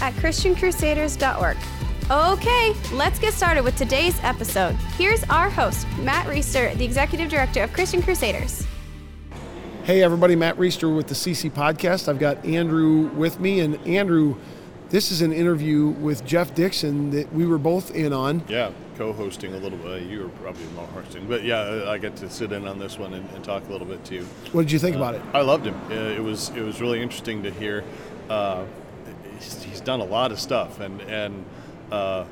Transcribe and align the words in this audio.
at 0.00 0.14
ChristianCrusaders.org. 0.14 1.56
Okay, 2.10 2.74
let's 2.92 3.20
get 3.20 3.32
started 3.32 3.62
with 3.62 3.76
today's 3.76 4.18
episode. 4.24 4.74
Here's 4.98 5.22
our 5.24 5.48
host, 5.48 5.86
Matt 6.00 6.26
Reister, 6.26 6.76
the 6.76 6.84
Executive 6.84 7.28
Director 7.30 7.62
of 7.62 7.72
Christian 7.72 8.02
Crusaders. 8.02 8.66
Hey, 9.84 10.02
everybody, 10.02 10.34
Matt 10.34 10.56
Reister 10.56 10.94
with 10.94 11.06
the 11.06 11.14
CC 11.14 11.50
Podcast. 11.50 12.08
I've 12.08 12.18
got 12.18 12.44
Andrew 12.44 13.08
with 13.14 13.38
me, 13.38 13.60
and 13.60 13.76
Andrew, 13.86 14.36
this 14.88 15.12
is 15.12 15.22
an 15.22 15.32
interview 15.32 15.86
with 15.86 16.24
Jeff 16.24 16.52
Dixon 16.52 17.10
that 17.10 17.32
we 17.32 17.46
were 17.46 17.58
both 17.58 17.94
in 17.94 18.12
on. 18.12 18.42
Yeah, 18.48 18.72
co-hosting 18.98 19.54
a 19.54 19.58
little 19.58 19.78
bit. 19.78 20.02
You 20.02 20.24
were 20.24 20.28
probably 20.30 20.64
more 20.74 20.86
hosting, 20.88 21.28
but 21.28 21.44
yeah, 21.44 21.84
I 21.86 21.96
get 21.98 22.16
to 22.16 22.28
sit 22.28 22.50
in 22.50 22.66
on 22.66 22.80
this 22.80 22.98
one 22.98 23.14
and, 23.14 23.30
and 23.30 23.44
talk 23.44 23.68
a 23.68 23.70
little 23.70 23.86
bit 23.86 24.04
too. 24.04 24.24
What 24.50 24.62
did 24.62 24.72
you 24.72 24.80
think 24.80 24.96
uh, 24.96 24.98
about 24.98 25.14
it? 25.14 25.22
I 25.32 25.42
loved 25.42 25.64
him. 25.64 25.80
Uh, 25.90 25.94
it 25.94 26.22
was 26.22 26.50
it 26.50 26.62
was 26.62 26.80
really 26.80 27.00
interesting 27.00 27.44
to 27.44 27.50
hear. 27.52 27.84
Uh, 28.28 28.64
he's, 29.40 29.62
he's, 29.62 29.80
done 29.80 30.00
a 30.00 30.04
lot 30.04 30.32
of 30.32 30.40
stuff, 30.40 30.80
and 30.80 31.00
and 31.02 31.44
uh, 31.90 32.24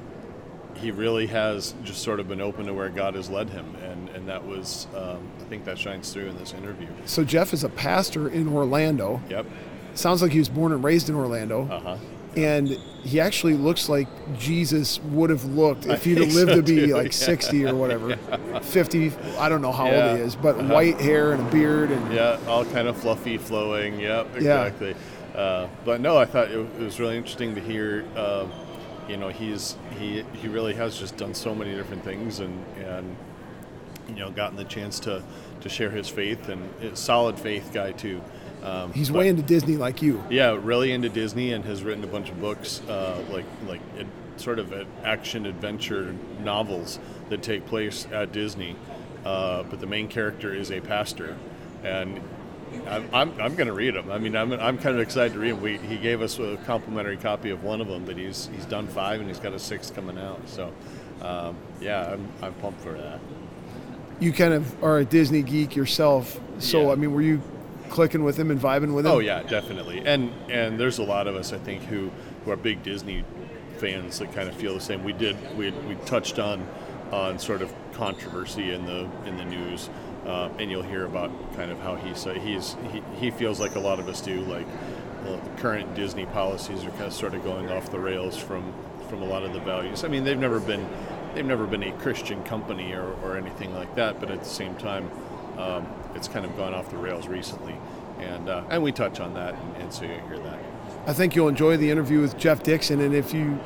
he 0.75 0.91
really 0.91 1.27
has 1.27 1.74
just 1.85 2.02
sort 2.02 2.21
of 2.21 2.29
been 2.29 2.41
open 2.41 2.66
to 2.66 2.74
where 2.74 2.88
God 2.88 3.15
has 3.15 3.29
led 3.30 3.51
him, 3.51 3.74
and 3.77 4.09
and 4.10 4.29
that 4.29 4.46
was 4.46 4.87
um, 4.95 5.29
I 5.41 5.45
think 5.45 5.65
that 5.65 5.79
shines 5.79 6.13
through 6.13 6.27
in 6.27 6.38
this 6.38 6.52
interview. 6.52 6.88
So 7.07 7.24
Jeff 7.24 7.52
is 7.52 7.65
a 7.65 7.69
pastor 7.69 8.29
in 8.29 8.49
Orlando. 8.49 9.21
Yep. 9.29 9.47
Sounds 9.95 10.23
like 10.23 10.32
he 10.32 10.38
was 10.38 10.49
born 10.49 10.73
and 10.73 10.85
raised 10.85 11.09
in 11.09 11.16
Orlando. 11.16 11.69
Uh 11.69 11.80
huh 11.80 11.97
and 12.38 12.69
he 13.02 13.21
actually 13.21 13.54
looks 13.54 13.88
like 13.88 14.07
Jesus 14.38 15.01
would 15.01 15.30
have 15.30 15.45
looked 15.45 15.87
if 15.87 16.04
he'd 16.04 16.19
have 16.19 16.32
lived 16.35 16.51
so 16.51 16.57
to 16.57 16.63
be 16.63 16.87
too. 16.87 16.95
like 16.95 17.07
yeah. 17.07 17.10
60 17.10 17.66
or 17.66 17.75
whatever, 17.75 18.10
yeah. 18.30 18.60
50. 18.60 19.13
I 19.38 19.49
don't 19.49 19.63
know 19.63 19.73
how 19.73 19.87
yeah. 19.87 20.10
old 20.10 20.19
he 20.19 20.25
is, 20.25 20.37
but 20.37 20.57
uh-huh. 20.57 20.73
white 20.73 21.01
hair 21.01 21.32
and 21.32 21.47
a 21.47 21.51
beard 21.51 21.91
and 21.91 22.13
yeah, 22.13 22.38
all 22.47 22.65
kind 22.66 22.87
of 22.87 22.97
fluffy, 22.97 23.38
flowing. 23.38 23.99
Yep, 23.99 24.37
exactly. 24.37 24.95
Uh, 25.39 25.69
but 25.85 26.01
no, 26.01 26.17
I 26.19 26.25
thought 26.25 26.51
it, 26.51 26.59
it, 26.59 26.81
was 26.81 26.99
really 26.99 27.17
interesting 27.17 27.55
to 27.55 27.61
hear. 27.61 28.05
Uh, 28.17 28.49
you 29.09 29.17
know, 29.17 29.29
he's 29.29 29.77
he 29.97 30.25
he 30.35 30.49
really 30.49 30.75
has 30.75 30.99
just 30.99 31.17
done 31.17 31.33
so 31.33 31.55
many 31.55 31.77
different 31.77 32.03
things 32.03 32.41
and 32.41 32.65
and 32.79 33.17
you 34.09 34.16
know 34.16 34.33
gotten 34.33 34.57
the 34.57 34.65
chance 34.65 34.99
to 35.01 35.23
to 35.61 35.69
share 35.69 35.91
his 35.91 36.09
faith 36.09 36.49
and 36.49 36.99
solid 36.99 37.39
faith 37.39 37.71
guy 37.73 37.93
too. 37.93 38.21
Um, 38.65 38.93
He's 38.93 39.11
but, 39.11 39.19
way 39.19 39.29
into 39.29 39.43
Disney 39.43 39.77
like 39.77 40.03
you. 40.03 40.25
Yeah, 40.29 40.59
really 40.61 40.91
into 40.91 41.09
Disney 41.09 41.53
and 41.53 41.65
has 41.65 41.85
written 41.85 42.03
a 42.03 42.09
bunch 42.09 42.31
of 42.31 42.41
books, 42.41 42.83
uh, 42.89 43.23
like 43.31 43.47
like 43.69 43.81
it, 43.97 44.09
sort 44.39 44.59
of 44.59 44.75
action 45.05 45.47
adventure 45.47 46.16
novels 46.41 46.99
that 47.29 47.45
take 47.45 47.65
place 47.66 48.09
at 48.11 48.33
Disney. 48.33 48.75
Uh, 49.25 49.63
but 49.63 49.79
the 49.79 49.87
main 49.87 50.09
character 50.09 50.53
is 50.53 50.73
a 50.73 50.81
pastor, 50.81 51.37
and 51.85 52.21
I'm, 52.87 53.09
I'm, 53.13 53.41
I'm 53.41 53.55
going 53.55 53.66
to 53.66 53.73
read 53.73 53.95
them. 53.95 54.11
I 54.11 54.19
mean, 54.19 54.37
I'm, 54.37 54.52
I'm 54.52 54.79
kind 54.79 54.95
of 54.95 55.01
excited 55.01 55.35
to 55.35 55.38
read 55.38 55.52
them. 55.52 55.63
We, 55.63 55.79
he 55.79 55.97
gave 55.97 56.23
us 56.23 56.38
a 56.38 56.57
complimentary 56.66 57.16
copy 57.16 57.51
of 57.51 57.63
one 57.63 57.80
of 57.80 57.88
them, 57.88 58.05
but 58.05 58.16
he's 58.16 58.49
he's 58.55 58.66
done 58.66 58.87
five 58.87 59.21
and 59.21 59.29
he's 59.29 59.41
got 59.41 59.52
a 59.52 59.59
sixth 59.59 59.95
coming 59.95 60.19
out. 60.19 60.41
So, 60.49 60.73
um, 61.23 61.57
yeah, 61.80 62.13
I'm, 62.13 62.29
I'm 62.43 62.55
pumped 62.55 62.80
for 62.80 62.93
that. 62.93 63.21
You 64.21 64.33
kind 64.33 64.55
of 64.55 64.83
are 64.83 64.98
a 64.98 65.04
Disney 65.04 65.42
geek 65.42 65.76
yourself. 65.76 66.41
So, 66.59 66.82
yeah. 66.82 66.92
I 66.92 66.94
mean, 66.97 67.12
were 67.12 67.22
you 67.22 67.41
clicking 67.88 68.25
with 68.25 68.38
him 68.38 68.50
and 68.50 68.60
vibing 68.60 68.94
with 68.94 69.06
him? 69.06 69.12
Oh 69.12 69.19
yeah, 69.19 69.42
definitely. 69.42 70.03
And 70.04 70.31
and 70.50 70.78
there's 70.78 70.98
a 70.98 71.04
lot 71.04 71.26
of 71.26 71.37
us 71.37 71.53
I 71.53 71.59
think 71.59 71.82
who 71.84 72.10
who 72.44 72.50
are 72.50 72.56
big 72.56 72.82
Disney 72.82 73.25
fans 73.78 74.19
that 74.19 74.32
kind 74.32 74.48
of 74.48 74.54
feel 74.56 74.75
the 74.75 74.81
same. 74.81 75.04
We 75.04 75.12
did 75.12 75.37
we 75.56 75.71
we 75.71 75.94
touched 76.06 76.38
on 76.38 76.66
on 77.12 77.38
sort 77.38 77.62
of 77.62 77.72
controversy 77.92 78.72
in 78.72 78.84
the 78.87 79.09
in 79.26 79.37
the 79.37 79.44
news, 79.44 79.88
uh, 80.28 80.50
and 80.59 80.71
you'll 80.71 80.83
hear 80.83 81.06
about 81.06 81.31
kind 81.56 81.71
of 81.71 81.81
how 81.81 81.97
he 81.97 82.15
say 82.15 82.39
he's 82.39 82.77
he, 82.93 83.03
he 83.16 83.31
feels 83.31 83.59
like 83.59 83.75
a 83.75 83.81
lot 83.81 83.99
of 83.99 84.09
us 84.09 84.21
do 84.21 84.41
like 84.43 84.66
the 85.25 85.41
current 85.56 85.94
Disney 85.94 86.27
policies 86.27 86.84
are 86.84 86.91
kind 86.91 87.05
of 87.05 87.12
sort 87.12 87.34
of 87.34 87.43
going 87.43 87.71
off 87.71 87.91
the 87.91 87.99
rails 87.99 88.37
from 88.37 88.72
from 89.09 89.22
a 89.22 89.25
lot 89.25 89.43
of 89.43 89.53
the 89.53 89.61
values. 89.61 90.05
I 90.05 90.09
mean, 90.09 90.25
they've 90.25 90.39
never 90.39 90.61
been 90.61 90.87
they've 91.34 91.44
never 91.44 91.66
been 91.66 91.83
a 91.83 91.93
Christian 91.93 92.43
company 92.44 92.93
or, 92.93 93.15
or 93.22 93.37
anything 93.37 93.75
like 93.75 93.94
that, 93.97 94.21
but 94.21 94.31
at 94.31 94.41
the 94.41 94.49
same 94.49 94.75
time, 94.77 95.11
um, 95.56 95.87
it's 96.15 96.28
kind 96.28 96.45
of 96.45 96.56
gone 96.56 96.75
off 96.75 96.91
the 96.91 96.97
rails 96.97 97.27
recently, 97.27 97.77
and 98.19 98.49
uh, 98.49 98.65
and 98.71 98.83
we 98.83 98.93
touch 98.93 99.21
on 99.21 99.34
that, 99.34 99.55
and, 99.55 99.77
and 99.77 99.93
so 99.93 100.03
you 100.05 100.21
hear 100.28 100.39
that. 100.39 100.59
I 101.06 101.12
think 101.12 101.34
you'll 101.34 101.49
enjoy 101.49 101.77
the 101.77 101.91
interview 101.91 102.21
with 102.21 102.37
Jeff 102.37 102.62
Dixon, 102.62 103.00
and 103.00 103.15
if 103.15 103.33
you 103.33 103.59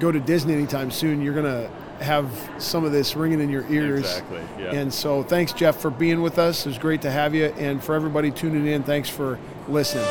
go 0.00 0.12
to 0.12 0.20
Disney 0.20 0.54
anytime 0.54 0.90
soon, 0.90 1.22
you're 1.22 1.34
gonna 1.34 1.70
have 2.00 2.30
some 2.58 2.84
of 2.84 2.92
this 2.92 3.14
ringing 3.14 3.40
in 3.40 3.50
your 3.50 3.66
ears. 3.70 4.00
Exactly. 4.00 4.40
Yeah. 4.58 4.74
And 4.74 4.92
so, 4.92 5.22
thanks, 5.22 5.52
Jeff, 5.52 5.80
for 5.80 5.90
being 5.90 6.22
with 6.22 6.38
us. 6.38 6.66
It 6.66 6.70
was 6.70 6.78
great 6.78 7.02
to 7.02 7.10
have 7.10 7.34
you, 7.34 7.46
and 7.46 7.82
for 7.82 7.94
everybody 7.94 8.30
tuning 8.30 8.66
in, 8.66 8.82
thanks 8.82 9.08
for 9.08 9.38
listening. 9.68 10.06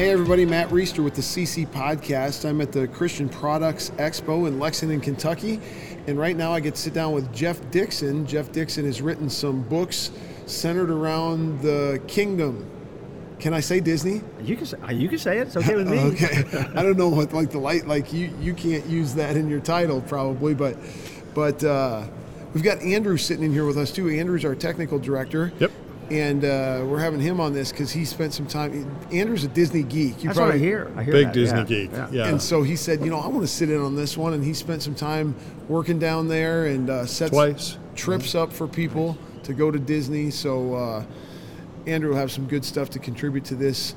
Hey 0.00 0.12
everybody, 0.12 0.46
Matt 0.46 0.70
Reister 0.70 1.04
with 1.04 1.14
the 1.14 1.20
CC 1.20 1.66
Podcast. 1.66 2.48
I'm 2.48 2.62
at 2.62 2.72
the 2.72 2.88
Christian 2.88 3.28
Products 3.28 3.90
Expo 3.90 4.48
in 4.48 4.58
Lexington, 4.58 4.98
Kentucky, 4.98 5.60
and 6.06 6.18
right 6.18 6.34
now 6.34 6.52
I 6.52 6.60
get 6.60 6.76
to 6.76 6.80
sit 6.80 6.94
down 6.94 7.12
with 7.12 7.30
Jeff 7.34 7.70
Dixon. 7.70 8.26
Jeff 8.26 8.50
Dixon 8.50 8.86
has 8.86 9.02
written 9.02 9.28
some 9.28 9.60
books 9.60 10.10
centered 10.46 10.90
around 10.90 11.60
the 11.60 12.00
kingdom. 12.08 12.66
Can 13.40 13.54
I 13.54 13.60
say 13.60 13.80
Disney? 13.80 14.22
You 14.42 14.56
can 14.56 14.66
say, 14.66 14.76
you 14.92 15.08
can 15.08 15.18
say 15.18 15.38
it. 15.38 15.48
It's 15.48 15.56
okay 15.56 15.74
with 15.74 15.88
me. 15.88 15.98
okay. 15.98 16.44
I 16.74 16.82
don't 16.82 16.96
know 16.96 17.08
what 17.08 17.32
like 17.32 17.50
the 17.50 17.58
light 17.58 17.86
like 17.86 18.12
you 18.12 18.32
you 18.40 18.54
can't 18.54 18.86
use 18.86 19.14
that 19.14 19.36
in 19.36 19.48
your 19.48 19.60
title 19.60 20.00
probably, 20.00 20.54
but 20.54 20.76
but 21.34 21.62
uh, 21.64 22.06
we've 22.54 22.64
got 22.64 22.78
Andrew 22.82 23.16
sitting 23.16 23.44
in 23.44 23.52
here 23.52 23.66
with 23.66 23.78
us 23.78 23.90
too. 23.90 24.08
Andrew's 24.08 24.44
our 24.44 24.54
technical 24.54 24.98
director. 24.98 25.52
Yep 25.58 25.72
and 26.10 26.44
uh, 26.44 26.84
we're 26.86 26.98
having 26.98 27.20
him 27.20 27.40
on 27.40 27.52
this 27.52 27.70
because 27.70 27.92
he 27.92 28.04
spent 28.04 28.34
some 28.34 28.46
time. 28.46 28.96
Andrew's 29.12 29.44
a 29.44 29.48
Disney 29.48 29.84
geek. 29.84 30.22
You 30.22 30.28
That's 30.28 30.38
probably, 30.38 30.44
what 30.44 30.54
I 30.54 30.58
hear. 30.58 30.92
I 30.96 31.04
hear 31.04 31.12
big 31.12 31.26
that. 31.26 31.34
Disney 31.34 31.58
yeah. 31.58 31.64
geek. 31.64 31.92
Yeah. 31.92 32.08
yeah. 32.10 32.26
And 32.26 32.42
so 32.42 32.62
he 32.62 32.74
said, 32.74 33.04
you 33.04 33.10
know, 33.10 33.18
I 33.18 33.28
want 33.28 33.42
to 33.42 33.48
sit 33.48 33.70
in 33.70 33.80
on 33.80 33.94
this 33.94 34.16
one, 34.16 34.34
and 34.34 34.44
he 34.44 34.52
spent 34.52 34.82
some 34.82 34.94
time 34.94 35.36
working 35.68 35.98
down 35.98 36.26
there 36.26 36.66
and 36.66 36.90
uh, 36.90 37.06
sets 37.06 37.30
Twice. 37.30 37.78
trips 37.94 38.34
up 38.34 38.52
for 38.52 38.66
people 38.66 39.16
to 39.44 39.54
go 39.54 39.70
to 39.70 39.78
Disney. 39.78 40.30
So 40.30 40.74
uh, 40.74 41.04
Andrew 41.86 42.10
will 42.10 42.16
have 42.16 42.30
some 42.30 42.46
good 42.46 42.64
stuff 42.64 42.90
to 42.90 42.98
contribute 42.98 43.44
to 43.46 43.54
this 43.54 43.94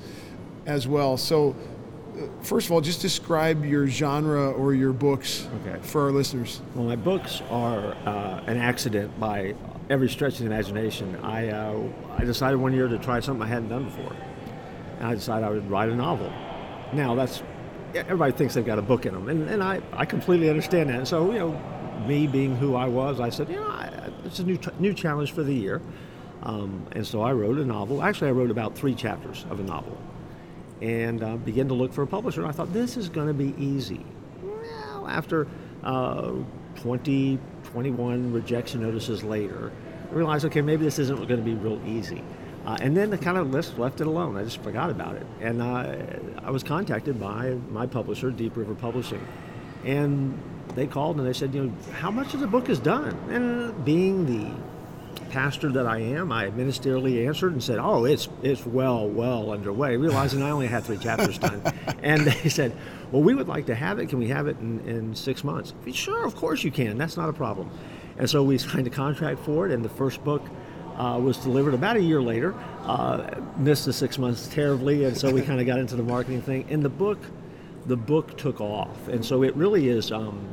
as 0.65 0.87
well. 0.87 1.17
So. 1.17 1.55
Uh, 2.13 2.27
first 2.43 2.67
of 2.67 2.71
all, 2.71 2.79
just 2.79 3.01
describe 3.01 3.65
your 3.65 3.87
genre 3.87 4.51
or 4.51 4.75
your 4.75 4.93
books 4.93 5.47
okay. 5.61 5.79
for 5.81 6.03
our 6.03 6.11
listeners. 6.11 6.61
Well, 6.75 6.85
my 6.85 6.95
books 6.95 7.41
are 7.49 7.95
uh, 8.05 8.43
an 8.45 8.57
accident 8.57 9.19
by 9.19 9.55
every 9.89 10.07
stretch 10.07 10.33
of 10.33 10.39
the 10.41 10.45
imagination. 10.45 11.15
I, 11.23 11.49
uh, 11.49 11.81
I 12.15 12.23
decided 12.23 12.57
one 12.57 12.71
year 12.71 12.87
to 12.87 12.99
try 12.99 13.19
something 13.19 13.41
I 13.41 13.47
hadn't 13.47 13.69
done 13.69 13.85
before. 13.85 14.15
And 14.99 15.07
I 15.07 15.15
decided 15.15 15.43
I 15.43 15.49
would 15.49 15.67
write 15.71 15.89
a 15.89 15.95
novel. 15.95 16.31
Now, 16.93 17.15
that's 17.15 17.41
everybody 17.95 18.31
thinks 18.31 18.53
they've 18.53 18.65
got 18.65 18.79
a 18.79 18.83
book 18.83 19.05
in 19.05 19.13
them, 19.13 19.29
and, 19.29 19.49
and 19.49 19.63
I, 19.63 19.81
I 19.91 20.05
completely 20.05 20.49
understand 20.49 20.89
that. 20.89 20.97
And 20.97 21.07
so, 21.07 21.31
you 21.31 21.39
know, 21.39 22.05
me 22.07 22.27
being 22.27 22.55
who 22.55 22.75
I 22.75 22.87
was, 22.87 23.19
I 23.19 23.29
said, 23.29 23.49
you 23.49 23.55
know, 23.55 23.67
I, 23.67 24.11
it's 24.25 24.39
a 24.39 24.43
new, 24.43 24.59
new 24.79 24.93
challenge 24.93 25.31
for 25.31 25.43
the 25.43 25.53
year. 25.53 25.81
Um, 26.43 26.85
and 26.91 27.07
so 27.07 27.21
I 27.21 27.31
wrote 27.31 27.57
a 27.57 27.65
novel. 27.65 28.03
Actually, 28.03 28.27
I 28.29 28.31
wrote 28.31 28.51
about 28.51 28.75
three 28.75 28.93
chapters 28.93 29.45
of 29.49 29.59
a 29.59 29.63
novel 29.63 29.97
and 30.81 31.23
uh, 31.23 31.37
began 31.37 31.69
to 31.69 31.73
look 31.73 31.93
for 31.93 32.03
a 32.03 32.07
publisher. 32.07 32.41
And 32.41 32.49
I 32.49 32.51
thought, 32.51 32.73
this 32.73 32.97
is 32.97 33.07
going 33.07 33.27
to 33.27 33.33
be 33.33 33.55
easy. 33.57 34.05
Well, 34.41 35.07
after 35.07 35.47
uh, 35.83 36.33
20, 36.75 37.39
21 37.63 38.33
rejection 38.33 38.81
notices 38.81 39.23
later, 39.23 39.71
I 40.11 40.13
realized, 40.13 40.45
okay, 40.45 40.61
maybe 40.61 40.83
this 40.83 40.99
isn't 40.99 41.15
going 41.15 41.39
to 41.39 41.45
be 41.45 41.55
real 41.55 41.81
easy. 41.87 42.21
Uh, 42.65 42.77
and 42.81 42.95
then 42.95 43.09
the 43.09 43.17
kind 43.17 43.37
of 43.37 43.51
list 43.51 43.77
left 43.77 44.01
it 44.01 44.07
alone. 44.07 44.35
I 44.37 44.43
just 44.43 44.61
forgot 44.61 44.89
about 44.89 45.15
it. 45.15 45.25
And 45.39 45.61
uh, 45.61 45.95
I 46.43 46.51
was 46.51 46.63
contacted 46.63 47.19
by 47.19 47.57
my 47.69 47.85
publisher, 47.85 48.31
Deep 48.31 48.57
River 48.57 48.75
Publishing. 48.75 49.25
And 49.85 50.37
they 50.75 50.87
called 50.87 51.17
and 51.17 51.25
they 51.25 51.33
said, 51.33 51.53
you 51.53 51.65
know, 51.65 51.73
how 51.93 52.11
much 52.11 52.33
of 52.33 52.39
the 52.41 52.47
book 52.47 52.69
is 52.69 52.79
done? 52.79 53.17
And 53.29 53.85
being 53.85 54.25
the 54.25 54.53
pastor 55.33 55.71
that 55.71 55.87
I 55.87 55.97
am, 55.97 56.31
I 56.31 56.51
ministerially 56.51 57.25
answered 57.27 57.53
and 57.53 57.63
said, 57.63 57.79
"Oh, 57.79 58.05
it's 58.05 58.29
it's 58.43 58.63
well 58.67 59.09
well 59.09 59.51
underway." 59.51 59.97
Realizing 59.97 60.43
I 60.43 60.51
only 60.51 60.67
had 60.67 60.83
three 60.83 60.99
chapters 60.99 61.39
done, 61.39 61.59
and 62.03 62.27
they 62.27 62.49
said, 62.49 62.71
"Well, 63.11 63.23
we 63.23 63.33
would 63.33 63.47
like 63.47 63.65
to 63.65 63.75
have 63.75 63.97
it. 63.97 64.09
Can 64.09 64.19
we 64.19 64.27
have 64.27 64.45
it 64.45 64.57
in, 64.59 64.79
in 64.81 65.15
six 65.15 65.43
months?" 65.43 65.73
Said, 65.83 65.95
sure, 65.95 66.23
of 66.23 66.35
course 66.35 66.63
you 66.63 66.69
can. 66.69 66.99
That's 66.99 67.17
not 67.17 67.29
a 67.29 67.33
problem. 67.33 67.71
And 68.19 68.29
so 68.29 68.43
we 68.43 68.59
signed 68.59 68.85
a 68.85 68.91
contract 68.91 69.39
for 69.39 69.65
it, 69.65 69.71
and 69.73 69.83
the 69.83 69.89
first 69.89 70.23
book 70.23 70.43
uh, 70.97 71.19
was 71.19 71.37
delivered 71.37 71.73
about 71.73 71.97
a 71.97 72.01
year 72.01 72.21
later. 72.21 72.53
Uh, 72.83 73.41
missed 73.57 73.85
the 73.85 73.93
six 73.93 74.19
months 74.19 74.47
terribly, 74.47 75.05
and 75.05 75.17
so 75.17 75.31
we 75.31 75.41
kind 75.49 75.59
of 75.59 75.65
got 75.65 75.79
into 75.79 75.95
the 75.95 76.03
marketing 76.03 76.43
thing. 76.43 76.67
And 76.69 76.85
the 76.85 76.89
book, 76.89 77.17
the 77.87 77.97
book 77.97 78.37
took 78.37 78.61
off, 78.61 79.07
and 79.07 79.25
so 79.25 79.41
it 79.41 79.55
really 79.55 79.89
is. 79.89 80.11
Um, 80.11 80.47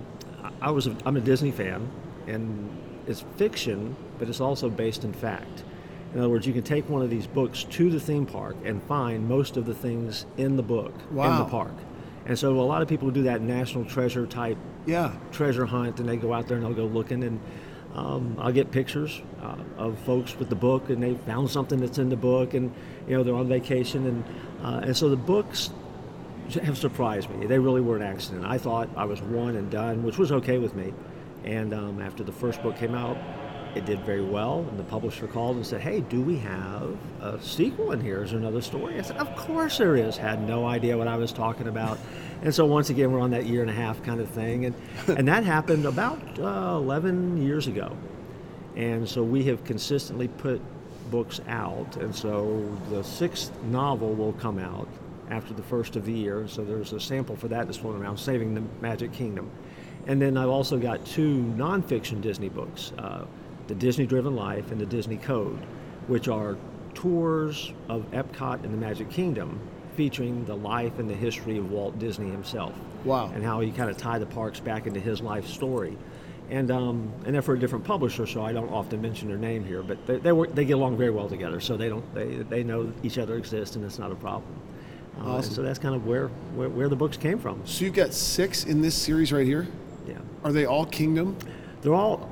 I 0.63 0.71
was 0.71 0.87
a, 0.87 0.97
I'm 1.05 1.19
a 1.19 1.21
Disney 1.21 1.51
fan, 1.51 1.87
and 2.27 2.71
it's 3.07 3.25
fiction, 3.37 3.95
but 4.21 4.29
it's 4.29 4.41
also 4.41 4.71
based 4.71 5.03
in 5.03 5.13
fact. 5.13 5.65
In 6.13 6.21
other 6.21 6.29
words, 6.29 6.47
you 6.47 6.53
can 6.53 6.63
take 6.63 6.89
one 6.89 7.03
of 7.03 7.11
these 7.11 7.27
books 7.27 7.65
to 7.65 7.91
the 7.91 7.99
theme 7.99 8.27
park 8.27 8.57
and 8.65 8.83
find 8.85 9.29
most 9.29 9.57
of 9.57 9.67
the 9.67 9.75
things 9.75 10.27
in 10.37 10.57
the 10.57 10.63
book 10.63 10.93
wow. 11.11 11.31
in 11.31 11.39
the 11.39 11.51
park. 11.51 11.75
And 12.27 12.39
so 12.39 12.61
a 12.61 12.63
lot 12.63 12.83
of 12.83 12.89
people 12.89 13.11
do 13.11 13.23
that 13.25 13.41
national 13.41 13.85
treasure 13.87 14.27
type 14.27 14.59
yeah. 14.87 15.13
treasure 15.33 15.67
hunt, 15.67 15.99
and 15.99 16.09
they 16.09 16.17
go 16.17 16.33
out 16.33 16.47
there 16.47 16.57
and 16.57 16.67
they'll 16.67 16.75
go 16.75 16.87
looking, 16.87 17.25
and 17.25 17.41
um, 17.95 18.37
I'll 18.39 18.53
get 18.53 18.71
pictures 18.71 19.21
uh, 19.43 19.57
of 19.79 19.99
folks 20.01 20.39
with 20.39 20.49
the 20.49 20.55
book, 20.55 20.91
and 20.91 21.03
they 21.03 21.15
found 21.15 21.51
something 21.51 21.81
that's 21.81 21.99
in 21.99 22.09
the 22.09 22.17
book, 22.17 22.55
and 22.55 22.73
you 23.09 23.17
know 23.17 23.23
they're 23.23 23.35
on 23.35 23.49
vacation, 23.49 24.07
and 24.07 24.25
uh, 24.63 24.81
and 24.85 24.97
so 24.97 25.09
the 25.09 25.17
books 25.17 25.71
have 26.59 26.79
surprised 26.79 27.31
me. 27.31 27.47
They 27.47 27.59
really 27.59 27.81
were 27.81 27.97
an 27.97 28.03
accident. 28.03 28.45
I 28.45 28.59
thought 28.59 28.89
I 28.97 29.05
was 29.05 29.23
one 29.23 29.57
and 29.57 29.71
done, 29.71 30.03
which 30.03 30.19
was 30.19 30.33
okay 30.33 30.59
with 30.59 30.75
me. 30.75 30.93
And 31.45 31.73
um, 31.73 32.03
after 32.03 32.23
the 32.23 32.33
first 32.33 32.63
book 32.63 32.77
came 32.77 32.95
out, 32.95 33.17
it 33.75 33.85
did 33.85 34.01
very 34.01 34.23
well, 34.23 34.67
and 34.69 34.79
the 34.79 34.85
publisher 34.85 35.27
called 35.27 35.57
and 35.57 35.67
said, 35.67 35.81
"Hey, 35.81 36.01
do 36.01 36.21
we 36.21 36.37
have 36.39 36.97
a 37.21 37.41
sequel 37.41 37.93
in 37.93 38.01
here? 38.01 38.23
Is 38.23 38.31
there 38.31 38.41
another 38.41 38.61
story?" 38.61 38.99
I 38.99 39.03
said, 39.03 39.17
"Of 39.17 39.35
course 39.37 39.79
there 39.79 39.97
is." 39.97 40.17
Had 40.17 40.47
no 40.47 40.67
idea 40.67 40.97
what 40.97 41.09
I 41.09 41.17
was 41.17 41.33
talking 41.33 41.69
about, 41.69 41.99
and 42.43 42.55
so 42.55 42.67
once 42.67 42.91
again, 42.91 43.13
we're 43.13 43.21
on 43.21 43.31
that 43.31 43.47
year 43.47 43.61
and 43.63 43.71
a 43.71 43.75
half 43.75 44.03
kind 44.03 44.21
of 44.21 44.29
thing, 44.29 44.67
and 44.67 44.75
and 45.09 45.29
that 45.29 45.45
happened 45.45 45.87
about 45.87 46.21
uh, 46.39 46.77
11 46.77 47.43
years 47.43 47.67
ago, 47.67 47.97
and 48.77 49.09
so 49.09 49.23
we 49.23 49.45
have 49.45 49.65
consistently 49.65 50.29
put 50.29 50.61
books 51.11 51.41
out, 51.49 51.97
and 51.97 52.15
so 52.15 52.65
the 52.89 53.03
sixth 53.03 53.53
novel 53.65 54.15
will 54.15 54.33
come 54.35 54.59
out 54.59 54.89
after 55.31 55.55
the 55.55 55.63
first 55.63 55.97
of 55.97 56.05
the 56.05 56.13
year. 56.13 56.47
So 56.49 56.65
there's 56.65 56.93
a 56.93 57.01
sample 57.01 57.37
for 57.37 57.49
that 57.49 57.67
that's 57.67 57.79
floating 57.79 58.03
around, 58.03 58.19
Saving 58.19 58.55
the 58.55 58.63
Magic 58.81 59.13
Kingdom. 59.13 59.51
And 60.07 60.21
then 60.21 60.37
I've 60.37 60.49
also 60.49 60.79
got 60.79 61.05
two 61.05 61.43
nonfiction 61.57 62.21
Disney 62.21 62.49
books. 62.49 62.93
Uh, 62.99 63.27
the 63.71 63.77
Disney 63.77 64.05
Driven 64.05 64.35
Life 64.35 64.73
and 64.73 64.81
the 64.81 64.87
Disney 64.87 65.17
Code, 65.17 65.61
which 66.09 66.27
are 66.27 66.57
tours 66.93 67.73
of 67.89 68.03
Epcot 68.11 68.65
and 68.65 68.75
the 68.75 68.77
Magic 68.77 69.09
Kingdom 69.09 69.61
featuring 69.95 70.45
the 70.45 70.57
life 70.57 70.99
and 70.99 71.09
the 71.09 71.15
history 71.15 71.57
of 71.57 71.71
Walt 71.71 71.97
Disney 72.01 72.29
himself. 72.29 72.75
Wow. 73.05 73.31
And 73.33 73.45
how 73.45 73.61
he 73.61 73.71
kind 73.71 73.89
of 73.89 73.97
tied 73.97 74.23
the 74.23 74.27
parks 74.27 74.59
back 74.59 74.89
into 74.89 74.99
his 74.99 75.21
life 75.21 75.47
story. 75.47 75.97
And, 76.51 76.73
um, 76.73 77.13
and 77.25 77.33
they're 77.33 77.43
for 77.43 77.55
a 77.55 77.59
different 77.61 77.85
publisher, 77.85 78.27
so 78.27 78.43
I 78.43 78.53
don't 78.53 78.71
often 78.71 79.01
mention 79.01 79.29
their 79.29 79.39
name 79.39 79.65
here, 79.65 79.85
but 79.85 80.05
they, 80.05 80.19
they, 80.19 80.33
work, 80.33 80.53
they 80.53 80.65
get 80.65 80.73
along 80.73 80.97
very 80.97 81.11
well 81.11 81.29
together, 81.29 81.61
so 81.61 81.77
they, 81.77 81.89
don't, 81.89 82.13
they, 82.13 82.27
they 82.39 82.65
know 82.65 82.93
each 83.05 83.19
other 83.19 83.37
exists 83.37 83.77
and 83.77 83.85
it's 83.85 84.01
not 84.01 84.11
a 84.11 84.17
problem. 84.17 84.53
Uh, 85.21 85.37
awesome. 85.37 85.55
So 85.55 85.63
that's 85.63 85.79
kind 85.79 85.95
of 85.95 86.09
where, 86.09 86.27
where, 86.57 86.69
where 86.69 86.89
the 86.89 86.97
books 86.97 87.17
came 87.17 87.39
from. 87.39 87.65
So 87.67 87.85
you've 87.85 87.95
got 87.95 88.15
six 88.15 88.65
in 88.65 88.83
this 88.83 88.97
series 88.97 89.33
right 89.33 89.47
here? 89.47 89.69
Yeah. 90.09 90.19
Are 90.43 90.51
they 90.51 90.67
all 90.67 90.87
Kingdom? 90.87 91.37
They're 91.83 91.95
all 91.95 92.29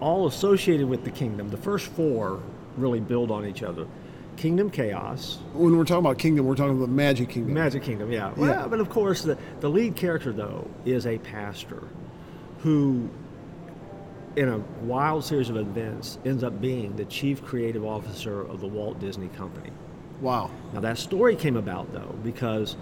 all 0.00 0.26
associated 0.26 0.88
with 0.88 1.04
the 1.04 1.10
kingdom. 1.10 1.50
The 1.50 1.56
first 1.56 1.86
four 1.88 2.40
really 2.76 3.00
build 3.00 3.30
on 3.30 3.46
each 3.46 3.62
other. 3.62 3.86
Kingdom 4.36 4.70
Chaos. 4.70 5.38
When 5.52 5.76
we're 5.76 5.84
talking 5.84 6.06
about 6.06 6.18
Kingdom, 6.18 6.46
we're 6.46 6.54
talking 6.54 6.76
about 6.76 6.88
Magic 6.88 7.28
Kingdom. 7.28 7.52
Magic 7.52 7.82
Kingdom, 7.82 8.10
yeah. 8.10 8.32
Well, 8.36 8.48
yeah. 8.48 8.66
but 8.66 8.80
of 8.80 8.88
course, 8.88 9.22
the, 9.22 9.36
the 9.60 9.68
lead 9.68 9.96
character, 9.96 10.32
though, 10.32 10.66
is 10.86 11.06
a 11.06 11.18
pastor 11.18 11.82
who, 12.60 13.10
in 14.36 14.48
a 14.48 14.58
wild 14.82 15.24
series 15.24 15.50
of 15.50 15.56
events, 15.56 16.18
ends 16.24 16.42
up 16.42 16.58
being 16.58 16.96
the 16.96 17.04
chief 17.04 17.44
creative 17.44 17.84
officer 17.84 18.40
of 18.40 18.60
the 18.60 18.66
Walt 18.66 18.98
Disney 18.98 19.28
Company. 19.28 19.70
Wow. 20.22 20.50
Now, 20.72 20.80
that 20.80 20.96
story 20.96 21.36
came 21.36 21.56
about, 21.56 21.92
though, 21.92 22.14
because 22.22 22.76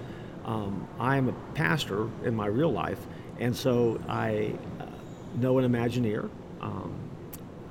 um, 0.44 0.86
I 1.00 1.16
am 1.16 1.28
a 1.28 1.32
pastor 1.54 2.08
in 2.24 2.36
my 2.36 2.46
real 2.46 2.70
life, 2.70 3.00
and 3.40 3.56
so 3.56 4.00
I 4.08 4.54
uh, 4.78 4.86
know 5.36 5.58
an 5.58 5.70
Imagineer. 5.70 6.30
Um, 6.60 6.94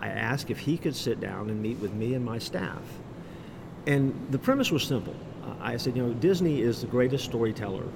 I 0.01 0.09
asked 0.09 0.49
if 0.49 0.59
he 0.59 0.77
could 0.77 0.95
sit 0.95 1.19
down 1.19 1.49
and 1.49 1.61
meet 1.61 1.79
with 1.79 1.93
me 1.93 2.13
and 2.13 2.23
my 2.23 2.37
staff. 2.37 2.81
And 3.85 4.27
the 4.31 4.37
premise 4.37 4.71
was 4.71 4.83
simple. 4.83 5.15
I 5.61 5.77
said, 5.77 5.95
you 5.95 6.05
know, 6.05 6.13
Disney 6.13 6.61
is 6.61 6.81
the 6.81 6.87
greatest 6.87 7.25
storyteller 7.25 7.87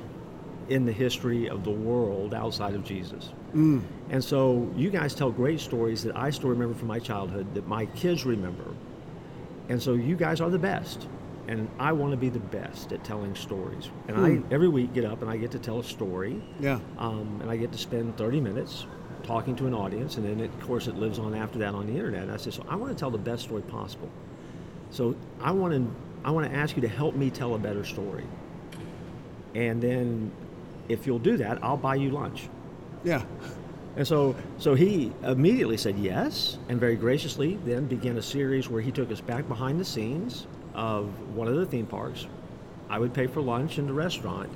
in 0.69 0.85
the 0.85 0.91
history 0.91 1.49
of 1.49 1.63
the 1.63 1.71
world 1.71 2.33
outside 2.33 2.75
of 2.75 2.83
Jesus. 2.83 3.31
Mm. 3.53 3.81
And 4.09 4.23
so 4.23 4.71
you 4.75 4.89
guys 4.89 5.13
tell 5.13 5.31
great 5.31 5.59
stories 5.59 6.03
that 6.03 6.15
I 6.15 6.29
still 6.29 6.49
remember 6.49 6.73
from 6.73 6.87
my 6.87 6.99
childhood, 6.99 7.53
that 7.55 7.67
my 7.67 7.85
kids 7.87 8.25
remember. 8.25 8.65
And 9.67 9.81
so 9.81 9.93
you 9.93 10.15
guys 10.15 10.39
are 10.39 10.49
the 10.49 10.59
best. 10.59 11.07
And 11.47 11.67
I 11.79 11.91
want 11.91 12.11
to 12.11 12.17
be 12.17 12.29
the 12.29 12.39
best 12.39 12.93
at 12.93 13.03
telling 13.03 13.35
stories. 13.35 13.89
And 14.07 14.17
mm. 14.17 14.49
I 14.49 14.53
every 14.53 14.69
week 14.69 14.93
get 14.93 15.03
up 15.03 15.21
and 15.21 15.29
I 15.29 15.35
get 15.35 15.51
to 15.51 15.59
tell 15.59 15.79
a 15.79 15.83
story. 15.83 16.41
Yeah. 16.59 16.79
Um, 16.97 17.39
and 17.41 17.51
I 17.51 17.57
get 17.57 17.71
to 17.73 17.77
spend 17.77 18.15
30 18.17 18.39
minutes 18.39 18.85
talking 19.23 19.55
to 19.57 19.67
an 19.67 19.73
audience, 19.73 20.17
and 20.17 20.25
then 20.25 20.39
it, 20.39 20.53
of 20.53 20.61
course 20.61 20.87
it 20.87 20.95
lives 20.95 21.19
on 21.19 21.33
after 21.33 21.59
that 21.59 21.73
on 21.73 21.87
the 21.87 21.93
internet. 21.93 22.23
And 22.23 22.31
I 22.31 22.37
said, 22.37 22.53
so 22.53 22.65
I 22.67 22.75
want 22.75 22.91
to 22.91 22.99
tell 22.99 23.11
the 23.11 23.17
best 23.17 23.43
story 23.43 23.61
possible. 23.61 24.09
So 24.91 25.15
I 25.41 25.51
want 25.51 25.73
to 25.73 25.95
I 26.23 26.31
want 26.31 26.49
to 26.49 26.55
ask 26.55 26.75
you 26.75 26.81
to 26.83 26.87
help 26.87 27.15
me 27.15 27.29
tell 27.29 27.55
a 27.55 27.57
better 27.57 27.83
story. 27.83 28.25
And 29.55 29.81
then, 29.81 30.31
if 30.87 31.07
you'll 31.07 31.19
do 31.19 31.37
that, 31.37 31.63
I'll 31.63 31.77
buy 31.77 31.95
you 31.95 32.11
lunch. 32.11 32.47
Yeah. 33.03 33.23
And 33.97 34.07
so, 34.07 34.35
so 34.57 34.73
he 34.73 35.11
immediately 35.23 35.77
said 35.77 35.97
yes, 35.97 36.57
and 36.69 36.79
very 36.79 36.95
graciously 36.95 37.57
then 37.65 37.87
began 37.87 38.17
a 38.17 38.21
series 38.21 38.69
where 38.69 38.81
he 38.81 38.91
took 38.91 39.11
us 39.11 39.19
back 39.19 39.47
behind 39.47 39.79
the 39.79 39.85
scenes 39.85 40.47
of 40.73 41.07
one 41.35 41.47
of 41.47 41.55
the 41.55 41.65
theme 41.65 41.85
parks. 41.85 42.27
I 42.89 42.99
would 42.99 43.13
pay 43.13 43.27
for 43.27 43.41
lunch 43.41 43.79
in 43.79 43.87
the 43.87 43.93
restaurant, 43.93 44.49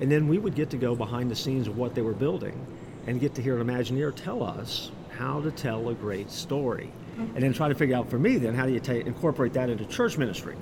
and 0.00 0.10
then 0.10 0.26
we 0.26 0.38
would 0.38 0.54
get 0.54 0.70
to 0.70 0.76
go 0.76 0.96
behind 0.96 1.30
the 1.30 1.36
scenes 1.36 1.68
of 1.68 1.76
what 1.76 1.94
they 1.94 2.02
were 2.02 2.14
building 2.14 2.66
and 3.06 3.20
get 3.20 3.34
to 3.34 3.42
hear 3.42 3.58
an 3.58 3.66
Imagineer 3.66 4.14
tell 4.14 4.42
us 4.42 4.90
how 5.10 5.40
to 5.40 5.50
tell 5.50 5.88
a 5.88 5.94
great 5.94 6.30
story. 6.30 6.92
And 7.18 7.42
then 7.42 7.52
try 7.52 7.68
to 7.68 7.74
figure 7.74 7.94
out 7.94 8.08
for 8.08 8.18
me, 8.18 8.38
then, 8.38 8.54
how 8.54 8.66
do 8.66 8.72
you 8.72 8.80
ta- 8.80 8.92
incorporate 8.92 9.52
that 9.52 9.68
into 9.68 9.84
church 9.84 10.16
ministry? 10.16 10.56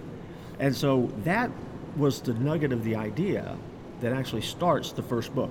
And 0.58 0.74
so 0.74 1.10
that 1.24 1.50
was 1.96 2.20
the 2.20 2.34
nugget 2.34 2.72
of 2.72 2.82
the 2.84 2.96
idea 2.96 3.56
that 4.00 4.12
actually 4.12 4.42
starts 4.42 4.92
the 4.92 5.02
first 5.02 5.34
book. 5.34 5.50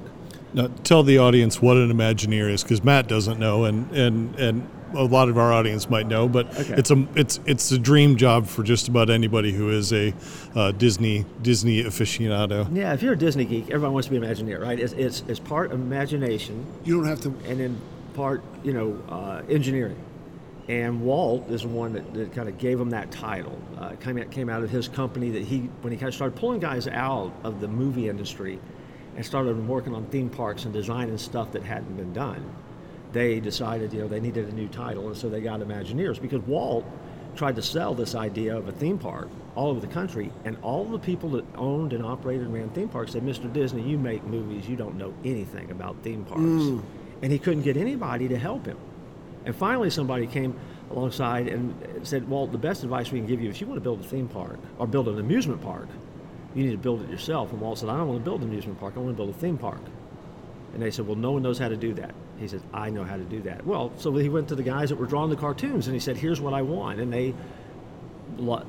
Now, 0.53 0.67
tell 0.83 1.03
the 1.03 1.17
audience 1.17 1.61
what 1.61 1.77
an 1.77 1.91
Imagineer 1.91 2.51
is, 2.51 2.63
because 2.63 2.83
Matt 2.83 3.07
doesn't 3.07 3.39
know, 3.39 3.63
and, 3.63 3.89
and, 3.91 4.35
and 4.35 4.69
a 4.93 5.03
lot 5.03 5.29
of 5.29 5.37
our 5.37 5.51
audience 5.51 5.89
might 5.89 6.07
know, 6.07 6.27
but 6.27 6.47
okay. 6.57 6.75
it's 6.75 6.91
a 6.91 7.07
it's 7.15 7.39
it's 7.45 7.71
a 7.71 7.77
dream 7.77 8.17
job 8.17 8.47
for 8.47 8.63
just 8.63 8.87
about 8.87 9.09
anybody 9.09 9.51
who 9.51 9.69
is 9.69 9.93
a 9.93 10.13
uh, 10.55 10.71
Disney 10.71 11.25
Disney 11.41 11.83
aficionado. 11.83 12.67
Yeah, 12.75 12.93
if 12.93 13.01
you're 13.01 13.13
a 13.13 13.17
Disney 13.17 13.45
geek, 13.45 13.65
everyone 13.65 13.93
wants 13.93 14.07
to 14.07 14.11
be 14.11 14.17
an 14.17 14.23
Imagineer, 14.23 14.59
right? 14.61 14.79
It's 14.79 14.93
it's, 14.93 15.23
it's 15.27 15.39
part 15.39 15.71
imagination. 15.71 16.65
You 16.83 16.97
don't 16.97 17.05
have 17.05 17.21
to, 17.21 17.29
and 17.45 17.59
then 17.59 17.81
part 18.13 18.43
you 18.63 18.73
know 18.73 19.01
uh, 19.09 19.41
engineering. 19.49 19.97
And 20.67 21.01
Walt 21.01 21.49
is 21.49 21.63
the 21.63 21.67
one 21.67 21.93
that, 21.93 22.13
that 22.13 22.31
kind 22.31 22.47
of 22.47 22.59
gave 22.59 22.79
him 22.79 22.91
that 22.91 23.09
title. 23.09 23.59
Uh, 23.79 23.95
came 23.95 24.19
out, 24.19 24.29
came 24.29 24.49
out 24.49 24.61
of 24.61 24.69
his 24.69 24.87
company 24.87 25.31
that 25.31 25.43
he 25.43 25.61
when 25.81 25.91
he 25.91 25.97
kind 25.97 26.09
of 26.09 26.15
started 26.15 26.37
pulling 26.37 26.59
guys 26.59 26.87
out 26.87 27.33
of 27.43 27.59
the 27.59 27.67
movie 27.67 28.07
industry 28.07 28.59
and 29.15 29.25
started 29.25 29.67
working 29.67 29.95
on 29.95 30.05
theme 30.05 30.29
parks 30.29 30.65
and 30.65 30.73
designing 30.73 31.17
stuff 31.17 31.51
that 31.51 31.63
hadn't 31.63 31.97
been 31.97 32.13
done 32.13 32.43
they 33.11 33.39
decided, 33.39 33.93
you 33.93 34.01
know, 34.01 34.07
they 34.07 34.19
needed 34.19 34.47
a 34.47 34.51
new 34.51 34.67
title, 34.67 35.07
and 35.07 35.17
so 35.17 35.29
they 35.29 35.41
got 35.41 35.59
Imagineers 35.59 36.21
because 36.21 36.41
Walt 36.41 36.85
tried 37.35 37.55
to 37.55 37.61
sell 37.61 37.93
this 37.93 38.15
idea 38.15 38.55
of 38.55 38.67
a 38.67 38.71
theme 38.71 38.97
park 38.97 39.29
all 39.55 39.69
over 39.69 39.79
the 39.79 39.87
country, 39.87 40.31
and 40.45 40.57
all 40.61 40.85
the 40.85 40.99
people 40.99 41.29
that 41.29 41.45
owned 41.55 41.93
and 41.93 42.03
operated 42.03 42.45
and 42.45 42.53
ran 42.53 42.69
theme 42.69 42.89
parks 42.89 43.13
said, 43.13 43.23
"Mr. 43.23 43.51
Disney, 43.51 43.81
you 43.81 43.97
make 43.97 44.23
movies, 44.23 44.67
you 44.69 44.75
don't 44.75 44.97
know 44.97 45.13
anything 45.23 45.71
about 45.71 45.95
theme 46.03 46.23
parks," 46.25 46.41
mm. 46.41 46.81
and 47.21 47.31
he 47.31 47.39
couldn't 47.39 47.63
get 47.63 47.77
anybody 47.77 48.27
to 48.27 48.37
help 48.37 48.65
him. 48.65 48.77
And 49.45 49.55
finally, 49.55 49.89
somebody 49.89 50.27
came 50.27 50.53
alongside 50.91 51.47
and 51.47 51.73
said, 52.03 52.27
"Walt, 52.29 52.51
the 52.51 52.57
best 52.57 52.83
advice 52.83 53.11
we 53.11 53.19
can 53.19 53.27
give 53.27 53.41
you 53.41 53.49
if 53.49 53.59
you 53.61 53.67
want 53.67 53.77
to 53.77 53.83
build 53.83 54.01
a 54.01 54.03
theme 54.07 54.27
park 54.27 54.59
or 54.77 54.87
build 54.87 55.07
an 55.07 55.19
amusement 55.19 55.61
park, 55.61 55.87
you 56.55 56.63
need 56.63 56.71
to 56.71 56.77
build 56.77 57.01
it 57.01 57.09
yourself." 57.09 57.51
And 57.51 57.61
Walt 57.61 57.79
said, 57.79 57.89
"I 57.89 57.97
don't 57.97 58.07
want 58.07 58.19
to 58.19 58.25
build 58.25 58.41
an 58.41 58.49
amusement 58.49 58.79
park. 58.79 58.93
I 58.95 58.99
want 58.99 59.15
to 59.15 59.17
build 59.17 59.35
a 59.35 59.39
theme 59.39 59.57
park." 59.57 59.81
And 60.73 60.81
they 60.81 60.91
said, 60.91 61.07
Well, 61.07 61.15
no 61.15 61.31
one 61.31 61.41
knows 61.41 61.59
how 61.59 61.69
to 61.69 61.77
do 61.77 61.93
that. 61.95 62.13
He 62.39 62.47
said, 62.47 62.61
I 62.73 62.89
know 62.89 63.03
how 63.03 63.17
to 63.17 63.23
do 63.23 63.41
that. 63.41 63.65
Well, 63.65 63.91
so 63.97 64.15
he 64.15 64.29
went 64.29 64.47
to 64.49 64.55
the 64.55 64.63
guys 64.63 64.89
that 64.89 64.95
were 64.95 65.05
drawing 65.05 65.29
the 65.29 65.35
cartoons 65.35 65.87
and 65.87 65.93
he 65.93 65.99
said, 65.99 66.17
Here's 66.17 66.39
what 66.39 66.53
I 66.53 66.61
want. 66.61 66.99
And 66.99 67.11
they 67.11 67.33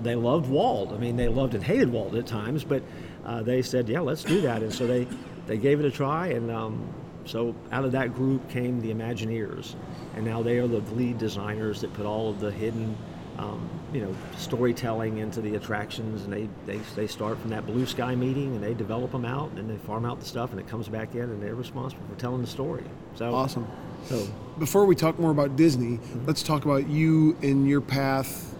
they 0.01 0.15
loved 0.15 0.49
Walt. 0.49 0.93
I 0.93 0.97
mean, 0.97 1.17
they 1.17 1.29
loved 1.29 1.55
and 1.55 1.63
hated 1.63 1.93
Walt 1.93 2.15
at 2.15 2.27
times, 2.27 2.65
but 2.65 2.83
uh, 3.25 3.43
they 3.43 3.63
said, 3.63 3.89
Yeah, 3.89 4.01
let's 4.01 4.25
do 4.25 4.41
that. 4.43 4.63
And 4.63 4.73
so 4.73 4.87
they, 4.87 5.07
they 5.47 5.57
gave 5.57 5.81
it 5.81 5.87
a 5.87 5.91
try. 5.91 6.29
And 6.29 6.51
um, 6.51 6.93
so 7.25 7.55
out 7.71 7.85
of 7.85 7.93
that 7.93 8.15
group 8.15 8.49
came 8.49 8.81
the 8.81 8.93
Imagineers. 8.93 9.75
And 10.17 10.25
now 10.25 10.43
they 10.43 10.59
are 10.59 10.67
the 10.67 10.81
lead 10.95 11.19
designers 11.19 11.81
that 11.83 11.93
put 11.95 12.07
all 12.07 12.31
of 12.31 12.41
the 12.41 12.51
hidden 12.51 12.97
um, 13.41 13.71
you 13.93 14.03
know, 14.03 14.15
storytelling 14.37 15.19
into 15.19 15.41
the 15.41 15.55
attractions, 15.55 16.25
and 16.25 16.33
they, 16.33 16.49
they, 16.67 16.79
they 16.95 17.07
start 17.07 17.39
from 17.39 17.51
that 17.51 17.65
blue 17.65 17.87
sky 17.87 18.15
meeting, 18.15 18.55
and 18.55 18.63
they 18.63 18.75
develop 18.75 19.13
them 19.13 19.25
out, 19.25 19.51
and 19.53 19.69
they 19.69 19.79
farm 19.79 20.05
out 20.05 20.21
the 20.21 20.27
stuff, 20.27 20.51
and 20.51 20.61
it 20.61 20.69
comes 20.69 20.89
back 20.89 21.15
in, 21.15 21.23
and 21.23 21.43
they're 21.43 21.55
responsible 21.55 22.03
for 22.07 22.21
telling 22.21 22.43
the 22.43 22.47
story. 22.47 22.85
So 23.17 23.35
awesome. 23.35 23.67
So 24.05 24.27
before 24.59 24.85
we 24.87 24.95
talk 24.95 25.19
more 25.19 25.31
about 25.31 25.57
Disney, 25.57 25.99
mm-hmm. 25.99 26.27
let's 26.27 26.43
talk 26.43 26.65
about 26.65 26.89
you 26.89 27.37
and 27.43 27.69
your 27.69 27.81
path 27.81 28.55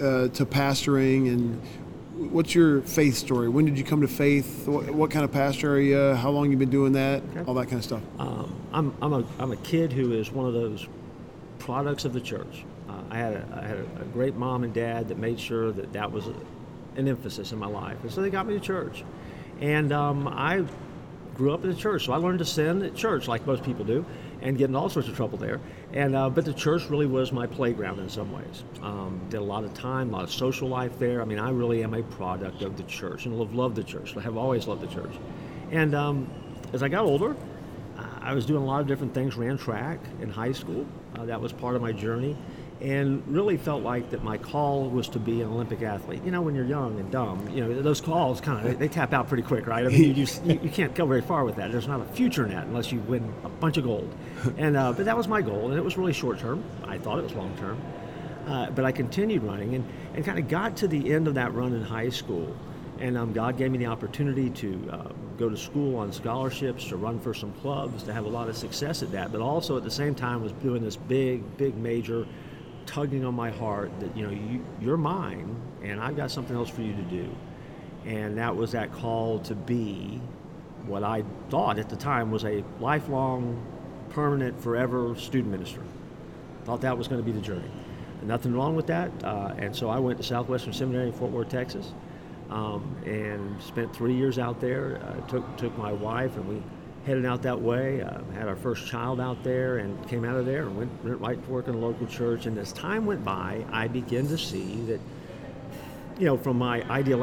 uh, 0.00 0.28
to 0.28 0.46
pastoring 0.46 1.28
and 1.28 1.60
what's 2.20 2.54
your 2.54 2.82
faith 2.82 3.16
story? 3.16 3.48
When 3.48 3.64
did 3.64 3.78
you 3.78 3.84
come 3.84 4.02
to 4.02 4.08
faith? 4.08 4.68
What, 4.68 4.90
what 4.90 5.10
kind 5.10 5.24
of 5.24 5.32
pastor 5.32 5.74
are 5.74 5.80
you? 5.80 6.14
How 6.14 6.30
long 6.30 6.50
you 6.50 6.56
been 6.56 6.70
doing 6.70 6.92
that? 6.92 7.22
Okay. 7.22 7.44
All 7.46 7.54
that 7.54 7.66
kind 7.66 7.78
of 7.78 7.84
stuff. 7.84 8.02
Um, 8.18 8.54
I'm, 8.72 8.94
I'm, 9.00 9.12
a, 9.12 9.24
I'm 9.38 9.52
a 9.52 9.56
kid 9.56 9.92
who 9.92 10.12
is 10.12 10.30
one 10.30 10.46
of 10.46 10.52
those 10.52 10.86
products 11.58 12.04
of 12.04 12.12
the 12.12 12.20
church. 12.20 12.64
Uh, 12.88 13.00
I 13.10 13.16
had, 13.16 13.32
a, 13.34 13.62
I 13.62 13.66
had 13.66 13.78
a, 13.78 14.02
a, 14.02 14.04
great 14.12 14.34
mom 14.34 14.64
and 14.64 14.74
dad 14.74 15.08
that 15.08 15.18
made 15.18 15.40
sure 15.40 15.72
that 15.72 15.92
that 15.92 16.10
was 16.10 16.26
a, 16.26 16.34
an 16.96 17.08
emphasis 17.08 17.52
in 17.52 17.58
my 17.58 17.66
life. 17.66 17.98
And 18.02 18.12
so 18.12 18.20
they 18.20 18.30
got 18.30 18.46
me 18.46 18.54
to 18.54 18.60
church. 18.60 19.04
And 19.60 19.92
um, 19.92 20.28
I 20.28 20.64
grew 21.34 21.52
up 21.52 21.64
in 21.64 21.70
the 21.70 21.76
church, 21.76 22.06
so 22.06 22.12
I 22.12 22.16
learned 22.16 22.38
to 22.40 22.44
sin 22.44 22.82
at 22.82 22.94
church 22.94 23.28
like 23.28 23.46
most 23.46 23.62
people 23.62 23.84
do 23.84 24.04
and 24.42 24.56
get 24.56 24.70
in 24.70 24.76
all 24.76 24.88
sorts 24.88 25.08
of 25.08 25.16
trouble 25.16 25.38
there. 25.38 25.60
And 25.92 26.14
uh, 26.14 26.30
but 26.30 26.44
the 26.44 26.54
church 26.54 26.88
really 26.88 27.06
was 27.06 27.32
my 27.32 27.46
playground 27.46 27.98
in 27.98 28.08
some 28.08 28.32
ways. 28.32 28.64
Um, 28.82 29.20
did 29.28 29.38
a 29.38 29.44
lot 29.44 29.64
of 29.64 29.74
time, 29.74 30.10
a 30.10 30.12
lot 30.12 30.24
of 30.24 30.32
social 30.32 30.68
life 30.68 30.98
there. 30.98 31.20
I 31.22 31.24
mean, 31.24 31.38
I 31.38 31.50
really 31.50 31.82
am 31.82 31.94
a 31.94 32.02
product 32.02 32.62
of 32.62 32.76
the 32.76 32.82
church, 32.84 33.26
and 33.26 33.38
have 33.38 33.54
loved 33.54 33.76
the 33.76 33.84
church. 33.84 34.16
I 34.16 34.20
have 34.20 34.36
always 34.36 34.66
loved 34.66 34.82
the 34.82 34.94
church. 34.94 35.12
And 35.70 35.94
um, 35.94 36.30
as 36.72 36.82
I 36.82 36.88
got 36.88 37.04
older, 37.04 37.36
I 38.22 38.34
was 38.34 38.44
doing 38.44 38.62
a 38.62 38.66
lot 38.66 38.80
of 38.80 38.86
different 38.86 39.14
things. 39.14 39.36
Ran 39.36 39.56
track 39.56 39.98
in 40.20 40.30
high 40.30 40.52
school. 40.52 40.86
Uh, 41.16 41.24
that 41.24 41.40
was 41.40 41.52
part 41.52 41.74
of 41.74 41.82
my 41.82 41.92
journey 41.92 42.36
and 42.80 43.22
really 43.28 43.58
felt 43.58 43.82
like 43.82 44.10
that 44.10 44.24
my 44.24 44.38
call 44.38 44.88
was 44.88 45.08
to 45.08 45.18
be 45.18 45.42
an 45.42 45.48
Olympic 45.48 45.82
athlete. 45.82 46.24
You 46.24 46.30
know, 46.30 46.40
when 46.40 46.54
you're 46.54 46.64
young 46.64 46.98
and 46.98 47.10
dumb, 47.10 47.46
you 47.50 47.62
know, 47.62 47.82
those 47.82 48.00
calls 48.00 48.40
kind 48.40 48.66
of 48.66 48.78
they, 48.78 48.88
tap 48.88 49.12
out 49.12 49.28
pretty 49.28 49.42
quick, 49.42 49.66
right? 49.66 49.84
I 49.84 49.88
mean, 49.88 50.14
you, 50.14 50.26
you, 50.44 50.60
you, 50.62 50.70
can't 50.70 50.94
go 50.94 51.04
very 51.04 51.20
far 51.20 51.44
with 51.44 51.56
that. 51.56 51.72
There's 51.72 51.86
not 51.86 52.00
a 52.00 52.04
future 52.06 52.44
in 52.44 52.52
that 52.52 52.66
unless 52.66 52.90
you 52.90 53.00
win 53.00 53.32
a 53.44 53.48
bunch 53.48 53.76
of 53.76 53.84
gold. 53.84 54.12
And 54.56 54.76
uh, 54.76 54.92
but 54.92 55.04
that 55.04 55.16
was 55.16 55.28
my 55.28 55.42
goal, 55.42 55.68
and 55.68 55.78
it 55.78 55.84
was 55.84 55.98
really 55.98 56.14
short 56.14 56.38
term. 56.38 56.64
I 56.84 56.96
thought 56.96 57.18
it 57.18 57.22
was 57.22 57.34
long 57.34 57.54
term, 57.58 57.80
uh, 58.46 58.70
but 58.70 58.84
I 58.84 58.92
continued 58.92 59.42
running 59.42 59.74
and, 59.74 59.84
and 60.14 60.24
kind 60.24 60.38
of 60.38 60.48
got 60.48 60.76
to 60.78 60.88
the 60.88 61.12
end 61.12 61.28
of 61.28 61.34
that 61.34 61.52
run 61.54 61.74
in 61.74 61.82
high 61.82 62.10
school. 62.10 62.56
And 62.98 63.16
um, 63.16 63.32
God 63.32 63.56
gave 63.56 63.70
me 63.70 63.78
the 63.78 63.86
opportunity 63.86 64.50
to 64.50 64.90
uh, 64.92 65.08
go 65.38 65.48
to 65.48 65.56
school 65.56 65.96
on 65.96 66.12
scholarships, 66.12 66.86
to 66.88 66.96
run 66.96 67.18
for 67.18 67.32
some 67.32 67.52
clubs, 67.54 68.02
to 68.02 68.12
have 68.12 68.26
a 68.26 68.28
lot 68.28 68.50
of 68.50 68.56
success 68.58 69.02
at 69.02 69.10
that. 69.12 69.32
But 69.32 69.40
also 69.40 69.78
at 69.78 69.84
the 69.84 69.90
same 69.90 70.14
time 70.14 70.42
was 70.42 70.52
doing 70.52 70.82
this 70.82 70.96
big, 70.96 71.56
big 71.56 71.76
major 71.76 72.26
tugging 72.90 73.24
on 73.24 73.34
my 73.34 73.50
heart 73.50 73.90
that 74.00 74.16
you 74.16 74.24
know 74.26 74.32
you, 74.32 74.64
you're 74.80 74.96
mine 74.96 75.54
and 75.82 76.00
I've 76.00 76.16
got 76.16 76.30
something 76.30 76.56
else 76.56 76.68
for 76.68 76.82
you 76.82 76.94
to 76.94 77.02
do. 77.02 77.30
And 78.04 78.36
that 78.38 78.56
was 78.56 78.72
that 78.72 78.92
call 78.92 79.38
to 79.40 79.54
be 79.54 80.20
what 80.86 81.04
I 81.04 81.22
thought 81.50 81.78
at 81.78 81.88
the 81.88 81.96
time 81.96 82.30
was 82.30 82.44
a 82.44 82.64
lifelong, 82.80 83.64
permanent, 84.08 84.60
forever 84.60 85.14
student 85.16 85.52
minister. 85.52 85.82
Thought 86.64 86.80
that 86.80 86.96
was 86.96 87.08
going 87.08 87.20
to 87.20 87.24
be 87.24 87.32
the 87.32 87.40
journey. 87.44 87.70
And 88.20 88.28
nothing 88.28 88.54
wrong 88.54 88.74
with 88.74 88.86
that. 88.88 89.10
Uh, 89.22 89.54
and 89.58 89.74
so 89.74 89.88
I 89.88 89.98
went 89.98 90.18
to 90.18 90.24
Southwestern 90.24 90.72
Seminary 90.72 91.08
in 91.08 91.12
Fort 91.12 91.30
Worth, 91.30 91.48
Texas, 91.48 91.92
um, 92.50 92.96
and 93.06 93.62
spent 93.62 93.94
three 93.94 94.14
years 94.14 94.38
out 94.38 94.60
there. 94.60 95.00
Uh, 95.02 95.26
took 95.28 95.56
took 95.56 95.76
my 95.78 95.92
wife 95.92 96.36
and 96.36 96.48
we 96.48 96.62
headed 97.06 97.24
out 97.24 97.42
that 97.42 97.60
way. 97.60 98.02
Uh, 98.02 98.20
had 98.34 98.48
our 98.48 98.56
first 98.56 98.86
child 98.86 99.20
out 99.20 99.42
there 99.42 99.78
and 99.78 100.08
came 100.08 100.24
out 100.24 100.36
of 100.36 100.46
there 100.46 100.66
and 100.66 100.76
went, 100.76 101.04
went 101.04 101.20
right 101.20 101.42
to 101.42 101.50
work 101.50 101.68
in 101.68 101.74
a 101.74 101.78
local 101.78 102.06
church. 102.06 102.46
And 102.46 102.58
as 102.58 102.72
time 102.72 103.06
went 103.06 103.24
by, 103.24 103.64
I 103.72 103.88
began 103.88 104.26
to 104.28 104.38
see 104.38 104.82
that, 104.82 105.00
you 106.18 106.26
know, 106.26 106.36
from 106.36 106.58
my 106.58 106.82
ideal, 106.90 107.22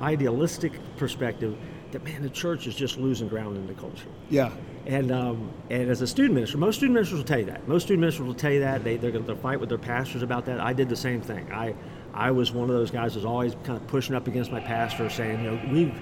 idealistic 0.00 0.72
perspective, 0.96 1.56
that 1.90 2.04
man, 2.04 2.22
the 2.22 2.30
church 2.30 2.66
is 2.66 2.74
just 2.74 2.98
losing 2.98 3.28
ground 3.28 3.56
in 3.56 3.66
the 3.66 3.74
culture. 3.74 4.08
Yeah. 4.28 4.50
And 4.86 5.10
um, 5.10 5.50
and 5.70 5.90
as 5.90 6.00
a 6.00 6.06
student 6.06 6.34
minister, 6.34 6.56
most 6.56 6.76
student 6.76 6.94
ministers 6.94 7.18
will 7.18 7.24
tell 7.24 7.40
you 7.40 7.46
that. 7.46 7.66
Most 7.68 7.84
student 7.84 8.00
ministers 8.00 8.26
will 8.26 8.34
tell 8.34 8.52
you 8.52 8.60
that 8.60 8.84
they 8.84 8.96
they're 8.96 9.10
going 9.10 9.26
to 9.26 9.36
fight 9.36 9.60
with 9.60 9.68
their 9.68 9.78
pastors 9.78 10.22
about 10.22 10.46
that. 10.46 10.60
I 10.60 10.72
did 10.72 10.88
the 10.88 10.96
same 10.96 11.20
thing. 11.20 11.50
I 11.52 11.74
I 12.14 12.30
was 12.30 12.52
one 12.52 12.70
of 12.70 12.76
those 12.76 12.90
guys 12.90 13.12
who 13.12 13.18
was 13.18 13.26
always 13.26 13.54
kind 13.64 13.78
of 13.78 13.86
pushing 13.86 14.14
up 14.14 14.28
against 14.28 14.50
my 14.50 14.60
pastor, 14.60 15.10
saying, 15.10 15.44
you 15.44 15.50
know, 15.50 15.60
we've 15.70 15.94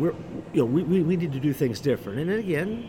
we're, 0.00 0.14
you 0.52 0.60
know, 0.60 0.64
we, 0.64 0.82
we, 0.82 1.02
we 1.02 1.16
need 1.16 1.32
to 1.32 1.40
do 1.40 1.52
things 1.52 1.80
different. 1.80 2.18
And 2.18 2.30
again, 2.30 2.88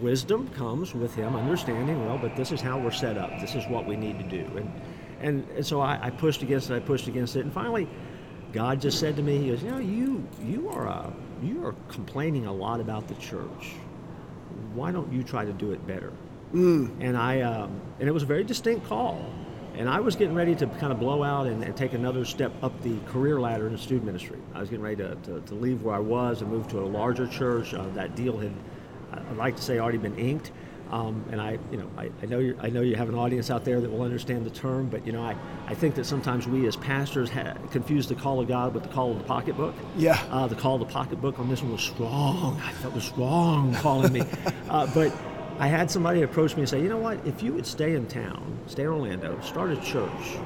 wisdom 0.00 0.48
comes 0.50 0.94
with 0.94 1.14
him 1.14 1.36
understanding, 1.36 2.04
well, 2.06 2.18
but 2.18 2.36
this 2.36 2.52
is 2.52 2.60
how 2.60 2.78
we're 2.78 2.90
set 2.90 3.18
up. 3.18 3.30
This 3.40 3.54
is 3.54 3.66
what 3.66 3.86
we 3.86 3.96
need 3.96 4.18
to 4.18 4.24
do. 4.24 4.56
And, 4.56 4.80
and, 5.20 5.48
and 5.50 5.66
so 5.66 5.80
I, 5.80 5.98
I 6.02 6.10
pushed 6.10 6.42
against 6.42 6.70
it, 6.70 6.74
I 6.74 6.80
pushed 6.80 7.08
against 7.08 7.36
it. 7.36 7.40
And 7.40 7.52
finally, 7.52 7.88
God 8.52 8.80
just 8.80 8.98
said 8.98 9.16
to 9.16 9.22
me, 9.22 9.38
He 9.38 9.50
goes, 9.50 9.62
You 9.62 9.70
know, 9.70 9.78
you, 9.78 10.26
you, 10.44 10.68
are, 10.70 10.88
uh, 10.88 11.10
you 11.42 11.64
are 11.64 11.74
complaining 11.88 12.46
a 12.46 12.52
lot 12.52 12.80
about 12.80 13.06
the 13.06 13.14
church. 13.16 13.74
Why 14.74 14.90
don't 14.90 15.12
you 15.12 15.22
try 15.22 15.44
to 15.44 15.52
do 15.52 15.72
it 15.72 15.86
better? 15.86 16.12
Mm. 16.54 16.96
And 17.00 17.16
I, 17.16 17.42
um, 17.42 17.80
and 18.00 18.08
it 18.08 18.12
was 18.12 18.22
a 18.22 18.26
very 18.26 18.44
distinct 18.44 18.86
call. 18.86 19.24
And 19.76 19.88
I 19.88 20.00
was 20.00 20.16
getting 20.16 20.34
ready 20.34 20.54
to 20.56 20.66
kind 20.66 20.92
of 20.92 20.98
blow 20.98 21.22
out 21.22 21.46
and, 21.46 21.62
and, 21.62 21.76
take 21.76 21.94
another 21.94 22.24
step 22.24 22.52
up 22.62 22.78
the 22.82 22.98
career 23.06 23.40
ladder 23.40 23.66
in 23.66 23.72
the 23.72 23.78
student 23.78 24.04
ministry. 24.04 24.38
I 24.54 24.60
was 24.60 24.68
getting 24.68 24.84
ready 24.84 24.96
to, 24.96 25.14
to, 25.14 25.40
to 25.40 25.54
leave 25.54 25.82
where 25.82 25.94
I 25.94 26.00
was 26.00 26.42
and 26.42 26.50
move 26.50 26.68
to 26.68 26.80
a 26.80 26.84
larger 26.84 27.26
church. 27.26 27.72
Uh, 27.72 27.86
that 27.94 28.14
deal 28.14 28.36
had, 28.36 28.52
I'd 29.12 29.36
like 29.36 29.56
to 29.56 29.62
say, 29.62 29.78
already 29.78 29.98
been 29.98 30.18
inked. 30.18 30.50
Um, 30.90 31.24
and 31.30 31.40
I, 31.40 31.58
you 31.70 31.78
know, 31.78 31.88
I, 31.96 32.10
I 32.20 32.26
know 32.26 32.40
you 32.40 32.58
I 32.60 32.68
know 32.68 32.80
you 32.80 32.96
have 32.96 33.08
an 33.08 33.14
audience 33.14 33.48
out 33.48 33.64
there 33.64 33.80
that 33.80 33.88
will 33.88 34.02
understand 34.02 34.44
the 34.44 34.50
term, 34.50 34.88
but 34.88 35.06
you 35.06 35.12
know, 35.12 35.22
I, 35.22 35.36
I 35.66 35.74
think 35.74 35.94
that 35.94 36.04
sometimes 36.04 36.48
we 36.48 36.66
as 36.66 36.74
pastors 36.74 37.30
ha- 37.30 37.54
confuse 37.70 38.08
the 38.08 38.16
call 38.16 38.40
of 38.40 38.48
God 38.48 38.74
with 38.74 38.82
the 38.82 38.88
call 38.88 39.12
of 39.12 39.18
the 39.18 39.24
pocketbook. 39.24 39.74
Yeah. 39.96 40.20
Uh, 40.30 40.48
the 40.48 40.56
call 40.56 40.74
of 40.74 40.80
the 40.80 40.92
pocketbook 40.92 41.38
on 41.38 41.48
this 41.48 41.62
one 41.62 41.72
was 41.72 41.82
strong. 41.82 42.60
I 42.64 42.72
felt 42.72 42.94
was 42.94 43.04
strong 43.04 43.72
calling 43.74 44.12
me, 44.12 44.22
uh, 44.68 44.92
but 44.92 45.16
I 45.60 45.66
had 45.66 45.90
somebody 45.90 46.22
approach 46.22 46.56
me 46.56 46.62
and 46.62 46.68
say, 46.68 46.80
you 46.80 46.88
know 46.88 46.96
what, 46.96 47.24
if 47.26 47.42
you 47.42 47.52
would 47.52 47.66
stay 47.66 47.94
in 47.94 48.06
town, 48.06 48.58
stay 48.66 48.84
in 48.84 48.88
Orlando, 48.88 49.38
start 49.42 49.70
a 49.70 49.76
church, 49.82 50.38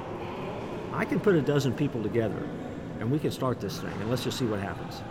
I 0.93 1.05
can 1.05 1.21
put 1.21 1.37
a 1.37 1.41
dozen 1.41 1.73
people 1.73 2.03
together 2.03 2.43
and 2.99 3.13
we 3.13 3.21
can 3.21 3.31
start 3.31 3.61
this 3.61 3.79
thing 3.79 3.93
and 3.93 4.11
let's 4.11 4.25
just 4.25 4.41
see 4.41 4.45
what 4.45 4.59
happens. 4.59 5.03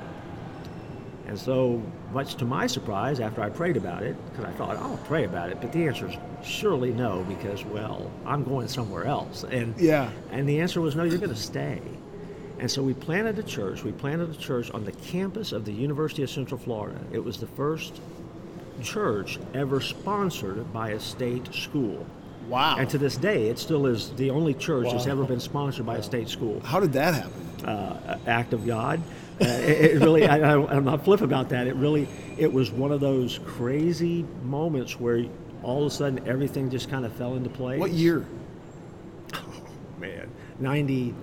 And 1.26 1.40
so, 1.40 1.82
much 2.12 2.36
to 2.36 2.46
my 2.46 2.68
surprise, 2.68 3.22
after 3.22 3.42
I 3.42 3.50
prayed 3.50 3.78
about 3.78 4.04
it, 4.04 4.18
because 4.30 4.44
I 4.44 4.52
thought, 4.52 4.76
I'll 4.76 4.98
pray 5.06 5.24
about 5.24 5.50
it, 5.50 5.62
but 5.62 5.72
the 5.72 5.88
answer 5.88 6.10
is 6.10 6.18
surely 6.44 6.92
no, 6.92 7.24
because, 7.24 7.64
well, 7.64 8.12
I'm 8.26 8.44
going 8.44 8.68
somewhere 8.68 9.06
else. 9.06 9.46
And, 9.46 9.74
yeah. 9.80 10.10
and 10.32 10.48
the 10.48 10.60
answer 10.60 10.82
was 10.82 10.98
no, 10.98 11.04
you're 11.06 11.18
going 11.18 11.30
to 11.30 11.36
stay. 11.36 11.82
And 12.60 12.70
so 12.70 12.84
we 12.84 12.94
planted 12.94 13.40
a 13.40 13.44
church. 13.44 13.84
We 13.84 13.94
planted 13.94 14.30
a 14.30 14.38
church 14.38 14.70
on 14.72 14.84
the 14.84 14.92
campus 14.92 15.54
of 15.54 15.64
the 15.64 15.72
University 15.72 16.24
of 16.24 16.30
Central 16.30 16.60
Florida. 16.60 17.00
It 17.14 17.24
was 17.24 17.38
the 17.38 17.48
first 17.48 18.02
church 18.82 19.40
ever 19.54 19.82
sponsored 19.82 20.72
by 20.74 20.90
a 20.90 21.00
state 21.00 21.54
school. 21.54 22.06
Wow. 22.48 22.78
And 22.78 22.90
to 22.90 22.98
this 22.98 23.16
day, 23.18 23.48
it 23.48 23.58
still 23.58 23.86
is 23.86 24.12
the 24.12 24.30
only 24.30 24.54
church 24.54 24.86
wow. 24.86 24.94
that's 24.94 25.08
ever 25.08 25.24
been 25.24 25.40
sponsored 25.40 25.86
by 25.86 25.98
a 25.98 26.04
state 26.04 26.30
school. 26.30 26.60
How 26.62 26.80
did 26.80 26.94
that 26.94 27.14
happen? 27.14 27.66
Uh, 27.66 28.20
act 28.28 28.54
of 28.54 28.66
God. 28.66 29.02
Uh, 29.42 29.46
it, 29.46 29.96
it, 29.96 30.02
really, 30.02 30.28
I, 30.28 30.54
am 30.54 30.84
not 30.84 31.04
flip 31.04 31.22
about 31.22 31.50
that. 31.50 31.68
It 31.68 31.76
really, 31.76 32.08
it 32.38 32.52
was 32.52 32.72
one 32.72 32.92
of 32.92 33.00
those 33.00 33.40
crazy 33.46 34.26
moments 34.44 35.00
where 35.00 35.26
all 35.64 35.82
of 35.82 35.88
a 35.88 35.96
sudden 35.96 36.28
everything 36.28 36.70
just 36.70 36.90
kind 36.90 37.06
of 37.06 37.14
fell 37.14 37.36
into 37.36 37.50
place. 37.50 37.80
What 37.80 37.92
year? 37.92 38.26
Oh, 39.34 39.42
man. 39.98 40.30
90, 40.60 41.16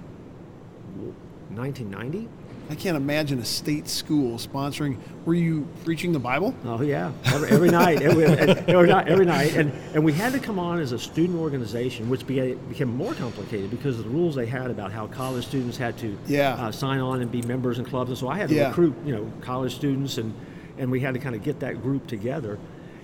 1990? 1.50 2.28
I 2.70 2.76
can't 2.76 2.96
imagine 2.96 3.40
a 3.40 3.44
state 3.44 3.88
school 3.88 4.38
sponsoring. 4.38 4.96
Were 5.24 5.34
you 5.34 5.66
preaching 5.84 6.12
the 6.12 6.20
Bible? 6.20 6.54
Oh 6.64 6.80
yeah, 6.82 7.10
every, 7.24 7.50
every 7.50 7.68
night, 7.68 8.00
every, 8.00 8.24
every, 8.24 8.86
night, 8.86 9.08
every 9.08 9.26
night, 9.26 9.56
and 9.56 9.72
and 9.92 10.04
we 10.04 10.12
had 10.12 10.32
to 10.34 10.38
come 10.38 10.60
on 10.60 10.78
as 10.78 10.92
a 10.92 10.98
student 10.98 11.36
organization, 11.40 12.08
which 12.08 12.24
became, 12.24 12.58
became 12.68 12.96
more 12.96 13.12
complicated 13.14 13.72
because 13.72 13.98
of 13.98 14.04
the 14.04 14.10
rules 14.10 14.36
they 14.36 14.46
had 14.46 14.70
about 14.70 14.92
how 14.92 15.08
college 15.08 15.48
students 15.48 15.76
had 15.76 15.98
to 15.98 16.16
yeah. 16.28 16.54
uh, 16.54 16.70
sign 16.70 17.00
on 17.00 17.22
and 17.22 17.32
be 17.32 17.42
members 17.42 17.80
in 17.80 17.84
clubs, 17.84 18.10
and 18.10 18.16
so 18.18 18.28
I 18.28 18.38
had 18.38 18.48
to 18.50 18.54
yeah. 18.54 18.68
recruit 18.68 18.94
you 19.04 19.16
know 19.16 19.32
college 19.40 19.74
students, 19.74 20.18
and 20.18 20.32
and 20.78 20.92
we 20.92 21.00
had 21.00 21.14
to 21.14 21.20
kind 21.20 21.34
of 21.34 21.42
get 21.42 21.58
that 21.60 21.82
group 21.82 22.06
together. 22.06 22.56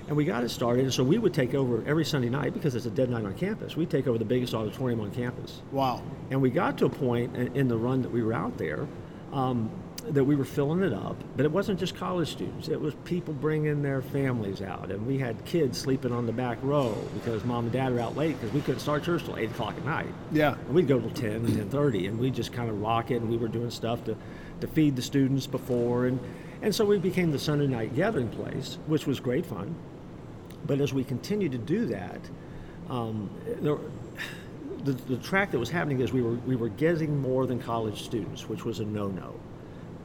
And 0.07 0.17
we 0.17 0.25
got 0.25 0.45
it 0.45 0.51
started, 0.51 0.85
and 0.85 0.95
so 0.95 1.03
we 1.03 1.19
would 1.19 1.35
take 1.35 1.55
over 1.55 1.83
every 1.85 2.05
Sunday 2.05 2.29
night 2.29 2.55
because 2.55 2.77
it's 2.77 2.87
a 2.87 2.91
dead 2.91 3.11
night 3.11 3.25
on 3.25 3.35
campus. 3.35 3.77
We'd 3.77 3.91
take 3.91 4.07
over 4.07 4.19
the 4.19 4.25
biggest 4.25 4.55
auditorium 4.55 5.01
on 5.01 5.11
campus. 5.11 5.63
Wow. 5.73 6.01
And 6.31 6.41
we 6.41 6.51
got 6.51 6.79
to 6.79 6.87
a 6.87 6.89
point 6.89 7.35
in, 7.35 7.57
in 7.57 7.67
the 7.67 7.77
run 7.77 8.03
that 8.03 8.13
we 8.13 8.23
were 8.23 8.33
out 8.33 8.57
there 8.57 8.87
um, 9.37 9.71
that 10.09 10.25
we 10.25 10.35
were 10.35 10.45
filling 10.45 10.83
it 10.83 10.93
up. 10.93 11.23
But 11.37 11.45
it 11.45 11.53
wasn't 11.53 11.79
just 11.79 11.95
college 11.95 12.33
students, 12.33 12.69
it 12.69 12.81
was 12.81 12.95
people 13.05 13.35
bringing 13.35 13.83
their 13.83 14.01
families 14.01 14.63
out. 14.63 14.91
And 14.91 15.07
we 15.07 15.19
had 15.19 15.45
kids 15.45 15.79
sleeping 15.79 16.13
on 16.13 16.27
the 16.27 16.33
back 16.33 16.59
row 16.63 16.97
because 17.15 17.45
mom 17.45 17.65
and 17.65 17.73
dad 17.73 17.93
were 17.93 18.01
out 18.01 18.17
late 18.17 18.41
because 18.41 18.55
we 18.55 18.61
couldn't 18.61 18.81
start 18.81 19.05
church 19.05 19.25
till 19.25 19.37
8 19.37 19.51
o'clock 19.51 19.77
at 19.77 19.85
night. 19.85 20.13
Yeah. 20.33 20.55
And 20.55 20.75
we'd 20.75 20.89
go 20.89 20.99
till 20.99 21.11
10 21.11 21.31
and 21.33 21.49
10.30 21.49 22.09
and 22.09 22.19
we'd 22.19 22.35
just 22.35 22.53
kind 22.53 22.71
of 22.71 22.81
rock 22.81 23.11
it 23.11 23.17
and 23.17 23.29
we 23.29 23.37
were 23.37 23.49
doing 23.49 23.71
stuff 23.71 24.05
to, 24.05 24.17
to 24.61 24.67
feed 24.69 24.97
the 24.97 25.03
students 25.03 25.47
before. 25.47 26.07
And, 26.07 26.19
and 26.63 26.75
so 26.75 26.85
we 26.85 26.99
became 26.99 27.31
the 27.31 27.39
Sunday 27.39 27.67
night 27.67 27.95
gathering 27.95 28.29
place, 28.29 28.79
which 28.87 29.07
was 29.07 29.21
great 29.21 29.45
fun. 29.45 29.75
But 30.67 30.81
as 30.81 30.95
we 30.95 31.05
continued 31.05 31.53
to 31.53 31.59
do 31.59 31.87
that, 31.87 32.21
um, 32.89 33.31
there, 33.61 33.79
the, 34.87 34.93
the 34.93 35.17
track 35.17 35.51
that 35.51 35.59
was 35.59 35.69
happening 35.69 36.01
is 36.01 36.13
we 36.13 36.23
were 36.23 36.35
we 36.47 36.57
were 36.57 36.69
getting 36.69 37.21
more 37.21 37.47
than 37.47 37.61
college 37.61 38.05
students, 38.05 38.49
which 38.49 38.65
was 38.65 38.81
a 38.81 38.85
no-no. 38.85 39.35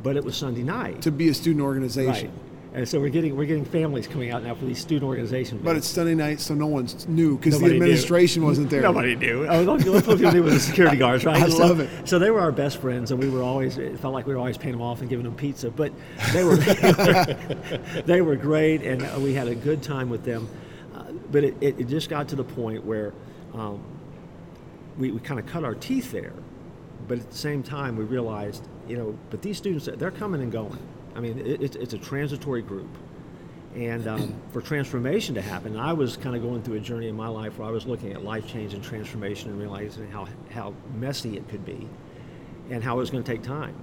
But 0.04 0.18
it 0.18 0.24
was 0.24 0.36
Sunday 0.36 0.64
night 0.64 1.04
to 1.04 1.12
be 1.12 1.30
a 1.30 1.34
student 1.34 1.64
organization. 1.64 2.32
Right. 2.32 2.40
And 2.74 2.88
so 2.88 3.02
we're 3.02 3.10
getting 3.10 3.36
we're 3.36 3.46
getting 3.46 3.66
families 3.66 4.08
coming 4.08 4.32
out 4.32 4.44
now 4.44 4.56
for 4.56 4.66
these 4.66 4.80
student 4.80 5.04
organizations. 5.04 5.62
But 5.62 5.76
it's 5.76 5.88
Sunday 5.88 6.16
night, 6.16 6.40
so 6.40 6.56
no 6.56 6.68
one's 6.68 7.08
new 7.08 7.38
because 7.38 7.56
the 7.56 7.60
Nobody 7.60 7.80
knew. 7.80 7.84
administration 7.84 8.44
wasn't 8.44 8.70
there. 8.70 8.82
Nobody 8.82 9.16
knew. 9.16 9.46
Oh, 9.46 9.66
those 9.66 9.84
those 9.84 10.04
people 10.04 10.32
knew 10.32 10.44
was 10.44 10.54
the 10.54 10.60
security 10.62 10.98
guards, 10.98 11.26
right? 11.26 11.36
I 11.44 11.50
so, 11.50 11.58
love 11.58 11.80
it. 11.82 12.08
So 12.08 12.18
they 12.18 12.32
were 12.32 12.40
our 12.40 12.54
best 12.54 12.78
friends, 12.78 13.12
and 13.12 13.22
we 13.22 13.30
were 13.30 13.44
always 13.44 13.78
it 13.78 14.00
felt 14.00 14.14
like 14.14 14.26
we 14.26 14.34
were 14.34 14.40
always 14.40 14.58
paying 14.58 14.72
them 14.72 14.82
off 14.82 15.02
and 15.02 15.10
giving 15.10 15.26
them 15.26 15.36
pizza. 15.36 15.70
But 15.70 15.92
they 16.32 16.46
were 16.46 16.56
they 18.06 18.22
were 18.22 18.38
great, 18.38 18.84
and 18.84 19.22
we 19.22 19.34
had 19.34 19.50
a 19.50 19.56
good 19.56 19.84
time 19.84 20.10
with 20.10 20.24
them. 20.24 20.48
Uh, 20.96 21.12
but 21.30 21.44
it, 21.44 21.56
it, 21.60 21.80
it 21.80 21.88
just 21.90 22.10
got 22.10 22.30
to 22.30 22.38
the 22.38 22.44
point 22.44 22.86
where 22.86 23.14
um, 23.54 23.84
we, 24.98 25.12
we 25.12 25.20
kind 25.20 25.40
of 25.40 25.46
cut 25.46 25.64
our 25.64 25.76
teeth 25.76 26.12
there. 26.12 26.34
But 27.08 27.20
at 27.20 27.30
the 27.30 27.38
same 27.38 27.64
time, 27.64 27.96
we 27.98 28.04
realized, 28.04 28.68
you 28.88 28.98
know, 28.98 29.18
but 29.30 29.42
these 29.42 29.58
students, 29.58 29.90
they're 29.96 30.12
coming 30.12 30.42
and 30.42 30.52
going. 30.52 30.80
I 31.16 31.20
mean, 31.20 31.40
it, 31.40 31.62
it's, 31.62 31.76
it's 31.76 31.94
a 31.94 31.98
transitory 31.98 32.62
group. 32.62 32.90
And 33.76 34.08
um, 34.08 34.36
for 34.52 34.62
transformation 34.62 35.36
to 35.36 35.42
happen, 35.42 35.78
I 35.78 35.94
was 35.94 36.18
kind 36.18 36.36
of 36.36 36.42
going 36.42 36.62
through 36.62 36.76
a 36.76 36.80
journey 36.80 37.08
in 37.08 37.16
my 37.16 37.30
life 37.30 37.58
where 37.58 37.68
I 37.68 37.72
was 37.72 37.86
looking 37.86 38.12
at 38.12 38.24
life 38.24 38.46
change 38.46 38.74
and 38.74 38.84
transformation 38.84 39.50
and 39.50 39.60
realizing 39.60 40.12
how, 40.12 40.28
how 40.52 40.74
messy 40.96 41.38
it 41.38 41.48
could 41.48 41.66
be 41.66 41.88
and 42.70 42.84
how 42.84 42.96
it 42.96 43.00
was 43.00 43.10
going 43.10 43.24
to 43.24 43.32
take 43.32 43.44
time. 43.44 43.76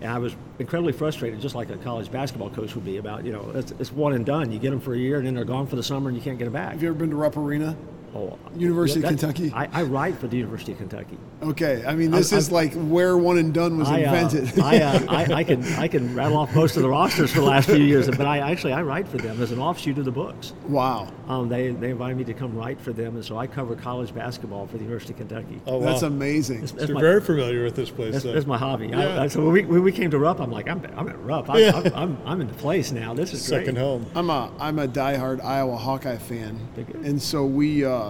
And 0.00 0.10
I 0.10 0.18
was 0.18 0.34
incredibly 0.58 0.92
frustrated, 0.92 1.40
just 1.40 1.54
like 1.54 1.70
a 1.70 1.76
college 1.76 2.10
basketball 2.10 2.50
coach 2.50 2.74
would 2.74 2.84
be, 2.84 2.98
about, 2.98 3.24
you 3.24 3.32
know, 3.32 3.50
it's, 3.54 3.72
it's 3.72 3.92
one 3.92 4.14
and 4.14 4.24
done. 4.24 4.50
You 4.50 4.58
get 4.58 4.70
them 4.70 4.80
for 4.80 4.94
a 4.94 4.98
year 4.98 5.18
and 5.18 5.26
then 5.26 5.34
they're 5.34 5.44
gone 5.44 5.66
for 5.66 5.76
the 5.76 5.82
summer 5.82 6.08
and 6.08 6.16
you 6.16 6.22
can't 6.22 6.38
get 6.38 6.44
them 6.44 6.54
back. 6.54 6.72
Have 6.72 6.82
you 6.82 6.88
ever 6.88 6.98
been 6.98 7.10
to 7.10 7.16
Rupp 7.16 7.36
Arena? 7.36 7.76
Oh, 8.18 8.38
University 8.56 9.00
of 9.02 9.08
Kentucky? 9.08 9.52
I, 9.54 9.68
I 9.72 9.82
write 9.84 10.18
for 10.18 10.26
the 10.26 10.36
University 10.36 10.72
of 10.72 10.78
Kentucky. 10.78 11.16
Okay, 11.42 11.84
I 11.86 11.94
mean 11.94 12.10
this 12.10 12.32
I'm- 12.32 12.38
is 12.40 12.50
like 12.50 12.72
where 12.74 13.16
one 13.16 13.38
and 13.38 13.54
done 13.54 13.78
was 13.78 13.88
I, 13.88 14.02
uh, 14.02 14.12
invented. 14.14 14.58
I, 14.60 14.78
uh, 14.80 15.06
I, 15.08 15.32
I 15.34 15.44
can 15.44 15.62
I 15.84 15.86
can 15.88 16.14
rattle 16.14 16.38
off 16.38 16.54
most 16.54 16.76
of 16.76 16.82
the 16.82 16.88
rosters 16.88 17.32
for 17.32 17.40
the 17.40 17.46
last 17.46 17.66
few 17.66 17.76
years, 17.76 18.08
but 18.08 18.22
I 18.26 18.38
actually 18.50 18.72
I 18.72 18.82
write 18.82 19.06
for 19.06 19.18
them 19.18 19.40
as 19.40 19.52
an 19.52 19.58
offshoot 19.60 19.98
of 19.98 20.04
the 20.04 20.10
books. 20.10 20.52
wow, 20.66 21.08
Um, 21.28 21.48
they 21.48 21.70
they 21.70 21.90
invited 21.90 22.16
me 22.18 22.24
to 22.24 22.34
come 22.34 22.56
write 22.56 22.80
for 22.80 22.92
them, 22.92 23.14
and 23.14 23.24
so 23.24 23.38
I 23.38 23.46
cover 23.46 23.76
college 23.76 24.12
basketball 24.14 24.66
for 24.66 24.78
the 24.78 24.82
University 24.84 25.12
of 25.12 25.18
Kentucky. 25.20 25.60
Oh, 25.66 25.80
that's 25.80 26.02
wow. 26.02 26.08
amazing. 26.08 26.60
That's 26.60 26.72
So 26.72 26.86
you're 26.86 26.94
my- 26.96 27.00
very 27.00 27.20
familiar 27.20 27.62
with 27.62 27.76
this 27.76 27.90
place. 27.90 28.12
That's, 28.12 28.24
then. 28.24 28.34
that's 28.34 28.46
my 28.46 28.58
hobby. 28.58 28.88
Yeah. 28.88 28.98
I, 29.20 29.24
I, 29.24 29.26
so 29.28 29.42
when 29.44 29.52
we, 29.52 29.64
when 29.64 29.82
we 29.84 29.92
came 29.92 30.10
to 30.10 30.18
Rupp, 30.18 30.40
I'm 30.40 30.50
like, 30.50 30.68
I'm, 30.68 30.84
I'm 30.96 31.08
at 31.08 31.18
Rupp. 31.20 31.48
I, 31.50 31.58
Yeah. 31.58 31.76
I'm, 31.76 31.94
I'm, 31.94 32.18
I'm 32.26 32.40
in 32.40 32.48
the 32.48 32.54
place 32.54 32.90
now. 32.90 33.14
This 33.14 33.32
is 33.32 33.44
Second 33.44 33.74
great. 33.74 33.84
home. 33.84 34.06
I'm 34.16 34.28
a 34.30 34.50
I'm 34.58 34.78
a 34.80 34.88
diehard 34.88 35.44
Iowa 35.44 35.76
Hawkeye 35.76 36.16
fan, 36.18 36.58
and 37.04 37.20
so 37.22 37.44
we 37.44 37.84
uh, 37.84 38.07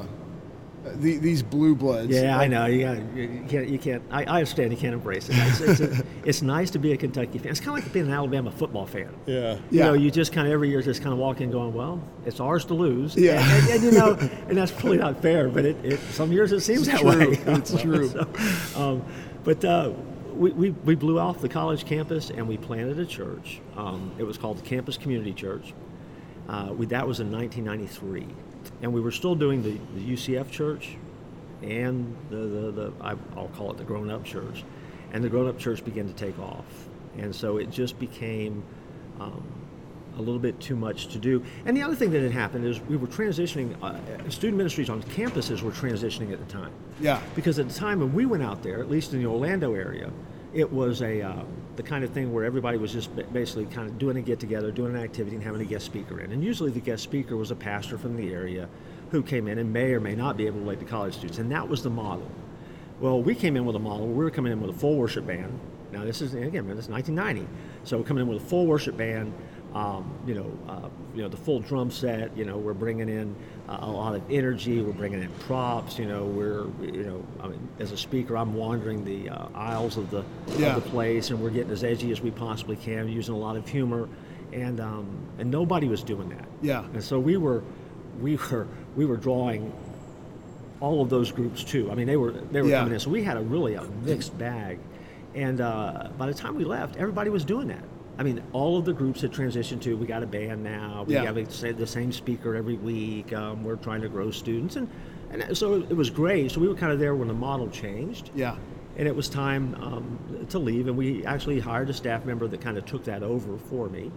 the, 0.97 1.19
these 1.19 1.43
blue 1.43 1.75
bloods. 1.75 2.13
Yeah, 2.13 2.39
I 2.39 2.47
know. 2.47 2.67
You, 2.67 2.85
got, 2.85 3.17
you 3.17 3.45
can't. 3.49 3.69
You 3.69 3.79
can't. 3.79 4.03
I, 4.11 4.25
I 4.25 4.35
understand. 4.41 4.71
You 4.73 4.77
can't 4.79 4.95
embrace 4.95 5.29
it. 5.29 5.37
It's, 5.39 5.61
it's, 5.61 5.81
a, 5.81 6.05
it's 6.25 6.43
nice 6.43 6.71
to 6.71 6.79
be 6.79 6.93
a 6.93 6.97
Kentucky 6.97 7.39
fan. 7.39 7.51
It's 7.51 7.61
kind 7.61 7.79
of 7.79 7.85
like 7.85 7.93
being 7.93 8.07
an 8.07 8.13
Alabama 8.13 8.51
football 8.51 8.87
fan. 8.87 9.15
Yeah. 9.27 9.55
You 9.55 9.61
Yeah. 9.71 9.85
know, 9.87 9.93
you 9.95 10.11
just 10.11 10.33
kind 10.33 10.47
of 10.47 10.53
every 10.53 10.69
year 10.71 10.83
just 10.83 11.03
kind 11.03 11.13
of 11.13 11.19
walk 11.19 11.41
in 11.41 11.51
going, 11.51 11.73
well, 11.75 12.03
it's 12.27 12.41
ours 12.41 12.65
to 12.67 12.75
lose. 12.75 13.15
Yeah. 13.17 13.41
And, 13.41 13.65
and, 13.65 13.71
and, 13.71 13.83
you 13.85 13.91
know, 13.99 14.13
and 14.49 14.57
that's 14.57 14.73
probably 14.73 14.99
not 14.99 15.21
fair, 15.23 15.49
but 15.49 15.65
it, 15.65 15.77
it 15.85 16.01
some 16.11 16.33
years 16.33 16.53
it 16.53 16.61
seems 16.61 16.89
It's 16.89 16.91
that 16.91 17.01
true. 17.01 17.31
way. 17.31 17.39
It's 17.59 17.81
true. 17.83 18.09
So, 18.09 18.29
um, 18.77 19.05
but 19.45 19.65
uh, 19.65 19.93
we, 20.35 20.51
we, 20.51 20.71
we 20.71 20.95
blew 20.95 21.19
off 21.19 21.41
the 21.41 21.49
college 21.49 21.85
campus 21.85 22.31
and 22.31 22.47
we 22.47 22.57
planted 22.57 22.99
a 22.99 23.07
church. 23.07 23.61
Um, 23.77 24.13
it 24.19 24.23
was 24.25 24.39
called 24.39 24.59
the 24.59 24.63
Campus 24.63 24.97
Community 24.97 25.33
Church. 25.33 25.75
Uh, 26.49 26.73
we, 26.77 26.87
that 26.87 27.07
was 27.07 27.21
in 27.21 27.31
1993. 27.31 28.27
And 28.83 28.93
we 28.93 29.01
were 29.01 29.11
still 29.11 29.35
doing 29.35 29.63
the, 29.63 29.79
the 29.95 30.15
UCF 30.15 30.51
church 30.51 30.97
and 31.63 32.17
the, 32.31 32.37
the, 32.37 32.71
the 32.71 32.93
I, 33.01 33.15
I'll 33.37 33.51
call 33.57 33.71
it 33.71 33.79
the 33.79 33.85
grown 33.85 34.11
up 34.11 34.25
church. 34.25 34.65
And 35.13 35.25
the 35.25 35.29
grown 35.29 35.49
up 35.49 35.59
church 35.59 35.85
began 35.85 36.07
to 36.07 36.15
take 36.15 36.39
off. 36.39 36.89
And 37.17 37.35
so 37.35 37.57
it 37.57 37.71
just 37.71 37.99
became 37.99 38.63
um, 39.19 39.43
a 40.17 40.21
little 40.21 40.39
bit 40.39 40.61
too 40.61 40.77
much 40.77 41.09
to 41.09 41.19
do. 41.19 41.43
And 41.65 41.77
the 41.77 41.83
other 41.83 41.95
thing 41.95 42.11
that 42.11 42.23
had 42.23 42.33
happened 42.33 42.65
is 42.65 42.81
we 42.83 42.97
were 42.97 43.07
transitioning, 43.07 43.81
uh, 43.83 44.31
student 44.31 44.59
ministries 44.59 44.91
on 44.91 45.03
campuses 45.05 45.63
were 45.63 45.71
transitioning 45.71 46.33
at 46.33 46.39
the 46.39 46.53
time. 46.53 46.73
Yeah. 47.01 47.21
Because 47.35 47.59
at 47.59 47.69
the 47.69 47.75
time 47.75 48.01
when 48.01 48.13
we 48.13 48.27
went 48.27 48.43
out 48.43 48.63
there, 48.63 48.81
at 48.81 48.91
least 48.91 49.13
in 49.13 49.21
the 49.21 49.27
Orlando 49.27 49.75
area, 49.75 50.11
it 50.55 50.73
was 50.73 51.03
a 51.03 51.23
uh, 51.23 51.43
the 51.77 51.83
kind 51.83 52.05
of 52.05 52.11
thing 52.11 52.33
where 52.33 52.45
everybody 52.45 52.79
was 52.79 52.93
just 52.93 53.11
basically 53.33 53.67
kind 53.67 53.89
of 53.89 53.99
doing 53.99 54.17
a 54.17 54.23
get 54.23 54.41
together, 54.41 54.71
doing 54.71 54.95
an 54.95 55.03
activity, 55.03 55.37
and 55.37 55.45
having 55.45 55.61
a 55.61 55.65
guest 55.65 55.87
speaker 55.87 56.21
in. 56.21 56.33
And 56.33 56.43
usually 56.43 56.71
the 56.71 56.81
guest 56.81 57.03
speaker 57.03 57.37
was 57.37 57.51
a 57.51 57.57
pastor 57.57 57.99
from 57.99 58.17
the 58.17 58.33
area 58.33 58.69
who 59.11 59.23
came 59.23 59.49
in 59.49 59.59
and 59.59 59.73
may 59.73 59.93
or 59.93 60.01
may 60.01 60.15
not 60.15 60.37
be 60.37 60.47
able 60.47 60.59
to 60.59 60.65
relate 60.65 60.81
to 60.81 60.87
college 60.87 61.15
students. 61.15 61.39
And 61.39 61.51
that 61.53 61.69
was 61.69 61.83
the 61.83 61.91
model. 61.91 62.31
Well, 63.01 63.23
we 63.23 63.35
came 63.35 63.57
in 63.57 63.65
with 63.65 63.77
a 63.77 63.81
model. 63.81 64.07
We 64.09 64.25
were 64.25 64.31
coming 64.31 64.53
in 64.53 64.61
with 64.61 64.71
a 64.71 64.79
full 64.79 64.97
worship 64.97 65.27
band. 65.27 65.59
Now 65.93 66.05
this 66.05 66.21
is 66.21 66.35
again, 66.35 66.67
this 66.67 66.85
is 66.85 66.89
1990, 66.89 67.49
so 67.85 67.99
we're 67.99 68.05
coming 68.05 68.23
in 68.23 68.29
with 68.29 68.43
a 68.43 68.47
full 68.47 68.67
worship 68.67 68.97
band. 68.97 69.33
Um, 69.75 70.11
you 70.27 70.35
know, 70.35 70.51
uh, 70.69 70.89
you 71.15 71.23
know 71.23 71.29
the 71.29 71.37
full 71.37 71.61
drum 71.61 71.91
set. 71.91 72.35
You 72.37 72.45
know, 72.47 72.57
we're 72.57 72.73
bringing 72.73 73.09
in 73.09 73.37
uh, 73.69 73.79
a 73.83 73.91
lot 73.91 74.15
of 74.15 74.23
energy. 74.31 74.81
We're 74.81 74.93
bringing 74.95 75.23
in 75.23 75.29
props. 75.41 75.99
You 75.99 76.07
know, 76.07 76.25
we're 76.25 76.65
you 76.83 77.05
know, 77.05 77.25
I 77.43 77.49
mean, 77.49 77.69
as 77.79 77.93
a 77.93 77.97
speaker, 77.97 78.37
I'm 78.37 78.55
wandering 78.55 79.05
the 79.05 79.29
uh, 79.29 79.49
aisles 79.55 79.97
of 79.99 80.11
the 80.11 80.25
Yeah. 80.59 80.75
of 80.77 80.83
the 80.85 80.89
place, 80.91 81.29
and 81.31 81.41
we're 81.41 81.51
getting 81.51 81.71
as 81.71 81.85
edgy 81.85 82.11
as 82.13 82.21
we 82.23 82.31
possibly 82.31 82.77
can, 82.77 83.09
using 83.09 83.35
a 83.35 83.39
lot 83.39 83.57
of 83.57 83.69
humor, 83.69 84.09
and 84.55 84.81
um, 84.81 85.07
and 85.39 85.51
nobody 85.51 85.87
was 85.87 86.03
doing 86.03 86.31
that. 86.31 86.47
Yeah. 86.63 86.85
And 86.95 87.05
so 87.05 87.21
we 87.21 87.37
were, 87.37 87.63
we 88.23 88.37
were, 88.37 88.67
we 88.97 89.05
were 89.05 89.19
drawing 89.19 89.71
all 90.81 91.03
of 91.03 91.11
those 91.11 91.31
groups 91.31 91.63
too. 91.63 91.91
I 91.91 91.95
mean, 91.95 92.07
they 92.07 92.17
were 92.17 92.31
they 92.33 92.63
were 92.63 92.69
Yeah. 92.69 92.79
coming 92.79 92.95
in. 92.95 93.01
So 93.01 93.11
we 93.11 93.23
had 93.23 93.37
a 93.37 93.43
really 93.43 93.75
a 93.75 93.83
mixed 94.03 94.37
bag, 94.39 94.79
and 95.35 95.61
uh, 95.61 96.09
by 96.17 96.27
the 96.27 96.35
time 96.35 96.55
we 96.57 96.65
left, 96.65 96.97
everybody 96.97 97.29
was 97.29 97.45
doing 97.45 97.69
that. 97.69 97.83
I 98.19 98.25
mean, 98.25 98.43
all 98.53 98.77
of 98.77 98.85
the 98.85 98.93
groups 98.93 99.21
had 99.21 99.33
transitioned 99.33 99.81
to 99.83 99.97
we 99.97 100.07
got 100.07 100.23
a 100.25 100.27
band 100.27 100.65
now. 100.65 101.05
We 101.07 101.15
Yeah. 101.15 101.25
have 101.25 101.37
the 101.79 101.87
same 101.87 102.11
speaker 102.13 102.57
every 102.57 102.75
week. 102.77 103.33
Um, 103.33 103.63
we're 103.63 103.77
trying 103.77 104.01
to 104.03 104.09
grow 104.09 104.31
students, 104.31 104.77
and 104.77 104.89
and 105.31 105.57
so 105.57 105.75
it 105.75 105.95
was 105.97 106.09
great. 106.11 106.51
So 106.51 106.61
we 106.61 106.69
were 106.69 106.75
kind 106.75 106.91
of 106.91 106.99
there 106.99 107.15
when 107.15 107.29
the 107.29 107.35
model 107.35 107.69
changed 107.69 108.31
Yeah. 108.35 108.57
and 108.97 109.07
it 109.07 109.15
was 109.15 109.29
time 109.29 109.77
um, 109.81 110.19
to 110.49 110.59
leave. 110.59 110.89
And 110.89 110.97
we 110.97 111.25
actually 111.27 111.61
hired 111.61 111.91
a 111.91 111.93
staff 111.93 112.25
member 112.25 112.49
that 112.49 112.63
kind 112.63 112.79
of 112.79 112.87
took 112.87 113.05
that 113.05 113.23
over 113.23 113.59
for 113.59 113.91
me. 113.91 114.11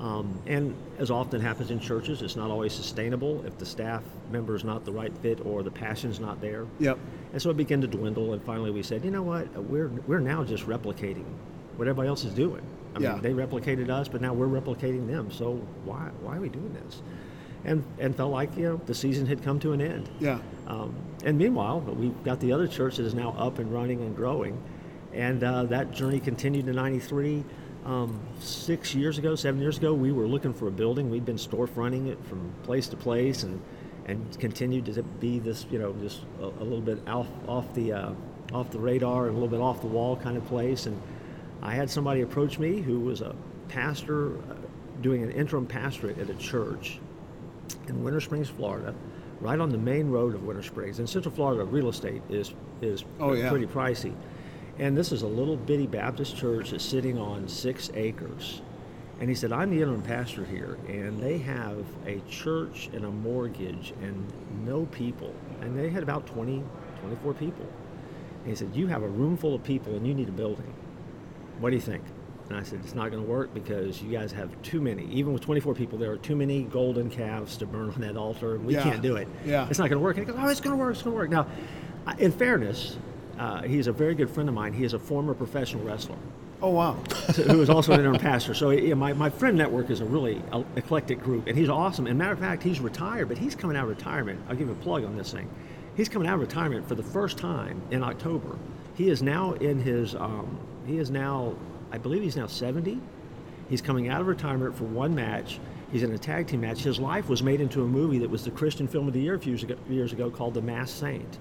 Um, 0.00 0.36
and 0.48 0.74
as 0.98 1.12
often 1.12 1.40
happens 1.40 1.70
in 1.70 1.78
churches, 1.78 2.22
it's 2.22 2.34
not 2.36 2.50
always 2.50 2.72
sustainable 2.72 3.44
if 3.46 3.56
the 3.56 3.64
staff 3.66 4.02
member 4.32 4.56
is 4.56 4.64
not 4.64 4.84
the 4.84 4.90
right 4.92 5.16
fit 5.18 5.38
or 5.46 5.62
the 5.62 5.70
passion's 5.70 6.18
not 6.18 6.40
there. 6.40 6.66
Yep. 6.80 6.98
And 7.32 7.40
so 7.40 7.50
it 7.50 7.56
began 7.56 7.80
to 7.80 7.86
dwindle, 7.86 8.32
and 8.32 8.42
finally 8.42 8.72
we 8.72 8.82
said, 8.82 9.04
you 9.04 9.10
know 9.12 9.22
what, 9.22 9.46
we're 9.64 9.90
we're 10.08 10.18
now 10.20 10.42
just 10.44 10.66
replicating 10.66 11.24
what 11.76 11.86
everybody 11.88 12.08
else 12.08 12.24
is 12.24 12.34
doing. 12.34 12.62
I 12.96 13.00
Yeah. 13.00 13.12
mean, 13.14 13.22
they 13.22 13.32
replicated 13.32 13.90
us, 13.90 14.08
but 14.08 14.20
now 14.20 14.32
we're 14.34 14.46
replicating 14.48 15.06
them. 15.06 15.30
So 15.30 15.60
why 15.84 16.10
why 16.22 16.36
are 16.36 16.40
we 16.40 16.48
doing 16.48 16.72
this? 16.84 17.02
And 17.64 17.82
and 17.98 18.14
felt 18.16 18.32
like 18.32 18.56
you 18.56 18.64
know 18.64 18.80
the 18.86 18.94
season 18.94 19.26
had 19.26 19.42
come 19.42 19.58
to 19.60 19.72
an 19.72 19.80
end. 19.80 20.08
Yeah. 20.20 20.38
Um, 20.66 20.94
and 21.24 21.36
meanwhile, 21.38 21.80
we've 21.80 22.22
got 22.24 22.40
the 22.40 22.52
other 22.52 22.66
church 22.68 22.96
that 22.96 23.04
is 23.06 23.14
now 23.14 23.34
up 23.38 23.58
and 23.58 23.72
running 23.72 24.00
and 24.02 24.14
growing. 24.14 24.56
And 25.12 25.42
uh, 25.42 25.64
that 25.64 25.90
journey 25.92 26.20
continued 26.20 26.66
to 26.66 26.72
93. 26.72 27.44
Um, 27.86 28.20
six 28.40 28.94
years 28.94 29.16
ago, 29.16 29.34
seven 29.34 29.60
years 29.62 29.78
ago, 29.78 29.94
we 29.94 30.12
were 30.12 30.26
looking 30.28 30.52
for 30.52 30.68
a 30.68 30.70
building. 30.70 31.08
We'd 31.10 31.24
been 31.24 31.36
storefronting 31.36 32.06
it 32.08 32.18
from 32.26 32.52
place 32.62 32.86
to 32.88 32.96
place 32.96 33.44
and, 33.44 33.60
and 34.04 34.38
continued 34.38 34.84
to 34.86 35.02
be 35.02 35.38
this, 35.38 35.64
you 35.70 35.78
know, 35.78 35.94
just 35.94 36.20
a, 36.40 36.44
a 36.44 36.64
little 36.64 36.82
bit 36.82 36.98
off, 37.08 37.28
off, 37.46 37.72
the, 37.74 37.92
uh, 37.92 38.12
off 38.52 38.70
the 38.70 38.78
radar 38.78 39.28
and 39.28 39.30
a 39.30 39.38
little 39.38 39.48
bit 39.48 39.60
off 39.60 39.80
the 39.80 39.86
wall 39.86 40.16
kind 40.16 40.36
of 40.36 40.44
place. 40.46 40.84
And 40.84 41.00
I 41.62 41.74
had 41.74 41.90
somebody 41.90 42.20
approach 42.22 42.58
me 42.58 42.80
who 42.80 43.00
was 43.00 43.20
a 43.20 43.34
pastor 43.68 44.36
uh, 44.36 44.54
doing 45.02 45.22
an 45.22 45.30
interim 45.30 45.66
pastorate 45.66 46.18
at 46.18 46.30
a 46.30 46.34
church 46.34 46.98
in 47.88 48.02
Winter 48.02 48.20
Springs, 48.20 48.48
Florida, 48.48 48.94
right 49.40 49.58
on 49.58 49.70
the 49.70 49.78
main 49.78 50.08
road 50.10 50.34
of 50.34 50.44
Winter 50.44 50.62
Springs. 50.62 50.98
In 51.00 51.06
Central 51.06 51.34
Florida, 51.34 51.64
real 51.64 51.88
estate 51.88 52.22
is 52.28 52.54
is 52.80 53.04
Oh, 53.20 53.32
yeah. 53.32 53.48
pretty 53.50 53.66
pricey. 53.66 54.14
And 54.78 54.96
this 54.96 55.10
is 55.10 55.22
a 55.22 55.26
little 55.26 55.56
bitty 55.56 55.88
Baptist 55.88 56.36
church 56.36 56.70
that's 56.70 56.84
sitting 56.84 57.18
on 57.18 57.48
six 57.48 57.90
acres. 57.94 58.62
And 59.20 59.28
he 59.28 59.34
said, 59.34 59.50
I'm 59.50 59.70
the 59.70 59.82
interim 59.82 60.02
pastor 60.02 60.44
here, 60.44 60.78
and 60.86 61.20
they 61.20 61.38
have 61.38 61.84
a 62.06 62.20
church 62.30 62.88
and 62.92 63.04
a 63.04 63.10
mortgage 63.10 63.92
and 64.00 64.24
no 64.64 64.86
people. 64.86 65.34
And 65.60 65.76
they 65.76 65.88
had 65.90 66.04
about 66.04 66.24
20, 66.28 66.62
24 67.00 67.34
people. 67.34 67.66
And 68.42 68.46
he 68.46 68.54
said, 68.54 68.70
You 68.76 68.86
have 68.86 69.02
a 69.02 69.08
room 69.08 69.36
full 69.36 69.56
of 69.56 69.64
people 69.64 69.96
and 69.96 70.06
you 70.06 70.14
need 70.14 70.28
a 70.28 70.32
building. 70.32 70.72
What 71.60 71.70
do 71.70 71.76
you 71.76 71.82
think? 71.82 72.02
And 72.48 72.56
I 72.56 72.62
said, 72.62 72.80
It's 72.82 72.94
not 72.94 73.10
going 73.10 73.22
to 73.22 73.28
work 73.28 73.52
because 73.52 74.00
you 74.02 74.10
guys 74.10 74.32
have 74.32 74.50
too 74.62 74.80
many. 74.80 75.04
Even 75.12 75.32
with 75.32 75.42
24 75.42 75.74
people, 75.74 75.98
there 75.98 76.10
are 76.12 76.16
too 76.16 76.36
many 76.36 76.62
golden 76.62 77.10
calves 77.10 77.56
to 77.58 77.66
burn 77.66 77.90
on 77.90 78.00
that 78.00 78.16
altar, 78.16 78.54
and 78.54 78.64
we 78.64 78.74
Yeah. 78.74 78.82
can't 78.82 79.02
do 79.02 79.16
it. 79.16 79.28
Yeah. 79.44 79.66
It's 79.68 79.78
not 79.78 79.88
going 79.90 79.98
to 80.00 80.04
work. 80.04 80.16
And 80.16 80.26
he 80.26 80.32
goes, 80.32 80.40
Oh, 80.42 80.48
it's 80.48 80.60
going 80.60 80.76
to 80.76 80.82
work. 80.82 80.94
It's 80.94 81.02
going 81.02 81.14
to 81.14 81.18
work. 81.18 81.30
Now, 81.30 81.46
in 82.18 82.32
fairness, 82.32 82.96
uh, 83.38 83.62
he's 83.62 83.86
a 83.86 83.92
very 83.92 84.14
good 84.14 84.30
friend 84.30 84.48
of 84.48 84.54
mine. 84.54 84.72
He 84.72 84.84
is 84.84 84.94
a 84.94 84.98
former 84.98 85.34
professional 85.34 85.84
wrestler 85.84 86.16
Oh 86.60 86.70
wow. 86.70 86.94
who 87.36 87.60
is 87.62 87.70
also 87.70 87.92
an 87.92 88.00
interim 88.00 88.18
pastor. 88.18 88.52
So 88.54 88.70
yeah, 88.70 88.94
my, 88.94 89.12
my 89.12 89.30
friend 89.30 89.56
network 89.56 89.90
is 89.90 90.00
a 90.00 90.04
really 90.04 90.42
eclectic 90.74 91.20
group, 91.22 91.46
and 91.46 91.56
he's 91.56 91.68
awesome. 91.68 92.06
And 92.08 92.18
matter 92.18 92.32
of 92.32 92.40
fact, 92.40 92.62
he's 92.64 92.80
retired, 92.80 93.28
but 93.28 93.36
he's 93.38 93.54
coming 93.54 93.76
out 93.76 93.84
of 93.84 93.90
retirement. 93.90 94.40
I'll 94.48 94.56
give 94.56 94.66
you 94.68 94.72
a 94.72 94.76
plug 94.76 95.04
on 95.04 95.16
this 95.16 95.32
thing. 95.32 95.48
He's 95.96 96.08
coming 96.08 96.26
out 96.26 96.34
of 96.34 96.40
retirement 96.40 96.88
for 96.88 96.94
the 96.96 97.02
first 97.02 97.36
time 97.38 97.80
in 97.92 98.02
October. 98.02 98.56
He 98.96 99.08
is 99.10 99.22
now 99.22 99.52
in 99.54 99.78
his, 99.80 100.14
um, 100.16 100.58
he 100.88 100.98
is 100.98 101.10
now, 101.10 101.54
I 101.92 101.98
believe 101.98 102.22
he's 102.22 102.36
now 102.36 102.46
70, 102.46 103.00
He's 103.68 103.82
coming 103.82 104.08
out 104.08 104.20
of 104.20 104.26
retirement 104.26 104.74
for 104.74 104.84
one 104.84 105.14
match. 105.14 105.60
He's 105.92 106.02
in 106.02 106.12
a 106.12 106.18
tag 106.18 106.46
team 106.46 106.62
match. 106.62 106.80
His 106.80 106.98
life 106.98 107.28
was 107.28 107.42
made 107.42 107.60
into 107.60 107.82
a 107.82 107.86
movie 107.86 108.18
that 108.18 108.30
was 108.30 108.44
the 108.44 108.50
Christian 108.50 108.88
film 108.88 109.08
of 109.08 109.14
the 109.14 109.20
year 109.20 109.34
a 109.34 109.38
few 109.38 109.52
years 109.52 109.62
ago, 109.62 109.76
years 109.88 110.12
ago 110.12 110.30
called 110.30 110.54
The 110.54 110.62
Masked 110.62 110.98
Saint, 110.98 111.38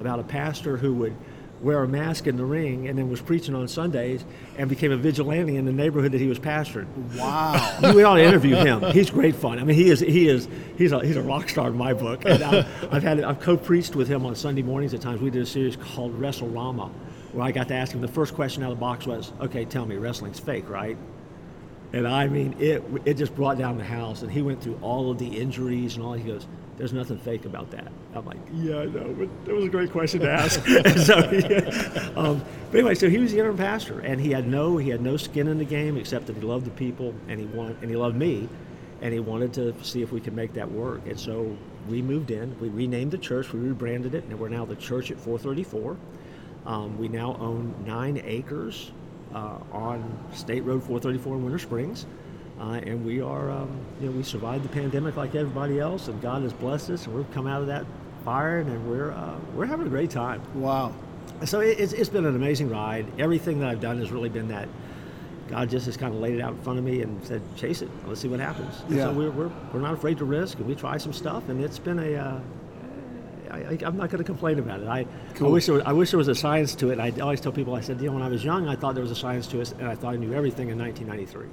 about 0.00 0.18
a 0.18 0.24
pastor 0.24 0.76
who 0.76 0.94
would 0.94 1.14
wear 1.60 1.84
a 1.84 1.88
mask 1.88 2.26
in 2.26 2.36
the 2.36 2.44
ring 2.44 2.88
and 2.88 2.98
then 2.98 3.08
was 3.08 3.20
preaching 3.20 3.54
on 3.54 3.68
Sundays 3.68 4.24
and 4.58 4.68
became 4.68 4.90
a 4.90 4.96
vigilante 4.96 5.54
in 5.54 5.64
the 5.64 5.72
neighborhood 5.72 6.10
that 6.10 6.20
he 6.20 6.26
was 6.26 6.40
pastoring. 6.40 6.88
Wow. 7.16 7.78
we 7.94 8.02
ought 8.02 8.16
to 8.16 8.24
interview 8.24 8.56
him. 8.56 8.82
He's 8.90 9.10
great 9.10 9.36
fun. 9.36 9.60
I 9.60 9.64
mean, 9.64 9.76
he 9.76 9.88
is 9.88 10.00
he 10.00 10.28
is 10.28 10.48
he's 10.76 10.90
a 10.90 11.04
he's 11.06 11.16
a 11.16 11.22
rock 11.22 11.48
star 11.48 11.68
in 11.68 11.76
my 11.76 11.94
book. 11.94 12.24
And 12.24 12.42
I, 12.42 12.66
I've 12.90 13.04
had 13.04 13.22
I've 13.22 13.38
co-preached 13.38 13.94
with 13.94 14.08
him 14.08 14.26
on 14.26 14.34
Sunday 14.34 14.62
mornings 14.62 14.92
at 14.92 15.00
times. 15.00 15.20
We 15.20 15.30
did 15.30 15.42
a 15.42 15.46
series 15.46 15.76
called 15.76 16.18
Wrestle 16.18 16.48
Rama, 16.48 16.90
where 17.32 17.44
I 17.44 17.52
got 17.52 17.68
to 17.68 17.74
ask 17.74 17.92
him 17.92 18.00
the 18.00 18.08
first 18.08 18.34
question 18.34 18.62
out 18.62 18.72
of 18.72 18.78
the 18.78 18.80
box 18.80 19.06
was, 19.06 19.32
"Okay, 19.40 19.64
tell 19.64 19.86
me, 19.86 19.96
wrestling's 19.96 20.38
fake, 20.38 20.68
right?" 20.68 20.96
And 21.92 22.08
I 22.08 22.26
mean, 22.28 22.54
it 22.58 22.82
it 23.04 23.14
just 23.14 23.34
brought 23.34 23.58
down 23.58 23.76
the 23.76 23.84
house. 23.84 24.22
And 24.22 24.30
he 24.30 24.42
went 24.42 24.62
through 24.62 24.78
all 24.82 25.10
of 25.10 25.18
the 25.18 25.26
injuries 25.26 25.96
and 25.96 26.04
all. 26.04 26.14
He 26.14 26.24
goes, 26.24 26.46
"There's 26.76 26.92
nothing 26.92 27.18
fake 27.18 27.44
about 27.44 27.70
that." 27.70 27.92
I'm 28.14 28.24
like, 28.24 28.38
"Yeah, 28.52 28.80
I 28.80 28.84
know, 28.86 29.14
but 29.18 29.28
it 29.50 29.54
was 29.54 29.66
a 29.66 29.68
great 29.68 29.90
question 29.90 30.20
to 30.20 30.30
ask." 30.30 30.60
so, 31.06 31.18
yeah. 31.30 32.10
um, 32.16 32.42
but 32.70 32.78
anyway, 32.78 32.94
so 32.94 33.08
he 33.08 33.18
was 33.18 33.32
the 33.32 33.38
interim 33.38 33.56
pastor, 33.56 34.00
and 34.00 34.20
he 34.20 34.30
had 34.30 34.46
no 34.48 34.76
he 34.76 34.90
had 34.90 35.02
no 35.02 35.16
skin 35.16 35.48
in 35.48 35.58
the 35.58 35.64
game 35.64 35.96
except 35.96 36.26
that 36.26 36.36
he 36.36 36.42
loved 36.42 36.66
the 36.66 36.70
people 36.70 37.14
and 37.28 37.38
he 37.38 37.46
wanted 37.46 37.76
and 37.82 37.90
he 37.90 37.96
loved 37.96 38.16
me, 38.16 38.48
and 39.02 39.12
he 39.12 39.20
wanted 39.20 39.52
to 39.54 39.74
see 39.82 40.02
if 40.02 40.12
we 40.12 40.20
could 40.20 40.34
make 40.34 40.54
that 40.54 40.70
work. 40.70 41.02
And 41.06 41.18
so 41.18 41.56
we 41.88 42.00
moved 42.00 42.30
in. 42.30 42.58
We 42.60 42.68
renamed 42.68 43.10
the 43.10 43.18
church. 43.18 43.52
We 43.52 43.60
rebranded 43.60 44.14
it, 44.14 44.24
and 44.24 44.38
we're 44.38 44.48
now 44.48 44.64
the 44.64 44.76
Church 44.76 45.10
at 45.10 45.18
434. 45.18 45.96
Um, 46.66 46.98
we 46.98 47.08
now 47.08 47.36
own 47.40 47.74
nine 47.86 48.20
acres 48.24 48.92
uh, 49.34 49.58
on 49.72 50.18
State 50.32 50.62
Road 50.62 50.82
434 50.82 51.36
in 51.36 51.44
Winter 51.44 51.58
Springs. 51.58 52.06
Uh, 52.60 52.80
and 52.84 53.04
we 53.04 53.20
are, 53.20 53.50
um, 53.50 53.68
you 54.00 54.06
know, 54.06 54.16
we 54.16 54.22
survived 54.22 54.64
the 54.64 54.68
pandemic 54.68 55.16
like 55.16 55.34
everybody 55.34 55.80
else, 55.80 56.08
and 56.08 56.20
God 56.22 56.42
has 56.42 56.52
blessed 56.52 56.90
us, 56.90 57.06
and 57.06 57.14
we've 57.14 57.30
come 57.32 57.46
out 57.46 57.60
of 57.60 57.66
that 57.66 57.84
fire, 58.24 58.60
and 58.60 58.88
we're 58.88 59.10
uh, 59.10 59.36
we're 59.56 59.66
having 59.66 59.86
a 59.86 59.90
great 59.90 60.10
time. 60.10 60.40
Wow. 60.54 60.94
So 61.44 61.60
it, 61.60 61.80
it's, 61.80 61.92
it's 61.92 62.10
been 62.10 62.24
an 62.24 62.36
amazing 62.36 62.68
ride. 62.68 63.06
Everything 63.18 63.58
that 63.60 63.68
I've 63.68 63.80
done 63.80 63.98
has 63.98 64.12
really 64.12 64.28
been 64.28 64.46
that 64.48 64.68
God 65.48 65.70
just 65.70 65.86
has 65.86 65.96
kind 65.96 66.14
of 66.14 66.20
laid 66.20 66.36
it 66.36 66.40
out 66.40 66.52
in 66.52 66.62
front 66.62 66.78
of 66.78 66.84
me 66.84 67.02
and 67.02 67.24
said, 67.26 67.42
"Chase 67.56 67.82
it. 67.82 67.90
Let's 68.06 68.20
see 68.20 68.28
what 68.28 68.38
happens." 68.38 68.82
Yeah. 68.88 69.04
So 69.04 69.12
we're, 69.12 69.30
we're 69.30 69.50
we're 69.72 69.80
not 69.80 69.94
afraid 69.94 70.18
to 70.18 70.24
risk, 70.24 70.58
and 70.58 70.66
we 70.66 70.74
try 70.76 70.98
some 70.98 71.12
stuff, 71.12 71.48
and 71.48 71.62
it's 71.62 71.78
been 71.78 71.98
a. 71.98 72.14
Uh, 72.14 72.40
I, 73.52 73.56
I, 73.58 73.78
I'm 73.84 73.96
not 73.96 74.10
going 74.10 74.18
to 74.18 74.24
complain 74.24 74.58
about 74.58 74.80
it. 74.80 74.88
I, 74.88 75.06
I 75.40 75.42
wish 75.44 75.66
there 75.66 75.74
was, 75.74 75.84
I 75.84 75.92
wish 75.92 76.10
there 76.10 76.18
was 76.18 76.28
a 76.28 76.34
science 76.34 76.74
to 76.76 76.88
it. 76.90 76.98
And 76.98 77.02
I 77.02 77.10
always 77.20 77.40
tell 77.40 77.52
people, 77.52 77.74
I 77.74 77.80
said, 77.80 78.00
you 78.00 78.06
know, 78.06 78.14
when 78.14 78.22
I 78.22 78.28
was 78.28 78.42
young, 78.44 78.68
I 78.68 78.76
thought 78.76 78.94
there 78.94 79.02
was 79.02 79.10
a 79.10 79.16
science 79.16 79.46
to 79.48 79.60
it, 79.60 79.72
and 79.72 79.86
I 79.86 79.94
thought 79.94 80.14
I 80.14 80.16
knew 80.16 80.32
everything 80.32 80.70
in 80.70 80.78
1993. 80.78 81.48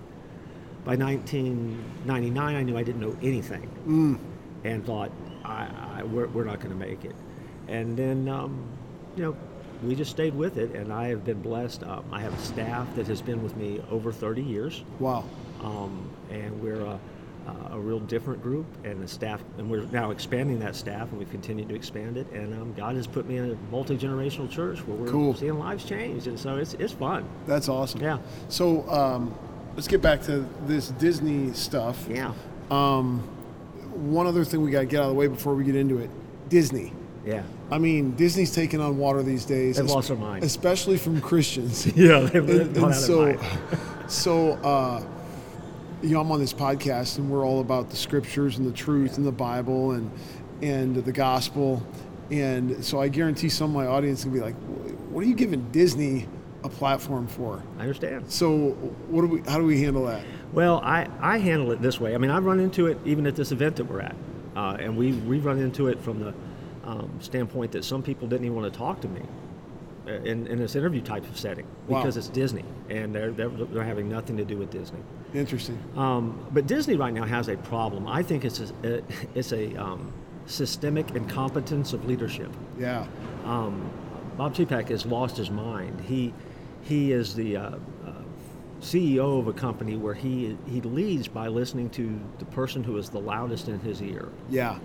By 0.86 0.96
1999, 0.96 2.56
I 2.56 2.64
knew 2.64 2.78
I 2.78 2.84
didn't 2.84 3.02
know 3.02 3.16
anything, 3.22 3.70
Mm. 3.88 4.18
and 4.64 4.86
thought, 4.86 5.12
I, 5.44 5.68
I, 5.98 6.04
we're, 6.04 6.28
we're 6.28 6.44
not 6.46 6.60
going 6.60 6.72
to 6.72 6.76
make 6.88 7.06
it. 7.06 7.16
And 7.68 7.96
then, 7.98 8.28
um, 8.30 8.64
you 9.16 9.24
know, 9.24 9.36
we 9.84 9.96
just 9.96 10.12
stayed 10.12 10.34
with 10.36 10.58
it, 10.58 10.74
and 10.76 10.92
I 10.92 11.08
have 11.10 11.24
been 11.24 11.42
blessed. 11.42 11.84
Um, 11.84 12.04
I 12.12 12.22
have 12.22 12.34
a 12.34 12.40
staff 12.40 12.88
that 12.96 13.08
has 13.08 13.22
been 13.22 13.42
with 13.44 13.56
me 13.56 13.82
over 13.92 14.12
30 14.12 14.42
years 14.42 14.84
Wow. 15.00 15.24
um, 15.62 16.10
and 16.30 16.62
we're 16.62 16.82
a, 16.82 17.00
a 17.72 17.80
real 17.80 18.00
different 18.00 18.42
group 18.42 18.66
and 18.84 19.02
the 19.02 19.08
staff 19.08 19.42
and 19.58 19.70
we're 19.70 19.84
now 19.92 20.12
expanding 20.12 20.60
that 20.60 20.76
staff 20.76 21.10
and 21.10 21.20
we've 21.20 21.30
continued 21.32 21.70
to 21.70 21.76
expand 21.76 22.18
it 22.18 22.30
and 22.32 22.54
um, 22.54 22.74
god 22.74 22.96
has 22.96 23.08
put 23.08 23.28
me 23.28 23.38
in 23.38 23.52
a 23.52 23.56
multi-generational 23.72 24.50
church 24.50 24.80
where 24.88 24.98
we're 24.98 25.08
Cool. 25.12 25.34
seeing 25.36 25.58
lives 25.60 25.84
change 25.86 26.28
and 26.28 26.40
so 26.40 26.58
it's, 26.58 26.74
it's 26.76 26.94
fun 26.94 27.26
That's 27.48 27.70
awesome. 27.70 28.02
Yeah. 28.02 28.20
So 28.50 28.88
um, 28.90 29.34
let's 29.76 29.88
get 29.88 30.02
back 30.02 30.22
to 30.24 30.48
this 30.66 30.90
Disney 30.92 31.54
stuff. 31.54 32.06
yeah 32.10 32.34
One 32.70 34.28
other 34.28 34.46
thing 34.46 34.62
we 34.62 34.72
got 34.72 34.80
to 34.82 34.86
get 34.86 35.00
out 35.00 35.04
of 35.06 35.10
the 35.10 35.16
way 35.16 35.28
before 35.28 35.56
we 35.56 35.64
get 35.64 35.76
into 35.76 35.98
it 36.00 36.10
Disney. 36.50 36.94
yeah 37.26 37.44
I 37.72 37.78
mean, 37.78 38.16
Disney's 38.16 38.52
taking 38.52 38.82
on 38.82 38.98
water 38.98 39.22
these 39.22 39.46
days. 39.46 39.78
They've 39.78 39.86
lost 39.86 40.08
their 40.08 40.18
mind. 40.18 40.44
Especially 40.44 40.98
from 40.98 41.22
Christians. 41.22 41.86
yeah 41.96 42.22
they've, 42.22 42.50
and, 42.50 42.76
and 42.76 42.78
out 42.80 42.90
of 42.92 42.96
so, 42.96 43.40
so 44.08 44.52
uh, 44.64 45.04
you 46.02 46.10
know, 46.10 46.22
I'm 46.22 46.32
on 46.32 46.40
this 46.40 46.54
podcast, 46.54 47.18
and 47.18 47.30
we're 47.30 47.46
all 47.46 47.60
about 47.62 47.90
the 47.90 47.96
scriptures 47.96 48.58
and 48.58 48.68
the 48.68 48.74
truth 48.74 49.18
and 49.18 49.26
the 49.26 49.32
Bible 49.32 49.92
and 49.92 50.12
and 50.62 50.96
the 50.96 51.12
gospel, 51.12 51.86
and 52.32 52.84
so 52.84 53.00
I 53.00 53.08
guarantee 53.08 53.50
some 53.50 53.70
of 53.70 53.76
my 53.76 53.88
audience 53.88 54.26
will 54.26 54.34
be 54.34 54.40
like, 54.40 54.56
"What 55.10 55.24
are 55.24 55.28
you 55.28 55.36
giving 55.36 55.70
Disney 55.72 56.28
a 56.64 56.70
platform 56.70 57.28
for?" 57.28 57.64
i 57.78 57.82
understand 57.82 58.32
So, 58.32 58.72
what 59.08 59.22
do 59.22 59.28
we? 59.28 59.42
How 59.42 59.58
do 59.58 59.66
we 59.66 59.82
handle 59.82 60.06
that? 60.06 60.24
Well, 60.54 60.82
I, 60.84 61.08
I 61.22 61.38
handle 61.38 61.72
it 61.72 61.82
this 61.82 62.00
way. 62.00 62.16
I 62.16 62.18
mean, 62.18 62.32
I've 62.32 62.46
run 62.46 62.60
into 62.60 62.88
it 62.88 62.98
even 63.06 63.28
at 63.28 63.36
this 63.36 63.52
event 63.52 63.76
that 63.76 63.86
we're 63.86 64.02
at. 64.02 64.16
Uh, 64.56 64.78
and 64.80 64.98
we, 64.98 65.14
we 65.14 65.40
run 65.40 65.60
into 65.60 65.88
it 65.88 66.02
from 66.02 66.20
the 66.20 66.34
um, 66.84 67.10
standpoint 67.20 67.72
that 67.72 67.86
some 67.86 68.02
people 68.02 68.28
didn't 68.28 68.46
even 68.46 68.58
want 68.60 68.72
to 68.72 68.78
talk 68.78 69.00
to 69.02 69.08
me 69.08 69.22
in, 70.17 70.48
in 70.48 70.58
this 70.60 70.76
interview 70.76 71.02
type 71.02 71.28
of 71.30 71.38
setting 71.38 71.65
Wow. 71.88 72.00
because 72.02 72.17
it's 72.17 72.28
Disney 72.30 72.65
and 72.89 73.13
they're, 73.13 73.32
they're, 73.32 73.50
they're 73.50 73.84
having 73.84 74.10
nothing 74.10 74.38
to 74.38 74.45
do 74.45 74.58
with 74.58 74.69
Disney. 74.72 75.00
Interesting. 75.34 75.78
Um, 75.95 76.45
but 76.52 76.67
Disney 76.67 76.95
right 76.95 77.13
now 77.13 77.24
has 77.26 77.48
a 77.50 77.58
problem. 77.58 78.08
I 78.08 78.24
think 78.24 78.45
it's 78.45 78.60
a, 78.84 79.04
it's 79.36 79.52
a 79.54 79.76
um, 79.76 80.12
systemic 80.45 81.12
incompetence 81.12 81.93
of 81.93 82.06
leadership. 82.06 82.52
Yeah. 82.78 83.06
Um, 83.45 83.89
Bob 84.38 84.56
Chapek 84.56 84.89
has 84.89 85.06
lost 85.06 85.38
his 85.38 85.50
mind. 85.52 86.00
He 86.02 86.34
he 86.82 87.12
is 87.12 87.36
the 87.36 87.58
uh, 87.58 87.62
uh, 87.62 88.12
CEO 88.82 89.38
of 89.39 89.48
a 89.48 89.54
company 89.54 89.98
where 89.98 90.13
he 90.13 90.58
he 90.65 90.80
leads 90.82 91.28
by 91.28 91.48
listening 91.48 91.89
to 91.91 92.19
the 92.39 92.45
person 92.45 92.84
who 92.84 92.98
is 92.98 93.10
the 93.10 93.19
loudest 93.19 93.67
in 93.67 93.80
his 93.82 94.02
ear, 94.02 94.30
Yeah. 94.50 94.80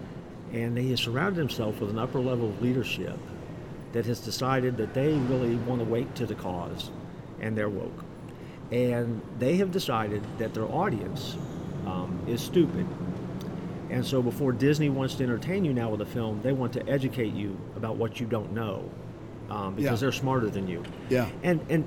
and 0.52 0.76
he 0.76 0.90
has 0.90 1.00
surrounded 1.00 1.38
himself 1.38 1.80
with 1.80 1.90
an 1.90 1.98
upper 2.00 2.18
level 2.18 2.48
of 2.50 2.60
leadership 2.60 3.16
that 3.94 4.04
has 4.06 4.18
decided 4.18 4.76
that 4.76 4.92
they 4.92 5.12
really 5.14 5.54
want 5.54 5.80
to 5.80 5.84
wake 5.86 6.12
to 6.14 6.26
the 6.26 6.34
cause, 6.34 6.90
and 7.40 7.56
they're 7.56 7.68
woke, 7.70 8.04
and 8.72 9.22
they 9.38 9.56
have 9.56 9.70
decided 9.70 10.20
that 10.38 10.52
their 10.52 10.64
audience 10.66 11.36
um, 11.86 12.18
is 12.26 12.40
stupid. 12.42 12.86
And 13.90 14.04
so, 14.04 14.20
before 14.20 14.50
Disney 14.50 14.88
wants 14.90 15.14
to 15.16 15.22
entertain 15.24 15.64
you 15.64 15.72
now 15.72 15.90
with 15.90 16.00
a 16.00 16.06
film, 16.06 16.40
they 16.42 16.52
want 16.52 16.72
to 16.72 16.86
educate 16.88 17.32
you 17.34 17.56
about 17.76 17.94
what 17.96 18.18
you 18.18 18.26
don't 18.26 18.52
know, 18.52 18.90
um, 19.48 19.74
because 19.76 20.00
Yeah. 20.00 20.06
they're 20.06 20.12
smarter 20.12 20.50
than 20.50 20.66
you. 20.66 20.82
Yeah. 21.08 21.28
And 21.44 21.60
and 21.70 21.86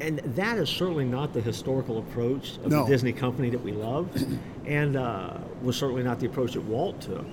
and 0.00 0.18
that 0.34 0.58
is 0.58 0.68
certainly 0.68 1.04
not 1.04 1.32
the 1.32 1.40
historical 1.40 1.98
approach 1.98 2.56
of 2.64 2.72
No. 2.72 2.82
the 2.82 2.90
Disney 2.90 3.12
company 3.12 3.48
that 3.50 3.62
we 3.62 3.70
love, 3.70 4.08
and 4.66 4.96
uh, 4.96 5.34
was 5.62 5.76
certainly 5.76 6.02
not 6.02 6.18
the 6.18 6.26
approach 6.26 6.54
that 6.54 6.64
Walt 6.64 7.00
took. 7.00 7.24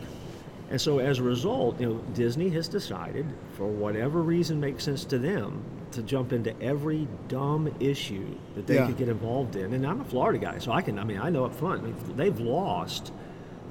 And 0.72 0.80
so, 0.80 1.00
as 1.00 1.20
a 1.20 1.24
result, 1.24 1.80
you 1.82 1.88
know, 1.90 1.96
Disney 2.14 2.48
has 2.50 2.68
decided, 2.70 3.26
for 3.58 3.68
whatever 3.68 4.22
reason 4.22 4.60
makes 4.60 4.86
sense 4.86 5.04
to 5.06 5.20
them, 5.20 5.62
to 5.92 6.02
jump 6.02 6.32
into 6.32 6.60
every 6.62 7.08
dumb 7.28 7.70
issue 7.82 8.26
that 8.56 8.66
they 8.68 8.76
Yeah. 8.76 8.88
could 8.88 8.98
get 8.98 9.10
involved 9.10 9.58
in. 9.58 9.74
And 9.74 9.86
I'm 9.86 10.00
a 10.00 10.06
Florida 10.06 10.40
guy, 10.40 10.58
so 10.60 10.72
I 10.72 10.82
can. 10.82 10.98
I 10.98 11.04
mean, 11.04 11.20
I 11.20 11.30
know 11.30 11.44
up 11.44 11.54
front, 11.54 11.82
I 11.84 11.86
mean, 11.88 11.96
they've 12.16 12.40
lost 12.40 13.12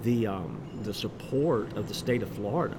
the 0.02 0.26
um, 0.26 0.58
the 0.82 0.92
support 0.94 1.74
of 1.76 1.88
the 1.88 1.94
state 1.94 2.22
of 2.22 2.28
Florida 2.28 2.76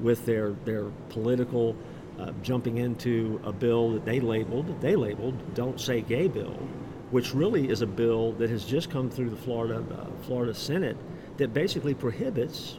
with 0.00 0.26
their 0.26 0.50
their 0.64 0.86
political 1.10 1.76
uh, 2.18 2.32
jumping 2.42 2.78
into 2.78 3.40
a 3.44 3.52
bill 3.52 3.90
that 3.92 4.04
they 4.04 4.18
labeled 4.20 4.80
they 4.80 4.96
labeled 4.96 5.34
"Don't 5.54 5.80
Say 5.80 6.00
Gay" 6.00 6.26
bill, 6.26 6.56
which 7.12 7.32
really 7.34 7.68
is 7.68 7.80
a 7.82 7.86
bill 7.86 8.32
that 8.32 8.50
has 8.50 8.64
just 8.64 8.90
come 8.90 9.08
through 9.08 9.30
the 9.30 9.36
Florida 9.36 9.84
uh, 9.92 10.06
Florida 10.26 10.52
Senate 10.54 10.96
that 11.36 11.52
basically 11.54 11.94
prohibits 11.94 12.78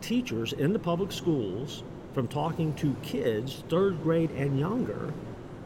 teachers 0.00 0.52
in 0.52 0.72
the 0.72 0.78
public 0.78 1.12
schools 1.12 1.82
from 2.14 2.26
talking 2.28 2.74
to 2.74 2.94
kids 3.02 3.62
third 3.68 4.02
grade 4.02 4.30
and 4.32 4.58
younger 4.58 5.12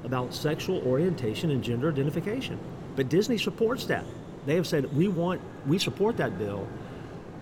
about 0.04 0.34
sexual 0.34 0.78
orientation 0.86 1.50
and 1.50 1.62
gender 1.62 1.88
identification. 1.90 2.58
But 2.96 3.08
Disney 3.08 3.38
supports 3.38 3.84
that. 3.86 4.04
They 4.46 4.56
have 4.56 4.66
said 4.66 4.94
we 4.94 5.08
want 5.08 5.40
we 5.66 5.78
support 5.78 6.16
that 6.16 6.38
bill. 6.38 6.66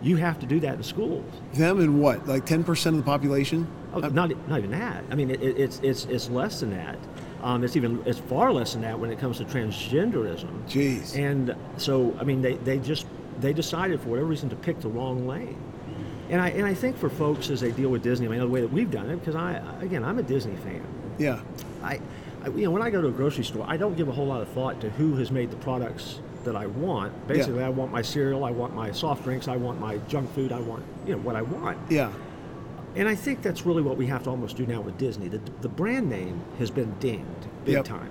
You 0.02 0.16
have 0.16 0.38
to 0.40 0.46
do 0.46 0.60
that 0.60 0.74
in 0.76 0.82
schools. 0.82 1.24
Them 1.54 1.78
and 1.80 2.00
what? 2.00 2.26
Like 2.26 2.46
10% 2.46 2.86
of 2.86 2.96
the 2.96 3.02
population? 3.02 3.66
Oh, 3.92 3.98
not, 4.00 4.30
not 4.48 4.58
even 4.58 4.70
that. 4.70 5.04
I 5.10 5.14
mean, 5.14 5.30
it, 5.30 5.42
it- 5.42 5.58
it's, 5.58 5.78
it's, 5.80 6.04
it's 6.06 6.30
less 6.30 6.60
than 6.60 6.70
that. 6.70 6.96
Um, 7.42 7.64
it's 7.64 7.76
even 7.76 8.02
it's 8.06 8.18
far 8.18 8.50
less 8.52 8.72
than 8.72 8.82
that 8.82 8.98
when 8.98 9.10
it 9.10 9.18
comes 9.18 9.38
to 9.38 9.44
transgenderism. 9.44 10.48
Jeez. 10.68 11.16
And 11.18 11.54
so, 11.76 12.16
I 12.20 12.24
mean, 12.24 12.40
they, 12.42 12.54
they 12.56 12.78
just 12.78 13.06
they 13.40 13.52
decided 13.54 14.00
for 14.00 14.08
whatever 14.10 14.26
reason 14.28 14.48
to 14.50 14.56
pick 14.56 14.80
the 14.80 14.88
wrong 14.88 15.26
lane. 15.26 15.56
And 16.30 16.40
I 16.40 16.48
and 16.50 16.64
I 16.64 16.74
think 16.74 16.96
for 16.96 17.10
folks 17.10 17.50
as 17.50 17.60
they 17.60 17.72
deal 17.72 17.90
with 17.90 18.02
Disney, 18.02 18.26
I 18.26 18.30
mean, 18.30 18.38
the 18.40 18.46
way 18.48 18.60
that 18.60 18.72
we've 18.72 18.90
done 18.90 19.10
it, 19.10 19.16
because 19.16 19.34
I 19.34 19.60
again 19.80 20.04
I'm 20.04 20.18
a 20.18 20.22
Disney 20.22 20.56
fan. 20.56 20.82
Yeah. 21.18 21.40
I, 21.82 22.00
I 22.44 22.48
you 22.48 22.62
know 22.64 22.70
when 22.70 22.82
I 22.82 22.90
go 22.90 23.00
to 23.02 23.08
a 23.08 23.12
grocery 23.12 23.44
store, 23.44 23.64
I 23.68 23.76
don't 23.76 23.96
give 23.96 24.08
a 24.08 24.12
whole 24.12 24.26
lot 24.26 24.40
of 24.40 24.48
thought 24.50 24.80
to 24.80 24.90
who 24.90 25.16
has 25.16 25.30
made 25.30 25.50
the 25.50 25.56
products 25.56 26.20
that 26.44 26.56
I 26.56 26.66
want. 26.66 27.12
Basically, 27.28 27.62
I 27.62 27.68
want 27.68 27.92
my 27.92 28.00
cereal, 28.02 28.44
I 28.44 28.50
want 28.50 28.74
my 28.74 28.90
soft 28.92 29.24
drinks, 29.24 29.48
I 29.48 29.56
want 29.56 29.78
my 29.80 29.98
junk 30.08 30.32
food, 30.34 30.52
I 30.52 30.60
want 30.60 30.84
you 31.06 31.12
know 31.16 31.20
what 31.20 31.36
I 31.36 31.42
want. 31.42 31.76
Yeah. 31.90 32.12
And 32.96 33.08
I 33.08 33.14
think 33.14 33.42
that's 33.42 33.66
really 33.66 33.82
what 33.82 33.96
we 33.96 34.06
have 34.06 34.22
to 34.24 34.30
almost 34.30 34.56
do 34.56 34.66
now 34.66 34.80
with 34.80 34.98
Disney. 34.98 35.28
The, 35.28 35.38
the 35.60 35.68
brand 35.68 36.08
name 36.10 36.40
has 36.58 36.70
been 36.70 36.92
dinged 36.98 37.46
big 37.64 37.74
Yep. 37.74 37.84
time. 37.84 38.10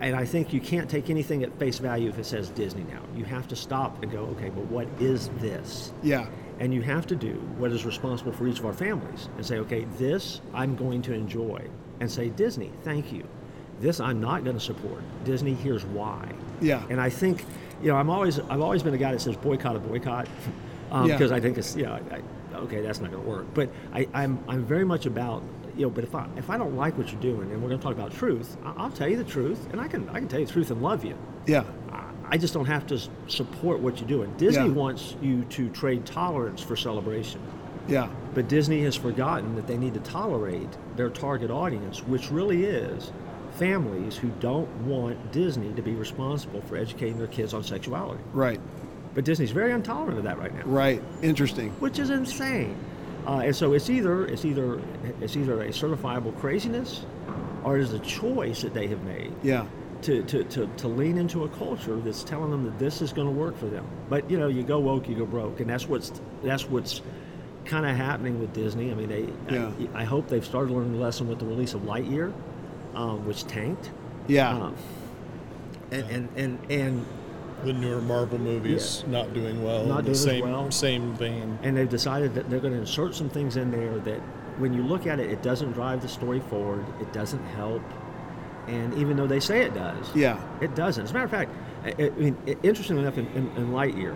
and 0.00 0.14
I 0.14 0.26
think 0.26 0.52
you 0.52 0.60
can't 0.60 0.90
take 0.90 1.08
anything 1.08 1.42
at 1.42 1.58
face 1.58 1.78
value 1.78 2.10
if 2.10 2.18
it 2.18 2.26
says 2.26 2.50
Disney 2.50 2.82
now. 2.84 3.00
You 3.16 3.24
have 3.24 3.48
to 3.48 3.56
stop 3.56 4.02
and 4.02 4.12
go, 4.12 4.24
okay, 4.36 4.50
but 4.50 4.66
what 4.66 4.86
is 5.00 5.30
this? 5.40 5.92
Yeah. 6.02 6.26
And 6.58 6.72
you 6.72 6.80
have 6.82 7.06
to 7.08 7.16
do 7.16 7.34
what 7.58 7.70
is 7.72 7.84
responsible 7.84 8.32
for 8.32 8.46
each 8.48 8.58
of 8.58 8.66
our 8.66 8.72
families 8.72 9.28
and 9.36 9.44
say, 9.44 9.58
okay, 9.58 9.84
this 9.98 10.40
I'm 10.54 10.74
going 10.76 11.02
to 11.02 11.12
enjoy. 11.12 11.66
And 12.00 12.10
say, 12.10 12.28
Disney, 12.30 12.72
thank 12.82 13.12
you. 13.12 13.24
This 13.80 14.00
I'm 14.00 14.20
not 14.20 14.42
going 14.44 14.56
to 14.56 14.62
support. 14.62 15.02
Disney, 15.24 15.54
here's 15.54 15.84
why. 15.84 16.28
Yeah. 16.60 16.82
And 16.88 17.00
I 17.00 17.10
think, 17.10 17.44
you 17.82 17.88
know, 17.88 17.96
I'm 17.96 18.08
always 18.08 18.38
I've 18.38 18.60
always 18.62 18.82
been 18.82 18.94
a 18.94 18.98
guy 18.98 19.12
that 19.12 19.20
says 19.20 19.36
boycott 19.36 19.76
a 19.76 19.78
boycott, 19.78 20.28
um, 20.90 21.06
Yeah. 21.08 21.16
because 21.16 21.30
I 21.32 21.40
think 21.40 21.58
it's 21.58 21.76
you 21.76 21.84
know, 21.84 21.92
I, 22.10 22.16
I, 22.54 22.58
okay, 22.60 22.80
that's 22.80 23.00
not 23.00 23.10
going 23.10 23.22
to 23.22 23.28
work. 23.28 23.46
But 23.52 23.68
I, 23.92 24.08
I'm 24.14 24.38
I'm 24.48 24.64
very 24.64 24.84
much 24.84 25.04
about 25.04 25.42
you 25.76 25.82
know, 25.82 25.90
but 25.90 26.04
if 26.04 26.14
I 26.14 26.26
if 26.38 26.48
I 26.48 26.56
don't 26.56 26.74
like 26.74 26.96
what 26.96 27.12
you're 27.12 27.20
doing, 27.20 27.50
and 27.52 27.62
we're 27.62 27.68
going 27.68 27.78
to 27.80 27.84
talk 27.84 27.92
about 27.94 28.12
truth, 28.12 28.56
I'll 28.64 28.90
tell 28.90 29.08
you 29.08 29.18
the 29.18 29.24
truth, 29.24 29.68
and 29.72 29.80
I 29.80 29.88
can 29.88 30.08
I 30.08 30.20
can 30.20 30.28
tell 30.28 30.40
you 30.40 30.46
the 30.46 30.52
truth 30.52 30.70
and 30.70 30.80
love 30.80 31.04
you. 31.04 31.16
Yeah. 31.46 31.64
I- 32.30 32.38
just 32.38 32.54
don't 32.54 32.66
have 32.66 32.86
to 32.88 32.98
support 33.28 33.80
what 33.80 33.98
you're 34.00 34.08
doing. 34.08 34.32
Disney 34.36 34.66
Yeah. 34.66 34.72
wants 34.72 35.16
you 35.22 35.44
to 35.50 35.68
trade 35.70 36.04
tolerance 36.04 36.60
for 36.60 36.76
celebration. 36.76 37.40
Yeah. 37.88 38.08
But 38.34 38.48
Disney 38.48 38.82
has 38.82 38.96
forgotten 38.96 39.54
that 39.56 39.66
they 39.66 39.76
need 39.78 39.94
to 39.94 40.00
tolerate 40.00 40.68
their 40.96 41.08
target 41.08 41.50
audience, 41.50 42.00
which 42.06 42.30
really 42.30 42.64
is 42.64 43.12
families 43.52 44.16
who 44.16 44.28
don't 44.40 44.68
want 44.84 45.32
Disney 45.32 45.72
to 45.74 45.82
be 45.82 45.92
responsible 45.94 46.60
for 46.62 46.76
educating 46.76 47.16
their 47.18 47.26
kids 47.28 47.54
on 47.54 47.62
sexuality. 47.62 48.20
Right. 48.34 48.60
But 49.14 49.24
Disney's 49.24 49.52
very 49.52 49.72
intolerant 49.72 50.18
of 50.18 50.24
that 50.24 50.38
right 50.38 50.54
now, 50.54 50.62
Right. 50.66 51.02
Interesting. 51.22 51.70
which 51.80 51.98
is 51.98 52.10
insane. 52.10 52.74
Uh, 53.26 53.42
and 53.46 53.56
so 53.56 53.72
it's 53.72 53.88
either 53.88 54.26
it's 54.26 54.44
either 54.44 54.78
it's 55.20 55.36
either 55.36 55.60
a 55.62 55.68
certifiable 55.68 56.36
craziness, 56.38 57.04
or 57.64 57.76
it 57.78 57.82
is 57.82 57.92
a 57.92 57.98
choice 58.00 58.62
that 58.62 58.74
they 58.74 58.86
have 58.88 59.02
made 59.04 59.32
Yeah. 59.42 59.64
To, 60.06 60.22
to, 60.22 60.44
to, 60.44 60.66
to 60.78 60.88
lean 60.88 61.18
into 61.18 61.44
a 61.44 61.48
culture 61.48 61.96
that's 61.96 62.22
telling 62.24 62.50
them 62.50 62.64
that 62.64 62.78
this 62.78 63.02
is 63.02 63.12
going 63.12 63.26
to 63.26 63.32
work 63.32 63.56
for 63.58 63.66
them. 63.66 63.86
But 64.08 64.30
you 64.30 64.38
know, 64.38 64.48
you 64.48 64.62
go 64.62 64.78
woke, 64.78 65.08
you 65.08 65.14
go 65.16 65.26
broke, 65.26 65.60
and 65.60 65.68
that's 65.68 65.88
what's 65.88 66.12
that's 66.42 66.64
what's 66.68 67.02
kind 67.64 67.84
of 67.84 67.96
happening 67.96 68.38
with 68.40 68.52
Disney. 68.52 68.90
I 68.90 68.94
mean, 68.94 69.08
they 69.08 69.28
Yeah. 69.52 69.70
I, 69.94 70.02
I 70.02 70.04
hope 70.04 70.28
they've 70.28 70.44
started 70.44 70.72
learning 70.72 70.92
the 70.92 70.98
lesson 70.98 71.28
with 71.28 71.38
the 71.40 71.46
release 71.46 71.74
of 71.74 71.82
Lightyear, 71.82 72.32
um, 72.94 73.26
which 73.26 73.44
tanked. 73.46 73.90
Yeah. 74.28 74.50
Um, 74.56 74.76
and, 75.90 76.04
and 76.10 76.28
and 76.36 76.70
and 76.70 77.06
The 77.64 77.72
newer 77.72 78.00
Marvel 78.00 78.38
movies 78.38 79.02
not 79.08 79.34
doing 79.34 79.64
well. 79.64 79.84
Not 79.86 80.04
doing 80.04 80.04
the 80.04 80.10
as 80.12 80.22
same 80.22 80.44
well. 80.44 80.70
same 80.70 81.14
vein. 81.14 81.58
and 81.62 81.76
they've 81.76 81.88
decided 81.88 82.34
that 82.34 82.48
they're 82.50 82.60
going 82.60 82.74
to 82.74 82.80
insert 82.80 83.14
some 83.14 83.28
things 83.30 83.56
in 83.56 83.70
there 83.70 83.98
that, 84.00 84.20
when 84.58 84.72
you 84.72 84.82
look 84.82 85.06
at 85.06 85.20
it, 85.20 85.30
it 85.30 85.42
doesn't 85.42 85.72
drive 85.72 86.00
the 86.00 86.08
story 86.08 86.40
forward. 86.48 86.84
It 87.00 87.12
doesn't 87.12 87.44
help. 87.56 87.82
And 88.68 88.94
even 88.94 89.16
though 89.16 89.26
they 89.26 89.40
say 89.40 89.62
it 89.62 89.74
does, 89.74 90.14
Yeah. 90.14 90.40
It 90.60 90.74
doesn't. 90.74 91.04
As 91.04 91.10
a 91.10 91.14
matter 91.14 91.24
of 91.26 91.30
fact, 91.30 91.50
I, 91.84 92.04
I 92.06 92.08
mean, 92.10 92.36
interestingly 92.62 93.02
enough, 93.02 93.16
in, 93.18 93.26
in, 93.28 93.48
in 93.56 93.70
Lightyear, 93.70 94.14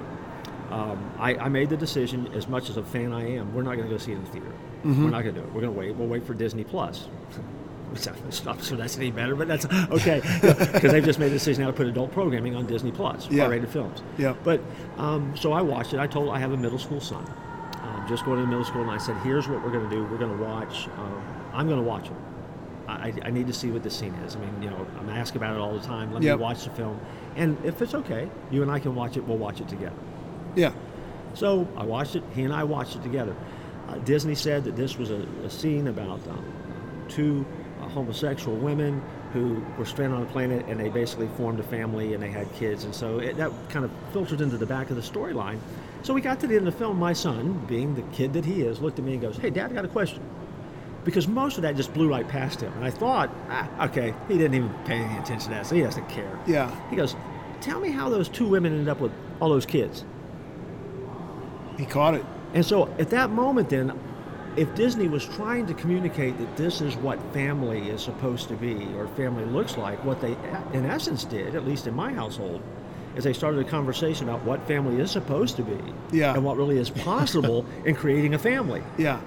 um, 0.71 1.11
I, 1.19 1.35
I 1.37 1.49
made 1.49 1.69
the 1.69 1.77
decision. 1.77 2.29
As 2.35 2.49
much 2.49 2.69
as 2.71 2.77
a 2.77 2.83
fan 2.83 3.13
I 3.13 3.29
am, 3.37 3.55
we're 3.55 3.63
not 3.63 3.77
going 3.77 3.89
to 3.89 3.93
go 3.95 3.99
see 3.99 4.13
it 4.13 4.17
in 4.17 4.25
the 4.25 4.31
theater. 4.31 4.53
Mm-hmm. 4.85 5.05
We're 5.05 5.11
not 5.11 5.23
going 5.23 5.35
to 5.35 5.41
do 5.41 5.47
it. 5.47 5.53
We're 5.53 5.61
going 5.63 5.73
to 5.75 5.79
wait. 5.79 5.95
We'll 5.97 6.09
wait 6.09 6.27
for 6.27 6.35
Disney 6.35 6.65
Plus. 6.65 7.09
Which 7.91 8.07
I'm 8.07 8.15
not 8.45 8.63
sure 8.63 8.77
that's 8.77 8.97
any 8.99 9.11
better, 9.11 9.35
but 9.35 9.49
that's 9.49 9.67
okay 9.91 10.21
because 10.41 10.93
they've 10.93 11.05
just 11.05 11.19
made 11.19 11.29
the 11.31 11.35
decision 11.35 11.63
now 11.65 11.71
to 11.71 11.77
put 11.77 11.89
adult 11.89 12.13
programming 12.13 12.55
on 12.55 12.67
Disney 12.67 12.93
Plus, 12.93 13.29
Yeah. 13.29 13.45
R-rated 13.45 13.69
films. 13.69 14.03
Yeah. 14.17 14.35
But 14.45 14.61
um, 14.97 15.37
so 15.37 15.53
I 15.53 15.61
watched 15.61 15.93
it. 15.93 15.99
I 15.99 16.07
told 16.07 16.31
I 16.31 16.39
have 16.39 16.53
a 16.53 16.57
middle 16.57 16.79
school 16.79 17.01
son, 17.01 17.25
um, 17.83 18.05
just 18.09 18.25
going 18.25 18.41
to 18.41 18.47
middle 18.47 18.65
school, 18.65 18.83
and 18.83 18.91
I 18.93 18.99
said, 18.99 19.17
"Here's 19.25 19.49
what 19.49 19.61
we're 19.65 19.73
going 19.73 19.91
to 19.91 19.97
do. 19.97 20.05
We're 20.05 20.19
going 20.19 20.37
to 20.37 20.41
watch. 20.45 20.87
Um, 20.99 21.21
I'm 21.53 21.67
going 21.67 21.81
to 21.81 21.87
watch 21.87 22.07
it. 22.07 22.13
I, 23.01 23.13
I 23.25 23.31
need 23.31 23.47
to 23.47 23.53
see 23.53 23.71
what 23.71 23.83
the 23.83 23.91
scene 23.91 24.15
is. 24.27 24.37
I 24.37 24.41
mean, 24.41 24.63
you 24.63 24.71
know, 24.71 24.87
I'm 24.99 25.09
asked 25.11 25.37
about 25.37 25.55
it 25.57 25.61
all 25.61 25.73
the 25.73 25.85
time. 25.87 26.13
Let 26.13 26.23
Yep. 26.23 26.39
me 26.39 26.43
watch 26.43 26.65
the 26.65 26.71
film, 26.71 27.01
and 27.37 27.57
if 27.65 27.81
it's 27.83 27.95
okay, 27.95 28.29
you 28.51 28.63
and 28.63 28.71
I 28.71 28.79
can 28.79 28.95
watch 28.95 29.17
it. 29.17 29.27
We'll 29.27 29.39
watch 29.39 29.61
it 29.61 29.69
together. 29.69 29.97
Yeah. 30.57 30.73
So 31.35 31.67
I 31.77 31.85
watched 31.85 32.17
it. 32.17 32.25
He 32.35 32.43
and 32.43 32.53
I 32.53 32.65
watched 32.65 32.97
it 32.97 33.03
together. 33.03 33.35
Uh, 33.89 33.95
Disney 33.99 34.35
said 34.35 34.65
that 34.65 34.77
this 34.77 34.99
was 34.99 35.11
a, 35.11 35.27
a 35.45 35.51
scene 35.51 35.89
about 35.89 36.21
um, 36.29 36.45
two 37.09 37.45
uh, 37.81 37.89
homosexual 37.89 38.57
women 38.57 39.01
who 39.33 39.65
were 39.79 39.85
stranded 39.85 40.17
on 40.19 40.25
a 40.27 40.31
planet, 40.31 40.65
and 40.69 40.79
they 40.81 40.89
basically 40.89 41.29
formed 41.37 41.61
a 41.61 41.63
family 41.63 42.15
and 42.15 42.23
they 42.23 42.31
had 42.31 42.53
kids, 42.55 42.83
and 42.85 42.93
so 42.95 43.19
it, 43.21 43.37
that 43.37 43.53
kind 43.69 43.85
of 43.85 43.91
filtered 44.13 44.41
into 44.41 44.57
the 44.57 44.67
back 44.67 44.91
of 44.91 44.97
the 44.97 45.03
storyline. 45.03 45.59
So 46.03 46.15
we 46.15 46.21
got 46.21 46.41
to 46.41 46.47
the 46.49 46.57
end 46.57 46.67
of 46.67 46.73
the 46.75 46.79
film. 46.79 46.99
My 46.99 47.13
son, 47.13 47.65
being 47.69 47.95
the 47.95 48.03
kid 48.15 48.33
that 48.33 48.45
he 48.45 48.63
is, 48.63 48.81
looked 48.81 48.99
at 48.99 49.05
me 49.05 49.13
and 49.13 49.23
goes, 49.23 49.37
"Hey, 49.37 49.51
Dad, 49.51 49.71
I 49.71 49.75
got 49.75 49.85
a 49.85 49.89
question." 49.89 50.23
Because 51.05 51.27
most 51.27 51.57
of 51.57 51.63
that 51.63 51.77
just 51.77 51.95
blew 51.95 52.09
right 52.11 52.29
past 52.29 52.61
him, 52.61 52.73
and 52.75 52.85
I 52.85 52.91
thought, 52.91 53.31
ah, 53.49 53.87
okay, 53.87 54.15
he 54.29 54.37
didn't 54.37 54.55
even 54.55 54.71
pay 54.85 54.97
any 54.99 55.19
attention 55.19 55.51
to 55.51 55.57
that, 55.57 55.67
so 55.67 55.75
he 55.75 55.81
doesn't 55.83 56.09
care. 56.09 56.39
Yeah. 56.47 56.71
He 56.91 56.97
goes, 56.97 57.17
"Tell 57.63 57.81
me 57.81 57.91
how 57.91 58.09
those 58.11 58.29
two 58.29 58.47
women 58.47 58.73
ended 58.73 58.89
up 58.89 59.01
with 59.01 59.13
all 59.41 59.49
those 59.49 59.65
kids." 59.67 60.05
He 61.79 61.87
caught 61.87 62.15
it. 62.15 62.25
And 62.53 62.65
so 62.67 62.89
at 62.99 63.11
that 63.11 63.31
moment, 63.31 63.71
then, 63.71 63.99
if 64.57 64.75
Disney 64.75 65.09
was 65.09 65.25
trying 65.25 65.67
to 65.67 65.75
communicate 65.75 66.37
that 66.39 66.57
this 66.57 66.81
is 66.81 66.97
what 66.97 67.19
family 67.33 67.89
is 67.89 68.03
supposed 68.03 68.49
to 68.49 68.55
be 68.55 68.87
or 68.97 69.07
family 69.09 69.45
looks 69.45 69.77
like, 69.79 70.05
what 70.05 70.21
they 70.21 70.37
in 70.75 70.85
essence 70.85 71.25
did, 71.25 71.55
at 71.55 71.65
least 71.65 71.87
in 71.87 71.95
my 71.95 72.13
household, 72.13 72.61
is 73.17 73.25
they 73.25 73.33
started 73.33 73.65
a 73.65 73.69
conversation 73.71 74.29
about 74.29 74.45
what 74.45 74.63
family 74.67 75.01
is 75.01 75.11
supposed 75.11 75.57
to 75.57 75.63
be 75.63 75.79
Yeah. 76.13 76.35
and 76.35 76.45
what 76.45 76.57
really 76.57 76.79
is 76.79 76.91
possible 76.91 77.65
in 77.87 77.95
creating 77.95 78.35
a 78.35 78.39
family, 78.39 78.83
Yeah. 78.99 79.21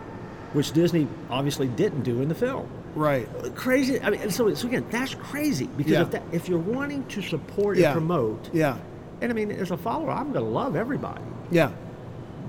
Which 0.53 0.71
Disney 0.71 1.07
obviously 1.29 1.67
didn't 1.67 2.03
do 2.03 2.21
in 2.21 2.29
the 2.29 2.35
film. 2.35 2.67
Right. 2.95 3.27
Crazy. 3.55 3.99
I 4.01 4.09
mean, 4.11 4.29
so, 4.29 4.53
so 4.53 4.67
again, 4.67 4.85
that's 4.91 5.15
crazy 5.15 5.65
because 5.65 5.91
Yeah. 5.93 6.01
if, 6.03 6.11
that, 6.11 6.23
if 6.31 6.47
you're 6.47 6.59
wanting 6.59 7.05
to 7.07 7.21
support 7.21 7.77
Yeah. 7.77 7.87
and 7.91 7.93
promote, 7.93 8.49
Yeah. 8.53 8.77
and 9.21 9.31
I 9.31 9.35
mean, 9.35 9.51
as 9.51 9.71
a 9.71 9.77
follower, 9.77 10.11
I'm 10.11 10.31
going 10.31 10.45
to 10.45 10.51
love 10.51 10.75
everybody 10.75 11.21
Yeah. 11.51 11.71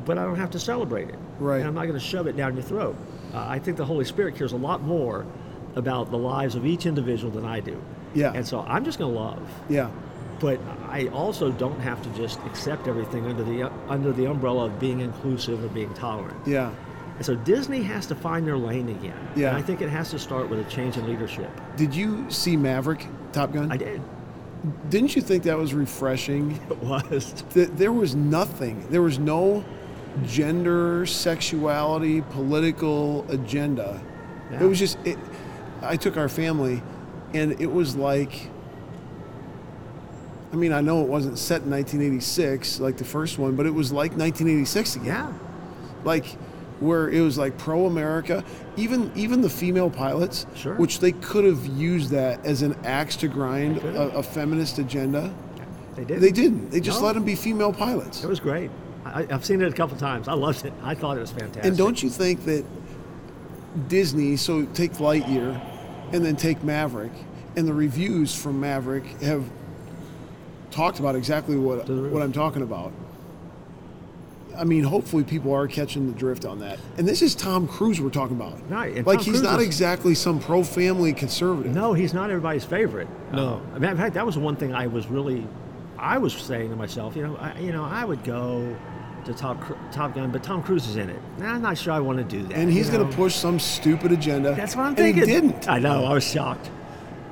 but 0.04 0.18
I 0.18 0.24
don't 0.24 0.36
have 0.36 0.50
to 0.50 0.58
celebrate 0.60 1.08
it. 1.08 1.18
Right. 1.40 1.58
And 1.60 1.66
I'm 1.68 1.74
not 1.74 1.82
going 1.86 1.98
to 1.98 2.04
shove 2.04 2.26
it 2.26 2.36
down 2.36 2.54
your 2.54 2.62
throat. 2.62 2.94
Uh, 3.32 3.44
I 3.48 3.58
think 3.58 3.76
the 3.78 3.84
Holy 3.86 4.04
Spirit 4.04 4.36
cares 4.36 4.52
a 4.52 4.56
lot 4.56 4.82
more 4.82 5.24
about 5.76 6.10
the 6.10 6.18
lives 6.18 6.54
of 6.54 6.64
each 6.66 6.86
individual 6.86 7.32
than 7.32 7.44
I 7.44 7.60
do. 7.60 7.80
Yeah. 8.14 8.32
And 8.34 8.46
so 8.46 8.60
I'm 8.60 8.84
just 8.84 8.98
going 8.98 9.12
to 9.12 9.18
love. 9.18 9.42
Yeah. 9.68 9.88
But 10.40 10.60
I 10.90 11.06
also 11.08 11.50
don't 11.50 11.80
have 11.80 12.02
to 12.02 12.08
just 12.10 12.38
accept 12.44 12.86
everything 12.86 13.24
under 13.26 13.42
the 13.42 13.70
under 13.88 14.12
the 14.12 14.26
umbrella 14.26 14.66
of 14.66 14.78
being 14.78 15.00
inclusive 15.00 15.64
or 15.64 15.68
being 15.68 15.92
tolerant. 15.94 16.36
Yeah. 16.46 16.70
And 17.16 17.24
so 17.24 17.34
Disney 17.36 17.82
has 17.82 18.06
to 18.06 18.14
find 18.14 18.46
their 18.46 18.56
lane 18.56 18.88
again. 18.88 19.16
Yeah. 19.36 19.48
And 19.48 19.56
I 19.56 19.62
think 19.62 19.80
it 19.80 19.88
has 19.88 20.10
to 20.10 20.18
start 20.18 20.48
with 20.48 20.58
a 20.58 20.64
change 20.70 20.96
in 20.96 21.06
leadership. 21.06 21.50
Did 21.76 21.94
you 21.94 22.28
see 22.30 22.56
Maverick, 22.56 23.06
Top 23.32 23.52
Gun? 23.52 23.70
I 23.70 23.76
did. 23.76 24.02
Didn't 24.88 25.14
you 25.14 25.22
think 25.22 25.44
that 25.44 25.56
was 25.58 25.74
refreshing? 25.74 26.58
It 26.70 26.78
was. 26.82 27.44
There 27.52 27.92
was 27.92 28.14
nothing. 28.14 28.86
There 28.90 29.02
was 29.02 29.18
no 29.18 29.64
gender, 30.24 31.06
sexuality, 31.06 32.22
political 32.22 33.26
agenda. 33.30 34.00
Yeah. 34.50 34.64
It 34.64 34.66
was 34.66 34.78
just. 34.78 34.98
It, 35.04 35.18
I 35.82 35.96
took 35.96 36.16
our 36.16 36.28
family, 36.28 36.82
and 37.32 37.60
it 37.60 37.70
was 37.70 37.94
like. 37.94 38.48
I 40.52 40.56
mean, 40.56 40.72
I 40.72 40.80
know 40.80 41.02
it 41.02 41.08
wasn't 41.08 41.36
set 41.38 41.62
in 41.62 41.70
1986 41.70 42.78
like 42.78 42.96
the 42.96 43.04
first 43.04 43.38
one, 43.38 43.56
but 43.56 43.66
it 43.66 43.74
was 43.74 43.92
like 43.92 44.12
1986 44.12 44.96
again. 44.96 45.06
Yeah. 45.06 45.32
like 46.04 46.26
where 46.84 47.08
it 47.08 47.20
was 47.20 47.36
like 47.38 47.56
pro 47.58 47.86
America. 47.86 48.44
Even 48.76 49.10
even 49.14 49.40
the 49.40 49.50
female 49.50 49.90
pilots, 49.90 50.46
Sure. 50.54 50.74
which 50.74 51.00
they 51.00 51.12
could 51.12 51.44
have 51.44 51.64
used 51.66 52.10
that 52.10 52.44
as 52.44 52.62
an 52.62 52.74
axe 52.84 53.16
to 53.16 53.28
grind 53.28 53.78
a, 53.78 54.16
a 54.18 54.22
feminist 54.22 54.78
agenda. 54.78 55.32
They 55.96 56.04
did. 56.04 56.20
They 56.20 56.30
didn't. 56.32 56.70
They 56.70 56.80
just 56.80 57.00
No. 57.00 57.06
let 57.06 57.14
them 57.14 57.24
be 57.24 57.34
female 57.36 57.72
pilots. 57.72 58.22
It 58.24 58.28
was 58.28 58.40
great. 58.40 58.70
I, 59.04 59.26
I've 59.30 59.44
seen 59.44 59.62
it 59.62 59.68
a 59.68 59.72
couple 59.76 59.96
times. 59.96 60.28
I 60.28 60.32
loved 60.34 60.64
it. 60.64 60.72
I 60.82 60.94
thought 60.94 61.16
it 61.16 61.20
was 61.20 61.30
fantastic. 61.30 61.64
And 61.64 61.76
don't 61.76 62.02
you 62.02 62.10
think 62.10 62.44
that 62.46 62.64
Disney, 63.88 64.36
so 64.36 64.64
take 64.66 64.92
Lightyear 64.94 65.60
and 66.12 66.24
then 66.24 66.36
take 66.36 66.62
Maverick, 66.64 67.12
and 67.56 67.66
the 67.66 67.74
reviews 67.74 68.34
from 68.34 68.60
Maverick 68.60 69.04
have 69.22 69.44
talked 70.70 70.98
about 70.98 71.14
exactly 71.16 71.56
what, 71.56 71.86
To 71.86 71.94
the 71.94 72.02
roof. 72.02 72.12
what 72.12 72.22
I'm 72.22 72.32
talking 72.32 72.62
about. 72.62 72.92
I 74.56 74.64
mean, 74.64 74.84
hopefully 74.84 75.24
people 75.24 75.52
are 75.52 75.66
catching 75.68 76.06
the 76.06 76.12
drift 76.18 76.44
on 76.44 76.58
that. 76.60 76.78
And 76.98 77.06
this 77.06 77.22
is 77.22 77.34
Tom 77.34 77.66
Cruise 77.66 78.00
we're 78.00 78.10
talking 78.10 78.36
about. 78.36 78.58
Right, 78.70 78.96
and 78.96 79.06
Like 79.06 79.18
Tom 79.18 79.24
he's 79.24 79.32
Cruise 79.34 79.42
not 79.42 79.60
is- 79.60 79.66
exactly 79.66 80.14
some 80.14 80.38
pro 80.40 80.62
family 80.62 81.12
conservative. 81.12 81.74
No, 81.74 81.92
he's 81.92 82.14
not 82.14 82.30
everybody's 82.30 82.64
favorite. 82.64 83.08
No. 83.32 83.60
Uh, 83.72 83.76
in 83.76 83.96
fact, 83.96 84.14
that 84.14 84.24
was 84.26 84.36
one 84.38 84.56
thing 84.56 84.74
I 84.74 84.86
was 84.86 85.06
really, 85.08 85.46
I 85.98 86.18
was 86.18 86.32
saying 86.34 86.70
to 86.70 86.76
myself, 86.76 87.16
you 87.16 87.22
know, 87.26 87.36
I, 87.36 87.58
you 87.58 87.72
know, 87.72 87.84
I 87.84 88.04
would 88.04 88.22
go 88.24 88.76
to 89.24 89.32
Top 89.32 89.56
Top 89.90 90.14
Gun, 90.14 90.30
but 90.30 90.42
Tom 90.42 90.62
Cruise 90.62 90.86
is 90.86 90.96
in 90.96 91.08
it. 91.08 91.18
Nah, 91.38 91.54
I'm 91.54 91.62
not 91.62 91.78
sure 91.78 91.92
I 91.94 92.00
want 92.00 92.18
to 92.18 92.24
do 92.24 92.42
that. 92.46 92.56
And 92.56 92.70
he's 92.70 92.86
you 92.88 92.98
going 92.98 93.08
to 93.10 93.16
push 93.16 93.34
some 93.34 93.58
stupid 93.58 94.12
agenda. 94.12 94.54
That's 94.54 94.76
what 94.76 94.82
I'm 94.82 94.88
and 94.88 94.96
thinking. 94.98 95.22
he 95.26 95.32
didn't. 95.32 95.68
I 95.68 95.78
know. 95.78 96.04
I 96.04 96.12
was 96.12 96.24
shocked. 96.30 96.70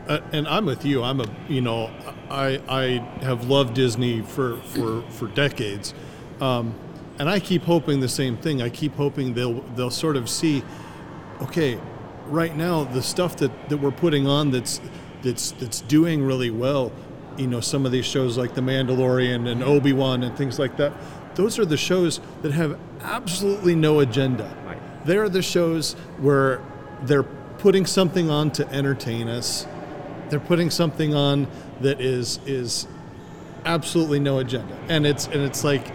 Uh, 0.09 0.21
and 0.33 0.49
I'm 0.49 0.65
with 0.67 0.85
you. 0.85 1.03
I'm 1.03 1.21
a 1.21 1.27
you 1.49 1.61
know 1.61 1.89
I 2.31 2.61
I 2.69 2.85
have 3.23 3.49
loved 3.49 3.75
Disney 3.75 4.23
for 4.23 4.57
for 4.63 5.03
for 5.11 5.29
decades, 5.29 5.95
um, 6.41 6.75
and 7.23 7.31
I 7.31 7.39
keep 7.39 7.63
hoping 7.63 8.01
the 8.01 8.09
same 8.09 8.37
thing. 8.37 8.61
I 8.63 8.69
keep 8.69 8.97
hoping 8.97 9.33
they'll 9.35 9.61
they'll 9.77 9.93
sort 9.93 10.17
of 10.17 10.29
see, 10.29 10.65
okay, 11.41 11.79
right 12.27 12.57
now 12.57 12.83
the 12.83 13.01
stuff 13.01 13.37
that 13.37 13.69
that 13.69 13.77
we're 13.77 13.93
putting 13.93 14.27
on 14.27 14.51
that's 14.51 14.81
that's 15.23 15.53
that's 15.53 15.83
doing 15.83 16.25
really 16.25 16.51
well. 16.51 16.91
You 17.37 17.47
know, 17.47 17.61
some 17.61 17.87
of 17.87 17.93
these 17.93 18.07
shows 18.07 18.37
like 18.37 18.57
The 18.57 18.61
Mandalorian 18.61 19.49
and 19.49 19.63
Obi 19.63 19.93
Wan 19.93 20.25
and 20.25 20.37
things 20.37 20.59
like 20.59 20.77
that. 20.79 20.93
Those 21.37 21.61
are 21.61 21.65
the 21.65 21.77
shows 21.77 22.21
that 22.43 22.51
have 22.51 22.77
absolutely 23.03 23.77
no 23.77 24.01
agenda. 24.01 24.53
Right. 24.67 25.07
They're 25.07 25.29
the 25.29 25.43
shows 25.43 25.93
where 26.19 26.61
they're 27.03 27.23
putting 27.23 27.87
something 27.87 28.31
on 28.31 28.51
to 28.51 28.69
entertain 28.73 29.29
us. 29.29 29.65
They're 30.29 30.41
putting 30.41 30.71
something 30.71 31.15
on 31.15 31.47
that 31.83 32.01
is 32.01 32.41
is 32.47 32.89
absolutely 33.65 34.19
no 34.19 34.39
agenda. 34.39 34.77
And 34.89 35.07
it's 35.07 35.27
and 35.27 35.43
it's 35.43 35.63
like 35.63 35.87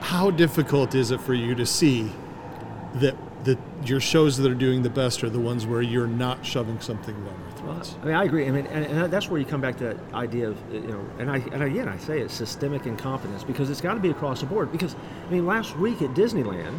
how 0.00 0.30
difficult 0.30 0.94
is 0.94 1.10
it 1.10 1.20
for 1.20 1.34
you 1.34 1.54
to 1.54 1.66
see 1.66 2.10
that 2.94 3.16
that 3.44 3.58
your 3.84 4.00
shows 4.00 4.36
that 4.36 4.50
are 4.50 4.54
doing 4.54 4.82
the 4.82 4.90
best 4.90 5.24
are 5.24 5.30
the 5.30 5.40
ones 5.40 5.66
where 5.66 5.80
you're 5.80 6.06
not 6.06 6.44
shoving 6.44 6.78
something 6.80 7.14
down 7.14 7.24
their 7.24 7.64
Well, 7.64 7.74
throats? 7.74 7.96
I 8.02 8.04
mean, 8.04 8.14
I 8.14 8.24
agree. 8.24 8.46
I 8.46 8.50
mean, 8.50 8.66
and, 8.66 8.84
and 8.84 9.10
that's 9.10 9.30
where 9.30 9.40
you 9.40 9.46
come 9.46 9.62
back 9.62 9.78
to 9.78 9.84
that 9.84 9.96
idea 10.12 10.50
of, 10.50 10.58
you 10.70 10.80
know, 10.80 11.02
and 11.18 11.30
I 11.30 11.38
and 11.52 11.62
again 11.62 11.88
I 11.88 11.96
say 11.96 12.20
it's 12.20 12.34
systemic 12.34 12.86
incompetence 12.86 13.44
because 13.44 13.70
it's 13.70 13.80
got 13.80 13.94
to 13.94 14.00
be 14.00 14.10
across 14.10 14.40
the 14.40 14.46
board. 14.46 14.72
Because 14.72 14.94
I 15.26 15.30
mean, 15.30 15.46
last 15.46 15.76
week 15.78 16.02
at 16.02 16.10
Disneyland, 16.10 16.78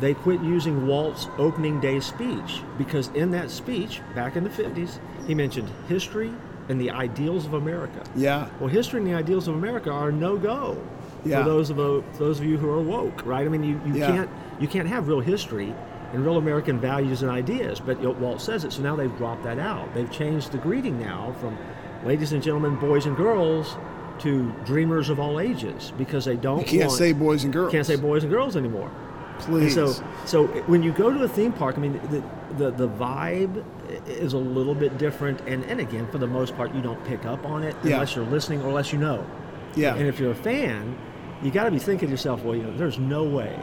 they 0.00 0.14
quit 0.14 0.40
using 0.42 0.86
Walt's 0.86 1.28
opening 1.38 1.80
day 1.80 1.98
speech 2.00 2.60
because 2.78 3.08
in 3.08 3.30
that 3.32 3.50
speech 3.50 4.00
back 4.14 4.36
in 4.36 4.44
the 4.44 4.50
'50s, 4.50 4.98
he 5.26 5.34
mentioned 5.34 5.70
history 5.88 6.32
and 6.68 6.80
the 6.80 6.90
ideals 6.90 7.46
of 7.46 7.54
America. 7.54 8.02
Yeah. 8.14 8.48
Well, 8.60 8.68
history 8.68 9.00
and 9.00 9.06
the 9.06 9.14
ideals 9.14 9.48
of 9.48 9.54
America 9.54 9.90
are 9.90 10.12
no 10.12 10.36
go 10.36 10.80
Yeah. 11.24 11.42
for 11.42 11.48
those 11.48 11.70
of 11.70 11.78
uh, 11.80 12.00
those 12.18 12.38
of 12.40 12.44
you 12.46 12.56
who 12.58 12.68
are 12.70 12.80
woke, 12.80 13.24
right? 13.24 13.44
I 13.46 13.48
mean, 13.48 13.64
you, 13.64 13.80
you 13.86 13.94
Yeah. 14.00 14.06
can't 14.08 14.30
you 14.60 14.68
can't 14.68 14.88
have 14.88 15.08
real 15.08 15.20
history 15.20 15.74
and 16.12 16.24
real 16.24 16.36
American 16.36 16.78
values 16.78 17.22
and 17.22 17.30
ideas. 17.30 17.80
But 17.80 17.98
you 18.00 18.04
know, 18.08 18.12
Walt 18.12 18.40
says 18.40 18.64
it, 18.64 18.72
so 18.72 18.82
now 18.82 18.94
they've 18.96 19.16
dropped 19.16 19.42
that 19.44 19.58
out. 19.58 19.92
They've 19.94 20.10
changed 20.10 20.52
the 20.52 20.58
greeting 20.58 20.98
now 21.00 21.34
from 21.40 21.56
"ladies 22.04 22.32
and 22.32 22.42
gentlemen, 22.42 22.76
boys 22.76 23.06
and 23.06 23.16
girls" 23.16 23.76
to 24.20 24.52
"dreamers 24.64 25.08
of 25.10 25.18
all 25.18 25.40
ages" 25.40 25.92
because 25.98 26.24
they 26.24 26.36
don't 26.36 26.60
You 26.60 26.78
can't 26.78 26.88
want- 26.88 26.98
say 26.98 27.12
boys 27.12 27.44
and 27.44 27.52
girls. 27.52 27.72
can't 27.72 27.86
say 27.86 27.96
boys 27.96 28.22
and 28.22 28.30
girls 28.32 28.56
anymore. 28.56 28.90
And 29.36 29.42
Please. 29.46 29.74
so, 29.74 29.92
so 30.26 30.46
when 30.68 30.84
you 30.84 30.92
go 30.92 31.12
to 31.12 31.24
a 31.24 31.28
theme 31.28 31.52
park, 31.52 31.76
I 31.76 31.80
mean, 31.80 32.00
the, 32.08 32.22
the, 32.56 32.70
the 32.70 32.88
vibe 32.88 33.64
is 34.06 34.32
a 34.32 34.38
little 34.38 34.76
bit 34.76 34.96
different. 34.96 35.40
And, 35.48 35.64
and 35.64 35.80
again, 35.80 36.06
for 36.12 36.18
the 36.18 36.26
most 36.28 36.56
part, 36.56 36.72
you 36.72 36.80
don't 36.80 37.04
pick 37.04 37.24
up 37.24 37.44
on 37.44 37.64
it 37.64 37.74
Yeah. 37.82 37.94
unless 37.94 38.14
you're 38.14 38.24
listening 38.26 38.62
or 38.62 38.68
unless 38.68 38.92
you 38.92 38.98
know. 39.00 39.26
Yeah. 39.74 39.96
And 39.96 40.06
if 40.06 40.20
you're 40.20 40.30
a 40.30 40.36
fan, 40.36 40.96
you 41.44 41.50
got 41.50 41.64
to 41.64 41.70
be 41.70 41.78
thinking 41.78 42.08
to 42.08 42.12
yourself, 42.12 42.42
well, 42.42 42.56
you 42.56 42.62
know, 42.62 42.76
there's 42.76 42.98
no 42.98 43.22
way 43.22 43.56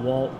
Walt 0.00 0.32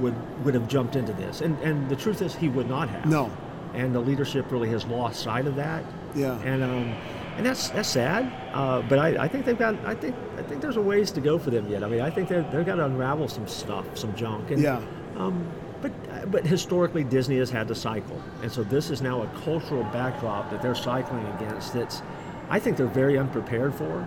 would 0.00 0.14
would 0.44 0.54
have 0.54 0.68
jumped 0.68 0.96
into 0.96 1.12
this. 1.12 1.40
And 1.40 1.58
and 1.58 1.88
the 1.88 1.96
truth 1.96 2.22
is, 2.22 2.34
he 2.34 2.48
would 2.48 2.68
not 2.68 2.88
have. 2.88 3.06
No. 3.06 3.30
And 3.74 3.94
the 3.94 4.00
leadership 4.00 4.50
really 4.50 4.68
has 4.68 4.86
lost 4.86 5.20
sight 5.22 5.46
of 5.46 5.56
that. 5.56 5.84
Yeah. 6.14 6.38
And 6.42 6.62
um, 6.62 6.94
and 7.36 7.44
that's 7.44 7.70
that's 7.70 7.88
sad. 7.88 8.32
Uh, 8.54 8.82
but 8.82 8.98
I, 8.98 9.24
I 9.24 9.28
think 9.28 9.44
they've 9.44 9.58
got 9.58 9.74
I 9.84 9.94
think 9.94 10.14
I 10.38 10.42
think 10.42 10.62
there's 10.62 10.76
a 10.76 10.80
ways 10.80 11.10
to 11.12 11.20
go 11.20 11.38
for 11.38 11.50
them 11.50 11.68
yet. 11.68 11.82
I 11.82 11.88
mean, 11.88 12.00
I 12.00 12.10
think 12.10 12.28
they're 12.28 12.42
they've 12.42 12.64
got 12.64 12.76
to 12.76 12.84
unravel 12.84 13.28
some 13.28 13.48
stuff, 13.48 13.98
some 13.98 14.14
junk. 14.14 14.50
And, 14.50 14.62
Yeah. 14.62 14.80
Um, 15.16 15.46
but 15.82 16.30
but 16.30 16.46
historically, 16.46 17.02
Disney 17.02 17.38
has 17.38 17.50
had 17.50 17.66
to 17.68 17.74
cycle, 17.74 18.22
and 18.42 18.52
so 18.52 18.62
this 18.62 18.88
is 18.88 19.02
now 19.02 19.22
a 19.22 19.26
cultural 19.44 19.82
backdrop 19.84 20.48
that 20.50 20.62
they're 20.62 20.76
cycling 20.76 21.26
against. 21.34 21.74
That's 21.74 22.02
I 22.48 22.60
think 22.60 22.76
they're 22.76 22.86
very 22.86 23.18
unprepared 23.18 23.74
for. 23.74 24.06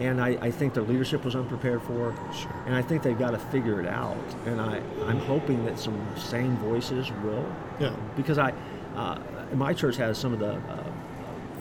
And 0.00 0.20
I, 0.20 0.28
I 0.40 0.50
think 0.50 0.74
their 0.74 0.84
leadership 0.84 1.24
was 1.24 1.34
unprepared 1.34 1.82
for. 1.82 2.14
Sure. 2.32 2.52
And 2.66 2.74
I 2.74 2.82
think 2.82 3.02
they've 3.02 3.18
got 3.18 3.32
to 3.32 3.38
figure 3.38 3.80
it 3.80 3.86
out. 3.88 4.16
And 4.46 4.60
I, 4.60 4.80
I'm 5.06 5.18
hoping 5.18 5.64
that 5.66 5.78
some 5.78 5.98
sane 6.16 6.56
voices 6.58 7.10
will. 7.24 7.44
Yeah. 7.80 7.94
Because 8.16 8.38
I, 8.38 8.52
uh, 8.94 9.18
my 9.54 9.72
church 9.74 9.96
has 9.96 10.16
some 10.16 10.32
of 10.32 10.38
the 10.38 10.52
uh, 10.54 10.84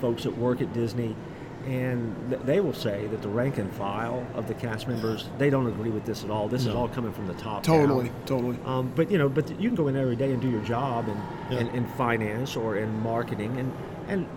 folks 0.01 0.23
that 0.23 0.37
work 0.37 0.61
at 0.61 0.71
Disney, 0.73 1.15
and 1.65 2.15
th- 2.29 2.41
they 2.43 2.59
will 2.59 2.73
say 2.73 3.07
that 3.07 3.21
the 3.23 3.27
rank 3.27 3.57
and 3.57 3.73
file 3.73 4.25
of 4.35 4.47
the 4.47 4.53
cast 4.53 4.87
members, 4.87 5.27
they 5.39 5.49
don't 5.49 5.67
agree 5.67 5.89
with 5.89 6.05
this 6.05 6.23
at 6.23 6.29
all. 6.29 6.47
This 6.47 6.61
is 6.65 6.73
all 6.75 6.87
coming 6.87 7.11
from 7.13 7.27
the 7.27 7.33
top. 7.33 7.63
Totally. 7.63 8.09
down. 8.09 8.25
Totally. 8.25 8.57
Um, 8.65 8.91
but 8.95 9.09
you 9.11 9.17
know, 9.17 9.27
but 9.29 9.49
you 9.59 9.67
can 9.69 9.75
go 9.75 9.87
in 9.87 9.95
every 9.97 10.15
day 10.15 10.31
and 10.31 10.41
do 10.41 10.49
your 10.49 10.61
job 10.61 11.09
in, 11.09 11.17
Yeah. 11.49 11.61
in, 11.61 11.67
in 11.75 11.87
finance 11.87 12.55
or 12.55 12.77
in 12.77 13.01
marketing, 13.01 13.57
and 13.57 13.73
and 14.07 14.27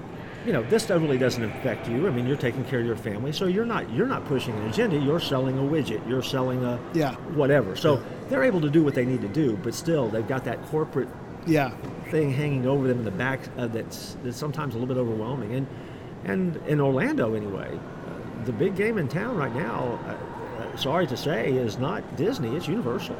you 0.47 0.53
know 0.53 0.63
this 0.65 0.89
really 0.89 1.19
doesn't 1.19 1.43
affect 1.45 1.89
you. 1.89 2.07
I 2.07 2.11
mean, 2.11 2.27
you're 2.27 2.37
taking 2.37 2.65
care 2.65 2.81
of 2.81 2.87
your 2.87 2.97
family, 2.97 3.33
so 3.33 3.47
you're 3.47 3.65
not 3.67 3.91
you're 3.93 4.07
not 4.07 4.25
pushing 4.27 4.55
an 4.57 4.69
agenda. 4.69 4.97
You're 4.97 5.21
selling 5.21 5.59
a 5.59 5.63
widget. 5.63 6.07
You're 6.09 6.23
selling 6.23 6.65
a 6.65 6.79
Yeah. 6.95 7.15
whatever. 7.35 7.77
So 7.77 7.95
Yeah. 7.97 8.01
they're 8.29 8.45
able 8.45 8.61
to 8.63 8.71
do 8.71 8.83
what 8.83 8.95
they 8.95 9.05
need 9.05 9.21
to 9.23 9.29
do, 9.29 9.59
but 9.63 9.75
still 9.75 10.09
they've 10.09 10.27
got 10.27 10.45
that 10.45 10.63
corporate 10.67 11.09
Yeah. 11.47 11.71
thing 12.11 12.33
hanging 12.33 12.67
over 12.67 12.89
them 12.89 12.99
in 12.99 13.05
the 13.05 13.11
back 13.11 13.41
uh, 13.59 13.67
that's, 13.67 14.17
that's 14.25 14.37
sometimes 14.37 14.75
a 14.75 14.79
little 14.79 14.93
bit 14.95 15.01
overwhelming. 15.01 15.55
And 15.55 15.67
and 16.25 16.57
in 16.67 16.81
Orlando 16.81 17.35
anyway, 17.35 17.71
uh, 17.73 18.45
the 18.45 18.53
big 18.53 18.77
game 18.77 18.99
in 18.99 19.09
town 19.09 19.37
right 19.37 19.55
now, 19.55 19.99
uh, 20.07 20.63
uh, 20.63 20.77
sorry 20.77 21.07
to 21.07 21.17
say, 21.17 21.51
is 21.53 21.79
not 21.79 22.03
Disney. 22.17 22.55
It's 22.57 22.69
Universal. 22.69 23.17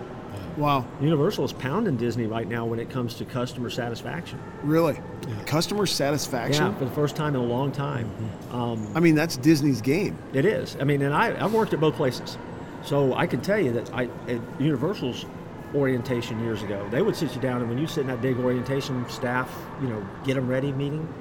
Wow. 0.57 0.87
Universal 1.01 1.45
is 1.45 1.53
pounding 1.53 1.97
Disney 1.97 2.27
right 2.27 2.49
now 2.49 2.67
when 2.67 2.79
it 2.79 2.91
comes 2.91 3.15
to 3.15 3.25
customer 3.25 3.71
satisfaction. 3.71 4.41
Really. 4.63 4.99
Customer 5.47 5.87
satisfaction. 5.87 6.67
Yeah, 6.67 6.79
for 6.79 6.85
the 6.85 6.91
first 6.91 7.17
time 7.17 7.35
in 7.35 7.41
a 7.41 7.45
long 7.45 7.73
time. 7.73 8.11
Um, 8.51 8.87
I 8.95 9.01
mean, 9.01 9.15
that's 9.15 9.37
Disney's 9.37 9.81
game. 9.81 10.19
It 10.33 10.45
is. 10.45 10.77
I 10.81 10.85
mean, 10.85 11.03
and 11.03 11.15
I, 11.15 11.43
I've 11.43 11.53
worked 11.53 11.73
at 11.73 11.81
both 11.81 11.95
places. 11.95 12.37
So 12.83 13.15
I 13.15 13.27
can 13.27 13.41
tell 13.41 13.59
you 13.59 13.73
that 13.73 13.93
I, 13.93 14.05
at 14.29 14.41
Universal's 14.59 15.27
orientation 15.75 16.41
years 16.41 16.63
ago, 16.63 16.87
they 16.91 17.03
would 17.03 17.15
sit 17.15 17.35
you 17.35 17.41
down, 17.41 17.61
and 17.61 17.69
when 17.69 17.79
you 17.79 17.87
sit 17.87 18.01
in 18.03 18.07
that 18.09 18.23
big 18.23 18.39
orientation 18.39 19.09
staff, 19.09 19.55
you 19.81 19.89
know, 19.89 20.07
get 20.25 20.35
them 20.35 20.49
ready 20.49 20.73
meeting, 20.73 21.13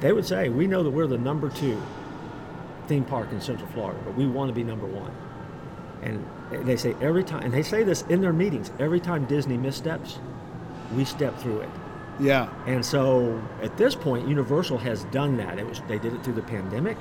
they 0.00 0.12
would 0.12 0.26
say, 0.26 0.48
We 0.48 0.66
know 0.66 0.82
that 0.82 0.90
we're 0.90 1.06
the 1.06 1.18
number 1.18 1.48
two 1.48 1.80
theme 2.86 3.04
park 3.04 3.32
in 3.32 3.40
Central 3.40 3.68
Florida, 3.70 3.98
but 4.04 4.14
we 4.14 4.26
want 4.26 4.48
to 4.48 4.54
be 4.54 4.62
number 4.62 4.86
one. 4.86 5.14
And 6.02 6.26
they 6.50 6.76
say 6.76 6.94
every 7.00 7.24
time, 7.24 7.42
and 7.42 7.52
they 7.52 7.62
say 7.62 7.82
this 7.82 8.02
in 8.02 8.20
their 8.20 8.32
meetings, 8.32 8.70
every 8.78 9.00
time 9.00 9.24
Disney 9.26 9.56
missteps, 9.56 10.18
we 10.94 11.04
step 11.04 11.38
through 11.38 11.60
it. 11.60 11.70
Yeah. 12.20 12.48
And 12.66 12.84
so 12.84 13.42
at 13.62 13.76
this 13.76 13.94
point, 13.94 14.28
Universal 14.28 14.78
has 14.78 15.04
done 15.04 15.36
that. 15.38 15.58
It 15.58 15.66
was 15.66 15.80
they 15.88 15.98
did 15.98 16.12
it 16.14 16.22
through 16.22 16.34
the 16.34 16.42
pandemic. 16.42 16.96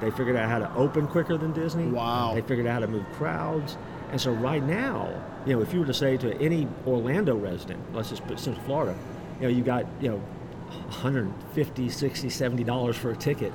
They 0.00 0.10
figured 0.10 0.36
out 0.36 0.48
how 0.48 0.58
to 0.58 0.74
open 0.74 1.06
quicker 1.06 1.38
than 1.38 1.52
Disney. 1.52 1.86
Wow. 1.86 2.34
They 2.34 2.42
figured 2.42 2.66
out 2.66 2.74
how 2.74 2.80
to 2.80 2.88
move 2.88 3.06
crowds. 3.12 3.76
And 4.10 4.20
so 4.20 4.32
right 4.32 4.62
now, 4.62 5.08
you 5.46 5.54
know, 5.54 5.62
if 5.62 5.72
you 5.72 5.80
were 5.80 5.86
to 5.86 5.94
say 5.94 6.16
to 6.18 6.36
any 6.38 6.68
Orlando 6.86 7.36
resident, 7.36 7.80
let's 7.94 8.10
just 8.10 8.26
put 8.26 8.38
Central 8.38 8.64
Florida, 8.66 8.98
you 9.40 9.42
know, 9.42 9.48
you 9.48 9.62
got, 9.62 9.86
you 10.00 10.08
know, 10.08 10.16
150, 10.16 11.88
60, 11.88 12.30
70 12.30 12.64
dollars 12.64 12.96
for 12.96 13.10
a 13.10 13.16
ticket. 13.16 13.52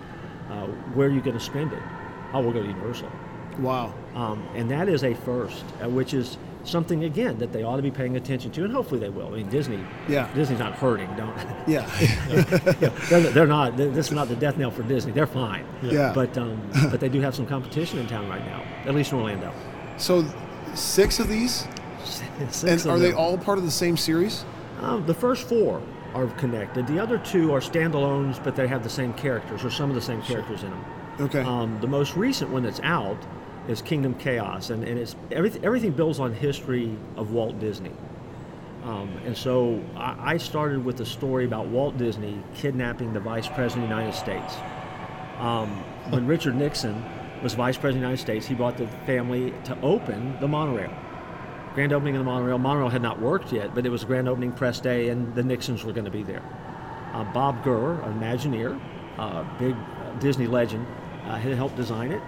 Uh, 0.49 0.67
where 0.95 1.09
are 1.09 1.11
you 1.11 1.21
going 1.21 1.37
to 1.37 1.43
spend 1.43 1.73
it? 1.73 1.83
Oh, 2.33 2.41
we'll 2.41 2.53
go 2.53 2.61
to 2.61 2.67
Universal. 2.67 3.11
Wow. 3.59 3.93
Um, 4.15 4.47
and 4.55 4.69
that 4.71 4.87
is 4.89 5.03
a 5.03 5.13
first, 5.13 5.63
uh, 5.83 5.89
which 5.89 6.13
is 6.13 6.37
something 6.63 7.05
again 7.05 7.37
that 7.39 7.53
they 7.53 7.63
ought 7.63 7.77
to 7.77 7.81
be 7.81 7.91
paying 7.91 8.17
attention 8.17 8.51
to, 8.51 8.63
and 8.65 8.73
hopefully 8.73 8.99
they 8.99 9.09
will. 9.09 9.27
I 9.27 9.37
mean, 9.37 9.49
Disney, 9.49 9.79
Yeah. 10.09 10.27
Disney's 10.33 10.59
not 10.59 10.73
hurting. 10.73 11.07
Don't 11.15 11.33
Yeah. 11.67 11.85
they're, 13.09 13.19
they're 13.31 13.47
not. 13.47 13.77
This 13.77 14.07
is 14.07 14.11
not 14.11 14.27
the 14.27 14.35
death 14.35 14.57
knell 14.57 14.71
for 14.71 14.83
Disney. 14.83 15.11
They're 15.11 15.25
fine. 15.27 15.65
Yeah. 15.81 16.11
But 16.13 16.37
um, 16.37 16.61
but 16.91 16.99
they 16.99 17.09
do 17.09 17.21
have 17.21 17.35
some 17.35 17.45
competition 17.47 17.99
in 17.99 18.07
town 18.07 18.27
right 18.29 18.45
now, 18.45 18.63
at 18.85 18.93
least 18.95 19.11
in 19.11 19.17
Orlando. 19.19 19.53
so, 19.97 20.25
six 20.73 21.19
of 21.19 21.27
these, 21.27 21.65
Six 22.49 22.63
and 22.63 22.79
of 22.81 22.87
are 22.87 22.99
they 22.99 23.13
all 23.13 23.37
part 23.37 23.57
of 23.57 23.63
the 23.65 23.71
same 23.71 23.97
series? 23.97 24.45
Um, 24.81 25.05
the 25.05 25.13
first 25.13 25.47
four 25.47 25.81
are 26.13 26.27
connected. 26.31 26.85
The 26.87 26.99
other 26.99 27.17
two 27.17 27.53
are 27.53 27.59
standalones, 27.59 28.41
but 28.43 28.55
they 28.55 28.67
have 28.67 28.83
the 28.83 28.89
same 28.89 29.13
characters 29.13 29.63
or 29.63 29.69
some 29.69 29.89
of 29.89 29.95
the 29.95 30.01
same 30.01 30.21
characters 30.21 30.63
in 30.63 30.69
them. 30.69 30.85
Okay. 31.19 31.41
Um, 31.41 31.79
the 31.81 31.87
most 31.87 32.15
recent 32.15 32.51
one 32.51 32.63
that's 32.63 32.79
out 32.83 33.17
is 33.67 33.81
Kingdom 33.81 34.15
Chaos, 34.15 34.69
and, 34.69 34.83
and 34.83 34.97
it's 34.97 35.15
everything. 35.31 35.63
Everything 35.65 35.91
builds 35.91 36.19
on 36.19 36.33
history 36.33 36.95
of 37.15 37.31
Walt 37.31 37.59
Disney. 37.59 37.91
Um, 38.83 39.09
and 39.25 39.35
so 39.35 39.83
I, 39.97 40.33
I 40.33 40.37
started 40.37 40.85
with 40.85 41.01
a 41.01 41.05
story 41.05 41.45
about 41.45 41.67
Walt 41.67 41.97
Disney 41.97 42.41
kidnapping 42.55 43.13
the 43.13 43.19
Vice 43.19 43.47
President 43.47 43.83
of 43.83 43.89
the 43.89 43.95
United 43.95 44.17
States. 44.17 44.55
Um, 45.39 45.69
when 46.09 46.25
Richard 46.33 46.55
Nixon 46.55 47.03
was 47.43 47.53
Vice 47.53 47.77
President 47.77 48.03
of 48.05 48.17
the 48.17 48.21
United 48.21 48.21
States, 48.21 48.45
he 48.45 48.55
brought 48.55 48.77
the 48.77 48.87
family 49.05 49.53
to 49.65 49.77
open 49.81 50.39
the 50.39 50.47
monorail. 50.47 50.93
Grand 51.73 51.91
opening 51.91 52.15
of 52.15 52.19
the 52.19 52.25
monorail. 52.25 52.57
Monorail 52.57 52.89
had 52.89 53.01
not 53.01 53.19
worked 53.19 53.51
yet, 53.51 53.75
but 53.75 53.85
it 53.85 53.89
was 53.89 54.03
a 54.03 54.05
grand 54.05 54.29
opening 54.29 54.51
press 54.51 54.79
day, 54.79 55.09
and 55.09 55.35
the 55.35 55.43
Nixons 55.43 55.83
were 55.83 55.91
going 55.91 56.05
to 56.05 56.11
be 56.11 56.23
there. 56.23 56.41
Uh, 57.13 57.23
Bob 57.33 57.63
Gurr, 57.63 58.01
an 58.01 58.19
Imagineer, 58.19 58.79
uh, 59.17 59.43
big 59.59 59.75
Disney 60.19 60.47
legend, 60.47 60.87
uh, 61.25 61.35
had 61.35 61.53
helped 61.53 61.75
design 61.75 62.11
it. 62.11 62.21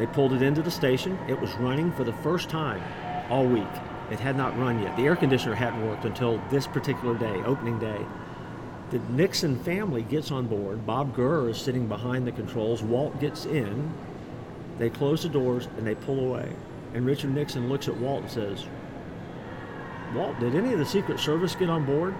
They 0.00 0.06
pulled 0.06 0.32
it 0.32 0.40
into 0.40 0.62
the 0.62 0.70
station. 0.70 1.18
It 1.28 1.38
was 1.38 1.54
running 1.56 1.92
for 1.92 2.04
the 2.04 2.12
first 2.14 2.48
time 2.48 2.82
all 3.30 3.44
week. 3.44 3.68
It 4.10 4.18
had 4.18 4.34
not 4.34 4.58
run 4.58 4.82
yet. 4.82 4.96
The 4.96 5.02
air 5.02 5.14
conditioner 5.14 5.54
hadn't 5.54 5.86
worked 5.86 6.06
until 6.06 6.42
this 6.48 6.66
particular 6.66 7.18
day, 7.18 7.42
opening 7.44 7.78
day. 7.78 8.06
The 8.88 8.98
Nixon 9.10 9.58
family 9.58 10.02
gets 10.02 10.30
on 10.30 10.46
board. 10.46 10.86
Bob 10.86 11.14
Gurr 11.14 11.50
is 11.50 11.58
sitting 11.58 11.86
behind 11.86 12.26
the 12.26 12.32
controls. 12.32 12.82
Walt 12.82 13.20
gets 13.20 13.44
in. 13.44 13.92
They 14.78 14.88
close 14.88 15.22
the 15.22 15.28
doors 15.28 15.68
and 15.76 15.86
they 15.86 15.94
pull 15.96 16.18
away. 16.18 16.50
And 16.94 17.04
Richard 17.04 17.34
Nixon 17.34 17.68
looks 17.68 17.86
at 17.86 17.94
Walt 17.98 18.22
and 18.22 18.30
says, 18.30 18.64
Walt, 20.14 20.40
did 20.40 20.54
any 20.54 20.72
of 20.72 20.78
the 20.78 20.86
Secret 20.86 21.20
Service 21.20 21.54
get 21.54 21.68
on 21.68 21.84
board? 21.84 22.14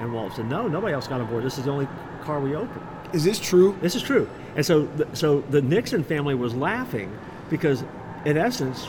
And 0.00 0.12
Walt 0.12 0.34
said, 0.34 0.46
No, 0.48 0.66
nobody 0.66 0.92
else 0.92 1.06
got 1.06 1.20
on 1.20 1.28
board. 1.28 1.44
This 1.44 1.56
is 1.56 1.66
the 1.66 1.70
only 1.70 1.86
car 2.22 2.40
we 2.40 2.56
opened. 2.56 2.84
Is 3.12 3.22
this 3.22 3.38
true? 3.38 3.78
This 3.80 3.94
is 3.94 4.02
true. 4.02 4.28
And 4.58 4.66
so, 4.66 4.86
the, 4.86 5.06
so 5.14 5.40
the 5.42 5.62
Nixon 5.62 6.02
family 6.02 6.34
was 6.34 6.52
laughing 6.52 7.16
because, 7.48 7.84
in 8.24 8.36
essence, 8.36 8.88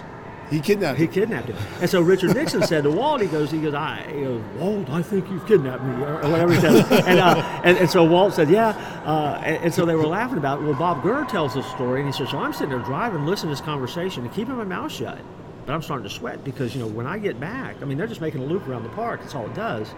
He 0.49 0.59
kidnapped. 0.61 0.97
he 0.97 1.05
him. 1.05 1.11
kidnapped 1.11 1.47
him. 1.47 1.57
And 1.79 1.87
so 1.87 2.01
Richard 2.01 2.33
Nixon 2.35 2.63
said 2.63 2.85
to 2.85 2.89
Walt, 2.91 3.21
he 3.21 3.27
goes, 3.27 3.51
he 3.51 3.61
goes, 3.61 3.75
I, 3.75 4.03
he 4.11 4.21
goes, 4.23 4.41
Walt, 4.57 4.89
I 4.89 5.03
think 5.03 5.29
you've 5.29 5.45
kidnapped 5.45 5.83
me, 5.83 5.93
or 6.03 6.15
whatever 6.27 6.55
he 6.55 6.59
said. 6.59 6.73
and, 7.05 7.19
uh, 7.19 7.61
and, 7.63 7.77
and 7.77 7.87
so 7.87 8.03
Walt 8.03 8.33
said, 8.33 8.49
yeah. 8.49 8.69
Uh, 9.05 9.39
and, 9.45 9.65
and 9.65 9.73
so 9.73 9.85
they 9.85 9.93
were 9.93 10.07
laughing 10.07 10.39
about 10.39 10.59
it. 10.59 10.63
Well, 10.65 10.73
Bob 10.73 11.03
Gurr 11.03 11.23
tells 11.25 11.53
the 11.53 11.61
story, 11.61 11.99
and 12.01 12.09
he 12.09 12.17
says, 12.17 12.31
so 12.31 12.39
I'm 12.39 12.51
sitting 12.51 12.71
there 12.71 12.79
driving, 12.79 13.27
listening 13.27 13.53
to 13.55 13.61
this 13.61 13.63
conversation, 13.63 14.23
and 14.25 14.33
keeping 14.33 14.55
my 14.55 14.63
mouth 14.63 14.91
shut. 14.91 15.19
But 15.67 15.73
I'm 15.73 15.83
starting 15.83 16.09
to 16.09 16.13
sweat 16.13 16.43
because, 16.43 16.73
you 16.73 16.81
know, 16.81 16.87
when 16.87 17.05
I 17.05 17.19
get 17.19 17.39
back, 17.39 17.75
I 17.83 17.85
mean, 17.85 17.99
they're 17.99 18.07
just 18.07 18.21
making 18.21 18.41
a 18.41 18.45
loop 18.45 18.67
around 18.67 18.81
the 18.81 18.89
park. 18.89 19.21
That's 19.21 19.35
all 19.35 19.45
it 19.45 19.53
does. 19.53 19.93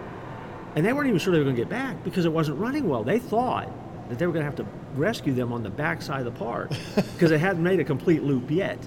And 0.75 0.85
they 0.85 0.91
weren't 0.91 1.07
even 1.07 1.19
sure 1.19 1.31
they 1.31 1.39
were 1.39 1.45
going 1.45 1.55
to 1.55 1.61
get 1.61 1.69
back 1.69 2.03
because 2.03 2.25
it 2.25 2.33
wasn't 2.33 2.57
running 2.59 2.89
well. 2.89 3.05
They 3.05 3.19
thought 3.19 3.69
that 4.11 4.19
they 4.19 4.27
were 4.27 4.33
going 4.33 4.43
to 4.43 4.45
have 4.45 4.57
to 4.57 4.65
rescue 4.99 5.33
them 5.33 5.53
on 5.53 5.63
the 5.63 5.69
back 5.69 6.01
side 6.01 6.27
of 6.27 6.33
the 6.33 6.37
park 6.37 6.69
because 6.95 7.31
it 7.31 7.39
hadn't 7.39 7.63
made 7.63 7.79
a 7.79 7.83
complete 7.83 8.23
loop 8.23 8.51
yet. 8.51 8.77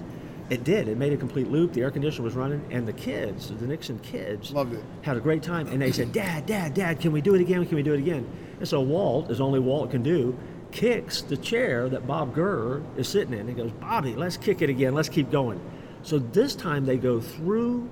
It 0.51 0.63
did. 0.63 0.87
It 0.87 0.99
made 0.99 1.13
a 1.13 1.17
complete 1.17 1.49
loop. 1.49 1.73
The 1.73 1.81
air 1.81 1.89
conditioner 1.89 2.23
was 2.23 2.35
running, 2.35 2.63
and 2.69 2.87
the 2.87 2.93
kids, 2.93 3.47
the 3.49 3.65
Nixon 3.65 3.97
kids, 3.99 4.51
Loved 4.51 4.73
it. 4.73 4.83
Had 5.01 5.17
a 5.17 5.19
great 5.19 5.41
time, 5.41 5.67
and 5.69 5.81
they 5.81 5.91
said, 5.91 6.11
"Dad, 6.11 6.45
Dad, 6.45 6.75
Dad, 6.75 6.99
can 6.99 7.11
we 7.11 7.21
do 7.21 7.33
it 7.33 7.41
again? 7.41 7.65
Can 7.65 7.75
we 7.75 7.81
do 7.81 7.93
it 7.93 7.99
again?" 7.99 8.27
And 8.59 8.67
so 8.67 8.79
Walt, 8.81 9.31
as 9.31 9.41
only 9.41 9.59
Walt 9.59 9.89
can 9.89 10.03
do, 10.03 10.37
kicks 10.71 11.23
the 11.23 11.37
chair 11.37 11.89
that 11.89 12.05
Bob 12.05 12.35
Gurr 12.35 12.83
is 12.95 13.07
sitting 13.07 13.33
in. 13.33 13.47
He 13.47 13.55
goes, 13.55 13.71
"Bobby, 13.71 14.13
let's 14.13 14.37
kick 14.37 14.61
it 14.61 14.69
again. 14.69 14.93
Let's 14.93 15.09
keep 15.09 15.31
going." 15.31 15.59
So 16.03 16.19
this 16.19 16.53
time 16.53 16.85
they 16.85 16.97
go 16.97 17.19
through 17.19 17.89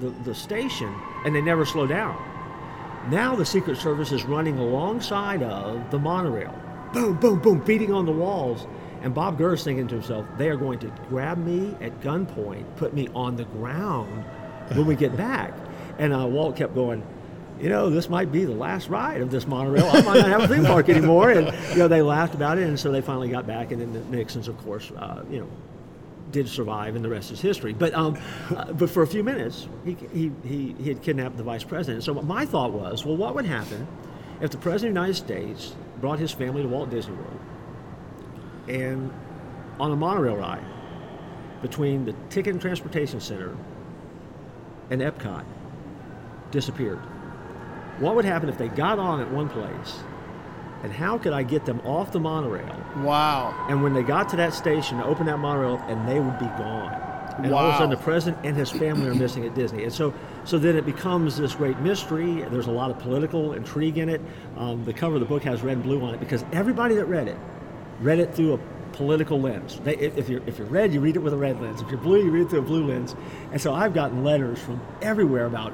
the, 0.00 0.10
the 0.24 0.34
station, 0.34 0.92
and 1.24 1.32
they 1.32 1.40
never 1.40 1.64
slow 1.64 1.86
down. 1.86 2.20
Now 3.10 3.36
the 3.36 3.46
Secret 3.46 3.76
Service 3.76 4.10
is 4.10 4.24
running 4.24 4.58
alongside 4.58 5.44
of 5.44 5.88
the 5.92 6.00
monorail. 6.00 6.61
Boom, 6.92 7.16
boom, 7.16 7.38
boom, 7.38 7.58
beating 7.60 7.92
on 7.92 8.04
the 8.06 8.12
walls. 8.12 8.66
And 9.02 9.14
Bob 9.14 9.38
Gurr 9.38 9.54
is 9.54 9.64
thinking 9.64 9.88
to 9.88 9.94
himself, 9.94 10.26
they 10.38 10.48
are 10.48 10.56
going 10.56 10.78
to 10.80 10.92
grab 11.08 11.38
me 11.38 11.74
at 11.80 12.00
gunpoint, 12.00 12.64
put 12.76 12.94
me 12.94 13.08
on 13.14 13.36
the 13.36 13.44
ground 13.44 14.24
when 14.74 14.86
we 14.86 14.94
get 14.94 15.16
back. 15.16 15.52
And 15.98 16.12
uh, 16.14 16.26
Walt 16.26 16.56
kept 16.56 16.74
going, 16.74 17.04
you 17.60 17.68
know, 17.68 17.90
this 17.90 18.08
might 18.08 18.30
be 18.30 18.44
the 18.44 18.54
last 18.54 18.88
ride 18.88 19.20
of 19.20 19.30
this 19.30 19.46
monorail. 19.46 19.86
I 19.86 20.02
might 20.02 20.18
not 20.18 20.28
have 20.28 20.42
a 20.42 20.48
theme 20.48 20.64
park 20.64 20.88
anymore. 20.88 21.30
And, 21.30 21.46
you 21.70 21.78
know, 21.78 21.88
they 21.88 22.02
laughed 22.02 22.34
about 22.34 22.58
it. 22.58 22.68
And 22.68 22.78
so 22.78 22.92
they 22.92 23.00
finally 23.00 23.28
got 23.28 23.46
back. 23.46 23.72
And 23.72 23.80
then 23.80 23.92
the 23.92 24.16
Nixons, 24.16 24.48
of 24.48 24.56
course, 24.58 24.90
uh, 24.92 25.24
you 25.30 25.40
know, 25.40 25.48
did 26.30 26.48
survive, 26.48 26.96
and 26.96 27.04
the 27.04 27.08
rest 27.10 27.30
is 27.30 27.40
history. 27.40 27.72
But 27.72 27.92
um, 27.94 28.18
uh, 28.56 28.72
but 28.72 28.88
for 28.88 29.02
a 29.02 29.06
few 29.06 29.22
minutes, 29.22 29.68
he, 29.84 29.96
he, 30.12 30.32
he, 30.44 30.74
he 30.78 30.88
had 30.88 31.02
kidnapped 31.02 31.36
the 31.36 31.42
vice 31.42 31.62
president. 31.62 32.04
So 32.04 32.14
my 32.14 32.46
thought 32.46 32.72
was, 32.72 33.04
well, 33.04 33.16
what 33.16 33.34
would 33.34 33.44
happen 33.44 33.86
if 34.40 34.50
the 34.50 34.56
president 34.56 34.96
of 34.96 35.02
the 35.02 35.08
United 35.08 35.14
States 35.14 35.74
brought 36.02 36.18
his 36.18 36.32
family 36.32 36.62
to 36.62 36.68
Walt 36.68 36.90
Disney 36.90 37.14
World 37.14 37.40
and 38.68 39.10
on 39.80 39.92
a 39.92 39.96
monorail 39.96 40.36
ride 40.36 40.64
between 41.62 42.04
the 42.04 42.12
Ticket 42.28 42.52
and 42.52 42.60
Transportation 42.60 43.20
Center 43.20 43.56
and 44.90 45.00
Epcot 45.00 45.44
disappeared? 46.50 46.98
What 48.00 48.16
would 48.16 48.24
happen 48.24 48.48
if 48.48 48.58
they 48.58 48.68
got 48.68 48.98
on 48.98 49.20
at 49.20 49.30
one 49.30 49.48
place? 49.48 50.00
And 50.82 50.92
how 50.92 51.16
could 51.18 51.32
I 51.32 51.44
get 51.44 51.64
them 51.64 51.80
off 51.84 52.10
the 52.10 52.18
monorail 52.18 52.84
Wow. 52.96 53.54
and 53.68 53.84
when 53.84 53.94
they 53.94 54.02
got 54.02 54.28
to 54.30 54.36
that 54.36 54.52
station, 54.52 55.00
open 55.00 55.26
that 55.26 55.38
monorail, 55.38 55.80
and 55.86 56.06
they 56.08 56.18
would 56.18 56.38
be 56.40 56.46
gone. 56.46 57.00
And 57.38 57.52
all 57.52 57.66
of 57.66 57.74
a 57.74 57.78
sudden, 57.78 57.90
the 57.90 57.96
president 57.96 58.44
and 58.44 58.56
his 58.56 58.70
family 58.70 59.08
are 59.08 59.14
missing 59.14 59.46
at 59.46 59.54
Disney. 59.54 59.84
And 59.84 59.92
so, 59.92 60.12
so 60.44 60.58
then 60.58 60.76
it 60.76 60.84
becomes 60.84 61.36
this 61.36 61.54
great 61.54 61.78
mystery. 61.78 62.42
There's 62.50 62.66
a 62.66 62.72
lot 62.72 62.90
of 62.90 62.98
political 62.98 63.52
intrigue 63.52 63.98
in 63.98 64.08
it. 64.08 64.20
Um, 64.56 64.84
the 64.84 64.92
cover 64.92 65.14
of 65.14 65.20
the 65.20 65.26
book 65.26 65.42
has 65.44 65.62
red 65.62 65.74
and 65.74 65.82
blue 65.82 66.02
on 66.02 66.14
it 66.14 66.20
because 66.20 66.44
everybody 66.52 66.94
that 66.96 67.06
read 67.06 67.28
it 67.28 67.38
read 68.00 68.18
it 68.18 68.34
through 68.34 68.54
a 68.54 68.58
political 68.92 69.40
lens. 69.40 69.80
They, 69.84 69.96
if 69.96 70.16
if 70.18 70.28
you're 70.28 70.42
if 70.46 70.58
you're 70.58 70.66
red, 70.68 70.92
you 70.92 71.00
read 71.00 71.16
it 71.16 71.20
with 71.20 71.32
a 71.32 71.36
red 71.36 71.60
lens. 71.60 71.80
If 71.80 71.88
you're 71.88 71.98
blue, 71.98 72.22
you 72.22 72.30
read 72.30 72.42
it 72.42 72.50
through 72.50 72.60
a 72.60 72.62
blue 72.62 72.86
lens. 72.86 73.16
And 73.50 73.60
so 73.60 73.72
I've 73.72 73.94
gotten 73.94 74.22
letters 74.22 74.58
from 74.58 74.80
everywhere 75.00 75.46
about 75.46 75.72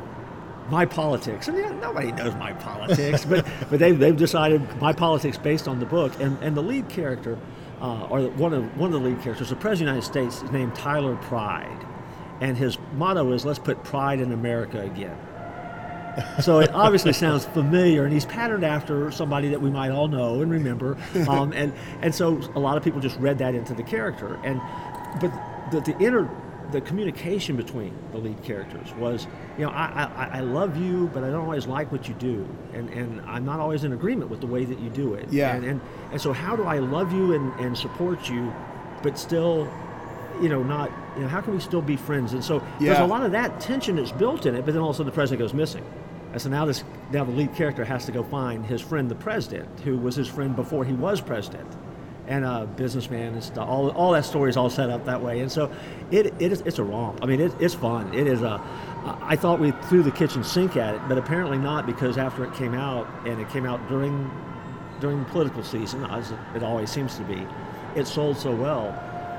my 0.70 0.84
politics. 0.84 1.48
I 1.48 1.52
mean, 1.52 1.80
nobody 1.80 2.12
knows 2.12 2.34
my 2.34 2.52
politics, 2.52 3.24
but 3.24 3.46
but 3.70 3.78
they've, 3.78 3.98
they've 3.98 4.16
decided 4.16 4.62
my 4.80 4.92
politics 4.92 5.38
based 5.38 5.66
on 5.66 5.80
the 5.80 5.86
book. 5.86 6.12
And 6.20 6.38
and 6.42 6.56
the 6.56 6.62
lead 6.62 6.88
character, 6.88 7.38
uh, 7.80 8.06
or 8.10 8.22
one 8.30 8.52
of 8.52 8.76
one 8.76 8.92
of 8.92 9.00
the 9.00 9.08
lead 9.08 9.22
characters, 9.22 9.50
the 9.50 9.56
president 9.56 9.96
of 9.96 10.04
the 10.04 10.18
United 10.18 10.30
States, 10.32 10.42
is 10.42 10.50
named 10.50 10.74
Tyler 10.74 11.16
Pride, 11.16 11.86
and 12.40 12.56
his 12.56 12.78
motto 12.94 13.32
is 13.32 13.44
"Let's 13.44 13.58
put 13.58 13.82
pride 13.84 14.20
in 14.20 14.32
America 14.32 14.80
again." 14.80 15.16
so 16.40 16.60
it 16.60 16.70
obviously 16.72 17.12
sounds 17.24 17.44
familiar, 17.44 18.04
and 18.04 18.12
he's 18.12 18.24
patterned 18.24 18.64
after 18.64 19.10
somebody 19.10 19.48
that 19.48 19.60
we 19.60 19.70
might 19.70 19.90
all 19.90 20.08
know 20.08 20.40
and 20.40 20.50
remember. 20.50 20.96
Um, 21.28 21.52
and 21.52 21.72
and 22.02 22.14
so 22.14 22.40
a 22.54 22.60
lot 22.60 22.76
of 22.76 22.84
people 22.84 23.00
just 23.00 23.18
read 23.18 23.38
that 23.38 23.54
into 23.54 23.74
the 23.74 23.82
character. 23.82 24.38
And 24.44 24.60
but 25.20 25.32
the, 25.70 25.80
the 25.80 25.98
inner 25.98 26.28
the 26.72 26.80
communication 26.80 27.56
between 27.56 27.96
the 28.12 28.18
lead 28.18 28.42
characters 28.42 28.92
was, 28.94 29.26
you 29.56 29.64
know, 29.64 29.70
I, 29.70 30.10
I, 30.16 30.38
I 30.38 30.40
love 30.40 30.76
you, 30.76 31.10
but 31.14 31.24
I 31.24 31.28
don't 31.30 31.44
always 31.44 31.66
like 31.66 31.90
what 31.90 32.08
you 32.08 32.14
do, 32.14 32.46
and, 32.74 32.90
and 32.90 33.20
I'm 33.22 33.44
not 33.44 33.58
always 33.58 33.84
in 33.84 33.92
agreement 33.92 34.30
with 34.30 34.40
the 34.40 34.46
way 34.46 34.64
that 34.64 34.78
you 34.78 34.90
do 34.90 35.14
it. 35.14 35.30
Yeah. 35.30 35.54
And 35.54 35.64
and, 35.64 35.80
and 36.12 36.20
so 36.20 36.32
how 36.32 36.56
do 36.56 36.64
I 36.64 36.78
love 36.78 37.12
you 37.12 37.34
and, 37.34 37.52
and 37.60 37.76
support 37.76 38.28
you, 38.28 38.52
but 39.02 39.18
still 39.18 39.68
you 40.40 40.48
know, 40.48 40.62
not, 40.62 40.90
you 41.16 41.22
know, 41.22 41.28
how 41.28 41.40
can 41.40 41.52
we 41.52 41.60
still 41.60 41.82
be 41.82 41.96
friends? 41.96 42.32
And 42.32 42.44
so 42.44 42.62
there's 42.78 42.98
a 42.98 43.04
lot 43.04 43.24
of 43.24 43.32
that 43.32 43.60
tension 43.60 43.96
that's 43.96 44.12
built 44.12 44.46
in 44.46 44.54
it, 44.54 44.64
but 44.64 44.72
then 44.72 44.80
all 44.80 44.90
of 44.90 44.94
a 44.94 44.98
sudden 44.98 45.06
the 45.06 45.14
president 45.14 45.40
goes 45.40 45.54
missing. 45.54 45.84
And 46.32 46.40
so 46.40 46.48
now 46.48 46.64
this, 46.64 46.84
now 47.10 47.24
the 47.24 47.32
lead 47.32 47.54
character 47.54 47.84
has 47.84 48.04
to 48.06 48.12
go 48.12 48.22
find 48.22 48.64
his 48.64 48.80
friend, 48.80 49.10
the 49.10 49.14
president, 49.14 49.80
who 49.80 49.98
was 49.98 50.14
his 50.14 50.28
friend 50.28 50.54
before 50.54 50.84
he 50.84 50.92
was 50.92 51.20
president, 51.20 51.66
and 52.28 52.44
a 52.44 52.66
businessman 52.76 53.32
and 53.32 53.42
stuff. 53.42 53.66
All, 53.66 53.90
all 53.90 54.12
that 54.12 54.24
story 54.24 54.50
is 54.50 54.56
all 54.56 54.70
set 54.70 54.90
up 54.90 55.04
that 55.06 55.20
way. 55.20 55.40
And 55.40 55.50
so 55.50 55.72
it, 56.10 56.26
it 56.38 56.52
is, 56.52 56.60
it's 56.60 56.78
a 56.78 56.84
romp. 56.84 57.18
I 57.22 57.26
mean, 57.26 57.40
it, 57.40 57.52
it's 57.58 57.74
fun. 57.74 58.14
It 58.14 58.26
is 58.26 58.42
a, 58.42 58.62
I 59.22 59.34
thought 59.34 59.58
we 59.58 59.70
threw 59.88 60.02
the 60.02 60.10
kitchen 60.10 60.44
sink 60.44 60.76
at 60.76 60.94
it, 60.94 61.00
but 61.08 61.16
apparently 61.16 61.56
not 61.56 61.86
because 61.86 62.18
after 62.18 62.44
it 62.44 62.52
came 62.54 62.74
out, 62.74 63.08
and 63.26 63.40
it 63.40 63.48
came 63.48 63.64
out 63.64 63.88
during, 63.88 64.30
during 65.00 65.24
political 65.26 65.64
season, 65.64 66.04
as 66.04 66.32
it 66.54 66.62
always 66.62 66.90
seems 66.90 67.16
to 67.16 67.24
be, 67.24 67.46
it 67.96 68.06
sold 68.06 68.36
so 68.36 68.54
well 68.54 68.92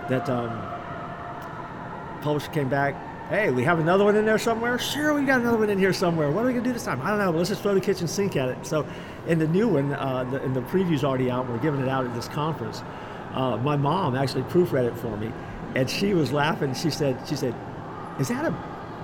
that, 0.10 0.28
um, 0.28 0.50
publisher 2.22 2.52
came 2.52 2.70
back. 2.70 2.96
Hey, 3.30 3.52
we 3.52 3.64
have 3.64 3.80
another 3.80 4.04
one 4.04 4.16
in 4.16 4.26
there 4.26 4.40
somewhere. 4.40 4.80
Sure, 4.80 5.14
we 5.14 5.24
got 5.24 5.42
another 5.42 5.60
one 5.60 5.70
in 5.70 5.78
here 5.78 5.94
somewhere. 5.94 6.32
What 6.32 6.44
are 6.44 6.48
we 6.48 6.54
gonna 6.54 6.66
do 6.66 6.74
this 6.74 6.86
time? 6.86 7.00
I 7.02 7.10
don't 7.10 7.20
know. 7.20 7.32
But 7.32 7.38
let's 7.38 7.50
just 7.50 7.62
throw 7.62 7.76
the 7.76 7.82
kitchen 7.82 8.08
sink 8.08 8.36
at 8.36 8.50
it. 8.50 8.66
So, 8.66 8.88
in 9.28 9.40
the 9.40 9.48
new 9.48 9.68
one, 9.68 9.94
uh, 9.94 10.24
the, 10.26 10.42
and 10.42 10.56
the 10.56 10.62
preview's 10.62 11.04
already 11.04 11.30
out. 11.30 11.48
We're 11.50 11.60
giving 11.60 11.82
it 11.82 11.90
out 11.90 12.06
at 12.06 12.14
this 12.14 12.28
conference. 12.28 12.84
Uh, 13.34 13.58
my 13.58 13.76
mom 13.76 14.16
actually 14.16 14.44
proofread 14.44 14.86
it 14.86 14.98
for 14.98 15.16
me, 15.18 15.32
and 15.76 15.90
she 15.90 16.14
was 16.14 16.32
laughing. 16.32 16.74
She 16.74 16.90
said, 16.90 17.18
"She 17.28 17.36
said, 17.36 17.54
is 18.20 18.28
that 18.30 18.46
a 18.46 18.56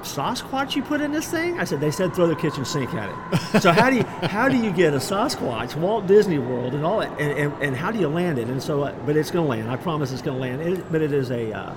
Sasquatch 0.01 0.75
you 0.75 0.81
put 0.83 1.01
in 1.01 1.11
this 1.11 1.29
thing?" 1.29 1.59
I 1.59 1.63
said, 1.63 1.79
"They 1.79 1.91
said 1.91 2.13
throw 2.15 2.27
the 2.27 2.35
kitchen 2.35 2.65
sink 2.65 2.93
at 2.93 3.09
it." 3.09 3.61
so 3.61 3.71
how 3.71 3.89
do 3.89 3.97
you 3.97 4.03
how 4.03 4.49
do 4.49 4.57
you 4.57 4.71
get 4.71 4.93
a 4.93 4.97
Sasquatch, 4.97 5.75
Walt 5.75 6.07
Disney 6.07 6.39
World, 6.39 6.73
and 6.73 6.85
all 6.85 6.99
that, 6.99 7.11
and, 7.19 7.37
and, 7.37 7.63
and 7.63 7.75
how 7.75 7.91
do 7.91 7.99
you 7.99 8.07
land 8.07 8.39
it? 8.39 8.47
And 8.47 8.61
so, 8.61 8.83
uh, 8.83 8.95
but 9.05 9.15
it's 9.15 9.31
gonna 9.31 9.47
land. 9.47 9.69
I 9.69 9.75
promise 9.75 10.11
it's 10.11 10.21
gonna 10.21 10.39
land. 10.39 10.61
It, 10.61 10.91
but 10.91 11.01
it 11.01 11.13
is 11.13 11.29
a 11.29 11.51
uh, 11.53 11.75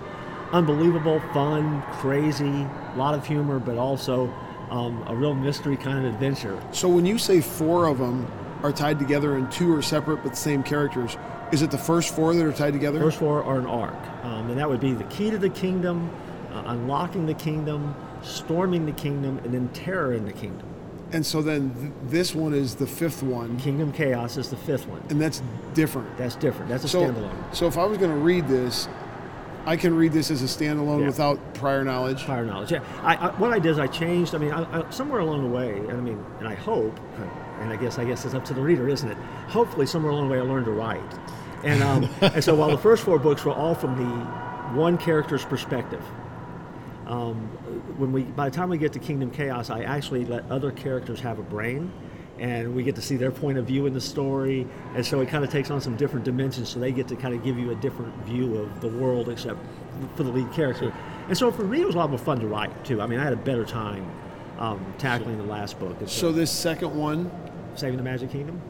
unbelievable, 0.52 1.20
fun, 1.34 1.82
crazy, 1.92 2.66
lot 2.96 3.14
of 3.14 3.26
humor, 3.26 3.58
but 3.58 3.76
also 3.76 4.32
um, 4.70 5.02
a 5.06 5.14
real 5.14 5.34
mystery 5.34 5.76
kind 5.76 6.04
of 6.06 6.12
adventure. 6.12 6.60
So 6.72 6.88
when 6.88 7.06
you 7.06 7.18
say 7.18 7.40
four 7.40 7.86
of 7.86 7.98
them 7.98 8.26
are 8.62 8.72
tied 8.72 8.98
together 8.98 9.36
and 9.36 9.50
two 9.50 9.74
are 9.74 9.82
separate 9.82 10.22
but 10.22 10.30
the 10.30 10.36
same 10.36 10.62
characters, 10.62 11.16
is 11.52 11.62
it 11.62 11.70
the 11.70 11.78
first 11.78 12.14
four 12.14 12.34
that 12.34 12.44
are 12.44 12.52
tied 12.52 12.72
together? 12.72 12.98
First 13.00 13.18
four 13.18 13.42
are 13.44 13.58
an 13.58 13.66
arc, 13.66 13.94
um, 14.24 14.50
and 14.50 14.58
that 14.58 14.68
would 14.68 14.80
be 14.80 14.92
the 14.92 15.04
key 15.04 15.30
to 15.30 15.38
the 15.38 15.48
kingdom, 15.48 16.10
uh, 16.52 16.62
unlocking 16.66 17.26
the 17.26 17.34
kingdom, 17.34 17.94
storming 18.22 18.84
the 18.84 18.92
kingdom, 18.92 19.38
and 19.44 19.54
then 19.54 19.68
terror 19.68 20.12
in 20.12 20.24
the 20.26 20.32
kingdom. 20.32 20.66
and 21.12 21.24
so 21.24 21.40
then 21.40 21.70
th- 21.80 21.92
this 22.10 22.34
one 22.34 22.52
is 22.52 22.74
the 22.74 22.86
fifth 22.86 23.22
one, 23.22 23.56
Kingdom 23.58 23.92
Chaos 23.92 24.36
is 24.36 24.50
the 24.50 24.56
fifth 24.56 24.86
one. 24.86 25.00
and 25.08 25.18
that's 25.18 25.40
different. 25.72 26.14
That's 26.18 26.34
different. 26.36 26.68
That's 26.68 26.84
a 26.84 26.88
So, 26.88 27.00
standalone. 27.04 27.54
so 27.54 27.66
if 27.66 27.78
I 27.78 27.84
was 27.86 27.96
going 27.96 28.10
to 28.10 28.18
read 28.18 28.46
this, 28.46 28.88
I 29.66 29.76
can 29.76 29.94
read 29.94 30.12
this 30.12 30.30
as 30.30 30.42
a 30.42 30.46
standalone 30.46 31.00
Yeah. 31.00 31.06
without 31.06 31.54
prior 31.54 31.84
knowledge. 31.84 32.24
Prior 32.24 32.44
knowledge. 32.44 32.72
Yeah. 32.72 32.82
I, 33.02 33.16
I, 33.16 33.30
what 33.38 33.52
I 33.52 33.58
did 33.58 33.72
is 33.72 33.78
I 33.78 33.86
changed. 33.86 34.34
I 34.34 34.38
mean, 34.38 34.52
I, 34.52 34.80
I, 34.80 34.90
somewhere 34.90 35.20
along 35.20 35.42
the 35.42 35.48
way, 35.54 35.76
and 35.76 35.92
I 35.92 36.00
mean, 36.00 36.24
and 36.38 36.48
I 36.48 36.54
hope, 36.54 36.98
and 37.60 37.70
I 37.72 37.76
guess 37.76 37.98
I 37.98 38.04
guess 38.04 38.24
it's 38.24 38.34
up 38.34 38.44
to 38.46 38.54
the 38.54 38.62
reader, 38.62 38.88
isn't 38.88 39.08
it? 39.10 39.16
Hopefully, 39.48 39.86
somewhere 39.86 40.12
along 40.12 40.28
the 40.28 40.34
way, 40.34 40.38
I 40.38 40.42
learned 40.42 40.66
to 40.66 40.72
write. 40.72 41.02
And 41.64 41.82
um, 41.82 42.08
and 42.20 42.42
so 42.42 42.54
while 42.54 42.70
the 42.70 42.78
first 42.78 43.02
four 43.04 43.18
books 43.18 43.44
were 43.44 43.52
all 43.52 43.74
from 43.74 43.96
the 43.96 44.78
one 44.78 44.96
character's 44.96 45.44
perspective, 45.44 46.02
um, 47.06 47.36
when 47.98 48.12
we 48.12 48.22
by 48.22 48.48
the 48.48 48.54
time 48.56 48.68
we 48.68 48.78
get 48.78 48.92
to 48.94 48.98
Kingdom 48.98 49.30
Chaos, 49.30 49.70
I 49.70 49.82
actually 49.82 50.24
let 50.24 50.48
other 50.50 50.70
characters 50.70 51.20
have 51.20 51.38
a 51.38 51.42
brain, 51.42 51.90
and 52.38 52.74
we 52.74 52.82
get 52.82 52.94
to 52.94 53.02
see 53.02 53.16
their 53.16 53.30
point 53.30 53.58
of 53.58 53.66
view 53.66 53.86
in 53.86 53.92
the 53.94 54.00
story, 54.00 54.66
and 54.94 55.04
so 55.04 55.20
it 55.20 55.28
kind 55.28 55.44
of 55.44 55.50
takes 55.50 55.70
on 55.70 55.80
some 55.80 55.96
different 55.96 56.24
dimensions. 56.24 56.68
So 56.68 56.78
they 56.78 56.92
get 56.92 57.08
to 57.08 57.16
kind 57.16 57.34
of 57.34 57.42
give 57.44 57.58
you 57.58 57.70
a 57.70 57.74
different 57.76 58.14
view 58.24 58.56
of 58.56 58.80
the 58.80 58.88
world, 58.88 59.28
except 59.28 59.58
for 60.16 60.22
the 60.22 60.30
lead 60.30 60.50
character. 60.52 60.92
And 61.28 61.36
so 61.36 61.50
for 61.50 61.64
me, 61.64 61.80
it 61.80 61.86
was 61.86 61.94
a 61.94 61.98
lot 61.98 62.10
more 62.10 62.18
fun 62.18 62.40
to 62.40 62.46
write 62.46 62.84
too. 62.84 63.00
I 63.02 63.06
mean, 63.06 63.18
I 63.18 63.24
had 63.24 63.32
a 63.32 63.36
better 63.36 63.64
time 63.64 64.08
um, 64.58 64.84
tackling 64.98 65.36
the 65.38 65.44
last 65.44 65.78
book. 65.78 65.96
And 66.00 66.08
So 66.08 66.32
this 66.32 66.50
second 66.50 66.94
one, 66.96 67.30
saving 67.74 67.96
the 67.96 68.02
Magic 68.02 68.30
Kingdom. 68.30 68.60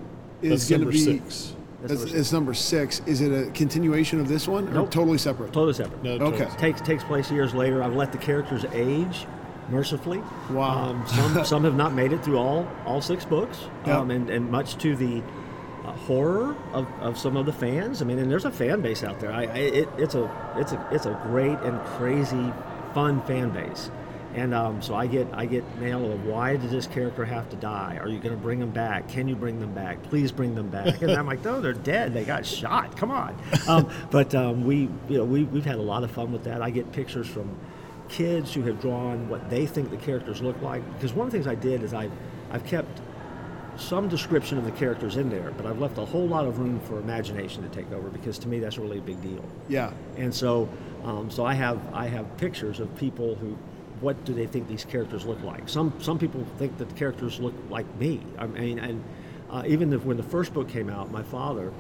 is 0.42 0.68
going 0.68 0.80
to 0.82 0.86
be. 0.88 0.98
six. 0.98 1.54
That's 1.80 1.92
It's, 1.92 2.00
number 2.02 2.06
six. 2.08 2.20
it's 2.20 2.32
number 2.32 2.54
six. 2.54 3.02
Is 3.06 3.20
it 3.20 3.30
a 3.48 3.50
continuation 3.52 4.18
of 4.20 4.26
this 4.28 4.48
one, 4.48 4.66
or 4.68 4.72
Nope. 4.72 4.90
totally 4.90 5.18
separate? 5.18 5.52
Totally 5.52 5.74
separate. 5.74 6.02
No, 6.02 6.12
Okay. 6.14 6.38
totally. 6.44 6.58
takes 6.58 6.80
takes 6.80 7.04
place 7.04 7.30
years 7.30 7.54
later. 7.54 7.82
I've 7.84 7.94
let 7.94 8.10
the 8.10 8.18
characters 8.18 8.64
age 8.72 9.26
mercifully. 9.70 10.22
Wow. 10.50 10.90
Um, 10.90 11.06
some 11.06 11.44
some 11.44 11.64
have 11.64 11.76
not 11.76 11.92
made 11.94 12.12
it 12.12 12.22
through 12.24 12.38
all 12.38 12.68
all 12.86 13.00
six 13.00 13.24
books, 13.24 13.66
Yep. 13.86 13.96
um, 13.96 14.10
and 14.10 14.30
and 14.30 14.50
much 14.50 14.76
to 14.78 14.96
the 14.96 15.22
uh, 15.84 15.92
horror 15.92 16.56
of, 16.72 16.86
of 17.00 17.18
some 17.18 17.36
of 17.36 17.46
the 17.46 17.52
fans. 17.52 18.02
I 18.02 18.04
mean, 18.04 18.18
and 18.18 18.30
there's 18.30 18.44
a 18.44 18.50
fan 18.50 18.80
base 18.80 19.02
out 19.04 19.20
there. 19.20 19.32
I, 19.32 19.44
I 19.44 19.56
it, 19.58 19.88
it's 19.98 20.14
a 20.14 20.30
it's 20.56 20.72
a 20.72 20.88
it's 20.90 21.06
a 21.06 21.18
great 21.24 21.58
and 21.60 21.80
crazy 21.96 22.52
fun 22.94 23.22
fan 23.22 23.50
base. 23.50 23.90
And 24.34 24.52
um, 24.54 24.82
so 24.82 24.94
I 24.94 25.06
get 25.06 25.26
I 25.32 25.46
get 25.46 25.64
mail 25.78 26.12
of 26.12 26.26
why 26.26 26.56
did 26.58 26.68
this 26.70 26.86
character 26.86 27.24
have 27.24 27.48
to 27.48 27.56
die? 27.56 27.98
Are 28.00 28.08
you 28.08 28.18
going 28.18 28.34
to 28.36 28.40
bring 28.40 28.60
them 28.60 28.70
back? 28.70 29.08
Can 29.08 29.26
you 29.26 29.34
bring 29.34 29.58
them 29.58 29.72
back? 29.72 30.02
Please 30.04 30.30
bring 30.30 30.54
them 30.54 30.68
back. 30.68 31.00
And 31.00 31.12
I'm 31.12 31.26
like, 31.26 31.42
no, 31.44 31.60
they're 31.62 31.72
dead. 31.72 32.12
They 32.12 32.24
got 32.24 32.44
shot. 32.44 32.96
Come 32.96 33.10
on. 33.10 33.36
Um, 33.68 33.90
but 34.10 34.34
um, 34.34 34.64
we 34.64 34.88
you 35.08 35.18
know 35.18 35.24
we 35.24 35.44
we've 35.44 35.64
had 35.64 35.76
a 35.76 35.82
lot 35.82 36.04
of 36.04 36.10
fun 36.10 36.30
with 36.30 36.44
that. 36.44 36.60
I 36.62 36.70
get 36.70 36.92
pictures 36.92 37.26
from 37.26 37.58
kids 38.08 38.52
who 38.52 38.62
have 38.62 38.80
drawn 38.80 39.28
what 39.28 39.48
they 39.50 39.66
think 39.66 39.90
the 39.90 39.96
characters 39.96 40.40
look 40.40 40.60
like. 40.62 40.82
Because 40.94 41.12
one 41.12 41.26
of 41.26 41.32
the 41.32 41.38
things 41.38 41.46
I 41.46 41.54
did 41.54 41.82
is 41.82 41.92
I 41.92 42.08
I've 42.50 42.64
kept 42.64 43.00
some 43.76 44.08
description 44.08 44.58
of 44.58 44.64
the 44.64 44.72
characters 44.72 45.16
in 45.16 45.30
there, 45.30 45.52
but 45.52 45.64
I've 45.64 45.78
left 45.78 45.98
a 45.98 46.04
whole 46.04 46.26
lot 46.26 46.46
of 46.46 46.58
room 46.58 46.80
for 46.80 46.98
imagination 46.98 47.62
to 47.62 47.68
take 47.68 47.90
over 47.92 48.08
because 48.08 48.38
to 48.40 48.48
me 48.48 48.58
that's 48.58 48.76
really 48.76 48.98
a 48.98 49.02
big 49.02 49.22
deal. 49.22 49.44
Yeah. 49.68 49.92
And 50.16 50.34
so, 50.34 50.68
um, 51.04 51.30
so 51.30 51.44
I 51.44 51.54
have 51.54 51.80
I 51.92 52.06
have 52.06 52.36
pictures 52.38 52.80
of 52.80 52.94
people 52.96 53.36
who, 53.36 53.56
what 54.00 54.24
do 54.24 54.34
they 54.34 54.46
think 54.46 54.68
these 54.68 54.84
characters 54.84 55.24
look 55.24 55.42
like? 55.42 55.68
Some 55.68 55.92
some 56.00 56.18
people 56.18 56.44
think 56.58 56.76
that 56.78 56.88
the 56.88 56.94
characters 56.94 57.38
look 57.38 57.54
like 57.70 57.86
me. 57.96 58.20
I 58.38 58.46
mean, 58.46 58.78
and 58.78 59.04
uh, 59.50 59.62
even 59.66 59.92
if, 59.92 60.04
when 60.04 60.16
the 60.16 60.22
first 60.22 60.52
book 60.52 60.68
came 60.68 60.90
out, 60.90 61.10
my 61.10 61.22
father, 61.22 61.72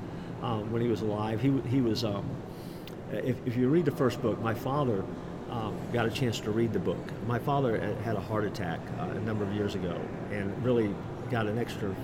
um, 0.42 0.70
when 0.72 0.80
he 0.82 0.88
was 0.88 1.02
alive, 1.02 1.40
he 1.40 1.60
he 1.68 1.80
was. 1.80 2.04
Um, 2.04 2.24
if, 3.10 3.36
if 3.46 3.56
you 3.56 3.68
read 3.70 3.86
the 3.86 3.90
first 3.90 4.20
book, 4.20 4.38
my 4.42 4.52
father 4.52 5.02
um, 5.50 5.76
got 5.92 6.06
a 6.06 6.10
chance 6.10 6.40
to 6.40 6.50
read 6.50 6.72
the 6.72 6.78
book. 6.78 6.98
My 7.26 7.38
father 7.38 7.78
had- 8.04 8.16
a 8.16 8.20
heart 8.20 8.44
attack 8.44 8.80
uh, 8.98 9.04
a 9.04 9.20
number 9.20 9.44
of 9.44 9.52
years 9.52 9.74
ago, 9.74 9.98
and 10.30 10.52
really 10.64 10.94
got 11.30 11.46
an 11.46 11.58
extra 11.58 11.94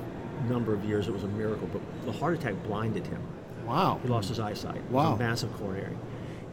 number 0.48 0.72
of 0.72 0.84
years. 0.84 1.08
It 1.08 1.12
was 1.12 1.24
a 1.24 1.28
miracle, 1.28 1.68
but 1.72 1.82
the 2.04 2.12
heart 2.12 2.34
attack 2.34 2.54
blinded 2.64 3.06
him. 3.06 3.20
Wow. 3.66 3.98
He 4.02 4.08
lost 4.08 4.28
his 4.28 4.38
eyesight. 4.40 4.82
Wow. 4.90 5.14
a 5.14 5.18
massive 5.18 5.52
coronary. 5.54 5.96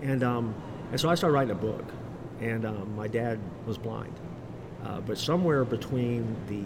And, 0.02 0.24
um, 0.24 0.56
and 0.92 1.00
so 1.00 1.10
I 1.10 1.16
started 1.16 1.34
writing 1.34 1.52
a 1.52 1.56
book, 1.56 1.86
and 2.40 2.66
um, 2.66 2.96
my 2.96 3.08
dad 3.08 3.40
was 3.66 3.78
blind. 3.78 4.14
Uh, 4.84 5.02
but 5.02 5.18
somewhere 5.18 5.64
between 5.64 6.36
the 6.48 6.64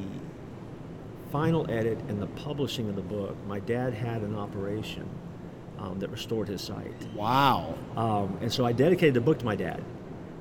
final 1.32 1.70
edit 1.70 1.98
and 2.08 2.22
the 2.22 2.28
publishing 2.28 2.88
of 2.88 2.96
the 2.96 3.02
book, 3.02 3.36
my 3.48 3.60
dad 3.60 3.94
had 3.94 4.22
an 4.22 4.36
operation 4.36 5.10
um, 5.80 6.00
that 6.00 6.10
restored 6.10 6.48
his 6.48 6.62
sight. 6.62 6.94
Wow. 7.14 7.76
Um, 7.98 8.38
and 8.42 8.52
so 8.54 8.66
I 8.66 8.72
dedicated 8.72 9.16
the 9.16 9.22
book 9.22 9.40
to 9.40 9.46
my 9.46 9.56
dad 9.56 9.84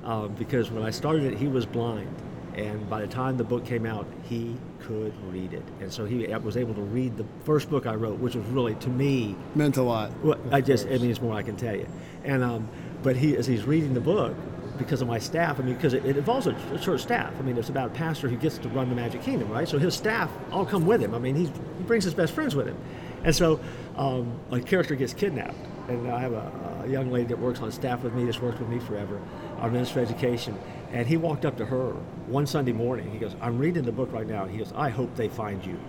um, 0.05 0.35
because 0.35 0.71
when 0.71 0.83
I 0.83 0.91
started 0.91 1.33
it, 1.33 1.39
he 1.39 1.49
was 1.49 1.67
blind. 1.67 2.15
And 2.55 2.89
by 2.89 3.01
the 3.01 3.09
time 3.09 3.37
the 3.37 3.45
book 3.45 3.65
came 3.65 3.85
out, 3.85 4.07
he 4.23 4.57
could 4.81 5.13
read 5.33 5.53
it. 5.53 5.65
And 5.81 5.93
so 5.93 6.05
he 6.05 6.27
was 6.27 6.57
able 6.57 6.75
to 6.75 6.83
read 6.83 7.17
the 7.17 7.25
first 7.45 7.69
book 7.69 7.87
I 7.87 7.95
wrote, 7.95 8.21
which 8.21 8.37
was 8.37 8.47
really, 8.47 8.77
to 8.77 8.91
me, 8.91 9.35
Meant 9.57 9.77
a 9.77 9.83
lot. 9.83 10.13
well, 10.23 10.39
I 10.53 10.61
just, 10.61 10.87
I 10.87 10.91
mean, 10.91 11.11
it's 11.11 11.21
more 11.21 11.35
I 11.35 11.43
can 11.43 11.57
tell 11.57 11.75
you. 11.75 11.89
And, 12.23 12.45
um, 12.45 12.69
but 13.03 13.17
he, 13.17 13.37
as 13.37 13.47
he's 13.47 13.65
reading 13.65 13.93
the 13.93 14.01
book, 14.01 14.37
because 14.79 15.01
of 15.01 15.09
my 15.09 15.19
staff, 15.19 15.59
I 15.59 15.63
mean, 15.63 15.75
because 15.75 15.95
it, 15.95 16.05
it 16.05 16.17
involves 16.17 16.47
a, 16.47 16.57
a 16.73 16.79
church 16.79 17.03
staff. 17.03 17.33
I 17.39 17.43
mean, 17.43 17.57
it's 17.57 17.69
about 17.69 17.89
a 17.91 17.95
pastor 17.95 18.29
who 18.29 18.37
gets 18.37 18.59
to 18.59 18.69
run 18.69 18.89
the 18.89 18.95
Magic 18.95 19.23
Kingdom, 19.23 19.49
right? 19.51 19.69
So 19.69 19.79
his 19.79 19.95
staff 19.95 20.31
all 20.51 20.67
come 20.67 20.87
with 20.87 21.01
him. 21.01 21.15
I 21.15 21.19
mean, 21.19 21.35
he's, 21.35 21.49
he 21.49 21.85
brings 21.85 22.05
his 22.05 22.15
best 22.15 22.33
friends 22.33 22.55
with 22.55 22.67
him. 22.67 22.77
And 23.25 23.35
so 23.35 23.61
um, 23.97 24.39
a 24.51 24.61
character 24.61 24.95
gets 24.95 25.15
kidnapped. 25.15 25.57
And 25.89 26.11
I 26.11 26.21
have 26.21 26.33
a, 26.33 26.83
a 26.85 26.89
young 26.89 27.11
lady 27.11 27.27
that 27.27 27.39
works 27.39 27.61
on 27.61 27.71
staff 27.73 28.03
with 28.03 28.15
me, 28.15 28.25
that's 28.25 28.41
worked 28.41 28.59
with 28.59 28.69
me 28.69 28.79
forever, 28.79 29.21
our 29.65 29.71
minister 29.71 30.01
of 30.01 30.11
education. 30.11 30.59
And 30.93 31.09
he 31.09 31.17
walked 31.17 31.45
up 31.45 31.57
to 31.57 31.65
her 31.65 31.93
one 32.27 32.47
Sunday 32.47 32.73
morning. 32.73 33.11
He 33.11 33.19
goes, 33.19 33.35
I'm 33.41 33.59
reading 33.59 33.83
the 33.83 33.91
book 33.91 34.13
right 34.13 34.27
now. 34.27 34.45
He 34.45 34.59
goes, 34.59 34.73
I 34.77 34.91
hope 34.91 35.17
they 35.17 35.29
find 35.29 35.65
you. 35.65 35.81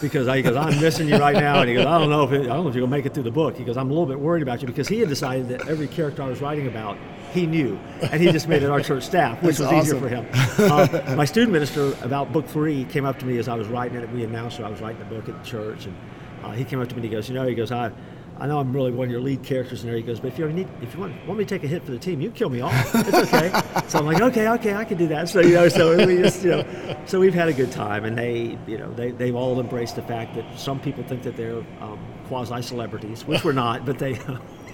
Because 0.00 0.26
I, 0.28 0.38
he 0.38 0.42
goes, 0.42 0.56
I'm 0.56 0.78
missing 0.80 1.08
you 1.08 1.16
right 1.16 1.36
now. 1.36 1.60
And 1.60 1.68
he 1.68 1.74
goes, 1.76 1.86
I 1.86 1.98
don't 1.98 2.10
know 2.10 2.24
if 2.24 2.32
it, 2.32 2.42
I 2.42 2.46
don't 2.54 2.64
know 2.64 2.68
if 2.68 2.74
you're 2.74 2.82
gonna 2.82 2.96
make 2.96 3.06
it 3.06 3.14
through 3.14 3.22
the 3.22 3.30
book. 3.30 3.56
He 3.56 3.64
goes, 3.64 3.76
I'm 3.76 3.88
a 3.90 3.92
little 3.92 4.06
bit 4.06 4.18
worried 4.18 4.42
about 4.42 4.60
you 4.60 4.66
because 4.66 4.88
he 4.88 4.98
had 4.98 5.08
decided 5.08 5.48
that 5.50 5.68
every 5.68 5.86
character 5.86 6.22
I 6.22 6.28
was 6.28 6.40
writing 6.40 6.66
about, 6.66 6.98
he 7.32 7.46
knew, 7.46 7.78
and 8.02 8.20
he 8.20 8.30
just 8.30 8.46
made 8.46 8.62
it 8.62 8.70
our 8.70 8.80
church 8.80 9.04
staff, 9.04 9.40
which 9.42 9.56
That's 9.56 9.72
was 9.72 9.86
easier 9.86 10.00
for 10.00 10.08
him. 10.08 10.26
Uh, 10.58 11.14
my 11.16 11.24
student 11.24 11.52
minister 11.52 11.94
about 12.02 12.30
book 12.32 12.46
three 12.46 12.84
came 12.86 13.06
up 13.06 13.18
to 13.20 13.24
me 13.24 13.38
as 13.38 13.48
I 13.48 13.54
was 13.54 13.68
writing 13.68 13.96
it. 13.96 14.10
We 14.10 14.24
announced 14.24 14.58
that 14.58 14.66
I 14.66 14.70
was 14.70 14.80
writing 14.82 14.98
the 14.98 15.14
book 15.14 15.28
at 15.30 15.42
the 15.42 15.48
church, 15.48 15.86
and 15.86 15.96
uh, 16.42 16.50
he 16.50 16.64
came 16.64 16.80
up 16.80 16.88
to 16.88 16.94
me 16.94 16.98
and 16.98 17.04
he 17.04 17.10
goes, 17.10 17.28
you 17.28 17.34
know, 17.36 17.46
he 17.46 17.54
goes, 17.54 17.70
I. 17.70 17.92
I 18.38 18.46
know 18.46 18.58
I'm 18.58 18.72
really 18.72 18.90
one 18.90 19.06
of 19.06 19.10
your 19.10 19.20
lead 19.20 19.42
characters 19.42 19.82
in 19.82 19.88
there. 19.88 19.96
He 19.96 20.02
goes, 20.02 20.18
but 20.18 20.28
if 20.28 20.38
you 20.38 20.44
ever 20.44 20.52
need, 20.52 20.68
if 20.80 20.94
you 20.94 21.00
want, 21.00 21.14
want 21.26 21.38
me 21.38 21.44
to 21.44 21.48
take 21.48 21.64
a 21.64 21.68
hit 21.68 21.84
for 21.84 21.92
the 21.92 21.98
team, 21.98 22.20
you 22.20 22.30
kill 22.30 22.50
me 22.50 22.60
off. 22.60 22.72
It's 22.94 23.32
okay. 23.32 23.50
so 23.88 23.98
I'm 23.98 24.06
like, 24.06 24.20
okay, 24.20 24.48
okay, 24.48 24.74
I 24.74 24.84
can 24.84 24.98
do 24.98 25.06
that. 25.08 25.28
So 25.28 25.40
you 25.40 25.54
know, 25.54 25.68
so 25.68 25.96
we 26.06 26.16
just, 26.16 26.42
you 26.42 26.50
know, 26.50 26.96
so 27.06 27.20
we've 27.20 27.34
had 27.34 27.48
a 27.48 27.52
good 27.52 27.70
time, 27.70 28.04
and 28.04 28.16
they, 28.16 28.58
you 28.66 28.78
know, 28.78 28.92
they 28.94 29.10
they've 29.12 29.34
all 29.34 29.60
embraced 29.60 29.96
the 29.96 30.02
fact 30.02 30.34
that 30.34 30.58
some 30.58 30.80
people 30.80 31.04
think 31.04 31.22
that 31.22 31.36
they're 31.36 31.58
um, 31.80 31.98
quasi 32.26 32.62
celebrities, 32.62 33.26
which 33.26 33.44
we're 33.44 33.52
not, 33.52 33.84
but 33.84 33.98
they. 33.98 34.18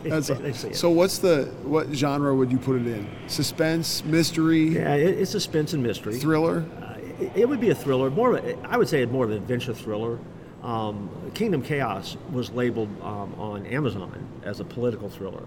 That's 0.04 0.28
they, 0.28 0.34
they 0.34 0.52
see 0.52 0.68
it. 0.68 0.76
so. 0.76 0.90
What's 0.90 1.18
the 1.18 1.46
what 1.64 1.88
genre 1.92 2.32
would 2.32 2.52
you 2.52 2.58
put 2.58 2.80
it 2.80 2.86
in? 2.86 3.10
Suspense, 3.26 4.04
mystery, 4.04 4.76
yeah, 4.76 4.94
it, 4.94 5.18
it's 5.18 5.32
suspense 5.32 5.72
and 5.72 5.82
mystery. 5.82 6.20
thriller. 6.20 6.64
Uh, 6.80 6.94
it, 7.20 7.32
it 7.34 7.48
would 7.48 7.60
be 7.60 7.70
a 7.70 7.74
thriller, 7.74 8.08
more. 8.08 8.36
Of 8.36 8.44
a, 8.44 8.56
I 8.68 8.76
would 8.76 8.88
say 8.88 9.04
more 9.06 9.24
of 9.24 9.32
an 9.32 9.36
adventure 9.36 9.74
thriller. 9.74 10.20
Um, 10.68 11.08
Kingdom 11.32 11.62
Chaos 11.62 12.18
was 12.30 12.50
labeled 12.50 12.90
um, 13.00 13.34
on 13.38 13.64
Amazon 13.66 14.28
as 14.42 14.60
a 14.60 14.64
political 14.64 15.08
thriller. 15.08 15.44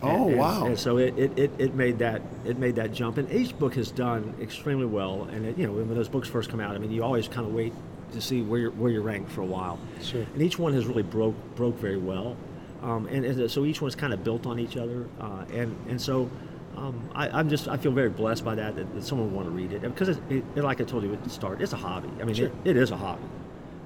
Oh, 0.00 0.28
and, 0.28 0.38
wow. 0.38 0.66
And 0.66 0.78
so 0.78 0.96
it, 0.98 1.18
it, 1.18 1.36
it, 1.36 1.50
it 1.58 1.74
made 1.74 1.98
that 1.98 2.22
it 2.44 2.56
made 2.56 2.76
that 2.76 2.92
jump, 2.92 3.18
and 3.18 3.30
each 3.32 3.58
book 3.58 3.74
has 3.74 3.90
done 3.90 4.32
extremely 4.40 4.86
well. 4.86 5.24
And 5.24 5.44
it, 5.44 5.58
you 5.58 5.66
know, 5.66 5.72
when 5.72 5.92
those 5.92 6.08
books 6.08 6.28
first 6.28 6.50
come 6.50 6.60
out, 6.60 6.76
I 6.76 6.78
mean, 6.78 6.92
you 6.92 7.02
always 7.02 7.26
kind 7.26 7.46
of 7.48 7.52
wait 7.52 7.72
to 8.12 8.20
see 8.20 8.42
where 8.42 8.60
you're, 8.60 8.70
where 8.70 8.92
you're 8.92 9.02
ranked 9.02 9.32
for 9.32 9.40
a 9.40 9.46
while. 9.46 9.76
Sure. 10.00 10.22
And 10.22 10.40
each 10.40 10.56
one 10.56 10.72
has 10.74 10.86
really 10.86 11.02
broke 11.02 11.34
broke 11.56 11.76
very 11.76 11.98
well, 11.98 12.36
um, 12.82 13.08
and, 13.08 13.24
and 13.24 13.50
so 13.50 13.64
each 13.64 13.82
one's 13.82 13.96
kind 13.96 14.12
of 14.12 14.22
built 14.22 14.46
on 14.46 14.60
each 14.60 14.76
other, 14.76 15.06
uh, 15.20 15.44
and 15.52 15.76
and 15.88 16.00
so. 16.00 16.30
Um, 16.76 17.10
I, 17.14 17.28
I'm 17.28 17.50
just 17.50 17.66
I 17.66 17.76
feel 17.76 17.90
very 17.90 18.08
blessed 18.08 18.44
by 18.44 18.54
that 18.54 18.76
that, 18.76 18.94
that 18.94 19.04
someone 19.04 19.26
would 19.26 19.36
want 19.36 19.48
to 19.48 19.50
read 19.50 19.72
it 19.72 19.82
because 19.82 20.10
it, 20.10 20.18
it, 20.30 20.56
like 20.56 20.80
I 20.80 20.84
told 20.84 21.02
you 21.02 21.12
at 21.12 21.22
the 21.24 21.28
start, 21.28 21.60
it's 21.60 21.72
a 21.72 21.76
hobby. 21.76 22.08
I 22.20 22.24
mean, 22.24 22.36
it, 22.36 22.52
it 22.64 22.76
is 22.76 22.92
a 22.92 22.96
hobby. 22.96 23.24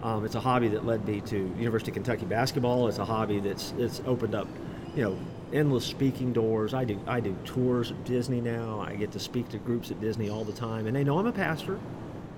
Um, 0.04 0.24
it's 0.26 0.34
a 0.34 0.40
hobby 0.40 0.68
that 0.68 0.84
led 0.84 1.06
me 1.08 1.22
to 1.22 1.50
University 1.58 1.90
of 1.90 1.94
Kentucky 1.94 2.26
basketball. 2.26 2.88
It's 2.88 2.98
a 2.98 3.04
hobby 3.06 3.40
that's 3.40 3.72
it's 3.78 4.02
opened 4.06 4.34
up, 4.34 4.46
you 4.94 5.02
know, 5.02 5.18
endless 5.52 5.84
speaking 5.86 6.32
doors. 6.34 6.74
I 6.74 6.84
do 6.84 7.00
I 7.06 7.20
do 7.20 7.34
tours 7.46 7.90
at 7.90 8.04
Disney 8.04 8.42
now. 8.42 8.80
I 8.80 8.96
get 8.96 9.12
to 9.12 9.18
speak 9.18 9.48
to 9.48 9.58
groups 9.58 9.90
at 9.90 10.00
Disney 10.02 10.28
all 10.28 10.44
the 10.44 10.52
time, 10.52 10.86
and 10.86 10.94
they 10.94 11.04
know 11.04 11.18
I'm 11.18 11.26
a 11.26 11.32
pastor, 11.32 11.80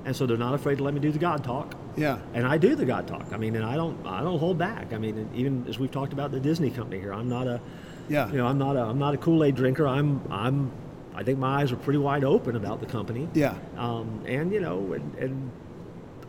and 0.04 0.14
so 0.14 0.26
they're 0.26 0.36
not 0.36 0.54
afraid 0.54 0.78
to 0.78 0.84
let 0.84 0.94
me 0.94 1.00
do 1.00 1.10
the 1.10 1.18
God 1.18 1.42
talk. 1.42 1.74
Yeah. 1.96 2.18
And 2.34 2.46
I 2.46 2.56
do 2.56 2.76
the 2.76 2.84
God 2.84 3.08
talk. 3.08 3.32
I 3.32 3.36
mean, 3.36 3.56
and 3.56 3.64
I 3.64 3.74
don't 3.74 3.98
I 4.06 4.22
don't 4.22 4.38
hold 4.38 4.58
back. 4.58 4.92
I 4.92 4.98
mean, 4.98 5.28
even 5.34 5.66
as 5.68 5.76
we've 5.80 5.90
talked 5.90 6.12
about 6.12 6.30
the 6.30 6.38
Disney 6.38 6.70
company 6.70 7.00
here, 7.00 7.12
I'm 7.12 7.28
not 7.28 7.48
a 7.48 7.60
Yeah. 8.08 8.30
you 8.30 8.36
know 8.36 8.46
I'm 8.46 8.58
not 8.58 8.76
a 8.76 8.82
I'm 8.82 9.00
not 9.00 9.12
a 9.14 9.16
Kool 9.16 9.42
Aid 9.42 9.56
drinker. 9.56 9.88
I'm 9.88 10.20
I'm 10.30 10.70
I 11.16 11.24
think 11.24 11.40
my 11.40 11.62
eyes 11.62 11.72
are 11.72 11.76
pretty 11.76 11.98
wide 11.98 12.22
open 12.22 12.54
about 12.54 12.78
the 12.78 12.86
company. 12.86 13.28
Yeah. 13.34 13.56
Um, 13.76 14.22
and 14.24 14.52
you 14.52 14.60
know, 14.60 14.92
and, 14.92 15.14
and 15.16 15.50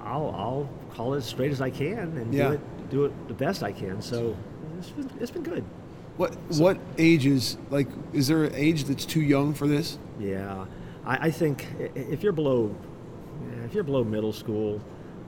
I'll 0.02 0.34
I'll 0.36 0.70
call 0.98 1.14
it 1.14 1.18
as 1.18 1.26
straight 1.26 1.52
as 1.52 1.62
I 1.62 1.70
can 1.70 2.18
and 2.18 2.34
Yeah. 2.34 2.48
do 2.50 2.54
it 2.56 2.62
do 2.90 3.06
it 3.06 3.28
the 3.28 3.34
best 3.34 3.64
I 3.64 3.72
can. 3.72 4.02
So 4.02 4.36
it's 4.80 4.90
been, 4.90 5.10
it's 5.20 5.32
been 5.32 5.44
good. 5.44 5.64
What 6.18 6.36
what 6.58 6.78
ages 6.98 7.58
like 7.70 7.88
is 8.14 8.28
there 8.28 8.44
an 8.46 8.56
age 8.56 8.86
that's 8.86 9.06
too 9.06 9.22
young 9.22 9.54
for 9.54 9.68
this? 9.68 10.00
Yeah, 10.20 10.66
I, 11.06 11.28
I 11.28 11.32
think 11.32 11.68
if 11.96 12.24
you're 12.24 12.32
below 12.34 12.76
if 13.66 13.74
you're 13.76 13.84
below 13.84 14.04
middle 14.04 14.34
school, 14.34 14.82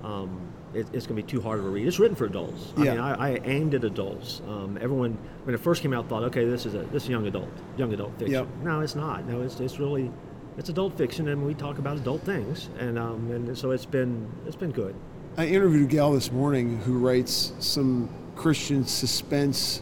um, 0.03 0.41
it, 0.74 0.88
it's 0.93 1.05
going 1.05 1.15
to 1.17 1.22
be 1.22 1.24
too 1.24 1.41
hard 1.41 1.61
to 1.61 1.67
read. 1.70 1.88
It's 1.88 1.99
written 1.99 2.15
for 2.15 2.26
adults. 2.26 2.74
I 2.78 2.84
Yeah. 2.84 2.91
mean, 2.91 2.99
I, 3.01 3.11
I 3.34 3.39
aimed 3.43 3.74
at 3.76 3.84
adults. 3.84 4.41
Um, 4.47 4.78
everyone 4.82 5.17
when 5.43 5.53
it 5.53 5.59
first 5.59 5.82
came 5.84 5.93
out 5.93 6.09
thought, 6.09 6.24
okay, 6.24 6.45
this 6.45 6.65
is 6.65 6.74
a 6.74 6.80
this 6.93 7.03
is 7.03 7.09
young 7.09 7.28
adult 7.28 7.49
young 7.78 7.93
adult 7.93 8.13
fiction. 8.17 8.32
Yep. 8.34 8.47
No, 8.63 8.80
it's 8.80 8.95
not. 8.95 9.28
No, 9.28 9.41
it's 9.41 9.59
it's 9.59 9.78
really 9.80 10.09
it's 10.57 10.70
adult 10.70 10.97
fiction, 10.97 11.28
and 11.28 11.45
we 11.45 11.53
talk 11.53 11.78
about 11.78 11.97
adult 11.97 12.22
things, 12.24 12.70
and 12.80 12.97
um, 12.97 13.30
and 13.32 13.55
so 13.55 13.70
it's 13.72 13.86
been 13.86 14.28
it's 14.47 14.55
been 14.55 14.72
good. 14.72 14.95
I 15.39 15.47
interviewed 15.47 15.89
a 15.89 15.89
gal 15.89 16.11
this 16.11 16.33
morning 16.33 16.79
who 16.81 16.97
writes 16.97 17.53
some 17.59 18.09
Christian 18.35 18.85
suspense 18.85 19.81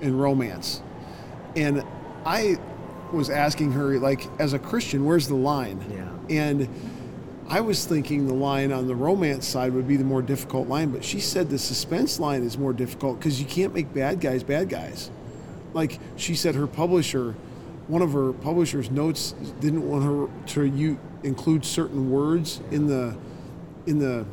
and 0.00 0.18
romance. 0.18 0.80
And 1.54 1.84
I 2.24 2.56
was 3.12 3.28
asking 3.28 3.72
her, 3.72 3.98
like, 3.98 4.26
as 4.40 4.54
a 4.54 4.58
Christian, 4.58 5.04
where's 5.04 5.28
the 5.28 5.34
line? 5.34 5.84
Yeah. 5.90 6.34
And 6.34 6.66
I 7.46 7.60
was 7.60 7.84
thinking 7.84 8.26
the 8.26 8.32
line 8.32 8.72
on 8.72 8.86
the 8.86 8.94
romance 8.94 9.46
side 9.46 9.74
would 9.74 9.86
be 9.86 9.98
the 9.98 10.04
more 10.04 10.22
difficult 10.22 10.66
line, 10.66 10.92
but 10.92 11.04
she 11.04 11.20
said 11.20 11.50
the 11.50 11.58
suspense 11.58 12.18
line 12.18 12.42
is 12.42 12.56
more 12.56 12.72
difficult 12.72 13.18
because 13.18 13.38
you 13.38 13.46
can't 13.46 13.74
make 13.74 13.92
bad 13.92 14.18
guys 14.18 14.42
bad 14.42 14.70
guys. 14.70 15.10
Like 15.74 15.98
she 16.16 16.34
said, 16.34 16.54
her 16.54 16.66
publisher, 16.66 17.32
one 17.86 18.00
of 18.00 18.14
her 18.14 18.32
publisher's 18.32 18.90
notes 18.90 19.32
didn't 19.60 19.86
want 19.86 20.04
her 20.04 20.46
to 20.54 20.64
you 20.64 20.98
include 21.22 21.66
certain 21.66 22.10
words 22.10 22.62
in 22.70 22.86
the 22.86 23.14
in 23.86 23.98
the 23.98 24.24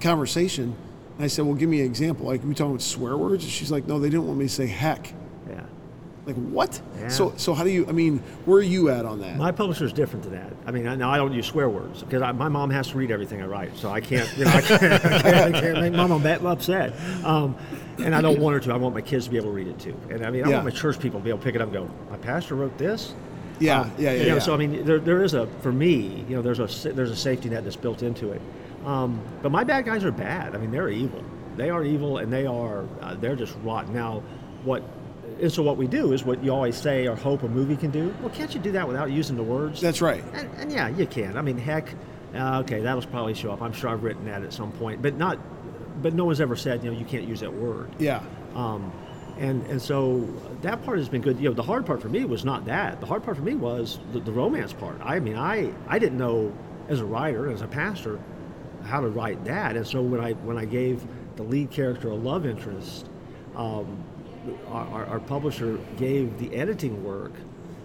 conversation 0.00 0.74
And 1.16 1.24
I 1.24 1.28
said, 1.28 1.44
well, 1.46 1.54
give 1.54 1.68
me 1.68 1.80
an 1.80 1.86
example. 1.86 2.26
Like, 2.26 2.44
we 2.44 2.54
talking 2.54 2.72
about 2.72 2.82
swear 2.82 3.16
words? 3.16 3.42
And 3.44 3.52
she's 3.52 3.70
like, 3.70 3.86
no, 3.86 3.98
they 3.98 4.10
didn't 4.10 4.26
want 4.26 4.38
me 4.38 4.46
to 4.46 4.52
say 4.52 4.66
heck. 4.66 5.12
Yeah. 5.48 5.62
Like, 6.26 6.36
what? 6.36 6.78
Yeah. 7.00 7.08
So, 7.08 7.32
so 7.36 7.54
how 7.54 7.64
do 7.64 7.70
you, 7.70 7.86
I 7.88 7.92
mean, 7.92 8.18
where 8.44 8.58
are 8.58 8.62
you 8.62 8.90
at 8.90 9.06
on 9.06 9.20
that? 9.20 9.36
My 9.38 9.50
publisher 9.52 9.84
is 9.86 9.92
different 9.94 10.24
to 10.24 10.30
that. 10.30 10.52
I 10.66 10.72
mean, 10.72 10.86
I, 10.86 10.94
now 10.96 11.10
I 11.10 11.16
don't 11.16 11.32
use 11.32 11.46
swear 11.46 11.68
words 11.70 12.02
because 12.02 12.20
I, 12.20 12.32
my 12.32 12.48
mom 12.48 12.68
has 12.70 12.88
to 12.88 12.98
read 12.98 13.10
everything 13.10 13.40
I 13.40 13.46
write, 13.46 13.76
so 13.76 13.90
I 13.90 14.00
can't, 14.00 14.28
you 14.36 14.44
know, 14.44 14.50
I 14.50 14.60
can't, 14.60 14.82
I 14.92 14.98
can't, 14.98 15.54
I 15.54 15.60
can't 15.60 15.80
make 15.80 15.92
my 15.94 16.06
mom 16.06 16.22
that 16.24 16.44
upset. 16.44 16.92
Um, 17.24 17.56
and 17.98 18.14
I 18.14 18.20
don't 18.20 18.38
want 18.40 18.52
her 18.54 18.60
to. 18.60 18.72
I 18.74 18.76
want 18.76 18.94
my 18.94 19.00
kids 19.00 19.24
to 19.24 19.30
be 19.30 19.38
able 19.38 19.46
to 19.48 19.52
read 19.54 19.68
it 19.68 19.78
too. 19.78 19.96
And 20.10 20.26
I 20.26 20.30
mean, 20.30 20.44
I 20.44 20.48
Yeah. 20.50 20.54
want 20.56 20.66
my 20.66 20.70
church 20.70 20.98
people 20.98 21.18
to 21.20 21.24
be 21.24 21.30
able 21.30 21.38
to 21.38 21.44
pick 21.44 21.54
it 21.54 21.62
up 21.62 21.68
and 21.68 21.72
go, 21.72 21.90
my 22.10 22.18
pastor 22.18 22.56
wrote 22.56 22.76
this. 22.76 23.14
yeah, 23.58 23.80
Um, 23.82 23.92
yeah, 23.96 24.10
yeah. 24.12 24.18
You 24.20 24.28
know, 24.28 24.34
yeah. 24.34 24.38
so 24.40 24.52
I 24.52 24.58
mean, 24.58 24.84
there, 24.84 24.98
there 24.98 25.22
is 25.24 25.32
a 25.32 25.46
for 25.62 25.72
me, 25.72 26.22
you 26.28 26.36
know, 26.36 26.42
there's 26.42 26.58
a 26.60 26.66
there's 26.92 27.10
a 27.10 27.16
safety 27.16 27.48
net 27.48 27.64
that's 27.64 27.74
built 27.76 28.02
into 28.02 28.32
it. 28.32 28.42
Um, 28.86 29.20
but 29.42 29.50
my 29.50 29.64
bad 29.64 29.84
guys 29.84 30.04
are 30.04 30.12
bad. 30.12 30.54
I 30.54 30.58
mean, 30.58 30.70
they're 30.70 30.88
evil. 30.88 31.22
They 31.56 31.70
are 31.70 31.84
evil, 31.84 32.18
and 32.18 32.32
they 32.32 32.46
are 32.46 32.84
uh, 33.00 33.14
they're 33.14 33.36
just 33.36 33.56
rotten. 33.62 33.92
Now, 33.92 34.22
what? 34.64 34.82
And 35.40 35.52
so 35.52 35.62
what 35.62 35.76
we 35.76 35.86
do 35.86 36.12
is 36.12 36.24
what 36.24 36.42
you 36.42 36.50
always 36.52 36.76
say 36.76 37.06
or 37.06 37.16
hope 37.16 37.42
a 37.42 37.48
movie 37.48 37.76
can 37.76 37.90
do. 37.90 38.14
Well, 38.20 38.30
can't 38.30 38.54
you 38.54 38.60
do 38.60 38.72
that 38.72 38.86
without 38.86 39.10
using 39.10 39.36
the 39.36 39.42
words? 39.42 39.80
That's 39.80 40.00
right. 40.00 40.24
And, 40.32 40.48
and 40.56 40.72
yeah, 40.72 40.88
you 40.88 41.06
can. 41.06 41.36
I 41.36 41.42
mean, 41.42 41.58
heck, 41.58 41.92
uh, 42.34 42.60
okay, 42.60 42.80
that'll 42.80 43.02
probably 43.02 43.34
show 43.34 43.50
up. 43.50 43.60
I'm 43.60 43.72
sure 43.72 43.90
I've 43.90 44.02
written 44.02 44.24
that 44.26 44.42
at 44.42 44.52
some 44.52 44.72
point, 44.72 45.02
but 45.02 45.16
not. 45.16 45.38
But 46.00 46.14
no 46.14 46.26
one's 46.26 46.40
ever 46.40 46.56
said, 46.56 46.84
you 46.84 46.92
know, 46.92 46.98
you 46.98 47.06
can't 47.06 47.26
use 47.26 47.40
that 47.40 47.52
word. 47.52 47.90
Yeah. 47.98 48.22
Um, 48.54 48.92
and 49.38 49.66
and 49.66 49.82
so 49.82 50.20
that 50.62 50.84
part 50.84 50.98
has 50.98 51.08
been 51.08 51.22
good. 51.22 51.38
You 51.38 51.48
know, 51.48 51.54
the 51.54 51.62
hard 51.62 51.84
part 51.86 52.00
for 52.00 52.08
me 52.08 52.24
was 52.24 52.44
not 52.44 52.66
that. 52.66 53.00
The 53.00 53.06
hard 53.06 53.24
part 53.24 53.36
for 53.36 53.42
me 53.42 53.54
was 53.54 53.98
the, 54.12 54.20
the 54.20 54.32
romance 54.32 54.72
part. 54.72 54.98
I 55.02 55.18
mean, 55.20 55.36
I 55.36 55.72
I 55.88 55.98
didn't 55.98 56.18
know 56.18 56.52
as 56.88 57.00
a 57.00 57.04
writer, 57.04 57.50
as 57.50 57.62
a 57.62 57.66
pastor, 57.66 58.18
how 58.86 59.00
to 59.00 59.08
write 59.08 59.44
that. 59.44 59.76
And 59.76 59.86
so 59.86 60.02
when 60.02 60.20
I 60.20 60.32
when 60.32 60.56
I 60.56 60.64
gave 60.64 61.02
the 61.36 61.42
lead 61.42 61.70
character 61.70 62.10
a 62.10 62.14
love 62.14 62.46
interest, 62.46 63.08
um, 63.54 64.02
our, 64.68 65.06
our, 65.06 65.20
publisher 65.20 65.78
gave 65.96 66.38
the 66.38 66.54
editing 66.54 67.04
work 67.04 67.32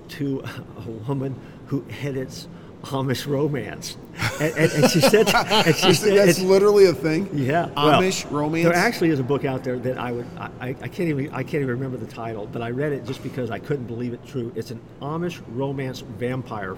to 0.10 0.44
a 0.78 0.90
woman 1.08 1.40
who 1.68 1.86
edits 2.02 2.48
Amish 2.84 3.28
romance, 3.28 3.96
and, 4.40 4.58
and, 4.58 4.72
and 4.72 4.92
she 4.92 5.02
said, 5.02 5.30
and 5.36 5.76
she 5.76 5.94
said, 5.94 6.18
That's 6.18 6.40
literally 6.40 6.86
a 6.86 6.94
thing. 6.94 7.30
yeah, 7.32 7.68
well, 7.76 8.02
Amish 8.02 8.30
romance. 8.32 8.66
There 8.66 8.74
actually 8.74 9.10
is 9.10 9.20
a 9.20 9.24
book 9.24 9.46
out 9.46 9.64
there 9.64 9.78
that 9.80 10.00
I 10.00 10.12
would 10.12 10.26
I 10.38 10.70
I 10.70 10.88
can't 10.88 11.10
even 11.10 11.32
I 11.32 11.44
can't 11.44 11.62
even 11.62 11.70
remember 11.70 11.98
the 11.98 12.12
title, 12.12 12.48
but 12.48 12.62
I 12.62 12.72
read 12.72 12.92
it 12.92 13.06
just 13.06 13.22
because 13.22 13.52
I 13.52 13.60
couldn't 13.60 13.86
believe 13.86 14.14
it 14.14 14.26
true. 14.26 14.52
It's 14.56 14.72
an 14.72 14.82
Amish 15.00 15.42
romance 15.50 16.00
vampire 16.00 16.76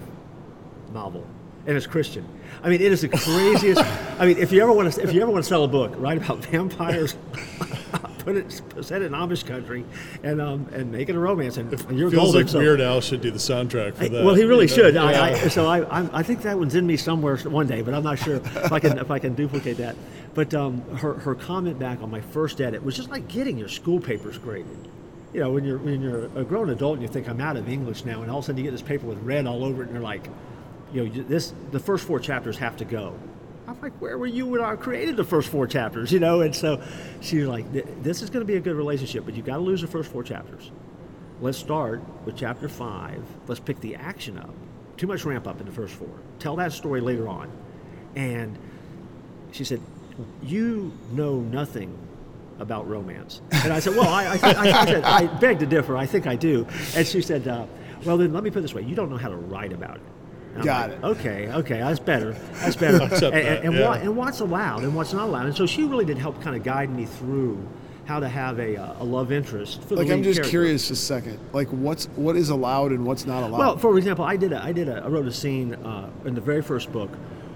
novel, 0.92 1.26
and 1.66 1.76
it's 1.76 1.86
Christian. 1.86 2.26
I 2.62 2.68
mean, 2.70 2.80
it 2.80 2.92
is 2.92 3.02
the 3.02 3.08
craziest. 3.08 3.80
I 4.18 4.26
mean, 4.26 4.38
if 4.38 4.52
you 4.52 4.62
ever 4.62 4.72
want 4.72 4.92
to 4.92 5.02
if 5.02 5.12
you 5.12 5.20
ever 5.22 5.30
want 5.30 5.44
to 5.44 5.48
sell 5.48 5.64
a 5.64 5.68
book, 5.68 5.92
write 5.96 6.18
about 6.18 6.38
vampires. 6.44 7.16
Put 8.24 8.36
it, 8.38 8.62
set 8.80 9.02
it 9.02 9.06
in 9.06 9.12
Amish 9.12 9.46
country, 9.46 9.84
and 10.22 10.40
um, 10.40 10.66
and 10.72 10.90
make 10.90 11.10
it 11.10 11.14
a 11.14 11.18
romance, 11.18 11.58
and 11.58 11.70
you're 11.90 12.10
Feels 12.10 12.14
golden. 12.32 12.40
like 12.40 12.48
so- 12.48 12.58
Weird 12.58 12.80
Al 12.80 13.02
should 13.02 13.20
do 13.20 13.30
the 13.30 13.36
soundtrack 13.38 13.96
for 13.96 14.04
I- 14.04 14.08
that. 14.08 14.24
well, 14.24 14.34
he 14.34 14.44
really 14.44 14.64
you 14.66 14.70
know? 14.70 14.74
should. 14.82 14.96
I, 14.96 15.12
Yeah. 15.12 15.22
I, 15.44 15.48
so 15.48 15.66
I, 15.66 15.98
I'm, 15.98 16.08
I 16.10 16.22
think 16.22 16.40
that 16.42 16.58
one's 16.58 16.74
in 16.74 16.86
me 16.86 16.96
somewhere 16.96 17.36
one 17.36 17.66
day, 17.66 17.82
but 17.82 17.92
I'm 17.92 18.02
not 18.02 18.18
sure 18.18 18.36
if 18.36 18.72
I 18.72 18.80
can 18.80 18.96
if 18.98 19.10
I 19.10 19.18
can 19.18 19.34
duplicate 19.34 19.76
that. 19.76 19.94
But 20.32 20.54
um, 20.54 20.80
her 20.96 21.12
her 21.14 21.34
comment 21.34 21.78
back 21.78 22.00
on 22.00 22.10
my 22.10 22.22
first 22.22 22.62
edit 22.62 22.82
was 22.82 22.96
just 22.96 23.10
like 23.10 23.28
getting 23.28 23.58
your 23.58 23.68
school 23.68 24.00
papers 24.00 24.38
graded. 24.38 24.88
You 25.34 25.40
know, 25.40 25.50
when 25.52 25.64
you're 25.64 25.76
when 25.78 26.00
you're 26.00 26.24
a 26.34 26.44
grown 26.44 26.70
adult 26.70 26.94
and 26.94 27.02
you 27.02 27.08
think 27.08 27.28
I'm 27.28 27.42
out 27.42 27.58
of 27.58 27.68
English 27.68 28.06
now, 28.06 28.22
and 28.22 28.30
all 28.30 28.38
of 28.38 28.44
a 28.44 28.46
sudden 28.46 28.56
you 28.56 28.64
get 28.64 28.70
this 28.72 28.80
paper 28.80 29.04
with 29.06 29.18
red 29.22 29.46
all 29.46 29.62
over 29.64 29.82
it, 29.82 29.86
and 29.88 29.92
you're 29.94 30.02
like, 30.02 30.24
you 30.94 31.04
know, 31.04 31.22
this 31.24 31.52
the 31.72 31.80
first 31.80 32.06
four 32.06 32.20
chapters 32.20 32.56
have 32.58 32.76
to 32.78 32.84
go. 32.84 33.18
I'm 33.66 33.80
like, 33.80 33.94
where 34.00 34.16
were 34.16 34.26
you 34.26 34.46
when 34.46 34.60
I 34.60 34.76
created 34.76 35.16
the 35.16 35.24
first 35.24 35.48
four 35.48 35.66
chapters? 35.66 36.12
You 36.14 36.20
know, 36.20 36.42
and 36.42 36.54
so 36.54 36.80
she 37.20 37.38
was 37.38 37.48
like, 37.48 37.70
this 38.02 38.22
is 38.22 38.30
going 38.30 38.46
to 38.46 38.46
be 38.46 38.56
a 38.56 38.60
good 38.60 38.76
relationship, 38.76 39.24
but 39.24 39.34
you've 39.34 39.46
got 39.46 39.56
to 39.56 39.62
lose 39.62 39.80
the 39.80 39.88
first 39.88 40.12
four 40.12 40.22
chapters. 40.22 40.70
Let's 41.40 41.58
start 41.58 42.00
with 42.24 42.36
chapter 42.36 42.68
five. 42.68 43.24
Let's 43.48 43.60
pick 43.60 43.80
the 43.80 43.96
action 43.96 44.38
up. 44.38 44.54
Too 44.96 45.08
much 45.08 45.24
ramp 45.24 45.48
up 45.48 45.58
in 45.60 45.66
the 45.66 45.72
first 45.72 45.94
four. 45.94 46.08
Tell 46.38 46.54
that 46.56 46.72
story 46.72 47.00
later 47.00 47.28
on. 47.28 47.50
And 48.14 48.56
she 49.50 49.64
said, 49.64 49.80
You 50.42 50.92
know 51.10 51.40
nothing 51.40 51.98
about 52.60 52.88
romance. 52.88 53.40
And 53.50 53.72
I 53.72 53.80
said, 53.80 53.96
Well, 53.96 54.08
I, 54.08 54.24
I, 54.24 54.28
I, 54.28 54.82
I, 54.82 54.84
said, 54.86 55.04
I 55.04 55.26
beg 55.26 55.58
to 55.58 55.66
differ. 55.66 55.96
I 55.96 56.06
think 56.06 56.28
I 56.28 56.36
do. 56.36 56.66
And 56.94 57.04
she 57.04 57.20
said, 57.20 57.48
uh, 57.48 57.66
Well, 58.04 58.16
then 58.16 58.32
let 58.32 58.44
me 58.44 58.50
put 58.50 58.60
it 58.60 58.62
this 58.62 58.74
way 58.74 58.82
you 58.82 58.94
don't 58.94 59.10
know 59.10 59.16
how 59.16 59.30
to 59.30 59.36
write 59.36 59.72
about 59.72 59.96
it. 59.96 60.02
I'm 60.56 60.62
Got 60.62 60.90
like, 60.90 60.98
it. 60.98 61.04
Okay, 61.04 61.48
okay, 61.52 61.78
that's 61.80 61.98
better. 61.98 62.32
That's 62.54 62.76
better. 62.76 62.98
And, 63.02 63.10
that, 63.12 63.64
and, 63.64 63.74
yeah. 63.74 63.88
what, 63.88 64.00
and 64.02 64.16
what's 64.16 64.40
allowed 64.40 64.84
and 64.84 64.94
what's 64.94 65.12
not 65.12 65.24
allowed. 65.28 65.46
And 65.46 65.56
so 65.56 65.66
she 65.66 65.84
really 65.84 66.04
did 66.04 66.18
help 66.18 66.40
kind 66.42 66.54
of 66.56 66.62
guide 66.62 66.90
me 66.90 67.06
through 67.06 67.66
how 68.04 68.20
to 68.20 68.28
have 68.28 68.58
a, 68.60 68.76
uh, 68.76 69.02
a 69.02 69.04
love 69.04 69.32
interest 69.32 69.82
for 69.82 69.96
the 69.96 70.02
Like 70.02 70.10
I'm 70.10 70.22
just 70.22 70.36
character. 70.36 70.50
curious 70.50 70.90
a 70.90 70.96
second. 70.96 71.38
Like 71.52 71.68
what's 71.68 72.04
what 72.16 72.36
is 72.36 72.50
allowed 72.50 72.92
and 72.92 73.04
what's 73.06 73.24
not 73.26 73.42
allowed? 73.42 73.58
Well, 73.58 73.78
for 73.78 73.96
example, 73.98 74.24
I 74.24 74.36
did 74.36 74.52
a, 74.52 74.62
I 74.62 74.72
did 74.72 74.88
a, 74.88 75.02
I 75.02 75.08
wrote 75.08 75.26
a 75.26 75.32
scene 75.32 75.74
uh, 75.74 76.10
in 76.24 76.34
the 76.34 76.40
very 76.40 76.62
first 76.62 76.92
book 76.92 77.10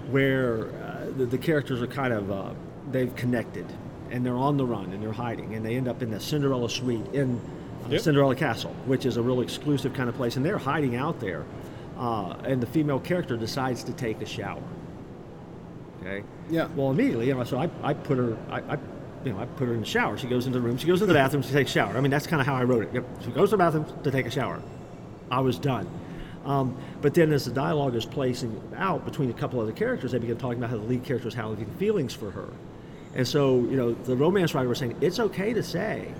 where 0.09 0.65
uh, 0.83 1.05
the, 1.17 1.25
the 1.25 1.37
characters 1.37 1.81
are 1.81 1.87
kind 1.87 2.13
of 2.13 2.31
uh, 2.31 2.49
they've 2.91 3.15
connected 3.15 3.65
and 4.09 4.25
they're 4.25 4.35
on 4.37 4.57
the 4.57 4.65
run 4.65 4.91
and 4.91 5.03
they're 5.03 5.11
hiding 5.11 5.53
and 5.53 5.63
they 5.65 5.75
end 5.75 5.87
up 5.87 6.01
in 6.01 6.09
the 6.09 6.19
Cinderella 6.19 6.69
suite 6.69 7.05
in 7.13 7.39
uh, 7.85 7.89
Yep. 7.89 8.01
Cinderella 8.01 8.35
Castle, 8.35 8.71
which 8.85 9.05
is 9.05 9.17
a 9.17 9.21
real 9.21 9.41
exclusive 9.41 9.93
kind 9.93 10.09
of 10.09 10.15
place, 10.15 10.35
and 10.35 10.45
they're 10.45 10.57
hiding 10.57 10.95
out 10.95 11.19
there. 11.19 11.45
Uh, 11.99 12.31
and 12.45 12.61
the 12.61 12.67
female 12.67 12.99
character 12.99 13.35
decides 13.35 13.83
to 13.83 13.91
take 13.91 14.21
a 14.21 14.25
shower. 14.25 14.63
Okay. 15.99 16.23
Yeah. 16.49 16.69
Well, 16.75 16.91
immediately, 16.91 17.27
you 17.27 17.35
know, 17.35 17.43
so 17.43 17.59
I, 17.59 17.69
I 17.83 17.93
put 17.93 18.17
her, 18.17 18.37
I, 18.49 18.61
I, 18.61 18.77
you 19.25 19.33
know, 19.33 19.39
I 19.39 19.45
put 19.45 19.67
her 19.67 19.73
in 19.73 19.81
the 19.81 19.85
shower. 19.85 20.17
She 20.17 20.27
goes 20.27 20.47
into 20.47 20.59
the 20.59 20.65
room. 20.65 20.77
She 20.77 20.87
goes 20.87 21.01
into 21.01 21.13
the 21.13 21.19
bathroom. 21.19 21.43
She 21.43 21.51
takes 21.51 21.71
a 21.71 21.73
shower. 21.73 21.97
I 21.97 21.99
mean, 21.99 22.09
that's 22.09 22.25
kind 22.25 22.39
of 22.39 22.47
how 22.47 22.55
I 22.55 22.63
wrote 22.63 22.83
it. 22.83 22.93
Yep. 22.93 23.05
She 23.25 23.31
goes 23.31 23.49
to 23.49 23.57
the 23.57 23.57
bathroom 23.57 23.85
to 24.03 24.11
take 24.11 24.25
a 24.25 24.31
shower. 24.31 24.61
I 25.29 25.41
was 25.41 25.59
done. 25.59 25.89
Um, 26.45 26.77
but 27.01 27.13
then, 27.13 27.33
as 27.33 27.43
the 27.43 27.51
dialogue 27.51 27.95
is 27.95 28.05
placing 28.05 28.61
out 28.77 29.03
between 29.03 29.29
a 29.29 29.33
couple 29.33 29.59
other 29.59 29.73
characters, 29.73 30.13
they 30.13 30.19
begin 30.19 30.37
talking 30.37 30.57
about 30.57 30.69
how 30.69 30.77
the 30.77 30.83
lead 30.83 31.03
character 31.03 31.27
is 31.27 31.33
having 31.33 31.65
feelings 31.77 32.13
for 32.13 32.31
her. 32.31 32.47
And 33.13 33.27
so, 33.27 33.57
you 33.57 33.75
know, 33.75 33.91
the 33.91 34.15
romance 34.15 34.53
writer 34.53 34.69
was 34.69 34.79
saying 34.79 34.95
it's 35.01 35.19
okay 35.19 35.53
to 35.53 35.61
say 35.61 36.13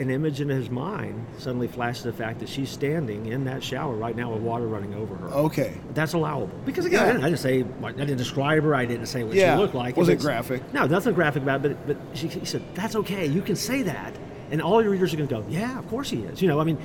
an 0.00 0.10
image 0.10 0.40
in 0.40 0.48
his 0.48 0.70
mind 0.70 1.26
suddenly 1.38 1.68
flashes 1.68 2.02
the 2.04 2.12
fact 2.12 2.40
that 2.40 2.48
she's 2.48 2.70
standing 2.70 3.26
in 3.26 3.44
that 3.44 3.62
shower 3.62 3.94
right 3.94 4.16
now 4.16 4.32
with 4.32 4.42
water 4.42 4.66
running 4.66 4.94
over 4.94 5.14
her. 5.14 5.28
okay. 5.28 5.74
That's 5.94 6.14
allowable 6.14 6.50
because 6.64 6.86
again, 6.86 7.00
I, 7.00 7.06
Yeah. 7.06 7.12
didn't, 7.12 7.24
I 7.24 7.28
didn't 7.28 7.40
say 7.40 7.64
I 7.84 7.92
didn't 7.92 8.16
describe 8.16 8.62
her. 8.64 8.74
I 8.74 8.86
didn't 8.86 9.06
say 9.06 9.22
what 9.24 9.34
Yeah. 9.36 9.54
she 9.54 9.60
looked 9.60 9.74
like. 9.74 9.96
Wasn't 9.96 10.14
It's- 10.14 10.24
graphic. 10.24 10.62
No, 10.72 10.86
nothing 10.86 11.12
graphic 11.14 11.42
about 11.42 11.64
it. 11.66 11.76
But 11.86 11.98
but 12.10 12.16
she, 12.18 12.28
she 12.30 12.44
said 12.44 12.62
that's 12.74 12.96
okay. 12.96 13.26
You 13.26 13.42
can 13.42 13.56
say 13.56 13.82
that, 13.82 14.14
and 14.50 14.60
all 14.62 14.82
your 14.82 14.90
readers 14.90 15.12
are 15.12 15.16
going 15.18 15.28
to 15.28 15.34
go, 15.34 15.44
yeah, 15.48 15.78
of 15.78 15.86
course 15.88 16.08
he 16.10 16.20
is. 16.22 16.40
You 16.40 16.48
know, 16.48 16.58
I 16.60 16.64
mean, 16.64 16.78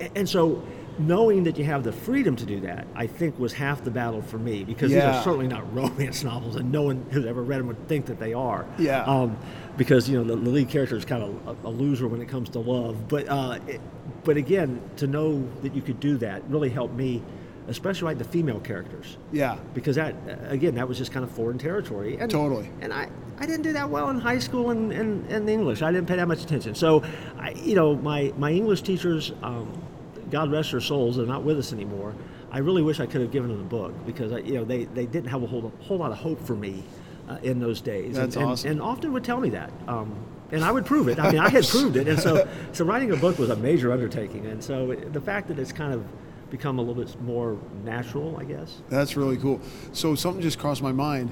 a- 0.00 0.16
and 0.16 0.28
so 0.28 0.62
knowing 0.98 1.44
that 1.44 1.56
you 1.58 1.64
have 1.64 1.82
the 1.82 1.92
freedom 1.92 2.36
to 2.36 2.44
do 2.44 2.60
that, 2.60 2.86
I 2.94 3.06
think 3.06 3.38
was 3.38 3.52
half 3.54 3.82
the 3.82 3.90
battle 3.90 4.20
for 4.22 4.38
me 4.38 4.64
because 4.64 4.92
these 4.92 5.02
are 5.02 5.22
certainly 5.22 5.48
not 5.48 5.72
romance 5.74 6.22
novels, 6.22 6.56
and 6.56 6.70
no 6.70 6.82
one 6.82 7.04
who's 7.10 7.24
ever 7.26 7.42
read 7.42 7.58
them 7.60 7.68
would 7.68 7.88
think 7.88 8.06
that 8.06 8.18
they 8.20 8.32
are. 8.34 8.66
Yeah. 8.78 9.02
Um, 9.04 9.36
because 9.76 10.08
you 10.08 10.18
know 10.18 10.24
the, 10.24 10.36
the 10.40 10.50
lead 10.50 10.68
character 10.68 10.96
is 10.96 11.04
kind 11.04 11.22
of 11.22 11.58
a, 11.64 11.68
a 11.68 11.70
loser 11.70 12.08
when 12.08 12.20
it 12.20 12.28
comes 12.28 12.48
to 12.50 12.58
love, 12.58 13.08
but 13.08 13.28
uh, 13.28 13.58
it, 13.66 13.80
but 14.24 14.36
again, 14.36 14.80
to 14.96 15.06
know 15.06 15.46
that 15.62 15.74
you 15.74 15.82
could 15.82 16.00
do 16.00 16.16
that 16.18 16.42
really 16.48 16.68
helped 16.68 16.94
me, 16.94 17.22
especially 17.68 18.06
like 18.06 18.18
the 18.18 18.24
female 18.24 18.60
characters. 18.60 19.16
Yeah. 19.32 19.56
because 19.74 19.96
that 19.96 20.14
again 20.48 20.74
that 20.74 20.88
was 20.88 20.98
just 20.98 21.12
kind 21.12 21.24
of 21.24 21.30
foreign 21.30 21.58
territory. 21.58 22.16
And 22.18 22.30
Totally. 22.30 22.70
and 22.80 22.92
I, 22.92 23.08
I 23.38 23.46
didn't 23.46 23.62
do 23.62 23.72
that 23.72 23.88
well 23.88 24.10
in 24.10 24.18
high 24.20 24.38
school 24.38 24.70
and, 24.70 24.92
and, 24.92 25.26
and 25.30 25.48
English. 25.48 25.82
I 25.82 25.90
didn't 25.92 26.06
pay 26.08 26.16
that 26.16 26.28
much 26.28 26.42
attention. 26.42 26.74
So 26.74 27.02
I 27.38 27.52
you 27.52 27.74
know 27.74 27.96
my 27.96 28.32
my 28.36 28.52
English 28.52 28.82
teachers 28.82 29.32
um, 29.42 29.82
God 30.30 30.52
rest 30.52 30.72
their 30.72 30.80
souls 30.80 31.16
they're 31.16 31.26
not 31.26 31.42
with 31.42 31.58
us 31.58 31.72
anymore. 31.72 32.14
I 32.52 32.58
really 32.58 32.82
wish 32.82 32.98
I 32.98 33.06
could 33.06 33.20
have 33.20 33.30
given 33.30 33.48
them 33.48 33.58
the 33.58 33.64
book 33.64 33.94
because 34.04 34.32
I, 34.32 34.38
you 34.38 34.54
know 34.54 34.64
they, 34.64 34.84
they 34.84 35.06
didn't 35.06 35.30
have 35.30 35.42
a 35.42 35.46
whole 35.46 35.72
whole 35.80 35.98
lot 35.98 36.10
of 36.10 36.18
hope 36.18 36.40
for 36.44 36.56
me 36.56 36.82
uh, 37.30 37.38
in 37.42 37.60
those 37.60 37.80
days 37.80 38.16
That's 38.16 38.34
and, 38.36 38.42
and- 38.42 38.52
awesome. 38.52 38.70
and 38.72 38.82
often 38.82 39.12
would 39.12 39.24
tell 39.24 39.40
me 39.40 39.50
that 39.50 39.70
um, 39.88 40.14
and 40.52 40.64
I 40.64 40.72
would 40.72 40.84
prove 40.84 41.08
it 41.08 41.18
I 41.18 41.30
mean 41.30 41.40
I 41.40 41.48
had 41.48 41.66
proved 41.66 41.96
it 41.96 42.08
and 42.08 42.18
so 42.18 42.48
so 42.72 42.84
writing 42.84 43.12
a 43.12 43.16
book 43.16 43.38
was 43.38 43.50
a 43.50 43.56
major 43.56 43.92
undertaking 43.92 44.46
and 44.46 44.62
so 44.62 44.94
the 44.94 45.20
fact 45.20 45.48
that 45.48 45.58
it's 45.58 45.72
kind 45.72 45.94
of 45.94 46.04
become 46.50 46.78
a 46.80 46.82
little 46.82 47.00
bit 47.02 47.20
more 47.22 47.56
natural 47.84 48.36
I 48.36 48.44
guess 48.44 48.82
That's 48.88 49.16
really 49.16 49.36
cool. 49.36 49.60
So 49.92 50.14
something 50.16 50.42
just 50.42 50.58
crossed 50.58 50.82
my 50.82 50.90
mind. 50.92 51.30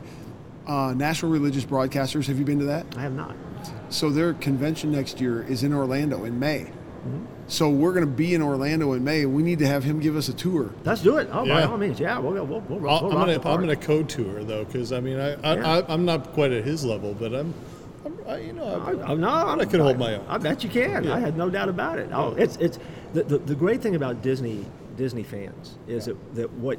Uh, 0.66 0.92
National 0.94 1.32
Religious 1.32 1.64
Broadcasters. 1.64 2.26
Have 2.26 2.38
you 2.38 2.44
been 2.44 2.59
to 2.59 2.66
that? 2.66 2.84
I 2.96 3.01
have 3.01 3.14
not 3.14 3.34
So 3.88 4.11
their 4.11 4.34
convention 4.34 4.92
next 4.92 5.18
year 5.20 5.42
is 5.42 5.62
in 5.64 5.72
Orlando 5.72 6.24
in 6.24 6.38
May. 6.38 6.70
Mm-hmm. 7.07 7.24
So 7.49 7.70
we're 7.70 7.92
going 7.92 8.05
to 8.05 8.11
be 8.11 8.34
in 8.34 8.42
Orlando 8.42 8.92
in 8.92 9.03
May. 9.03 9.24
We 9.24 9.42
need 9.42 9.59
to 9.61 9.66
have 9.66 9.82
him 9.82 10.01
give 10.01 10.16
us 10.16 10.28
a 10.28 10.34
tour. 10.34 10.70
Let's 10.84 11.03
do 11.03 11.16
it. 11.16 11.28
Oh, 11.32 11.46
by 11.46 11.62
all 11.62 11.78
means, 11.78 11.99
yeah. 11.99 12.18
We'll 12.18 12.34
go. 12.34 12.44
We'll, 12.44 12.61
we'll, 12.61 12.78
we'll 12.78 12.90
I'll- 12.90 13.07
I'm 13.07 13.12
gonna 13.12 13.32
the 13.34 13.40
park. 13.40 13.55
I'm 13.55 13.61
gonna 13.62 13.76
code 13.76 14.09
tour 14.09 14.44
though 14.44 14.64
because 14.64 14.92
I 14.92 15.01
mean 15.01 15.18
I, 15.18 15.32
I, 15.42 15.55
Yeah. 15.57 15.78
I 15.78 15.92
I'm 15.92 16.05
not 16.05 16.32
quite 16.34 16.53
at 16.53 16.64
his 16.64 16.84
level 16.84 17.14
but 17.14 17.32
I'm, 17.34 17.55
I'm 18.05 18.18
I, 18.28 18.38
you 18.40 18.53
know 18.53 18.64
I, 19.07 19.12
I, 19.12 19.14
no, 19.14 19.28
I 19.61 19.64
can 19.64 19.80
hold 19.80 19.99
my 19.99 20.16
own. 20.16 20.26
I 20.28 20.36
bet 20.38 20.62
you 20.62 20.68
can. 20.68 21.05
Yeah. 21.05 21.14
I 21.14 21.20
had 21.20 21.36
no 21.38 21.49
doubt 21.49 21.70
about 21.70 21.99
it. 21.99 22.11
Oh, 22.12 22.34
it's 22.34 22.57
it's 22.57 22.78
the, 23.14 23.22
the, 23.24 23.38
the 23.38 23.55
great 23.55 23.80
thing 23.80 23.94
about 23.94 24.20
Disney 24.20 24.66
Disney 24.99 25.22
fans 25.22 25.78
is 25.86 26.05
that, 26.05 26.34
that 26.34 26.53
what 26.53 26.78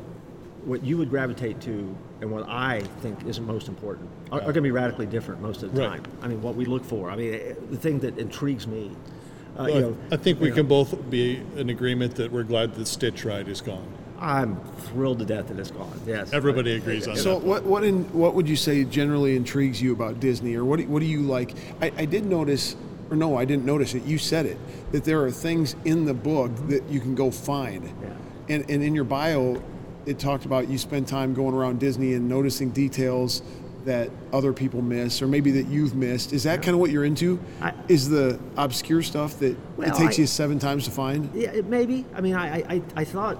what 0.66 0.84
you 0.84 0.98
would 0.98 1.10
gravitate 1.10 1.60
to 1.62 1.96
and 2.22 2.30
what 2.30 2.48
I 2.48 2.82
think 3.02 3.26
is 3.26 3.40
most 3.40 3.70
important 3.70 4.08
are, 4.32 4.40
are 4.40 4.44
going 4.44 4.56
to 4.56 4.62
be 4.62 4.72
radically 4.72 5.06
different 5.08 5.42
most 5.42 5.64
of 5.64 5.74
the 5.74 5.82
Right. 5.82 6.04
time. 6.04 6.12
I 6.22 6.28
mean, 6.28 6.42
what 6.42 6.56
we 6.56 6.66
look 6.66 6.84
for. 6.84 7.10
I 7.10 7.16
mean, 7.16 7.34
eh, 7.34 7.54
the 7.72 7.78
thing 7.78 8.00
that 8.02 8.20
intrigues 8.20 8.68
me. 8.68 8.92
Uh, 9.58 9.64
Well, 9.64 9.70
you 9.76 9.82
know, 9.82 9.98
I 10.12 10.18
think 10.18 10.40
we 10.40 10.46
you 10.46 10.52
know, 10.52 10.56
can 10.58 10.68
both 10.68 11.10
be 11.10 11.42
in 11.58 11.70
agreement 11.70 12.16
that 12.16 12.32
we're 12.32 12.44
glad 12.44 12.76
that 12.76 12.88
Stitch 12.88 13.26
Ride 13.26 13.48
is 13.48 13.62
gone. 13.62 13.86
I'm 14.20 14.60
thrilled 14.88 15.20
to 15.20 15.26
death 15.26 15.48
that 15.48 15.58
it's 15.60 15.72
gone. 15.72 16.00
Yes. 16.06 16.34
Everybody 16.34 16.74
agrees 16.74 17.08
on 17.08 17.16
So 17.16 17.36
that. 17.40 17.46
what 17.46 17.64
what 17.64 17.84
in, 17.86 18.04
what 18.14 18.36
would 18.36 18.50
you 18.50 18.58
say 18.58 18.84
generally 18.84 19.36
intrigues 19.38 19.82
you 19.82 19.94
about 19.94 20.20
Disney, 20.20 20.56
or 20.56 20.66
what 20.66 20.80
do, 20.80 20.88
what 20.88 21.00
do 21.00 21.06
you 21.06 21.22
like? 21.22 21.54
I, 21.82 21.92
I 21.98 22.06
did 22.06 22.26
notice, 22.26 22.76
or 23.10 23.16
no, 23.16 23.38
I 23.38 23.46
didn't 23.46 23.66
notice 23.66 23.94
it. 23.94 24.04
You 24.04 24.18
said 24.18 24.46
it 24.46 24.58
that 24.92 25.04
there 25.06 25.22
are 25.24 25.32
things 25.32 25.76
in 25.86 26.04
the 26.06 26.14
book 26.14 26.52
that 26.68 26.84
you 26.90 27.00
can 27.00 27.16
go 27.16 27.32
find, 27.32 27.84
Yeah. 27.86 28.10
and 28.56 28.70
and 28.70 28.84
in 28.84 28.94
your 28.94 29.06
bio, 29.06 29.62
it 30.06 30.20
talked 30.20 30.44
about 30.46 30.68
you 30.70 30.78
spend 30.78 31.08
time 31.08 31.34
going 31.34 31.56
around 31.56 31.80
Disney 31.80 32.14
and 32.14 32.28
noticing 32.28 32.72
details 32.72 33.42
that 33.90 34.12
other 34.32 34.54
people 34.54 34.84
miss, 34.84 35.20
or 35.20 35.28
maybe 35.28 35.50
that 35.50 35.66
you've 35.66 35.96
missed. 35.96 36.32
Is 36.32 36.44
that 36.44 36.62
kind 36.62 36.76
of 36.76 36.80
what 36.80 36.92
you're 36.92 37.06
into? 37.06 37.40
I- 37.60 37.74
Is 37.88 38.08
the 38.08 38.40
obscure 38.56 39.02
stuff 39.02 39.40
that 39.40 39.58
Well, 39.78 39.88
it 39.90 39.96
takes 39.96 40.20
I- 40.20 40.22
you 40.22 40.28
seven 40.28 40.60
times 40.60 40.86
to 40.86 40.92
find? 40.92 41.30
Yeah, 41.34 41.62
maybe. 41.66 42.06
I 42.14 42.22
mean, 42.22 42.36
I, 42.36 42.58
I, 42.76 42.82
I 42.96 43.04
thought 43.04 43.38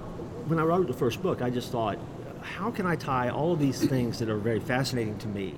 when 0.48 0.58
I 0.58 0.64
wrote 0.64 0.88
the 0.88 0.92
first 0.92 1.22
book, 1.22 1.40
I 1.40 1.50
just 1.50 1.70
thought, 1.70 1.98
how 2.42 2.68
can 2.72 2.84
I 2.84 2.96
tie 2.96 3.28
all 3.28 3.52
of 3.52 3.60
these 3.60 3.80
things 3.80 4.18
that 4.18 4.28
are 4.28 4.38
very 4.38 4.58
fascinating 4.58 5.16
to 5.18 5.28
me 5.28 5.54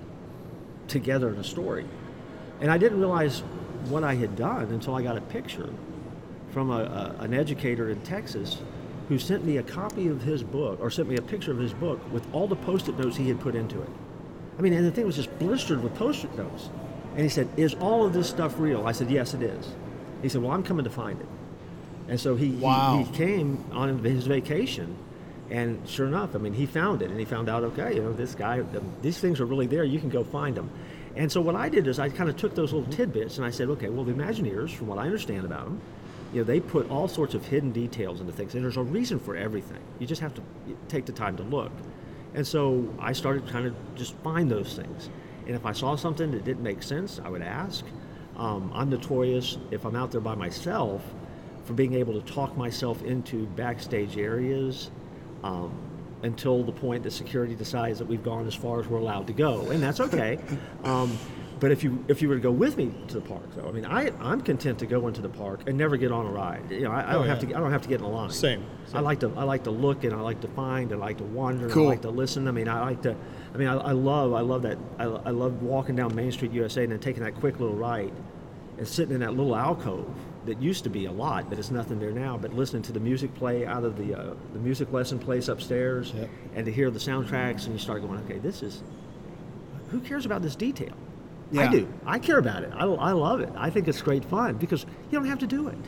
together 0.89 1.31
in 1.31 1.37
a 1.37 1.45
story? 1.45 1.87
And 2.61 2.71
I 2.71 2.77
didn't 2.77 2.99
realize 3.01 3.41
what 3.89 4.05
I 4.05 4.15
had 4.15 4.37
done 4.37 4.65
until 4.71 4.95
I 4.95 5.03
got 5.03 5.17
a 5.17 5.23
picture 5.23 5.71
from 6.51 6.71
a, 6.71 7.15
a, 7.19 7.23
an 7.23 7.33
educator 7.33 7.89
in 7.89 7.99
Texas 8.03 8.59
who 9.09 9.19
sent 9.19 9.43
me 9.47 9.57
a 9.57 9.63
copy 9.63 10.09
of 10.09 10.21
his 10.23 10.43
book, 10.43 10.79
or 10.81 10.91
sent 10.91 11.09
me 11.09 11.17
a 11.17 11.23
picture 11.23 11.51
of 11.51 11.59
his 11.59 11.73
book 11.73 11.99
with 12.13 12.25
all 12.35 12.47
the 12.47 12.57
post-it 12.57 12.99
notes 12.99 13.17
he 13.17 13.29
had 13.29 13.41
put 13.41 13.55
into 13.55 13.81
it. 13.81 13.89
I 14.59 14.63
mean, 14.63 14.73
and 14.73 14.87
the 14.87 14.91
thing 14.91 15.07
was 15.07 15.17
just 15.17 15.37
blistered 15.39 15.83
with 15.83 15.95
post-it 15.95 16.37
notes. 16.37 16.69
And 17.15 17.23
he 17.23 17.29
said, 17.29 17.49
"Is 17.57 17.75
all 17.75 18.07
of 18.07 18.13
this 18.13 18.29
stuff 18.29 18.59
real?" 18.59 18.87
I 18.87 18.93
said, 18.93 19.11
"Yes, 19.11 19.35
it 19.35 19.43
is." 19.43 19.69
He 20.23 20.29
said, 20.29 20.43
"Well, 20.43 20.53
I'm 20.53 20.63
coming 20.63 20.85
to 20.85 20.91
find 20.91 21.21
it." 21.21 21.27
And 22.09 22.19
so 22.19 22.35
he, 22.37 22.47
he- 22.49 22.57
Wow. 22.57 23.05
he, 23.05 23.17
came 23.17 23.65
on 23.73 24.03
his 24.03 24.27
vacation, 24.27 24.97
and 25.51 25.81
sure 25.89 26.07
enough, 26.07 26.35
I 26.35 26.39
mean, 26.39 26.53
he 26.55 26.67
found 26.67 27.03
it, 27.03 27.11
and 27.11 27.19
he 27.19 27.25
found 27.25 27.49
out, 27.49 27.63
okay, 27.65 27.95
you 27.95 28.03
know, 28.03 28.13
this 28.13 28.35
guy, 28.35 28.63
these 29.03 29.19
things 29.19 29.41
are 29.41 29.47
really 29.47 29.67
there. 29.67 29.85
You 29.85 30.01
can 30.01 30.09
go 30.09 30.25
find 30.25 30.57
them. 30.57 30.71
And 31.15 31.31
so 31.31 31.41
what 31.41 31.55
I 31.55 31.69
did 31.69 31.87
is 31.87 31.99
I 31.99 32.09
kind 32.09 32.29
of 32.31 32.37
took 32.37 32.55
those 32.55 32.73
little 32.73 32.91
tidbits, 32.91 33.37
and 33.37 33.47
I 33.47 33.51
said, 33.51 33.69
okay, 33.71 33.89
well, 33.89 34.05
the 34.05 34.13
Imagineers, 34.13 34.71
from 34.75 34.87
what 34.89 34.99
I 34.99 35.05
understand 35.05 35.45
about 35.45 35.65
them, 35.67 35.81
you 36.33 36.39
know, 36.41 36.45
they 36.45 36.59
put 36.61 36.91
all 36.91 37.07
sorts 37.07 37.35
of 37.35 37.45
hidden 37.47 37.71
details 37.73 38.21
into 38.21 38.33
things, 38.33 38.55
and 38.55 38.65
there's 38.65 38.79
a 38.79 38.83
reason 38.83 39.21
for 39.21 39.37
everything. 39.37 39.79
You 39.99 40.07
just 40.07 40.23
have 40.23 40.35
to 40.35 40.43
take 40.89 41.05
the 41.05 41.13
time 41.13 41.37
to 41.37 41.43
look. 41.43 41.71
And 42.35 42.47
so 42.47 42.89
I 42.99 43.13
started 43.13 43.49
kind 43.49 43.67
of 43.67 43.75
just 43.95 44.15
find 44.19 44.51
those 44.51 44.75
things. 44.75 45.11
And 45.47 45.55
if 45.55 45.67
I 45.67 45.73
saw 45.73 45.97
something 45.97 46.31
that 46.31 46.45
didn't 46.45 46.63
make 46.63 46.83
sense, 46.83 47.21
I 47.25 47.29
would 47.29 47.43
ask. 47.43 47.85
Um, 48.37 48.71
I'm 48.75 48.89
notorious 48.89 49.59
if 49.71 49.85
I'm 49.85 49.97
out 49.97 50.11
there 50.11 50.21
by 50.21 50.35
myself 50.35 51.03
for 51.65 51.75
being 51.75 51.95
able 51.95 52.21
to 52.21 52.33
talk 52.33 52.57
myself 52.57 53.03
into 53.03 53.47
backstage 53.47 54.17
areas 54.17 54.91
um, 55.45 55.73
until 56.23 56.63
the 56.63 56.73
point 56.73 57.03
that 57.03 57.11
security 57.11 57.55
decides 57.55 57.99
that 57.99 58.07
we've 58.07 58.23
gone 58.23 58.47
as 58.47 58.55
far 58.55 58.81
as 58.81 58.87
we're 58.87 58.99
allowed 58.99 59.27
to 59.27 59.33
go, 59.33 59.71
and 59.71 59.83
that's 59.83 60.01
okay. 60.01 60.39
um, 60.85 61.17
but 61.63 61.71
if 61.71 61.85
you 61.85 62.05
if 62.09 62.21
you 62.21 62.29
were 62.29 62.35
to 62.35 62.41
go 62.41 62.51
with 62.51 62.77
me 62.77 62.93
to 63.07 63.15
the 63.15 63.21
park, 63.21 63.45
though, 63.55 63.69
I 63.69 63.71
mean, 63.73 63.87
I 63.87 64.11
I'm 64.21 64.41
content 64.41 64.81
to 64.81 64.87
go 64.87 65.07
into 65.07 65.23
the 65.23 65.29
park 65.29 65.61
and 65.69 65.79
never 65.79 65.97
get 65.97 66.11
on 66.11 66.27
a 66.27 66.31
ride. 66.31 66.69
You 66.71 66.81
know, 66.83 66.91
I, 66.91 67.09
I 67.09 67.13
don't 67.13 67.23
Oh, 67.23 67.29
have 67.29 67.41
yeah. 67.45 67.49
to 67.51 67.57
I 67.57 67.61
don't 67.61 67.71
have 67.71 67.83
to 67.83 67.89
get 67.89 68.01
in 68.01 68.05
a 68.05 68.11
line. 68.11 68.31
Same, 68.31 68.65
I 68.93 68.99
like 69.01 69.21
to 69.21 69.33
I 69.37 69.45
like 69.45 69.63
to 69.65 69.71
look 69.71 70.03
and 70.03 70.13
I 70.13 70.21
like 70.21 70.41
to 70.41 70.49
find. 70.49 70.91
And 70.91 71.01
I 71.01 71.07
like 71.07 71.19
to 71.19 71.25
wander. 71.25 71.71
Cool. 71.71 71.87
I 71.87 71.91
like 71.91 72.03
to 72.03 72.11
listen. 72.11 72.49
I 72.49 72.51
mean, 72.51 72.69
I 72.69 72.81
like 72.83 73.01
to. 73.03 73.15
I 73.55 73.57
mean, 73.57 73.69
I, 73.69 73.77
I 73.77 73.93
love 73.93 74.35
I 74.35 74.41
love 74.41 74.63
that. 74.63 74.77
I, 74.99 75.05
I 75.05 75.31
love 75.31 75.63
walking 75.63 75.95
down 75.95 76.15
Main 76.17 76.33
Street 76.33 76.51
USA 76.53 76.83
and 76.83 76.93
then 76.93 76.99
taking 76.99 77.23
that 77.23 77.37
quick 77.37 77.61
little 77.61 77.77
ride, 77.77 78.13
and 78.79 78.87
sitting 78.89 79.15
in 79.15 79.21
that 79.21 79.35
little 79.35 79.55
alcove 79.55 80.13
that 80.47 80.61
used 80.61 80.83
to 80.83 80.91
be 80.91 81.05
a 81.07 81.13
lot, 81.13 81.49
but 81.49 81.57
it's 81.61 81.71
nothing 81.71 82.01
there 82.01 82.11
now. 82.11 82.37
But 82.37 82.53
listening 82.53 82.83
to 82.83 82.93
the 82.93 82.99
music 82.99 83.33
play 83.37 83.65
out 83.67 83.85
of 83.85 83.97
the 83.97 84.15
uh, 84.19 84.35
the 84.53 84.59
music 84.59 84.93
lesson 84.93 85.21
place 85.21 85.47
upstairs, 85.47 86.13
Yep. 86.17 86.29
and 86.57 86.67
to 86.67 86.73
hear 86.73 86.91
the 86.91 86.99
soundtracks, 86.99 87.67
and 87.67 87.73
you 87.75 87.79
start 87.79 88.03
going, 88.03 88.19
okay, 88.25 88.39
this 88.39 88.65
is. 88.65 88.83
Who 89.91 90.01
cares 90.01 90.27
about 90.27 90.43
this 90.43 90.57
detail? 90.57 90.95
Yeah. 91.53 91.69
I 91.69 91.69
do. 91.69 91.93
I 92.07 92.19
care 92.19 92.39
about 92.39 92.65
it. 92.65 92.73
I, 92.75 92.87
I 92.87 93.13
love 93.13 93.41
it. 93.41 93.51
I 93.57 93.71
think 93.71 93.87
it's 93.87 94.01
great 94.03 94.25
fun 94.25 94.57
because 94.57 94.87
you 95.11 95.19
don't 95.19 95.29
have 95.29 95.39
to 95.41 95.47
do 95.47 95.69
it. 95.69 95.79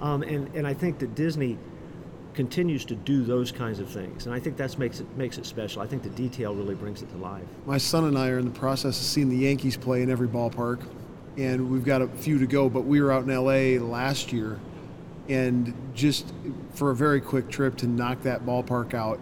Um, 0.00 0.22
and, 0.22 0.54
and 0.54 0.66
I 0.66 0.74
think 0.74 0.98
that 1.00 1.14
Disney 1.14 1.58
continues 2.34 2.84
to 2.86 2.94
do 2.94 3.24
those 3.24 3.50
kinds 3.50 3.80
of 3.80 3.88
things, 3.88 4.26
and 4.26 4.34
I 4.34 4.38
think 4.38 4.56
that 4.56 4.78
makes 4.78 5.00
it 5.00 5.16
makes 5.16 5.36
it 5.38 5.46
special. 5.46 5.82
I 5.82 5.86
think 5.86 6.02
the 6.02 6.10
detail 6.10 6.54
really 6.54 6.74
brings 6.74 7.02
it 7.02 7.10
to 7.10 7.16
life. 7.16 7.44
My 7.66 7.78
son 7.78 8.04
and 8.04 8.16
I 8.16 8.28
are 8.28 8.38
in 8.38 8.44
the 8.44 8.58
process 8.58 8.98
of 8.98 9.04
seeing 9.04 9.28
the 9.28 9.36
Yankees 9.36 9.76
play 9.76 10.02
in 10.02 10.10
every 10.10 10.28
ballpark, 10.28 10.80
and 11.36 11.70
we've 11.70 11.84
got 11.84 12.02
a 12.02 12.08
few 12.08 12.38
to 12.38 12.46
go. 12.46 12.68
But 12.68 12.82
we 12.82 13.00
were 13.00 13.12
out 13.12 13.28
in 13.28 13.34
LA 13.34 13.84
last 13.84 14.32
year, 14.32 14.60
and 15.28 15.74
just 15.94 16.32
for 16.74 16.90
a 16.90 16.94
very 16.94 17.20
quick 17.20 17.50
trip 17.50 17.76
to 17.78 17.86
knock 17.86 18.22
that 18.22 18.46
ballpark 18.46 18.94
out. 18.94 19.18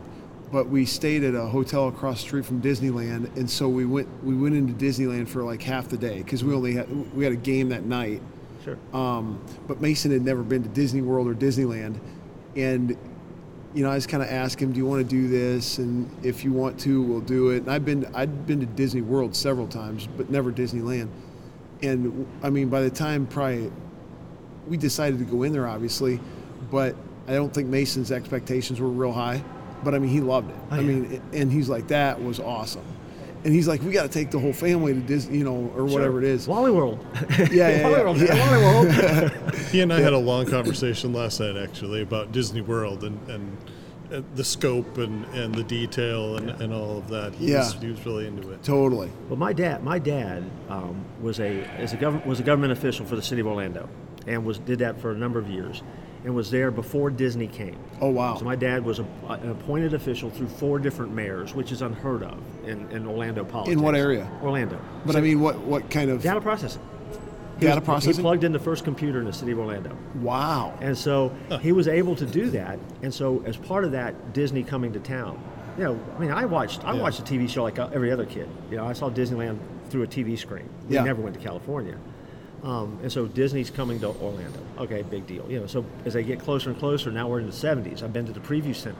But 0.50 0.68
we 0.68 0.86
stayed 0.86 1.24
at 1.24 1.34
a 1.34 1.44
hotel 1.44 1.88
across 1.88 2.22
the 2.22 2.28
street 2.28 2.46
from 2.46 2.62
Disneyland, 2.62 3.36
and 3.36 3.50
so 3.50 3.68
we 3.68 3.84
went 3.84 4.08
we 4.24 4.34
went 4.34 4.54
into 4.54 4.72
Disneyland 4.72 5.28
for 5.28 5.42
like 5.42 5.60
half 5.62 5.88
the 5.88 5.98
day 5.98 6.22
because 6.22 6.42
we 6.42 6.54
only 6.54 6.74
had 6.74 7.14
we 7.14 7.24
had 7.24 7.32
a 7.32 7.36
game 7.36 7.68
that 7.68 7.84
night. 7.84 8.22
Sure. 8.64 8.78
Um, 8.94 9.44
but 9.66 9.80
Mason 9.80 10.10
had 10.10 10.22
never 10.22 10.42
been 10.42 10.62
to 10.62 10.68
Disney 10.70 11.02
World 11.02 11.28
or 11.28 11.34
Disneyland, 11.34 11.98
and 12.56 12.96
you 13.74 13.82
know 13.82 13.90
I 13.90 13.96
just 13.96 14.08
kind 14.08 14.22
of 14.22 14.30
asked 14.30 14.58
him, 14.60 14.72
"Do 14.72 14.78
you 14.78 14.86
want 14.86 15.06
to 15.06 15.08
do 15.08 15.28
this?" 15.28 15.78
And 15.78 16.10
if 16.24 16.44
you 16.44 16.52
want 16.52 16.80
to, 16.80 17.02
we'll 17.02 17.20
do 17.20 17.50
it. 17.50 17.58
And 17.58 17.70
I've 17.70 17.84
been 17.84 18.06
I'd 18.14 18.46
been 18.46 18.60
to 18.60 18.66
Disney 18.66 19.02
World 19.02 19.36
several 19.36 19.66
times, 19.66 20.08
but 20.16 20.30
never 20.30 20.50
Disneyland. 20.50 21.08
And 21.82 22.26
I 22.42 22.48
mean, 22.48 22.70
by 22.70 22.80
the 22.80 22.90
time 22.90 23.26
probably 23.26 23.70
we 24.66 24.78
decided 24.78 25.18
to 25.18 25.24
go 25.24 25.42
in 25.42 25.52
there, 25.52 25.66
obviously, 25.66 26.20
but 26.70 26.96
I 27.26 27.32
don't 27.32 27.52
think 27.52 27.68
Mason's 27.68 28.10
expectations 28.10 28.80
were 28.80 28.88
real 28.88 29.12
high. 29.12 29.42
But 29.84 29.94
I 29.94 29.98
mean, 29.98 30.10
he 30.10 30.20
loved 30.20 30.50
it. 30.50 30.56
Oh, 30.70 30.76
I 30.76 30.82
mean, 30.82 31.22
and 31.32 31.50
he's 31.52 31.68
like, 31.68 31.88
"That 31.88 32.22
was 32.22 32.40
awesome." 32.40 32.84
And 33.44 33.54
he's 33.54 33.68
like, 33.68 33.82
"We 33.82 33.92
got 33.92 34.02
to 34.02 34.08
take 34.08 34.30
the 34.32 34.38
whole 34.38 34.52
family 34.52 34.92
to 34.94 35.00
Disney, 35.00 35.38
you 35.38 35.44
know, 35.44 35.72
or 35.76 35.84
whatever 35.84 36.18
it 36.18 36.24
is." 36.24 36.48
Wally 36.48 36.70
World. 36.72 37.04
Yeah, 37.38 37.46
yeah, 37.52 37.82
Wally 37.88 37.94
yeah. 37.94 38.02
World. 38.02 38.18
Yeah. 38.18 38.50
Wally 38.50 38.62
World. 38.64 39.32
He 39.70 39.80
and 39.82 39.92
I 39.92 40.00
had 40.00 40.12
a 40.14 40.18
long 40.18 40.46
conversation 40.46 41.12
last 41.12 41.40
night 41.40 41.56
actually 41.56 42.00
about 42.02 42.32
Disney 42.32 42.62
World 42.62 43.04
and, 43.04 43.20
and 43.28 43.56
uh, 44.12 44.22
the 44.34 44.42
scope 44.42 44.96
and, 44.96 45.24
and 45.26 45.54
the 45.54 45.62
detail 45.62 46.36
and, 46.38 46.50
and 46.62 46.72
all 46.72 46.96
of 46.98 47.08
that. 47.10 47.34
He, 47.34 47.52
Yeah. 47.52 47.58
was, 47.58 47.74
he 47.74 47.88
was 47.88 48.04
really 48.06 48.26
into 48.26 48.50
it. 48.50 48.62
Totally. 48.62 49.10
Well, 49.28 49.38
my 49.38 49.52
dad, 49.52 49.84
my 49.84 49.98
dad 49.98 50.42
um, 50.70 51.04
was 51.20 51.38
a 51.38 51.62
as 51.78 51.92
a 51.92 51.96
government 51.98 52.26
was 52.26 52.40
a 52.40 52.42
government 52.42 52.72
official 52.72 53.04
for 53.06 53.14
the 53.14 53.22
city 53.22 53.42
of 53.42 53.46
Orlando, 53.46 53.88
and 54.26 54.44
was 54.44 54.58
did 54.58 54.78
that 54.80 54.98
for 55.00 55.12
a 55.12 55.16
number 55.16 55.38
of 55.38 55.48
years, 55.50 55.82
and 56.28 56.36
was 56.36 56.50
there 56.50 56.70
before 56.70 57.08
Disney 57.08 57.46
came. 57.46 57.78
Oh 58.02 58.10
wow. 58.10 58.36
So 58.36 58.44
my 58.44 58.54
dad 58.54 58.84
was 58.84 58.98
a, 58.98 59.06
an 59.30 59.50
appointed 59.50 59.94
official 59.94 60.28
through 60.28 60.48
four 60.48 60.78
different 60.78 61.10
mayors, 61.14 61.54
which 61.54 61.72
is 61.72 61.80
unheard 61.80 62.22
of 62.22 62.38
in, 62.66 62.86
in 62.90 63.06
Orlando 63.06 63.44
politics. 63.44 63.72
In 63.72 63.80
what 63.82 63.94
area? 63.94 64.30
Orlando. 64.42 64.78
But 65.06 65.16
I 65.16 65.22
mean, 65.22 65.40
what 65.40 65.58
what 65.60 65.88
kind 65.90 66.10
of 66.10 66.22
Data 66.22 66.40
processing. 66.42 66.82
He 67.58 67.64
data 67.64 67.76
was- 67.80 67.84
processing? 67.86 68.16
He 68.16 68.20
plugged 68.20 68.44
in 68.44 68.52
the 68.52 68.58
first 68.58 68.84
computer 68.84 69.18
in 69.20 69.24
the 69.24 69.32
city 69.32 69.52
of 69.52 69.58
Orlando. 69.58 69.96
wow. 70.16 70.76
And 70.82 70.96
so 70.96 71.32
he 71.62 71.72
was 71.72 71.88
able 71.88 72.14
to 72.16 72.26
do 72.26 72.50
that. 72.50 72.78
And 73.02 73.12
so 73.12 73.42
as 73.46 73.56
part 73.56 73.84
of 73.84 73.92
that, 73.92 74.34
Disney 74.34 74.62
coming 74.62 74.92
to 74.92 75.00
town. 75.00 75.42
You 75.78 75.84
know, 75.84 76.00
I 76.14 76.20
mean, 76.20 76.30
I 76.30 76.44
watched 76.44 76.84
I 76.84 76.92
Yeah. 76.94 77.00
watched 77.00 77.20
a 77.20 77.22
TV 77.22 77.48
show 77.48 77.62
like 77.62 77.78
uh, 77.78 77.88
every 77.94 78.12
other 78.12 78.26
kid. 78.26 78.48
You 78.70 78.76
know, 78.76 78.84
I 78.86 78.92
saw 78.92 79.08
Disneyland 79.08 79.58
through 79.88 80.02
a 80.02 80.06
TV 80.06 80.36
screen. 80.38 80.68
We 80.90 80.96
Yeah. 80.96 81.04
never 81.04 81.22
went 81.22 81.34
to 81.36 81.40
California. 81.42 81.96
Um, 82.62 82.98
and 83.02 83.12
so 83.12 83.26
Disney's 83.26 83.70
coming 83.70 84.00
to 84.00 84.08
Orlando. 84.08 84.60
Okay, 84.78 85.02
big 85.02 85.26
deal. 85.26 85.48
You 85.50 85.60
know, 85.60 85.66
so 85.66 85.84
as 86.04 86.14
they 86.14 86.24
get 86.24 86.40
closer 86.40 86.70
and 86.70 86.78
closer, 86.78 87.10
now 87.10 87.28
we're 87.28 87.40
in 87.40 87.46
the 87.46 87.52
70s. 87.52 88.02
I've 88.02 88.12
been 88.12 88.26
to 88.26 88.32
the 88.32 88.40
preview 88.40 88.74
center. 88.74 88.98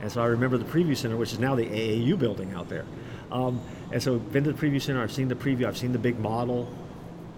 And 0.00 0.12
so 0.12 0.22
I 0.22 0.26
remember 0.26 0.58
the 0.58 0.64
preview 0.64 0.96
center, 0.96 1.16
which 1.16 1.32
is 1.32 1.38
now 1.38 1.54
the 1.54 1.64
AAU 1.64 2.18
building 2.18 2.52
out 2.52 2.68
there. 2.68 2.84
Um, 3.32 3.60
and 3.90 4.02
so 4.02 4.18
been 4.18 4.44
to 4.44 4.52
the 4.52 4.58
preview 4.58 4.80
center. 4.80 5.02
I've 5.02 5.12
seen 5.12 5.28
the 5.28 5.34
preview. 5.34 5.66
I've 5.66 5.78
seen 5.78 5.92
the 5.92 5.98
big 5.98 6.18
model. 6.18 6.68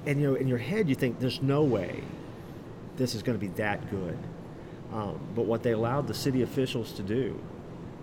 And 0.06 0.20
you 0.20 0.28
know, 0.28 0.34
in 0.34 0.48
your 0.48 0.58
head, 0.58 0.88
you 0.88 0.94
think 0.94 1.20
there's 1.20 1.40
no 1.40 1.62
way 1.62 2.02
this 2.96 3.14
is 3.14 3.22
going 3.22 3.38
to 3.38 3.40
be 3.40 3.52
that 3.54 3.90
good. 3.90 4.18
Um, 4.92 5.20
but 5.34 5.42
what 5.42 5.62
they 5.62 5.72
allowed 5.72 6.08
the 6.08 6.14
city 6.14 6.42
officials 6.42 6.92
to 6.92 7.02
do 7.02 7.40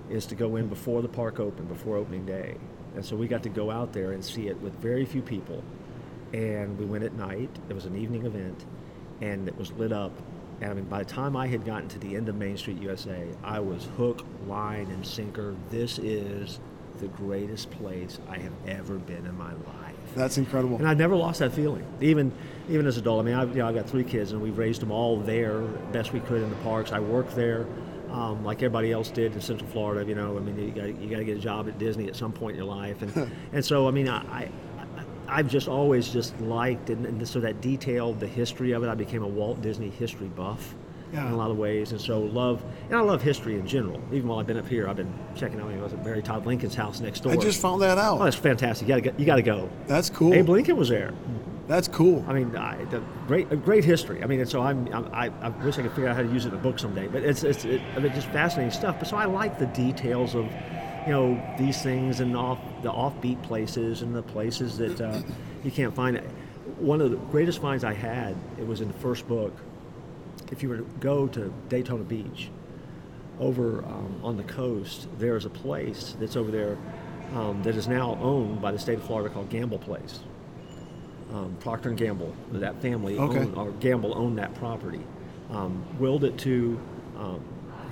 is 0.10 0.26
to 0.28 0.36
go 0.36 0.56
in 0.56 0.68
before 0.68 1.02
the 1.02 1.08
park 1.08 1.40
opened, 1.40 1.68
before 1.68 1.98
opening 1.98 2.26
day. 2.26 2.56
And 2.96 3.04
so 3.04 3.16
we 3.16 3.28
got 3.28 3.44
to 3.44 3.50
go 3.50 3.72
out 3.72 3.92
there 3.92 4.14
and 4.14 4.24
see 4.24 4.48
it 4.48 4.60
with 4.62 4.74
very 4.76 5.06
few 5.06 5.22
people. 5.22 5.64
And 6.34 6.78
we 6.78 6.86
went 6.86 7.04
at 7.04 7.14
night. 7.14 7.50
It 7.70 7.74
was 7.74 7.86
an 7.86 7.96
evening 7.96 8.26
event, 8.26 8.66
and 9.22 9.48
it 9.48 9.58
was 9.58 9.72
lit 9.74 9.92
up. 9.94 10.12
And 10.62 10.72
I 10.72 10.74
mean, 10.74 10.86
by 10.86 11.00
the 11.00 11.10
time 11.10 11.36
I 11.36 11.48
had 11.48 11.66
gotten 11.66 11.88
to 11.90 12.00
the 12.00 12.16
end 12.16 12.30
of 12.30 12.36
Main 12.36 12.58
Street 12.58 12.82
USA, 12.82 13.26
I 13.44 13.60
was 13.60 13.86
hook, 13.98 14.26
line, 14.48 14.90
and 14.92 15.06
sinker. 15.06 15.56
This 15.70 16.00
is 16.00 16.60
the 17.00 17.08
greatest 17.08 17.72
place 17.72 18.20
I 18.30 18.38
have 18.38 18.54
ever 18.68 18.96
been 18.96 19.26
in 19.26 19.38
my 19.38 19.52
life. 19.52 19.96
That's 20.16 20.38
incredible. 20.38 20.78
And 20.78 20.88
I 20.88 20.94
never 20.94 21.16
lost 21.16 21.40
that 21.40 21.52
feeling, 21.54 21.86
even 22.02 22.32
even 22.70 22.88
as 22.88 22.96
an 22.98 23.04
adult. 23.04 23.20
I 23.22 23.24
mean, 23.26 23.36
I've, 23.36 23.50
you 23.50 23.58
know, 23.58 23.68
I've 23.68 23.76
got 23.76 23.90
three 23.90 24.04
kids, 24.06 24.32
and 24.32 24.42
we've 24.42 24.58
raised 24.58 24.82
them 24.82 24.92
all 24.92 25.20
there 25.20 25.60
best 25.92 26.14
we 26.14 26.22
could 26.22 26.42
in 26.42 26.50
the 26.50 26.56
parks. 26.58 26.92
I 26.92 27.00
worked 27.00 27.36
there. 27.36 27.66
um, 28.12 28.46
like 28.46 28.58
everybody 28.60 28.92
else 28.94 29.10
did 29.10 29.34
in 29.34 29.42
Central 29.42 29.70
Florida. 29.70 30.08
You 30.08 30.16
know, 30.16 30.38
I 30.38 30.40
mean, 30.40 30.58
you 30.58 30.72
got 30.72 31.02
you 31.02 31.10
got 31.10 31.18
to 31.18 31.26
get 31.26 31.38
a 31.38 31.42
job 31.42 31.68
at 31.68 31.78
Disney 31.78 32.08
at 32.08 32.16
some 32.16 32.32
point 32.32 32.58
in 32.58 32.64
your 32.64 32.74
life, 32.74 33.02
and 33.02 33.32
and 33.54 33.64
so 33.66 33.88
I 33.88 33.92
mean, 33.92 34.08
I. 34.10 34.20
I 34.44 34.50
I've 35.28 35.50
just 35.50 35.68
always 35.68 36.10
just 36.10 36.40
liked, 36.42 36.90
and, 36.90 37.06
and 37.06 37.28
so 37.28 37.40
that 37.40 37.62
detail, 37.62 38.14
the 38.14 38.28
history 38.28 38.72
of 38.72 38.84
it. 38.84 38.90
I 38.90 38.96
became 38.96 39.24
a 39.24 39.28
Walt 39.28 39.62
Disney 39.62 39.90
history 39.90 40.28
buff 40.28 40.76
yeah. 41.12 41.28
in 41.28 41.34
a 41.34 41.38
lot 41.38 41.52
of 41.52 41.58
ways, 41.58 41.92
and 41.92 42.02
so 42.02 42.20
love, 42.22 42.64
and 42.90 42.98
I 42.98 43.02
love 43.02 43.22
history 43.22 43.56
in 43.56 43.68
general. 43.68 44.02
Even 44.12 44.28
while 44.28 44.40
I've 44.40 44.48
been 44.48 44.58
up 44.58 44.68
here, 44.68 44.88
I've 44.88 44.98
been 44.98 45.14
checking 45.36 45.60
out. 45.60 45.72
I 45.72 45.78
was 45.78 45.94
at 45.94 46.04
Mary 46.04 46.22
Todd 46.22 46.46
Lincoln's 46.46 46.76
house 46.76 47.00
next 47.00 47.22
door. 47.22 47.34
I 47.34 47.38
just 47.38 47.62
found 47.62 47.82
that 47.82 47.98
out. 47.98 48.20
Oh, 48.20 48.24
that's 48.24 48.36
fantastic! 48.36 48.88
You 48.88 49.02
got 49.02 49.04
to 49.04 49.20
you 49.20 49.26
got 49.26 49.36
to 49.38 49.42
go. 49.42 49.70
That's 49.88 50.10
cool. 50.10 50.34
Abe 50.34 50.50
Lincoln 50.50 50.78
was 50.78 50.90
there. 50.90 51.14
That's 51.68 51.88
cool. 51.88 52.24
I 52.28 52.34
mean, 52.34 52.56
I, 52.56 52.84
the 52.86 53.02
great, 53.28 53.50
great 53.64 53.84
history. 53.84 54.24
I 54.24 54.28
mean, 54.28 54.40
and 54.40 54.48
so 54.48 54.62
I'm, 54.62 54.88
I, 55.12 55.32
I 55.42 55.50
wish 55.50 55.80
I 55.80 55.82
could 55.82 55.92
figure 55.94 56.08
out 56.08 56.16
how 56.16 56.22
to 56.22 56.32
use 56.32 56.46
it 56.46 56.50
in 56.50 56.60
a 56.60 56.62
book 56.62 56.78
someday. 56.78 57.08
But 57.08 57.24
it's, 57.24 57.44
it's, 57.44 57.66
it, 57.66 57.82
I 57.96 58.00
mean, 58.00 58.14
just 58.14 58.28
fascinating 58.28 58.72
stuff. 58.72 59.00
But 59.00 59.08
so 59.08 59.18
I 59.18 59.26
like 59.26 59.58
the 59.58 59.66
details 59.68 60.36
of, 60.36 60.46
you 61.06 61.12
know, 61.12 61.56
these 61.58 61.82
things 61.82 62.20
and 62.20 62.36
off 62.36 62.60
the 62.82 62.92
offbeat 62.92 63.42
places 63.44 64.02
and 64.02 64.16
the 64.16 64.24
places 64.24 64.78
that 64.78 65.00
uh, 65.00 65.22
you 65.64 65.72
can't 65.72 65.96
find. 65.96 66.18
One 66.80 67.00
of 67.00 67.12
the 67.12 67.18
greatest 67.18 67.62
finds 67.62 67.84
I 67.84 67.94
had, 67.94 68.36
it 68.58 68.66
was 68.66 68.82
in 68.82 68.88
the 68.88 68.94
first 68.96 69.28
book. 69.28 69.54
If 70.52 70.64
you 70.64 70.70
were 70.70 70.78
to 70.78 70.88
go 71.00 71.28
to 71.28 71.54
Daytona 71.70 72.04
Beach, 72.04 72.50
over 73.40 73.84
um, 73.84 74.20
on 74.24 74.38
the 74.38 74.44
coast, 74.44 75.08
there's 75.18 75.46
a 75.46 75.50
place 75.50 76.16
that's 76.20 76.36
over 76.36 76.52
there 76.52 76.78
um, 77.34 77.62
that 77.64 77.76
is 77.76 77.88
now 77.88 78.18
owned 78.22 78.62
by 78.62 78.72
the 78.72 78.80
state 78.80 78.98
of 78.98 79.04
Florida 79.04 79.34
called 79.34 79.50
Gamble 79.50 79.80
Place 79.80 80.20
um, 81.34 81.58
Procter 81.60 81.90
and 81.90 81.98
Gamble, 81.98 82.34
that 82.54 82.82
family, 82.82 83.18
okay. 83.18 83.40
owned, 83.40 83.56
or 83.56 83.72
Gamble 83.74 84.14
owned 84.16 84.38
that 84.38 84.54
property. 84.56 85.02
Um, 85.50 85.86
willed 86.00 86.24
it 86.24 86.38
to 86.40 86.80
um, 87.18 87.44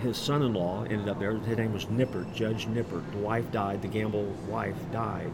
his 0.03 0.17
son-in-law. 0.17 0.83
Ended 0.83 1.09
up 1.09 1.19
there. 1.19 1.35
His 1.37 1.57
name 1.57 1.73
was 1.73 1.85
Nippert, 1.85 2.33
Judge 2.35 2.67
Nippert. 2.67 3.09
The 3.11 3.17
wife 3.17 3.51
died. 3.51 3.81
The 3.81 3.87
Gamble 3.87 4.25
wife 4.47 4.75
died, 4.91 5.31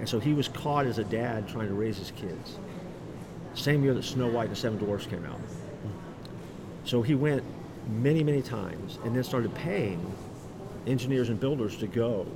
and 0.00 0.08
so 0.08 0.18
he 0.18 0.32
was 0.32 0.48
caught 0.48 0.86
as 0.86 0.98
a 0.98 1.04
dad 1.04 1.48
trying 1.48 1.68
to 1.68 1.74
raise 1.74 1.98
his 1.98 2.10
kids. 2.10 2.58
Same 3.54 3.82
year 3.84 3.94
that 3.94 4.02
Snow 4.02 4.28
White 4.28 4.44
and 4.44 4.52
the 4.52 4.56
Seven 4.56 4.78
Dwarfs 4.78 5.06
came 5.06 5.24
out. 5.24 5.40
So 6.84 7.02
he 7.02 7.14
went 7.14 7.42
many, 7.88 8.22
many 8.22 8.42
times, 8.42 8.98
and 9.04 9.14
then 9.14 9.24
started 9.24 9.54
paying 9.54 10.14
engineers 10.86 11.28
and 11.28 11.40
builders 11.40 11.76
to 11.78 11.86
go 11.86 12.26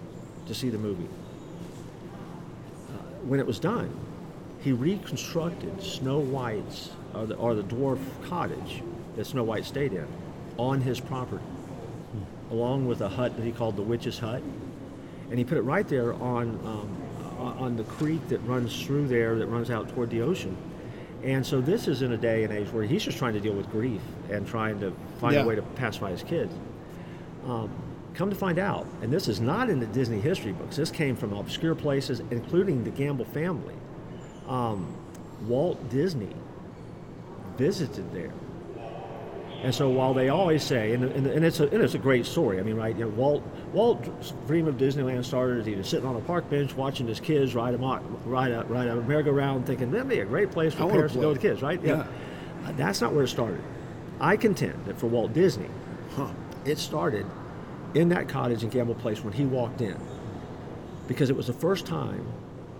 to 0.46 0.54
see 0.54 0.70
the 0.70 0.78
movie. 0.78 1.08
Uh, 2.88 2.92
when 3.24 3.38
it 3.38 3.46
was 3.46 3.58
done, 3.58 3.94
he 4.60 4.72
reconstructed 4.72 5.82
Snow 5.82 6.18
White's, 6.18 6.90
or 7.14 7.26
the, 7.26 7.34
or 7.36 7.54
the 7.54 7.62
dwarf 7.62 8.00
cottage 8.24 8.82
that 9.16 9.26
Snow 9.26 9.44
White 9.44 9.64
stayed 9.64 9.92
in, 9.92 10.06
on 10.56 10.80
his 10.80 11.00
property. 11.00 11.44
Along 12.50 12.86
with 12.86 13.00
a 13.00 13.08
hut 13.08 13.36
that 13.36 13.44
he 13.44 13.52
called 13.52 13.76
the 13.76 13.82
Witch's 13.82 14.18
Hut. 14.18 14.42
And 15.30 15.38
he 15.38 15.44
put 15.44 15.58
it 15.58 15.62
right 15.62 15.86
there 15.86 16.14
on, 16.14 16.48
um, 16.64 16.96
on 17.38 17.76
the 17.76 17.84
creek 17.84 18.26
that 18.28 18.38
runs 18.38 18.82
through 18.82 19.08
there, 19.08 19.36
that 19.36 19.46
runs 19.46 19.70
out 19.70 19.88
toward 19.90 20.10
the 20.10 20.22
ocean. 20.22 20.56
And 21.22 21.46
so 21.46 21.60
this 21.60 21.86
is 21.86 22.02
in 22.02 22.12
a 22.12 22.16
day 22.16 22.44
and 22.44 22.52
age 22.52 22.68
where 22.72 22.84
he's 22.84 23.04
just 23.04 23.18
trying 23.18 23.34
to 23.34 23.40
deal 23.40 23.52
with 23.52 23.70
grief 23.70 24.00
and 24.30 24.46
trying 24.46 24.80
to 24.80 24.92
find 25.20 25.34
yeah. 25.34 25.42
a 25.42 25.46
way 25.46 25.54
to 25.54 25.62
pacify 25.62 26.10
his 26.10 26.22
kids. 26.22 26.52
Um, 27.46 27.70
come 28.14 28.30
to 28.30 28.36
find 28.36 28.58
out, 28.58 28.86
and 29.02 29.12
this 29.12 29.28
is 29.28 29.40
not 29.40 29.70
in 29.70 29.80
the 29.80 29.86
Disney 29.86 30.20
history 30.20 30.52
books, 30.52 30.76
this 30.76 30.90
came 30.90 31.16
from 31.16 31.32
obscure 31.32 31.74
places, 31.74 32.20
including 32.30 32.84
the 32.84 32.90
Gamble 32.90 33.26
family 33.26 33.74
um, 34.50 34.92
Walt 35.46 35.88
Disney 35.88 36.34
visited 37.56 38.12
there. 38.12 38.32
And 39.62 39.74
so 39.74 39.90
while 39.90 40.14
they 40.14 40.30
always 40.30 40.62
say, 40.64 40.94
and, 40.94 41.04
and, 41.04 41.26
and, 41.26 41.44
it's, 41.44 41.60
a, 41.60 41.68
and 41.68 41.82
it's 41.82 41.94
a 41.94 41.98
great 41.98 42.24
story, 42.24 42.58
I 42.58 42.62
mean, 42.62 42.76
right, 42.76 42.96
you 42.96 43.04
know, 43.04 43.10
Walt, 43.10 43.42
Walt's 43.74 44.32
dream 44.46 44.66
of 44.66 44.76
Disneyland 44.76 45.22
started 45.24 45.60
as 45.60 45.66
he 45.66 45.74
was 45.74 45.86
sitting 45.86 46.06
on 46.06 46.16
a 46.16 46.20
park 46.20 46.48
bench 46.48 46.74
watching 46.74 47.06
his 47.06 47.20
kids 47.20 47.54
ride 47.54 47.74
a, 47.74 47.78
ride 48.24 48.52
a, 48.52 48.64
ride 48.64 48.88
a 48.88 48.96
merry-go-round 48.96 49.66
thinking, 49.66 49.90
that'd 49.90 50.08
be 50.08 50.20
a 50.20 50.24
great 50.24 50.50
place 50.50 50.72
for 50.72 50.88
parents 50.88 51.12
to 51.12 51.20
go 51.20 51.28
with 51.28 51.42
kids, 51.42 51.60
right? 51.60 51.82
Yeah. 51.82 52.06
yeah. 52.62 52.68
Uh, 52.68 52.72
that's 52.72 53.02
not 53.02 53.12
where 53.12 53.24
it 53.24 53.28
started. 53.28 53.60
I 54.18 54.36
contend 54.38 54.86
that 54.86 54.98
for 54.98 55.08
Walt 55.08 55.34
Disney, 55.34 55.68
huh, 56.16 56.30
it 56.64 56.78
started 56.78 57.26
in 57.94 58.08
that 58.10 58.28
cottage 58.28 58.62
in 58.62 58.70
Gamble 58.70 58.94
Place 58.94 59.22
when 59.22 59.32
he 59.32 59.44
walked 59.44 59.82
in. 59.82 59.98
Because 61.06 61.28
it 61.28 61.36
was 61.36 61.48
the 61.48 61.52
first 61.52 61.86
time 61.86 62.26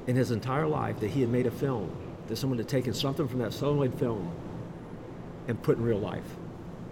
in 0.07 0.16
his 0.16 0.31
entire 0.31 0.66
life 0.66 1.01
that 1.01 1.11
he 1.11 1.20
had 1.20 1.31
made 1.31 1.47
a 1.47 1.51
film, 1.51 1.95
that 2.28 2.37
someone 2.37 2.59
had 2.59 2.68
taken 2.68 2.95
something 2.95 3.28
from 3.28 3.41
that 3.41 3.53
celluloid 3.53 3.99
film 3.99 4.31
and 5.49 5.61
put 5.62 5.76
in 5.76 5.85
real 5.85 5.99
life. 5.99 6.37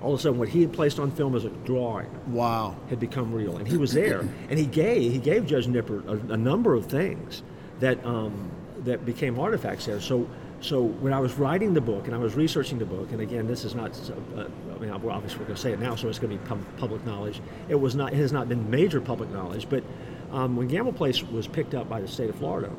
All 0.02 0.14
of 0.14 0.20
a 0.20 0.22
sudden, 0.22 0.38
what 0.38 0.48
he 0.48 0.60
had 0.62 0.72
placed 0.72 0.98
on 0.98 1.10
film 1.10 1.34
as 1.34 1.44
a 1.44 1.50
drawing, 1.50 2.08
wow, 2.32 2.76
had 2.88 3.00
become 3.00 3.32
real, 3.32 3.56
and 3.56 3.66
he 3.66 3.76
was 3.76 3.92
there, 3.92 4.20
and 4.48 4.58
he 4.58 4.66
gave 4.66 5.12
he 5.12 5.18
gave 5.18 5.46
Judge 5.46 5.66
Nippert 5.66 6.06
a, 6.06 6.34
a 6.34 6.36
number 6.36 6.74
of 6.74 6.86
things 6.86 7.42
that 7.80 8.04
um, 8.04 8.50
that 8.84 9.04
became 9.04 9.38
artifacts 9.38 9.86
there. 9.86 10.00
So. 10.00 10.28
So 10.60 10.82
when 10.82 11.12
I 11.12 11.20
was 11.20 11.34
writing 11.34 11.72
the 11.72 11.80
book 11.80 12.06
and 12.06 12.16
I 12.16 12.18
was 12.18 12.34
researching 12.34 12.80
the 12.80 12.84
book, 12.84 13.12
and 13.12 13.20
again, 13.20 13.46
this 13.46 13.64
is 13.64 13.76
not, 13.76 13.92
uh, 14.36 14.46
I 14.74 14.78
mean, 14.80 14.90
obviously 14.90 15.38
we're 15.38 15.44
going 15.44 15.54
to 15.54 15.56
say 15.56 15.70
it 15.72 15.78
now, 15.78 15.94
so 15.94 16.08
it's 16.08 16.18
going 16.18 16.36
to 16.36 16.44
be 16.44 16.62
public 16.78 17.06
knowledge. 17.06 17.40
It 17.68 17.76
was 17.76 17.94
not, 17.94 18.12
it 18.12 18.16
has 18.16 18.32
not 18.32 18.48
been 18.48 18.68
major 18.68 19.00
public 19.00 19.30
knowledge, 19.30 19.68
but 19.70 19.84
um, 20.32 20.56
when 20.56 20.66
Gamble 20.66 20.92
Place 20.92 21.22
was 21.22 21.46
picked 21.46 21.74
up 21.74 21.88
by 21.88 22.00
the 22.00 22.08
state 22.08 22.28
of 22.28 22.34
Florida, 22.34 22.72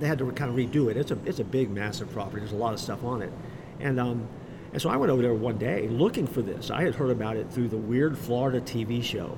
they 0.00 0.06
had 0.06 0.18
to 0.18 0.30
kind 0.32 0.50
of 0.50 0.56
redo 0.56 0.90
it. 0.90 0.98
It's 0.98 1.12
a 1.12 1.18
it's 1.24 1.38
a 1.38 1.44
big, 1.44 1.70
massive 1.70 2.10
property. 2.12 2.40
There's 2.40 2.52
a 2.52 2.56
lot 2.56 2.74
of 2.74 2.80
stuff 2.80 3.02
on 3.04 3.22
it, 3.22 3.32
and 3.80 3.98
um, 3.98 4.28
and 4.72 4.80
so 4.80 4.88
I 4.88 4.96
went 4.96 5.12
over 5.12 5.20
there 5.20 5.34
one 5.34 5.58
day 5.58 5.86
looking 5.88 6.26
for 6.26 6.40
this. 6.42 6.70
I 6.70 6.82
had 6.82 6.94
heard 6.94 7.10
about 7.10 7.36
it 7.36 7.50
through 7.50 7.68
the 7.68 7.76
weird 7.76 8.16
Florida 8.16 8.60
TV 8.60 9.02
show 9.02 9.36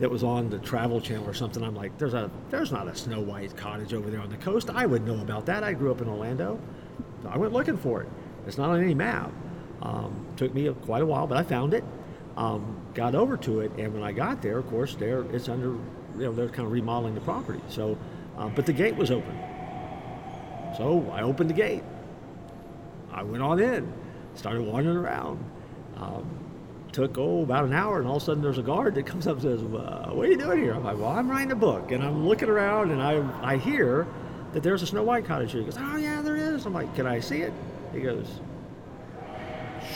that 0.00 0.10
was 0.10 0.24
on 0.24 0.50
the 0.50 0.58
Travel 0.58 1.00
Channel 1.00 1.28
or 1.28 1.34
something. 1.34 1.62
I'm 1.62 1.76
like, 1.76 1.96
there's 1.98 2.14
a 2.14 2.30
there's 2.50 2.72
not 2.72 2.88
a 2.88 2.96
Snow 2.96 3.20
White 3.20 3.56
cottage 3.56 3.94
over 3.94 4.10
there 4.10 4.20
on 4.20 4.30
the 4.30 4.36
coast. 4.36 4.70
I 4.70 4.86
would 4.86 5.06
know 5.06 5.20
about 5.20 5.46
that. 5.46 5.62
I 5.62 5.72
grew 5.72 5.92
up 5.92 6.00
in 6.00 6.08
Orlando. 6.08 6.58
So 7.22 7.28
I 7.28 7.36
went 7.36 7.52
looking 7.52 7.76
for 7.76 8.02
it. 8.02 8.08
It's 8.46 8.58
not 8.58 8.70
on 8.70 8.82
any 8.82 8.94
map. 8.94 9.32
Um, 9.80 10.26
took 10.36 10.52
me 10.52 10.68
quite 10.84 11.02
a 11.02 11.06
while, 11.06 11.26
but 11.26 11.38
I 11.38 11.42
found 11.42 11.74
it. 11.74 11.84
Um, 12.36 12.76
got 12.94 13.14
over 13.14 13.36
to 13.38 13.60
it, 13.60 13.70
and 13.78 13.94
when 13.94 14.02
I 14.02 14.10
got 14.10 14.42
there, 14.42 14.58
of 14.58 14.66
course, 14.68 14.96
there 14.96 15.22
it's 15.32 15.48
under, 15.48 15.68
you 15.68 16.24
know, 16.24 16.32
they're 16.32 16.48
kind 16.48 16.66
of 16.66 16.72
remodeling 16.72 17.14
the 17.14 17.20
property. 17.20 17.60
So, 17.68 17.96
uh, 18.36 18.48
but 18.48 18.66
the 18.66 18.72
gate 18.72 18.96
was 18.96 19.12
open. 19.12 19.38
So 20.76 21.08
I 21.12 21.22
opened 21.22 21.50
the 21.50 21.54
gate. 21.54 21.84
I 23.12 23.22
went 23.22 23.42
on 23.42 23.60
in, 23.60 23.92
started 24.34 24.62
wandering 24.62 24.96
around. 24.96 25.44
Um, 25.96 26.40
took 26.92 27.18
oh 27.18 27.42
about 27.42 27.64
an 27.64 27.72
hour, 27.72 27.98
and 27.98 28.06
all 28.06 28.16
of 28.16 28.22
a 28.22 28.24
sudden 28.24 28.42
there's 28.42 28.58
a 28.58 28.62
guard 28.62 28.94
that 28.94 29.04
comes 29.04 29.26
up 29.26 29.34
and 29.34 29.42
says, 29.42 29.62
uh, 29.62 30.10
"What 30.12 30.26
are 30.26 30.30
you 30.30 30.36
doing 30.36 30.60
here?" 30.60 30.74
I'm 30.74 30.84
like, 30.84 30.96
"Well, 30.96 31.08
I'm 31.10 31.28
writing 31.28 31.52
a 31.52 31.56
book," 31.56 31.90
and 31.90 32.02
I'm 32.02 32.26
looking 32.26 32.48
around, 32.48 32.90
and 32.90 33.02
I 33.02 33.22
I 33.42 33.56
hear 33.56 34.06
that 34.52 34.62
there's 34.62 34.82
a 34.82 34.86
Snow 34.86 35.02
White 35.02 35.24
cottage 35.24 35.52
here. 35.52 35.60
He 35.60 35.66
goes, 35.66 35.78
"Oh 35.78 35.96
yeah, 35.96 36.22
there 36.22 36.36
is." 36.36 36.66
I'm 36.66 36.72
like, 36.72 36.94
"Can 36.94 37.06
I 37.06 37.20
see 37.20 37.42
it?" 37.42 37.52
He 37.92 38.00
goes, 38.00 38.40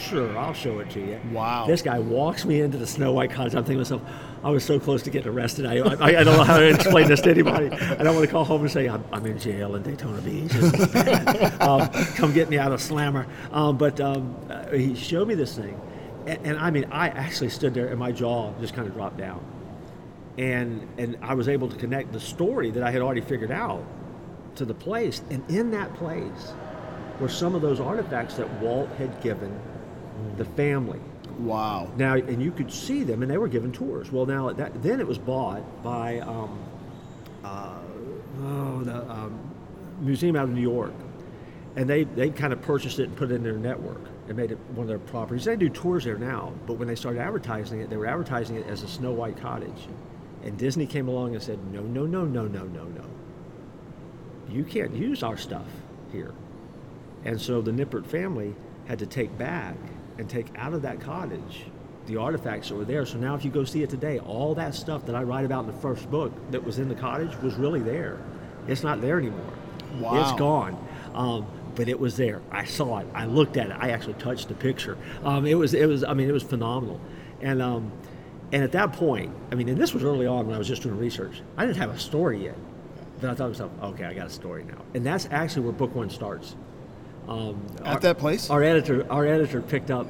sure, 0.09 0.37
I'll 0.37 0.53
show 0.53 0.79
it 0.79 0.89
to 0.91 0.99
you. 0.99 1.19
Wow. 1.31 1.65
This 1.67 1.81
guy 1.81 1.99
walks 1.99 2.45
me 2.45 2.61
into 2.61 2.77
the 2.77 2.87
Snow 2.87 3.13
White 3.13 3.31
Cottage. 3.31 3.55
I'm 3.55 3.63
thinking 3.63 3.83
to 3.83 3.95
myself, 3.97 4.01
I 4.43 4.49
was 4.51 4.63
so 4.63 4.79
close 4.79 5.03
to 5.03 5.09
getting 5.09 5.31
arrested. 5.31 5.65
I, 5.65 5.77
I, 5.77 6.19
I 6.19 6.23
don't 6.23 6.37
know 6.37 6.43
how 6.43 6.57
to 6.57 6.69
explain 6.69 7.07
this 7.07 7.21
to 7.21 7.31
anybody. 7.31 7.69
I 7.69 8.03
don't 8.03 8.15
want 8.15 8.25
to 8.25 8.31
call 8.31 8.45
home 8.45 8.61
and 8.61 8.71
say, 8.71 8.87
I'm, 8.87 9.03
I'm 9.11 9.25
in 9.25 9.37
jail 9.37 9.75
in 9.75 9.83
Daytona 9.83 10.21
Beach. 10.21 10.55
um, 11.61 11.89
come 12.15 12.33
get 12.33 12.49
me 12.49 12.57
out 12.57 12.71
of 12.71 12.81
Slammer. 12.81 13.27
Um, 13.51 13.77
but 13.77 13.99
um, 13.99 14.35
uh, 14.49 14.69
he 14.69 14.95
showed 14.95 15.27
me 15.27 15.35
this 15.35 15.55
thing. 15.55 15.79
And, 16.25 16.47
and 16.47 16.57
I 16.57 16.71
mean, 16.71 16.85
I 16.91 17.09
actually 17.09 17.49
stood 17.49 17.73
there 17.73 17.87
and 17.87 17.99
my 17.99 18.11
jaw 18.11 18.53
just 18.61 18.73
kind 18.73 18.87
of 18.87 18.93
dropped 18.93 19.17
down. 19.17 19.43
And, 20.37 20.87
and 20.97 21.17
I 21.21 21.33
was 21.33 21.49
able 21.49 21.67
to 21.67 21.75
connect 21.75 22.13
the 22.13 22.19
story 22.19 22.71
that 22.71 22.83
I 22.83 22.91
had 22.91 23.01
already 23.01 23.21
figured 23.21 23.51
out 23.51 23.83
to 24.55 24.63
the 24.63 24.73
place. 24.73 25.21
And 25.29 25.43
in 25.49 25.71
that 25.71 25.93
place, 25.95 26.53
were 27.19 27.29
some 27.29 27.55
of 27.55 27.61
those 27.61 27.79
artifacts 27.79 28.35
that 28.35 28.49
Walt 28.61 28.89
had 28.97 29.21
given 29.21 29.59
the 30.37 30.45
family. 30.45 30.99
Wow. 31.39 31.89
Now, 31.95 32.15
and 32.15 32.41
you 32.41 32.51
could 32.51 32.71
see 32.71 33.03
them, 33.03 33.21
and 33.21 33.31
they 33.31 33.37
were 33.37 33.47
given 33.47 33.71
tours. 33.71 34.11
Well, 34.11 34.25
now 34.25 34.51
that 34.51 34.83
then 34.83 34.99
it 34.99 35.07
was 35.07 35.17
bought 35.17 35.61
by 35.81 36.19
um, 36.19 36.59
uh, 37.43 37.77
oh, 38.41 38.83
the 38.83 39.09
um, 39.09 39.39
museum 40.01 40.35
out 40.35 40.43
of 40.43 40.49
New 40.51 40.61
York, 40.61 40.93
and 41.77 41.89
they 41.89 42.03
they 42.03 42.29
kind 42.29 42.51
of 42.51 42.61
purchased 42.61 42.99
it 42.99 43.03
and 43.03 43.15
put 43.15 43.31
it 43.31 43.35
in 43.35 43.43
their 43.43 43.53
network 43.53 44.01
and 44.27 44.35
made 44.35 44.51
it 44.51 44.57
one 44.75 44.81
of 44.81 44.87
their 44.89 44.99
properties. 44.99 45.45
They 45.45 45.55
do 45.55 45.69
tours 45.69 46.03
there 46.03 46.17
now, 46.17 46.53
but 46.67 46.73
when 46.73 46.89
they 46.89 46.95
started 46.95 47.21
advertising 47.21 47.79
it, 47.79 47.89
they 47.89 47.97
were 47.97 48.07
advertising 48.07 48.57
it 48.57 48.67
as 48.67 48.83
a 48.83 48.87
Snow 48.87 49.13
White 49.13 49.37
cottage, 49.37 49.87
and 50.43 50.57
Disney 50.57 50.85
came 50.85 51.07
along 51.07 51.35
and 51.35 51.41
said, 51.41 51.59
no, 51.71 51.81
no, 51.81 52.05
no, 52.05 52.25
no, 52.25 52.45
no, 52.47 52.65
no, 52.65 52.83
no. 52.83 53.05
You 54.49 54.65
can't 54.65 54.93
use 54.93 55.23
our 55.23 55.37
stuff 55.37 55.67
here, 56.11 56.33
and 57.23 57.39
so 57.39 57.61
the 57.61 57.71
Nippert 57.71 58.05
family 58.05 58.55
had 58.87 58.99
to 58.99 59.05
take 59.05 59.37
back 59.37 59.77
and 60.19 60.29
take 60.29 60.47
out 60.57 60.73
of 60.73 60.83
that 60.83 60.99
cottage 60.99 61.65
the 62.05 62.17
artifacts 62.17 62.69
that 62.69 62.75
were 62.75 62.85
there. 62.85 63.05
So 63.05 63.17
now, 63.17 63.35
if 63.35 63.45
you 63.45 63.51
go 63.51 63.63
see 63.63 63.81
it 63.81 63.89
today, 63.89 64.19
all 64.19 64.53
that 64.55 64.75
stuff 64.75 65.05
that 65.05 65.15
I 65.15 65.23
write 65.23 65.45
about 65.45 65.61
in 65.65 65.67
the 65.67 65.81
first 65.81 66.09
book 66.11 66.31
that 66.51 66.63
was 66.63 66.77
in 66.77 66.89
the 66.89 66.95
cottage 66.95 67.35
was 67.41 67.55
really 67.55 67.79
there. 67.79 68.19
It's 68.67 68.83
not 68.83 68.99
there 69.01 69.17
anymore. 69.17 69.53
Wow. 69.99 70.21
It's 70.21 70.39
gone. 70.39 70.87
Um, 71.13 71.47
but 71.75 71.87
it 71.87 71.99
was 71.99 72.17
there. 72.17 72.41
I 72.51 72.65
saw 72.65 72.99
it. 72.99 73.07
I 73.13 73.25
looked 73.25 73.57
at 73.57 73.67
it. 73.71 73.77
I 73.79 73.91
actually 73.91 74.15
touched 74.15 74.47
the 74.49 74.55
picture. 74.55 74.97
Um, 75.23 75.45
it 75.45 75.55
was. 75.55 75.73
It 75.73 75.87
was. 75.87 76.03
I 76.03 76.13
mean, 76.13 76.27
it 76.29 76.33
was 76.33 76.43
phenomenal. 76.43 76.99
And 77.41 77.61
um, 77.61 77.91
And 78.51 78.63
at 78.63 78.71
that 78.71 78.93
point, 78.93 79.33
I 79.51 79.55
mean, 79.55 79.69
and 79.69 79.79
this 79.79 79.93
was 79.93 80.03
early 80.03 80.25
on 80.25 80.47
when 80.47 80.55
I 80.55 80.57
was 80.57 80.67
just 80.67 80.81
doing 80.81 80.97
research, 80.97 81.41
I 81.57 81.65
didn't 81.65 81.77
have 81.77 81.91
a 81.91 81.99
story 81.99 82.43
yet. 82.43 82.57
But 83.21 83.29
I 83.29 83.35
thought 83.35 83.43
to 83.43 83.49
myself, 83.49 83.71
okay, 83.83 84.05
I 84.05 84.13
got 84.13 84.27
a 84.27 84.31
story 84.31 84.63
now. 84.63 84.81
And 84.93 85.05
that's 85.05 85.27
actually 85.31 85.63
where 85.63 85.73
book 85.73 85.93
one 85.93 86.09
starts. 86.09 86.55
Um, 87.27 87.65
At 87.79 87.87
our, 87.87 87.99
that 87.99 88.17
place? 88.17 88.49
Our 88.49 88.63
editor, 88.63 89.05
our 89.11 89.25
editor 89.25 89.61
picked 89.61 89.91
up 89.91 90.07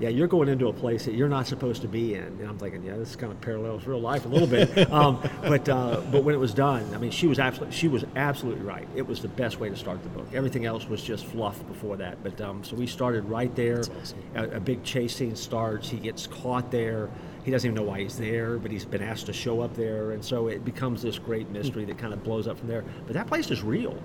yeah, 0.00 0.08
you're 0.08 0.28
going 0.28 0.48
into 0.48 0.68
a 0.68 0.72
place 0.72 1.04
that 1.04 1.12
you're 1.12 1.28
not 1.28 1.46
supposed 1.46 1.82
to 1.82 1.88
be 1.88 2.14
in. 2.14 2.22
And 2.22 2.48
I'm 2.48 2.58
thinking, 2.58 2.82
yeah, 2.82 2.96
this 2.96 3.14
kind 3.16 3.30
of 3.30 3.38
parallels 3.42 3.86
real 3.86 4.00
life 4.00 4.24
a 4.24 4.28
little 4.28 4.48
bit. 4.48 4.90
um, 4.92 5.20
but 5.42 5.68
uh, 5.68 6.00
but 6.10 6.24
when 6.24 6.34
it 6.34 6.38
was 6.38 6.54
done, 6.54 6.94
I 6.94 6.98
mean, 6.98 7.10
she 7.10 7.26
was 7.26 7.38
absolutely 7.38 7.76
she 7.76 7.86
was 7.86 8.04
absolutely 8.16 8.64
right. 8.64 8.88
It 8.96 9.06
was 9.06 9.20
the 9.20 9.28
best 9.28 9.60
way 9.60 9.68
to 9.68 9.76
start 9.76 10.02
the 10.02 10.08
book. 10.08 10.26
Everything 10.32 10.64
else 10.64 10.88
was 10.88 11.02
just 11.02 11.26
fluff 11.26 11.66
before 11.68 11.98
that. 11.98 12.22
But 12.22 12.40
um, 12.40 12.64
so 12.64 12.76
we 12.76 12.86
started 12.86 13.26
right 13.26 13.54
there. 13.54 13.80
Awesome. 13.80 14.18
A, 14.34 14.44
a, 14.52 14.60
big 14.60 14.82
chase 14.82 15.14
scene 15.14 15.36
starts. 15.36 15.90
He 15.90 15.98
gets 15.98 16.26
caught 16.26 16.70
there. 16.70 17.10
He 17.44 17.50
doesn't 17.50 17.68
even 17.70 17.74
know 17.74 17.88
why 17.88 18.00
he's 18.00 18.16
there, 18.16 18.58
but 18.58 18.70
he's 18.70 18.86
been 18.86 19.02
asked 19.02 19.26
to 19.26 19.32
show 19.34 19.60
up 19.60 19.74
there, 19.74 20.12
and 20.12 20.22
so 20.22 20.48
it 20.48 20.64
becomes 20.64 21.00
this 21.02 21.18
great 21.18 21.48
mystery 21.50 21.86
that 21.86 21.96
kind 21.96 22.12
of 22.12 22.22
blows 22.22 22.46
up 22.46 22.58
from 22.58 22.68
there. 22.68 22.84
But 23.06 23.14
that 23.14 23.26
place 23.26 23.50
is 23.50 23.62
real, 23.62 23.96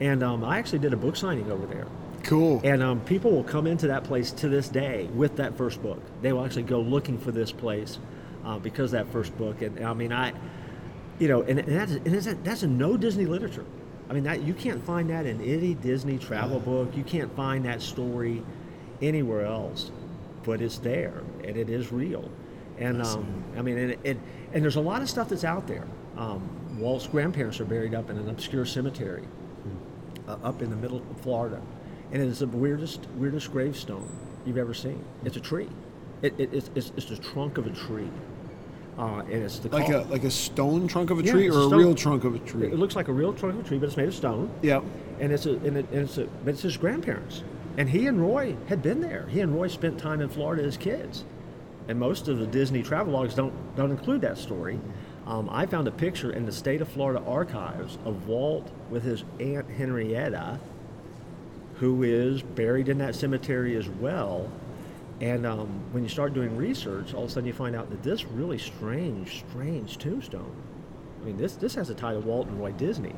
and 0.00 0.22
um, 0.22 0.44
I 0.44 0.58
actually 0.58 0.80
did 0.80 0.92
a 0.92 0.96
book 0.96 1.16
signing 1.16 1.50
over 1.50 1.66
there. 1.66 1.86
Cool. 2.22 2.60
And 2.64 2.82
um, 2.82 3.00
people 3.00 3.30
will 3.30 3.44
come 3.44 3.66
into 3.66 3.86
that 3.86 4.04
place 4.04 4.32
to 4.32 4.48
this 4.48 4.68
day 4.68 5.08
with 5.14 5.36
that 5.36 5.56
first 5.56 5.80
book. 5.82 6.02
They 6.22 6.32
will 6.32 6.44
actually 6.44 6.64
go 6.64 6.80
looking 6.80 7.18
for 7.18 7.30
this 7.30 7.52
place 7.52 7.98
uh, 8.44 8.58
because 8.58 8.90
that 8.90 9.06
first 9.12 9.36
book. 9.38 9.62
And 9.62 9.84
I 9.84 9.94
mean, 9.94 10.12
I, 10.12 10.32
you 11.18 11.28
know, 11.28 11.42
and, 11.42 11.60
and 11.60 11.68
that's 11.68 11.92
and 11.92 12.44
that's 12.44 12.62
a 12.62 12.66
no 12.66 12.96
Disney 12.96 13.26
literature. 13.26 13.64
I 14.10 14.12
mean, 14.12 14.24
that 14.24 14.42
you 14.42 14.54
can't 14.54 14.84
find 14.84 15.10
that 15.10 15.26
in 15.26 15.40
any 15.40 15.74
Disney 15.74 16.18
travel 16.18 16.60
book. 16.60 16.96
You 16.96 17.04
can't 17.04 17.34
find 17.36 17.64
that 17.64 17.80
story 17.80 18.42
anywhere 19.02 19.44
else, 19.44 19.90
but 20.44 20.60
it's 20.60 20.78
there 20.78 21.22
and 21.44 21.56
it 21.56 21.68
is 21.68 21.92
real. 21.92 22.30
And 22.78 23.02
um, 23.02 23.44
I 23.56 23.62
mean, 23.62 23.78
and, 23.78 23.96
and, 24.04 24.20
and 24.52 24.62
there's 24.62 24.76
a 24.76 24.80
lot 24.80 25.00
of 25.00 25.08
stuff 25.08 25.28
that's 25.28 25.44
out 25.44 25.66
there. 25.66 25.86
Um, 26.16 26.48
Walt's 26.78 27.06
grandparents 27.06 27.60
are 27.60 27.64
buried 27.64 27.94
up 27.94 28.10
in 28.10 28.18
an 28.18 28.28
obscure 28.28 28.66
cemetery. 28.66 29.24
Uh, 30.28 30.36
up 30.42 30.62
in 30.62 30.70
the 30.70 30.76
middle 30.76 30.98
of 30.98 31.20
Florida 31.20 31.60
and 32.12 32.22
it 32.22 32.28
is 32.28 32.38
the 32.40 32.46
weirdest 32.46 33.06
weirdest 33.16 33.52
gravestone 33.52 34.08
you've 34.44 34.58
ever 34.58 34.74
seen. 34.74 35.04
It's 35.24 35.36
a 35.36 35.40
tree. 35.40 35.68
It, 36.22 36.34
it, 36.38 36.50
it's, 36.52 36.70
it's, 36.74 36.92
it's 36.96 37.06
the 37.06 37.16
trunk 37.16 37.58
of 37.58 37.66
a 37.66 37.70
tree. 37.70 38.08
Uh, 38.96 39.22
and 39.30 39.42
it's 39.42 39.58
the 39.58 39.68
like 39.68 39.90
a 39.90 39.98
like 40.08 40.24
a 40.24 40.30
stone 40.30 40.88
trunk 40.88 41.10
of 41.10 41.18
a 41.18 41.22
yeah, 41.22 41.32
tree 41.32 41.50
or 41.50 41.58
a, 41.58 41.62
a, 41.62 41.76
real 41.76 41.94
trunk 41.94 42.24
of 42.24 42.34
a 42.34 42.38
tree. 42.38 42.68
It 42.68 42.78
looks 42.78 42.96
like 42.96 43.08
a 43.08 43.12
real 43.12 43.32
trunk 43.32 43.56
of 43.56 43.66
a 43.66 43.68
tree, 43.68 43.78
but 43.78 43.86
it's 43.86 43.96
made 43.96 44.08
of 44.08 44.14
stone. 44.14 44.50
Yeah. 44.62 44.80
And 45.20 45.32
it's 45.32 45.44
a 45.44 45.52
and, 45.56 45.76
it, 45.76 45.90
and 45.90 46.02
it's 46.02 46.16
a 46.16 46.24
but 46.44 46.54
it's 46.54 46.62
his 46.62 46.78
grandparents, 46.78 47.42
and 47.76 47.90
he 47.90 48.06
and 48.06 48.20
Roy 48.20 48.56
had 48.68 48.82
been 48.82 49.00
there. 49.02 49.26
He 49.28 49.40
and 49.40 49.54
Roy 49.54 49.68
spent 49.68 49.98
time 49.98 50.22
in 50.22 50.30
Florida 50.30 50.62
as 50.62 50.78
kids, 50.78 51.24
and 51.88 51.98
most 51.98 52.28
of 52.28 52.38
the 52.38 52.46
Disney 52.46 52.82
travelogues 52.82 53.34
don't 53.34 53.52
don't 53.76 53.90
include 53.90 54.22
that 54.22 54.38
story. 54.38 54.80
Um, 55.26 55.48
I 55.50 55.66
found 55.66 55.88
a 55.88 55.92
picture 55.92 56.32
in 56.32 56.46
the 56.46 56.52
state 56.52 56.80
of 56.80 56.88
Florida 56.88 57.22
archives 57.26 57.98
of 58.04 58.28
Walt 58.28 58.70
with 58.90 59.02
his 59.02 59.24
aunt 59.40 59.68
Henrietta 59.70 60.60
who 61.78 62.02
is 62.02 62.42
buried 62.42 62.88
in 62.88 62.98
that 62.98 63.14
cemetery 63.14 63.76
as 63.76 63.88
well. 63.88 64.50
And 65.20 65.46
um, 65.46 65.68
when 65.92 66.02
you 66.02 66.08
start 66.08 66.34
doing 66.34 66.56
research, 66.56 67.14
all 67.14 67.24
of 67.24 67.30
a 67.30 67.32
sudden 67.32 67.46
you 67.46 67.52
find 67.52 67.74
out 67.74 67.90
that 67.90 68.02
this 68.02 68.24
really 68.24 68.58
strange, 68.58 69.44
strange 69.50 69.98
tombstone. 69.98 70.54
I 71.22 71.24
mean, 71.24 71.36
this 71.36 71.56
this 71.56 71.74
has 71.74 71.90
a 71.90 71.94
tie 71.94 72.12
to 72.12 72.20
Walt 72.20 72.46
and 72.48 72.58
Roy 72.60 72.72
Disney. 72.72 73.14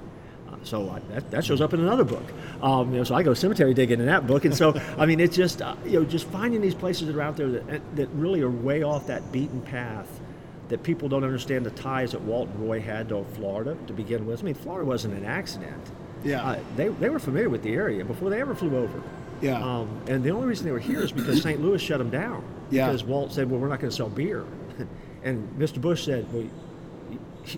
Uh, 0.49 0.57
so 0.63 0.89
I, 0.89 1.01
that, 1.13 1.31
that 1.31 1.45
shows 1.45 1.61
up 1.61 1.75
in 1.75 1.81
another 1.81 2.05
book. 2.05 2.23
Um, 2.63 2.93
you 2.93 2.99
know, 2.99 3.05
so 3.05 3.15
I 3.15 3.23
go 3.23 3.35
cemetery 3.35 3.75
digging 3.75 4.01
in 4.01 4.07
that 4.07 4.27
book, 4.27 4.45
and 4.45 4.55
so 4.57 4.81
I 4.97 5.07
mean, 5.07 5.21
it's 5.21 5.37
just 5.37 5.61
uh, 5.61 5.75
you 5.85 6.01
know 6.01 6.05
just 6.05 6.27
finding 6.29 6.61
these 6.61 6.75
places 6.75 7.09
that 7.09 7.17
are 7.17 7.23
out 7.23 7.37
there 7.37 7.51
that 7.51 7.97
that 7.97 8.09
really 8.11 8.41
are 8.43 8.51
way 8.51 8.83
off 8.83 9.07
that 9.09 9.31
beaten 9.33 9.61
path. 9.61 10.21
That 10.69 10.83
people 10.83 11.09
don't 11.09 11.25
understand 11.25 11.65
the 11.65 11.71
ties 11.71 12.13
that 12.13 12.21
Walt 12.21 12.49
and 12.51 12.69
Roy 12.69 12.81
had 12.81 13.09
to 13.09 13.25
Florida 13.35 13.77
to 13.87 13.93
begin 13.93 14.27
with. 14.27 14.41
I 14.41 14.45
mean, 14.45 14.55
Florida 14.55 14.87
wasn't 14.87 15.15
an 15.15 15.25
accident. 15.25 15.91
Yeah. 16.25 16.47
Uh, 16.47 16.61
they, 16.77 16.89
they 16.89 17.09
were 17.09 17.19
familiar 17.19 17.49
with 17.49 17.63
the 17.63 17.73
area 17.73 18.05
before 18.05 18.31
they 18.31 18.41
ever 18.41 18.55
flew 18.55 18.77
over. 18.77 19.03
Yeah. 19.41 19.63
Um, 19.63 20.01
and 20.09 20.23
the 20.23 20.31
only 20.31 20.47
reason 20.47 20.67
they 20.67 20.73
were 20.73 20.79
here 20.79 21.01
is 21.01 21.13
because 21.13 21.43
St. 21.43 21.61
Louis 21.61 21.81
shut 21.81 21.99
them 21.99 22.11
down. 22.11 22.45
Yeah. 22.71 22.87
Because 22.87 23.05
Walt 23.05 23.33
said, 23.33 23.51
well, 23.51 23.61
we're 23.61 23.69
not 23.69 23.81
going 23.81 23.91
to 23.91 23.97
sell 23.97 24.09
beer. 24.09 24.45
and 25.23 25.49
Mr. 25.59 25.81
Busch 25.81 26.05
said, 26.05 26.31
well, 26.33 26.47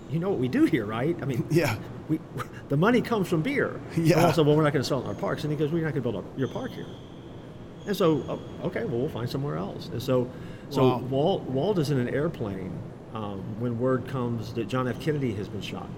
you 0.09 0.19
know 0.19 0.29
what 0.29 0.39
we 0.39 0.47
do 0.47 0.65
here, 0.65 0.85
right? 0.85 1.17
I 1.21 1.25
mean, 1.25 1.45
yeah. 1.49 1.75
We, 2.07 2.19
the 2.69 2.77
money 2.77 3.01
comes 3.01 3.27
from 3.27 3.41
beer. 3.41 3.79
Yeah. 3.97 4.17
And 4.17 4.25
also, 4.27 4.43
well, 4.43 4.55
we're 4.55 4.63
not 4.63 4.73
going 4.73 4.83
to 4.83 4.87
sell 4.87 5.01
in 5.01 5.07
our 5.07 5.13
parks. 5.13 5.43
And 5.43 5.51
he 5.51 5.57
goes, 5.57 5.69
well, 5.69 5.79
you're 5.79 5.87
not 5.87 5.93
going 5.93 6.03
to 6.03 6.11
build 6.11 6.23
a, 6.23 6.39
your 6.39 6.49
park 6.49 6.71
here. 6.71 6.87
And 7.87 7.97
so, 7.97 8.21
uh, 8.63 8.67
okay, 8.67 8.85
well, 8.85 8.99
we'll 8.99 9.09
find 9.09 9.29
somewhere 9.29 9.57
else. 9.57 9.87
And 9.87 10.01
so, 10.01 10.29
so 10.69 10.83
wow. 10.83 10.97
Walt, 10.99 11.43
Walt 11.43 11.79
is 11.79 11.89
in 11.89 11.99
an 11.99 12.09
airplane 12.09 12.77
um, 13.13 13.43
when 13.59 13.79
word 13.79 14.07
comes 14.07 14.53
that 14.53 14.67
John 14.67 14.87
F. 14.87 14.99
Kennedy 14.99 15.33
has 15.33 15.47
been 15.47 15.61
shot. 15.61 15.89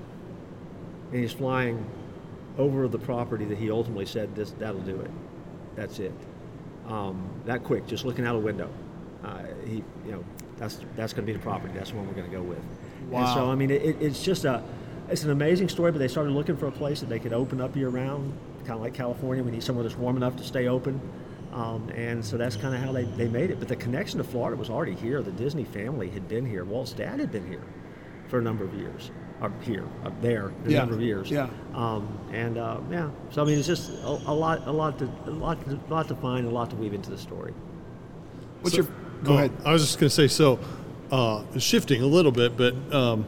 And 1.11 1.21
he's 1.21 1.33
flying 1.33 1.85
over 2.57 2.87
the 2.87 2.97
property 2.97 3.45
that 3.45 3.57
he 3.57 3.69
ultimately 3.69 4.05
said 4.05 4.35
this 4.35 4.51
that'll 4.51 4.81
do 4.81 4.99
it. 5.01 5.11
That's 5.75 5.99
it. 5.99 6.13
Um, 6.87 7.29
that 7.45 7.63
quick, 7.63 7.87
just 7.87 8.05
looking 8.05 8.25
out 8.25 8.35
a 8.35 8.39
window. 8.39 8.69
Uh, 9.23 9.43
he, 9.65 9.75
you 10.05 10.11
know, 10.11 10.23
that's 10.57 10.79
that's 10.95 11.13
going 11.13 11.25
to 11.25 11.31
be 11.31 11.37
the 11.37 11.43
property. 11.43 11.73
That's 11.73 11.91
the 11.91 11.97
one 11.97 12.07
we're 12.07 12.13
going 12.13 12.29
to 12.29 12.35
go 12.35 12.43
with. 12.43 12.59
Wow. 13.09 13.25
And 13.25 13.33
so 13.33 13.51
I 13.51 13.55
mean, 13.55 13.71
it, 13.71 14.01
it's 14.01 14.23
just 14.23 14.45
a 14.45 14.63
it's 15.09 15.23
an 15.23 15.31
amazing 15.31 15.69
story. 15.69 15.91
But 15.91 15.99
they 15.99 16.07
started 16.07 16.31
looking 16.31 16.57
for 16.57 16.67
a 16.67 16.71
place 16.71 16.99
that 16.99 17.09
they 17.09 17.19
could 17.19 17.33
open 17.33 17.61
up 17.61 17.75
year 17.75 17.89
round, 17.89 18.33
kind 18.59 18.71
of 18.71 18.81
like 18.81 18.93
California. 18.93 19.43
We 19.43 19.51
need 19.51 19.63
somewhere 19.63 19.83
that's 19.83 19.97
warm 19.97 20.17
enough 20.17 20.35
to 20.37 20.43
stay 20.43 20.67
open. 20.67 20.99
Um, 21.53 21.87
and 21.95 22.25
so 22.25 22.35
that's 22.35 22.55
kind 22.55 22.73
of 22.73 22.81
how 22.81 22.91
they, 22.91 23.03
they 23.03 23.27
made 23.27 23.51
it. 23.51 23.59
But 23.59 23.67
the 23.67 23.75
connection 23.75 24.17
to 24.17 24.23
Florida 24.23 24.57
was 24.57 24.71
already 24.71 24.95
here. 24.95 25.21
The 25.21 25.31
Disney 25.31 25.63
family 25.63 26.09
had 26.09 26.27
been 26.27 26.45
here. 26.45 26.65
Walt's 26.65 26.93
dad 26.93 27.19
had 27.19 27.31
been 27.31 27.47
here 27.47 27.63
for 28.27 28.39
a 28.39 28.41
number 28.41 28.63
of 28.63 28.73
years 28.73 29.11
up 29.39 29.51
here, 29.61 29.85
up 30.03 30.19
there, 30.21 30.51
a 30.65 30.69
yeah. 30.69 30.79
number 30.79 30.95
of 30.95 31.01
years. 31.01 31.29
Yeah. 31.29 31.49
Um, 31.75 32.17
and 32.31 32.57
uh, 32.57 32.79
yeah, 32.89 33.11
so 33.29 33.43
I 33.43 33.45
mean, 33.45 33.59
it's 33.59 33.67
just 33.67 33.91
a, 34.01 34.07
a, 34.07 34.33
lot, 34.33 34.65
a 34.67 34.71
lot 34.71 34.97
to, 34.99 35.05
a 35.25 35.29
lot, 35.29 35.63
to, 35.65 35.75
a 35.75 35.93
lot 35.93 36.07
to 36.07 36.15
find, 36.15 36.47
a 36.47 36.49
lot 36.49 36.71
to 36.71 36.75
weave 36.75 36.93
into 36.93 37.11
the 37.11 37.17
story. 37.17 37.53
What's 38.61 38.75
so, 38.75 38.83
your? 38.83 38.91
Go 39.23 39.33
ahead. 39.33 39.51
I 39.63 39.73
was 39.73 39.83
just 39.83 39.99
going 39.99 40.09
to 40.09 40.15
say 40.15 40.27
so. 40.27 40.59
Uh, 41.11 41.43
shifting 41.59 42.01
a 42.01 42.07
little 42.07 42.31
bit, 42.31 42.57
but 42.57 42.73
um, 42.91 43.27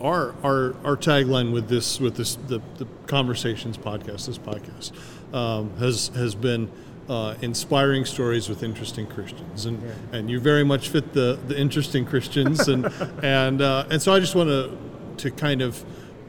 our 0.00 0.34
our 0.42 0.74
our 0.84 0.96
tagline 0.96 1.52
with 1.52 1.68
this 1.68 2.00
with 2.00 2.16
this 2.16 2.36
the, 2.36 2.62
the 2.78 2.86
conversations 3.06 3.76
podcast, 3.76 4.26
this 4.26 4.38
podcast, 4.38 4.92
um, 5.34 5.76
has 5.76 6.08
has 6.14 6.34
been. 6.34 6.70
Uh, 7.08 7.34
inspiring 7.40 8.04
stories 8.04 8.50
with 8.50 8.62
interesting 8.62 9.06
Christians, 9.06 9.64
and 9.64 9.82
yeah. 9.82 10.18
and 10.18 10.30
you 10.30 10.38
very 10.38 10.64
much 10.64 10.90
fit 10.90 11.14
the 11.14 11.38
the 11.48 11.58
interesting 11.58 12.04
Christians, 12.04 12.68
and 12.68 12.84
and 13.22 13.62
uh, 13.62 13.86
and 13.90 14.02
so 14.02 14.12
I 14.12 14.20
just 14.20 14.34
want 14.34 14.50
to 14.50 14.76
to 15.18 15.30
kind 15.30 15.62
of 15.62 15.82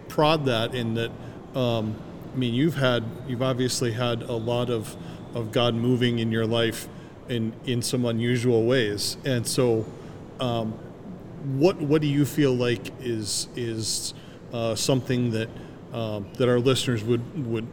prod 0.08 0.46
that 0.46 0.74
in 0.74 0.94
that 0.94 1.12
um, 1.54 1.96
I 2.34 2.38
mean 2.38 2.54
you've 2.54 2.76
had 2.76 3.04
you've 3.28 3.42
obviously 3.42 3.92
had 3.92 4.22
a 4.24 4.34
lot 4.34 4.70
of 4.70 4.96
of 5.34 5.52
God 5.52 5.76
moving 5.76 6.20
in 6.20 6.32
your 6.32 6.46
life 6.46 6.88
in 7.30 7.54
in 7.66 7.82
some 7.82 8.06
unusual 8.06 8.66
ways. 8.66 9.18
And 9.24 9.48
so 9.48 9.86
um, 10.40 10.74
what 11.58 11.78
what 11.78 12.02
do 12.02 12.08
you 12.08 12.26
feel 12.26 12.54
like 12.54 12.92
is 13.00 13.48
is 13.56 14.14
uh, 14.52 14.76
something 14.76 15.32
that 15.32 15.50
um, 15.94 16.28
that 16.34 16.50
our 16.50 16.60
listeners 16.60 17.04
would 17.04 17.46
would 17.46 17.68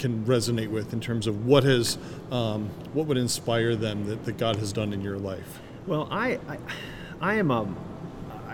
can 0.00 0.24
resonate 0.24 0.68
with 0.68 0.92
in 0.92 1.00
terms 1.00 1.26
of 1.26 1.46
what 1.46 1.62
has 1.64 1.98
um, 2.32 2.68
what 2.92 3.06
would 3.06 3.18
inspire 3.18 3.76
them 3.76 4.06
that, 4.06 4.24
that 4.24 4.36
God 4.36 4.56
has 4.56 4.72
done 4.72 4.92
in 4.92 5.00
your 5.00 5.18
life 5.18 5.60
well 5.86 6.08
I 6.10 6.38
I, 6.48 6.58
I 7.20 7.34
am 7.34 7.50
um 7.50 7.76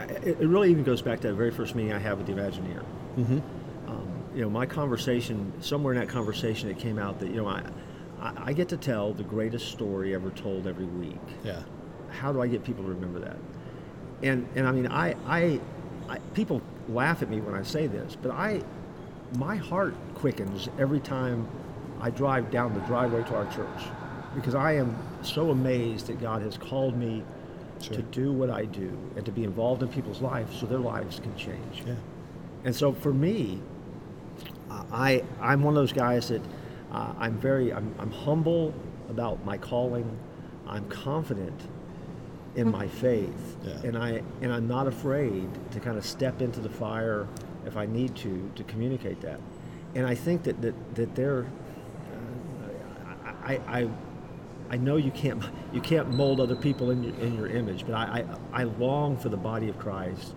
it, 0.08 0.38
really 0.38 0.70
even 0.70 0.84
goes 0.84 1.02
back 1.02 1.20
to 1.20 1.28
that 1.28 1.34
very 1.34 1.50
first 1.50 1.74
meeting 1.74 1.92
I 1.92 1.98
had 1.98 2.18
with 2.18 2.26
the 2.26 2.32
Imagineer. 2.32 2.84
Mm-hmm. 3.16 3.38
Um, 3.88 4.08
you 4.34 4.42
know, 4.42 4.50
my 4.50 4.66
conversation, 4.66 5.52
somewhere 5.60 5.94
in 5.94 6.00
that 6.00 6.08
conversation, 6.08 6.68
it 6.68 6.78
came 6.78 6.98
out 6.98 7.18
that, 7.20 7.28
you 7.28 7.36
know, 7.36 7.48
I, 7.48 7.62
I, 8.20 8.52
get 8.52 8.68
to 8.70 8.76
tell 8.76 9.12
the 9.12 9.22
greatest 9.22 9.70
story 9.70 10.14
ever 10.14 10.30
told 10.30 10.66
every 10.66 10.84
week. 10.84 11.18
Yeah. 11.44 11.62
How 12.10 12.32
do 12.32 12.40
I 12.40 12.46
get 12.46 12.64
people 12.64 12.84
to 12.84 12.90
remember 12.90 13.20
that? 13.20 13.36
And, 14.22 14.48
and 14.54 14.66
I 14.66 14.72
mean, 14.72 14.86
I, 14.86 15.14
I, 15.26 15.60
I 16.08 16.18
people 16.34 16.62
laugh 16.88 17.22
at 17.22 17.28
me 17.28 17.40
when 17.40 17.54
I 17.54 17.62
say 17.62 17.86
this, 17.86 18.16
but 18.20 18.30
I, 18.30 18.62
my 19.34 19.56
heart 19.56 19.94
quickens 20.14 20.68
every 20.78 21.00
time 21.00 21.48
I 22.00 22.10
drive 22.10 22.50
down 22.50 22.74
the 22.74 22.80
driveway 22.80 23.22
to 23.24 23.34
our 23.34 23.52
church 23.52 23.84
because 24.34 24.54
I 24.54 24.74
am 24.74 24.96
so 25.22 25.50
amazed 25.50 26.06
that 26.06 26.20
God 26.20 26.42
has 26.42 26.58
called 26.58 26.96
me 26.96 27.24
sure. 27.80 27.96
to 27.96 28.02
do 28.02 28.32
what 28.32 28.50
I 28.50 28.64
do 28.64 28.96
and 29.16 29.24
to 29.24 29.32
be 29.32 29.44
involved 29.44 29.82
in 29.82 29.88
people's 29.88 30.20
lives 30.20 30.58
so 30.58 30.66
their 30.66 30.78
lives 30.78 31.20
can 31.20 31.34
change. 31.36 31.82
Yeah. 31.86 31.94
And 32.64 32.74
so 32.74 32.92
for 32.92 33.12
me, 33.12 33.60
I 34.92 35.22
I'm 35.40 35.62
one 35.62 35.74
of 35.74 35.80
those 35.80 35.92
guys 35.92 36.28
that 36.28 36.42
uh, 36.92 37.14
I'm 37.18 37.38
very 37.38 37.72
I'm, 37.72 37.94
I'm 37.98 38.10
humble 38.10 38.74
about 39.08 39.44
my 39.44 39.56
calling. 39.56 40.18
I'm 40.66 40.88
confident 40.88 41.60
in 42.56 42.70
my 42.70 42.88
faith, 42.88 43.56
yeah. 43.64 43.74
and 43.84 43.96
I 43.96 44.22
and 44.42 44.52
I'm 44.52 44.66
not 44.66 44.86
afraid 44.86 45.48
to 45.72 45.80
kind 45.80 45.96
of 45.96 46.04
step 46.04 46.40
into 46.40 46.60
the 46.60 46.68
fire 46.68 47.28
if 47.66 47.76
I 47.76 47.86
need 47.86 48.14
to 48.16 48.50
to 48.54 48.64
communicate 48.64 49.20
that. 49.20 49.40
And 49.94 50.06
I 50.06 50.14
think 50.14 50.42
that 50.44 50.60
that 50.62 50.94
that 50.94 51.14
there, 51.14 51.46
uh, 53.24 53.32
I, 53.44 53.60
I 53.68 53.88
I 54.70 54.76
know 54.76 54.96
you 54.96 55.10
can't 55.10 55.42
you 55.72 55.80
can't 55.80 56.10
mold 56.10 56.40
other 56.40 56.56
people 56.56 56.90
in 56.90 57.02
your, 57.02 57.14
in 57.16 57.34
your 57.34 57.46
image, 57.48 57.86
but 57.86 57.94
I, 57.94 58.24
I 58.52 58.60
I 58.60 58.64
long 58.64 59.16
for 59.16 59.28
the 59.28 59.36
body 59.36 59.68
of 59.68 59.78
Christ 59.78 60.34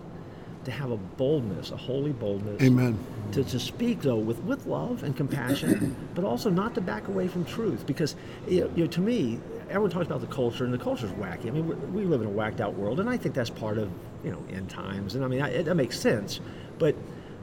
to 0.64 0.70
have 0.70 0.90
a 0.90 0.96
boldness, 0.96 1.70
a 1.70 1.76
holy 1.76 2.12
boldness. 2.12 2.62
Amen. 2.62 2.98
To, 3.32 3.42
to 3.44 3.58
speak 3.58 4.02
though 4.02 4.16
with, 4.16 4.38
with 4.40 4.66
love 4.66 5.04
and 5.04 5.16
compassion, 5.16 5.96
but 6.14 6.24
also 6.24 6.50
not 6.50 6.74
to 6.74 6.80
back 6.80 7.08
away 7.08 7.28
from 7.28 7.44
truth. 7.44 7.86
Because 7.86 8.16
you 8.46 8.62
know, 8.62 8.70
you 8.76 8.84
know, 8.84 8.90
to 8.90 9.00
me, 9.00 9.40
everyone 9.68 9.90
talks 9.90 10.06
about 10.06 10.20
the 10.20 10.26
culture, 10.26 10.64
and 10.64 10.72
the 10.72 10.78
culture's 10.78 11.12
wacky. 11.12 11.46
I 11.46 11.50
mean, 11.50 11.66
we, 11.66 11.74
we 12.02 12.04
live 12.04 12.20
in 12.20 12.26
a 12.26 12.30
whacked 12.30 12.60
out 12.60 12.74
world, 12.74 13.00
and 13.00 13.08
I 13.08 13.16
think 13.16 13.34
that's 13.34 13.50
part 13.50 13.78
of 13.78 13.90
you 14.22 14.30
know 14.30 14.42
end 14.50 14.68
times. 14.68 15.14
And 15.14 15.24
I 15.24 15.28
mean, 15.28 15.40
I, 15.40 15.50
it, 15.50 15.64
that 15.64 15.76
makes 15.76 15.98
sense. 15.98 16.40
But 16.78 16.94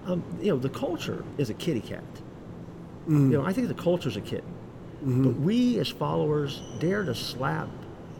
um, 0.07 0.23
you 0.41 0.51
know, 0.51 0.57
the 0.57 0.69
culture 0.69 1.23
is 1.37 1.49
a 1.49 1.53
kitty 1.53 1.81
cat. 1.81 2.03
Mm. 3.07 3.31
You 3.31 3.37
know, 3.37 3.45
I 3.45 3.53
think 3.53 3.67
the 3.67 3.73
culture 3.73 4.09
is 4.09 4.17
a 4.17 4.21
kitten. 4.21 4.53
Mm-hmm. 5.01 5.23
But 5.23 5.35
we 5.35 5.79
as 5.79 5.89
followers 5.89 6.61
dare 6.79 7.03
to 7.03 7.13
slap 7.13 7.69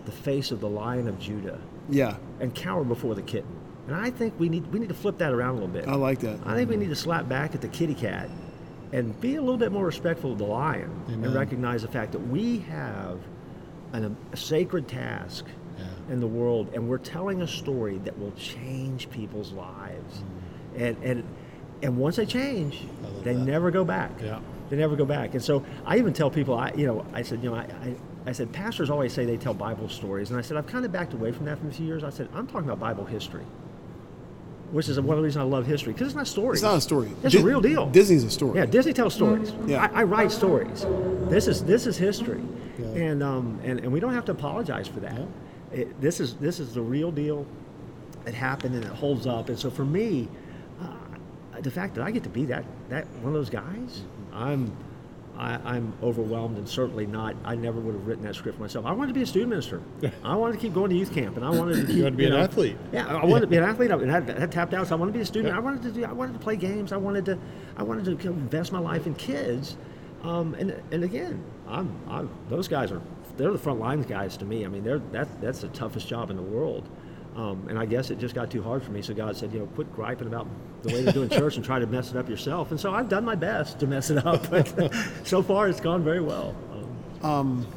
the 0.06 0.12
face 0.12 0.52
of 0.52 0.60
the 0.60 0.70
Lion 0.70 1.08
of 1.08 1.20
Judah 1.20 1.60
Yeah. 1.90 2.18
and 2.40 2.54
cower 2.54 2.84
before 2.84 3.16
the 3.16 3.22
kitten. 3.22 3.50
And 3.88 3.96
I 3.96 4.12
think 4.12 4.34
we 4.38 4.50
need 4.50 4.68
we 4.72 4.80
need 4.80 4.90
to 4.90 4.96
flip 4.96 5.18
that 5.20 5.32
around 5.32 5.52
a 5.52 5.54
little 5.54 5.70
bit. 5.70 5.88
I 5.88 5.96
like 5.96 6.20
that. 6.20 6.40
I 6.46 6.56
think 6.56 6.70
we 6.70 6.76
need 6.76 6.90
to 6.90 6.96
slap 6.96 7.28
back 7.30 7.56
at 7.56 7.62
the 7.62 7.70
kitty 7.70 7.96
cat 7.96 8.30
and 8.92 9.20
be 9.22 9.36
a 9.36 9.42
little 9.42 9.58
bit 9.58 9.72
more 9.72 9.86
respectful 9.86 10.34
of 10.34 10.38
the 10.38 10.46
lion 10.46 10.92
and 11.08 11.34
recognize 11.34 11.82
the 11.82 11.88
fact 11.88 12.12
that 12.12 12.20
we 12.20 12.60
have 12.60 13.20
an, 13.94 14.06
um, 14.06 14.18
a 14.32 14.38
sacred 14.38 14.88
task 14.88 15.46
in 16.10 16.20
the 16.20 16.28
world 16.28 16.70
and 16.74 16.88
we're 16.88 16.98
telling 16.98 17.42
a 17.42 17.48
story 17.48 17.98
that 18.00 18.18
will 18.18 18.32
change 18.34 19.10
people's 19.10 19.52
lives. 19.54 20.18
Mm. 20.18 20.82
And 20.82 21.04
and 21.04 21.24
and 21.82 21.98
once 21.98 22.16
they 22.16 22.26
change, 22.26 22.86
they 23.24 23.36
never 23.36 23.72
go 23.72 23.84
back. 23.84 24.12
Yeah. 24.22 24.40
They 24.70 24.76
never 24.78 24.96
go 24.96 25.06
back. 25.06 25.34
And 25.34 25.44
so 25.44 25.64
I 25.86 25.98
even 25.98 26.14
tell 26.14 26.30
people, 26.30 26.56
I 26.56 26.74
you 26.76 26.88
know, 26.88 27.06
I 27.14 27.22
said, 27.22 27.42
you 27.44 27.50
know, 27.50 27.56
I, 27.56 27.62
I, 27.62 27.96
I 28.26 28.32
said, 28.34 28.52
pastors 28.52 28.90
always 28.90 29.14
say 29.14 29.26
they 29.26 29.38
tell 29.38 29.54
Bible 29.54 29.88
stories, 29.88 30.30
and 30.30 30.38
I 30.38 30.42
said 30.42 30.58
I've 30.58 30.68
kind 30.68 30.84
of 30.84 30.92
backed 30.92 31.14
away 31.14 31.32
from 31.32 31.46
that 31.46 31.60
for 31.60 31.68
a 31.68 31.72
few 31.72 31.86
years. 31.86 32.04
I 32.04 32.10
said 32.10 32.28
I'm 32.34 32.48
talking 32.48 32.68
about 32.68 32.80
Bible 32.80 33.06
history, 33.06 33.46
which 34.72 34.90
is 34.90 35.00
one 35.00 35.12
of 35.12 35.18
the 35.18 35.24
reasons 35.24 35.44
I 35.46 35.48
love 35.48 35.66
history 35.66 35.94
because 35.94 36.08
it's 36.08 36.16
not 36.16 36.28
stories. 36.28 36.60
It's 36.60 36.64
not 36.64 36.78
a 36.78 36.82
story. 36.82 37.12
It's 37.24 37.34
Di- 37.34 37.42
a 37.42 37.44
real 37.44 37.62
deal. 37.62 37.88
Disney's 37.90 38.24
a 38.26 38.30
story. 38.30 38.60
Yeah, 38.60 38.66
Disney 38.66 38.92
tells 38.94 39.14
stories. 39.14 39.54
Yeah. 39.66 39.88
I, 39.94 40.02
I 40.02 40.04
write 40.04 40.32
stories. 40.32 40.86
This 41.30 41.48
is 41.48 41.64
this 41.64 41.88
is 41.88 41.98
history, 41.98 42.42
and 42.96 43.24
um 43.24 43.60
and, 43.64 43.80
and 43.80 43.92
we 43.92 44.00
don't 44.00 44.14
have 44.14 44.26
to 44.26 44.32
apologize 44.34 44.88
for 44.88 45.00
that. 45.00 45.22
It, 45.72 46.02
this 46.02 46.20
is 46.20 46.36
this 46.36 46.60
is 46.60 46.74
the 46.74 46.82
real 46.82 47.12
deal. 47.12 47.46
It 48.26 48.34
happened 48.34 48.76
and 48.76 48.84
it 48.84 48.92
holds 48.92 49.26
up. 49.26 49.48
And 49.48 49.58
so 49.58 49.70
for 49.70 49.86
me, 49.86 50.28
the 51.62 51.72
fact 51.72 51.96
that 51.96 52.04
I 52.04 52.12
get 52.12 52.24
to 52.24 52.30
be 52.30 52.46
that 52.46 52.66
that 52.90 53.08
one 53.18 53.28
of 53.28 53.34
those 53.34 53.50
guys, 53.50 54.02
I'm. 54.34 54.76
I, 55.40 55.76
I'm 55.76 55.94
overwhelmed 56.02 56.58
and 56.58 56.68
certainly 56.68 57.06
not. 57.06 57.36
I 57.46 57.54
never 57.54 57.80
would 57.80 57.94
have 57.94 58.08
written 58.08 58.24
that 58.24 58.34
script 58.34 58.60
myself. 58.60 58.88
I 58.88 58.92
wanted 58.92 59.10
to 59.10 59.14
be 59.14 59.22
a 59.22 59.26
student 59.28 59.52
minister. 59.52 59.84
I 60.24 60.36
wanted 60.36 60.54
to 60.54 60.60
keep 60.60 60.74
going 60.74 60.90
to 60.90 60.96
youth 60.96 61.14
camp, 61.14 61.38
and 61.38 61.46
I 61.46 61.52
wanted 61.52 61.76
to 61.76 61.94
keep. 61.94 62.02
wanted 62.02 62.10
to 62.10 62.18
be 62.18 62.26
an 62.26 62.32
know- 62.32 62.40
athlete. 62.40 62.76
Yeah, 62.92 63.06
I 63.06 63.24
wanted 63.24 63.42
to 63.42 63.48
be 63.48 63.58
an 63.58 63.64
athlete. 63.64 63.92
I 63.92 64.00
had, 64.00 64.28
had 64.28 64.52
tapped 64.52 64.74
out, 64.74 64.88
so 64.88 64.96
I 64.96 64.98
wanted 64.98 65.12
to 65.12 65.18
be 65.20 65.22
a 65.22 65.26
student. 65.28 65.56
I 65.56 65.60
wanted 65.60 65.84
to 65.84 65.92
do. 65.92 66.06
I 66.06 66.12
wanted 66.12 66.34
to 66.34 66.40
play 66.40 66.56
games. 66.56 66.92
I 66.92 66.98
wanted 66.98 67.26
to. 67.26 67.38
I 67.76 67.84
wanted 67.84 68.20
to 68.20 68.30
invest 68.30 68.72
my 68.72 68.80
life 68.80 69.06
in 69.06 69.14
kids. 69.14 69.78
Um, 70.24 70.56
and 70.56 70.82
and 70.92 71.04
again, 71.04 71.44
I'm, 71.68 71.96
I'm 72.10 72.32
those 72.50 72.68
guys 72.68 72.92
are 72.92 73.02
they're 73.38 73.52
the 73.52 73.60
front 73.60 73.80
lines 73.80 74.08
guys 74.08 74.38
to 74.38 74.46
me. 74.46 74.66
I 74.66 74.70
mean, 74.70 74.84
they're 74.84 75.02
that 75.12 75.40
that's 75.40 75.62
the 75.62 75.68
toughest 75.68 76.08
job 76.08 76.32
in 76.32 76.36
the 76.36 76.42
world. 76.42 76.90
Um, 77.38 77.68
and 77.70 77.78
I 77.78 77.86
guess 77.86 78.10
it 78.10 78.18
just 78.18 78.34
got 78.34 78.50
too 78.50 78.64
hard 78.64 78.82
for 78.82 78.90
me. 78.90 79.04
So 79.04 79.14
God 79.14 79.38
said, 79.38 79.54
you 79.54 79.60
know, 79.60 79.68
quit 79.68 79.94
griping 79.94 80.26
about 80.26 80.48
the 80.82 80.92
way 80.92 81.04
they're 81.04 81.14
doing 81.14 81.30
church 81.30 81.56
and 81.56 81.64
try 81.64 81.78
to 81.78 81.86
mess 81.86 82.10
it 82.10 82.18
up 82.18 82.28
yourself. 82.28 82.72
And 82.72 82.80
so 82.80 82.92
I've 82.92 83.10
done 83.10 83.24
my 83.24 83.36
best 83.36 83.80
to 83.80 83.88
mess 83.88 84.10
it 84.10 84.26
up, 84.26 84.50
but 84.50 84.92
so 85.24 85.44
far 85.44 85.70
it's 85.70 85.80
gone 85.80 86.04
very 86.04 86.20
well. 86.20 86.56
Um, 87.22 87.68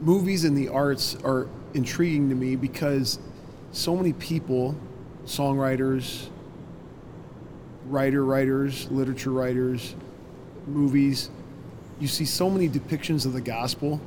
movies 0.00 0.44
and 0.44 0.56
the 0.56 0.68
arts 0.68 1.16
are 1.22 1.48
intriguing 1.74 2.30
to 2.30 2.34
me 2.34 2.56
because 2.56 3.18
so 3.72 3.94
many 3.94 4.14
people, 4.14 4.74
songwriters, 5.26 6.28
writer 7.84 8.24
writers, 8.24 8.90
literature 8.90 9.32
writers, 9.32 9.94
movies, 10.66 11.28
you 11.98 12.08
see 12.08 12.24
so 12.24 12.48
many 12.48 12.70
depictions 12.70 13.26
of 13.26 13.34
the 13.34 13.40
gospel 13.40 14.00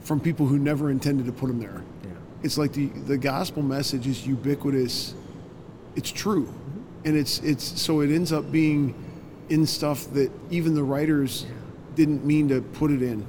from 0.00 0.18
people 0.18 0.46
who 0.46 0.58
never 0.58 0.90
intended 0.90 1.26
to 1.26 1.32
put 1.32 1.46
them 1.46 1.60
there. 1.60 1.82
It's 2.42 2.58
like 2.58 2.72
the 2.72 2.86
the 2.86 3.18
gospel 3.18 3.62
message 3.62 4.06
is 4.06 4.26
ubiquitous. 4.26 5.14
It's 5.94 6.10
true, 6.10 6.46
mm-hmm. 6.46 7.08
and 7.08 7.16
it's 7.16 7.38
it's 7.40 7.80
so 7.80 8.00
it 8.00 8.10
ends 8.10 8.32
up 8.32 8.50
being 8.50 8.94
in 9.48 9.66
stuff 9.66 10.10
that 10.12 10.30
even 10.50 10.74
the 10.74 10.82
writers 10.82 11.46
didn't 11.94 12.24
mean 12.24 12.48
to 12.48 12.60
put 12.60 12.90
it 12.90 13.02
in, 13.02 13.26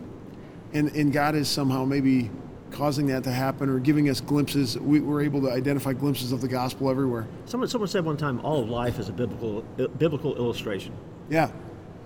and 0.74 0.90
and 0.96 1.14
God 1.14 1.36
is 1.36 1.48
somehow 1.48 1.86
maybe 1.86 2.32
causing 2.74 3.06
that 3.08 3.24
to 3.24 3.32
happen 3.32 3.70
or 3.70 3.80
giving 3.80 4.10
us 4.10 4.20
glimpses. 4.20 4.78
We, 4.80 5.00
we're 5.00 5.22
able 5.22 5.42
to 5.42 5.52
identify 5.52 5.94
glimpses 5.94 6.32
of 6.32 6.42
the 6.42 6.48
gospel 6.48 6.90
everywhere. 6.90 7.28
Someone, 7.46 7.70
someone 7.70 7.88
said 7.88 8.04
one 8.04 8.18
time, 8.18 8.40
all 8.44 8.64
of 8.64 8.70
life 8.70 9.00
is 9.00 9.10
a 9.10 9.14
biblical 9.14 9.62
biblical 9.98 10.36
illustration. 10.36 10.94
Yeah, 11.30 11.52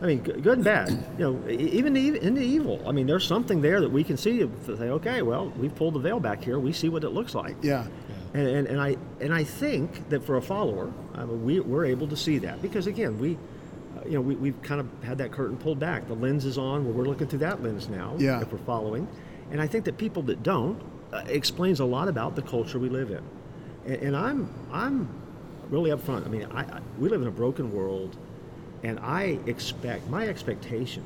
I 0.02 0.06
mean, 0.06 0.20
good 0.20 0.46
and 0.46 0.64
bad. 0.64 0.90
You 1.18 1.32
know, 1.42 1.50
even 1.50 1.96
in 1.96 2.36
the 2.36 2.44
evil. 2.46 2.82
I 2.88 2.92
mean, 2.92 3.08
there's 3.08 3.26
something 3.26 3.62
there 3.62 3.82
that 3.82 3.92
we 3.92 4.04
can 4.04 4.16
see. 4.16 4.40
To 4.40 4.78
say, 4.78 4.90
okay, 4.90 5.22
well, 5.24 5.52
we've 5.58 5.74
pulled 5.74 5.96
the 5.96 6.00
veil 6.00 6.20
back 6.20 6.44
here. 6.44 6.60
We 6.60 6.72
see 6.72 6.90
what 6.90 7.04
it 7.04 7.10
looks 7.10 7.34
like. 7.34 7.56
yeah, 7.62 7.88
And, 8.34 8.48
and, 8.48 8.68
and 8.68 8.80
I 8.82 8.98
and 9.20 9.34
I 9.34 9.44
think 9.44 10.10
that 10.10 10.24
for 10.24 10.38
a 10.38 10.42
follower, 10.42 10.92
I 11.16 11.26
mean, 11.26 11.44
we 11.44 11.60
we're 11.60 11.86
able 11.86 12.08
to 12.10 12.16
see 12.16 12.38
that 12.40 12.62
because 12.62 12.86
again, 12.86 13.18
we, 13.18 13.38
uh, 13.98 14.06
you 14.06 14.12
know, 14.12 14.22
we 14.22 14.36
we've 14.36 14.62
kind 14.62 14.80
of 14.80 14.88
had 15.04 15.18
that 15.18 15.32
curtain 15.32 15.58
pulled 15.58 15.80
back. 15.80 16.08
The 16.08 16.14
lens 16.14 16.46
is 16.46 16.58
on. 16.60 16.86
Well, 16.86 16.94
we're 16.94 17.06
looking 17.06 17.28
through 17.28 17.40
that 17.40 17.64
lens 17.64 17.90
now. 17.90 18.14
Yeah. 18.20 18.40
If 18.42 18.52
we're 18.52 18.60
following, 18.60 19.08
and 19.52 19.60
I 19.60 19.66
think 19.66 19.86
that 19.86 19.98
people 19.98 20.22
that 20.24 20.44
don't 20.44 20.80
uh, 21.12 21.24
explains 21.28 21.80
a 21.80 21.86
lot 21.86 22.08
about 22.08 22.36
the 22.36 22.44
culture 22.44 22.78
we 22.78 22.90
live 22.90 23.10
in. 23.10 23.24
And, 23.88 23.96
and 24.04 24.16
I'm 24.16 24.54
I'm 24.72 25.10
really 25.72 25.90
upfront. 25.90 26.26
I 26.28 26.30
mean, 26.30 26.46
I, 26.54 26.62
I 26.62 26.82
we 27.00 27.10
live 27.10 27.24
in 27.24 27.28
a 27.28 27.32
broken 27.32 27.72
world, 27.72 28.16
and 28.84 29.00
I 29.00 29.40
expect 29.46 30.08
my 30.10 30.28
expectation 30.28 31.04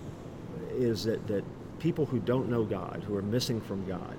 is 0.71 1.03
that 1.05 1.25
that 1.27 1.43
people 1.79 2.05
who 2.05 2.19
don't 2.19 2.49
know 2.49 2.63
God, 2.63 3.03
who 3.07 3.15
are 3.15 3.21
missing 3.21 3.59
from 3.61 3.85
God, 3.87 4.17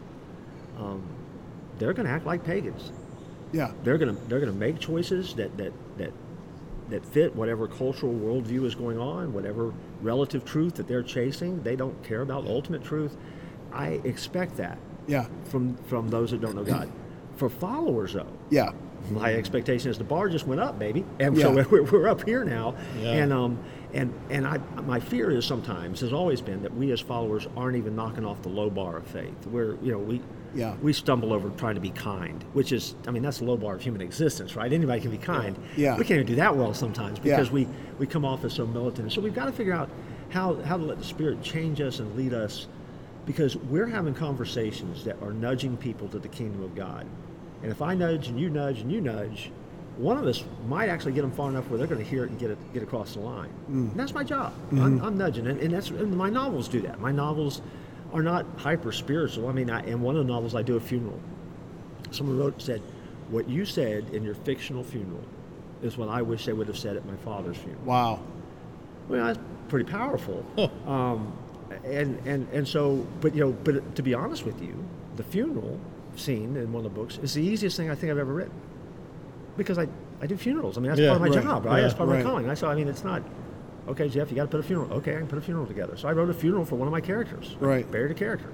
um, 0.78 1.02
they're 1.78 1.92
going 1.92 2.06
to 2.06 2.12
act 2.12 2.26
like 2.26 2.44
pagans 2.44 2.92
yeah, 3.52 3.70
they're 3.84 3.98
gonna 3.98 4.16
they're 4.28 4.40
gonna 4.40 4.52
make 4.52 4.78
choices 4.78 5.34
that 5.34 5.56
that 5.58 5.72
that 5.98 6.12
that 6.88 7.04
fit 7.06 7.34
whatever 7.36 7.68
cultural 7.68 8.12
worldview 8.12 8.64
is 8.64 8.74
going 8.74 8.98
on, 8.98 9.32
whatever 9.32 9.72
relative 10.00 10.44
truth 10.44 10.74
that 10.74 10.88
they're 10.88 11.02
chasing. 11.02 11.62
They 11.62 11.76
don't 11.76 12.02
care 12.02 12.22
about 12.22 12.46
ultimate 12.46 12.82
truth. 12.82 13.16
I 13.72 14.00
expect 14.04 14.56
that 14.56 14.78
yeah, 15.06 15.26
from 15.44 15.76
from 15.84 16.08
those 16.08 16.30
that 16.30 16.40
don't 16.40 16.56
know 16.56 16.64
God. 16.64 16.90
For 17.36 17.48
followers, 17.48 18.14
though, 18.14 18.26
yeah, 18.50 18.72
my 19.10 19.34
expectation 19.34 19.90
is 19.90 19.98
the 19.98 20.04
bar 20.04 20.28
just 20.28 20.46
went 20.46 20.60
up, 20.60 20.78
baby, 20.78 21.04
and 21.18 21.36
Yeah. 21.36 21.42
so 21.44 21.66
we're, 21.70 21.82
we're 21.84 22.08
up 22.08 22.24
here 22.24 22.44
now. 22.44 22.74
Yeah. 23.00 23.10
And 23.12 23.32
um 23.32 23.58
and 23.94 24.12
and 24.30 24.46
I 24.46 24.58
my 24.86 25.00
fear 25.00 25.30
is 25.30 25.44
sometimes 25.44 26.00
has 26.00 26.12
always 26.12 26.40
been 26.40 26.62
that 26.62 26.74
we 26.74 26.92
as 26.92 27.00
followers 27.00 27.46
aren't 27.56 27.76
even 27.76 27.94
knocking 27.96 28.24
off 28.24 28.40
the 28.42 28.48
low 28.48 28.70
bar 28.70 28.96
of 28.96 29.06
faith. 29.06 29.46
We're 29.46 29.74
you 29.82 29.92
know 29.92 29.98
we 29.98 30.20
Yeah. 30.54 30.74
we 30.82 30.92
stumble 30.92 31.32
over 31.32 31.50
trying 31.50 31.74
to 31.74 31.80
be 31.80 31.90
kind, 31.90 32.42
which 32.54 32.72
is 32.72 32.94
I 33.06 33.10
mean 33.10 33.22
that's 33.22 33.38
the 33.38 33.44
low 33.44 33.56
bar 33.56 33.74
of 33.74 33.82
human 33.82 34.00
existence, 34.00 34.56
right? 34.56 34.72
Anybody 34.72 35.00
can 35.00 35.10
be 35.10 35.18
kind. 35.18 35.56
Yeah. 35.76 35.96
We 35.98 36.04
can't 36.04 36.20
even 36.20 36.26
do 36.26 36.36
that 36.36 36.56
well 36.56 36.72
sometimes 36.72 37.18
Yeah. 37.18 37.36
because 37.36 37.50
we 37.50 37.66
we 37.98 38.06
come 38.06 38.24
off 38.24 38.44
as 38.44 38.52
so 38.54 38.66
militant. 38.66 39.12
So 39.12 39.20
we've 39.20 39.34
got 39.34 39.46
to 39.46 39.52
figure 39.52 39.74
out 39.74 39.90
how 40.30 40.54
how 40.62 40.76
to 40.78 40.82
let 40.84 40.98
the 40.98 41.04
Spirit 41.04 41.42
change 41.42 41.80
us 41.82 41.98
and 41.98 42.16
lead 42.16 42.32
us 42.32 42.68
because 43.26 43.56
we're 43.56 43.86
having 43.86 44.14
conversations 44.14 45.04
that 45.04 45.16
are 45.22 45.32
nudging 45.32 45.76
people 45.76 46.08
to 46.08 46.18
the 46.18 46.28
kingdom 46.28 46.62
of 46.62 46.74
God. 46.74 47.06
And 47.62 47.70
if 47.70 47.80
I 47.82 47.94
nudge 47.94 48.28
and 48.28 48.38
you 48.38 48.50
nudge 48.50 48.80
and 48.80 48.90
you 48.90 49.00
nudge, 49.00 49.50
one 49.96 50.16
of 50.16 50.26
us 50.26 50.42
might 50.68 50.88
actually 50.88 51.12
get 51.12 51.20
them 51.22 51.30
far 51.30 51.48
enough 51.50 51.68
where 51.68 51.78
they're 51.78 51.86
going 51.86 52.02
to 52.02 52.08
hear 52.08 52.24
it 52.24 52.30
and 52.30 52.38
get 52.38 52.50
it 52.50 52.58
get 52.72 52.82
across 52.82 53.14
the 53.14 53.20
line. 53.20 53.50
And 53.68 53.92
that's 53.94 54.14
my 54.14 54.24
job. 54.24 54.52
I'm, 54.72 55.00
I'm 55.02 55.16
nudging, 55.18 55.46
and, 55.46 55.60
and 55.60 55.72
that's 55.72 55.90
and 55.90 56.16
my 56.16 56.30
novels 56.30 56.66
do 56.68 56.80
that. 56.82 56.98
My 57.00 57.12
novels 57.12 57.60
are 58.12 58.22
not 58.22 58.44
hyper 58.56 58.90
spiritual. 58.92 59.48
I 59.48 59.52
mean, 59.52 59.70
I, 59.70 59.82
in 59.86 60.00
one 60.00 60.16
of 60.16 60.26
the 60.26 60.32
novels, 60.32 60.54
I 60.54 60.62
do 60.62 60.76
a 60.76 60.80
funeral. 60.80 61.20
Someone 62.10 62.38
wrote 62.38 62.60
said, 62.60 62.80
"What 63.30 63.48
you 63.48 63.64
said 63.64 64.06
in 64.12 64.22
your 64.22 64.34
fictional 64.34 64.82
funeral 64.82 65.22
is 65.82 65.96
what 65.98 66.08
I 66.08 66.22
wish 66.22 66.46
they 66.46 66.52
would 66.52 66.66
have 66.68 66.78
said 66.78 66.96
at 66.96 67.04
my 67.06 67.16
father's 67.16 67.56
funeral." 67.58 67.84
wow, 67.84 68.20
Well, 69.08 69.26
that's 69.26 69.38
pretty 69.68 69.90
powerful. 69.90 70.44
um, 70.86 71.32
and, 71.84 72.18
and, 72.26 72.46
and 72.52 72.66
so, 72.68 73.06
but 73.20 73.34
you 73.34 73.40
know, 73.44 73.52
but 73.64 73.94
to 73.96 74.02
be 74.02 74.14
honest 74.14 74.44
with 74.44 74.60
you, 74.62 74.82
the 75.16 75.22
funeral 75.22 75.78
scene 76.16 76.56
in 76.56 76.72
one 76.72 76.84
of 76.84 76.92
the 76.92 77.00
books 77.00 77.18
is 77.22 77.34
the 77.34 77.42
easiest 77.42 77.76
thing 77.76 77.90
I 77.90 77.94
think 77.94 78.10
I've 78.12 78.18
ever 78.18 78.32
written. 78.32 78.54
Because 79.56 79.78
I, 79.78 79.86
I 80.20 80.26
do 80.26 80.36
funerals. 80.36 80.78
I 80.78 80.80
mean, 80.80 80.88
that's 80.90 81.00
Yeah, 81.00 81.08
part 81.10 81.22
of 81.22 81.28
my 81.28 81.34
right, 81.36 81.44
job, 81.44 81.64
right? 81.66 81.76
yeah, 81.76 81.82
that's 81.82 81.94
part 81.94 82.08
of 82.08 82.14
right. 82.14 82.24
my 82.24 82.30
calling. 82.30 82.48
I 82.50 82.54
so 82.54 82.68
I 82.68 82.74
mean, 82.74 82.88
it's 82.88 83.04
not, 83.04 83.22
okay, 83.88 84.08
Jeff, 84.08 84.30
you 84.30 84.36
got 84.36 84.42
to 84.44 84.48
put 84.48 84.60
a 84.60 84.62
funeral. 84.62 84.92
Okay, 84.94 85.14
I 85.14 85.18
can 85.18 85.26
put 85.26 85.38
a 85.38 85.42
funeral 85.42 85.66
together. 85.66 85.96
So 85.96 86.08
I 86.08 86.12
wrote 86.12 86.30
a 86.30 86.34
funeral 86.34 86.64
for 86.64 86.76
one 86.76 86.88
of 86.88 86.92
my 86.92 87.00
characters. 87.00 87.56
I 87.60 87.64
Right. 87.64 87.90
buried 87.90 88.10
a 88.10 88.14
character. 88.14 88.50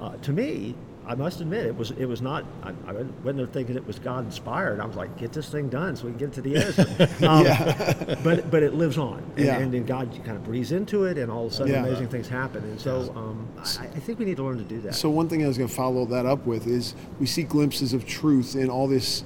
Uh, 0.00 0.16
to 0.16 0.32
me, 0.32 0.74
I 1.10 1.16
must 1.16 1.40
admit 1.40 1.66
it 1.66 1.76
was 1.76 1.90
it 1.90 2.04
was 2.04 2.22
not. 2.22 2.44
I, 2.62 2.68
I 2.86 2.92
wasn't 2.92 3.38
there 3.38 3.46
thinking 3.48 3.74
it 3.74 3.84
was 3.84 3.98
God 3.98 4.26
inspired. 4.26 4.78
I 4.78 4.86
was 4.86 4.94
like, 4.94 5.18
get 5.18 5.32
this 5.32 5.48
thing 5.48 5.68
done 5.68 5.96
so 5.96 6.04
we 6.04 6.10
can 6.12 6.18
get 6.20 6.28
it 6.28 6.34
to 6.34 6.40
the 6.40 6.56
editor. 6.56 7.08
Um, 7.26 7.44
Yeah. 7.44 8.14
but 8.22 8.48
but 8.48 8.62
it 8.62 8.74
lives 8.74 8.96
on, 8.96 9.18
and, 9.36 9.44
Yeah. 9.44 9.58
and 9.58 9.74
then 9.74 9.84
God 9.84 10.08
kind 10.24 10.36
of 10.36 10.44
breathes 10.44 10.70
into 10.70 11.06
it, 11.06 11.18
and 11.18 11.28
all 11.28 11.46
of 11.46 11.52
a 11.52 11.54
sudden 11.56 11.72
Yeah. 11.72 11.84
amazing 11.84 12.06
things 12.08 12.28
happen. 12.28 12.62
And 12.62 12.80
so 12.80 13.12
um, 13.16 13.48
I, 13.58 13.86
I 13.86 13.98
think 13.98 14.20
we 14.20 14.24
need 14.24 14.36
to 14.36 14.44
learn 14.44 14.58
to 14.58 14.62
do 14.64 14.80
that. 14.82 14.94
So 14.94 15.10
one 15.10 15.28
thing 15.28 15.42
I 15.42 15.48
was 15.48 15.58
going 15.58 15.68
to 15.68 15.74
follow 15.74 16.04
that 16.06 16.26
up 16.26 16.46
with 16.46 16.68
is 16.68 16.94
we 17.18 17.26
see 17.26 17.42
glimpses 17.42 17.92
of 17.92 18.06
truth 18.06 18.54
in 18.54 18.70
all 18.70 18.86
this 18.86 19.24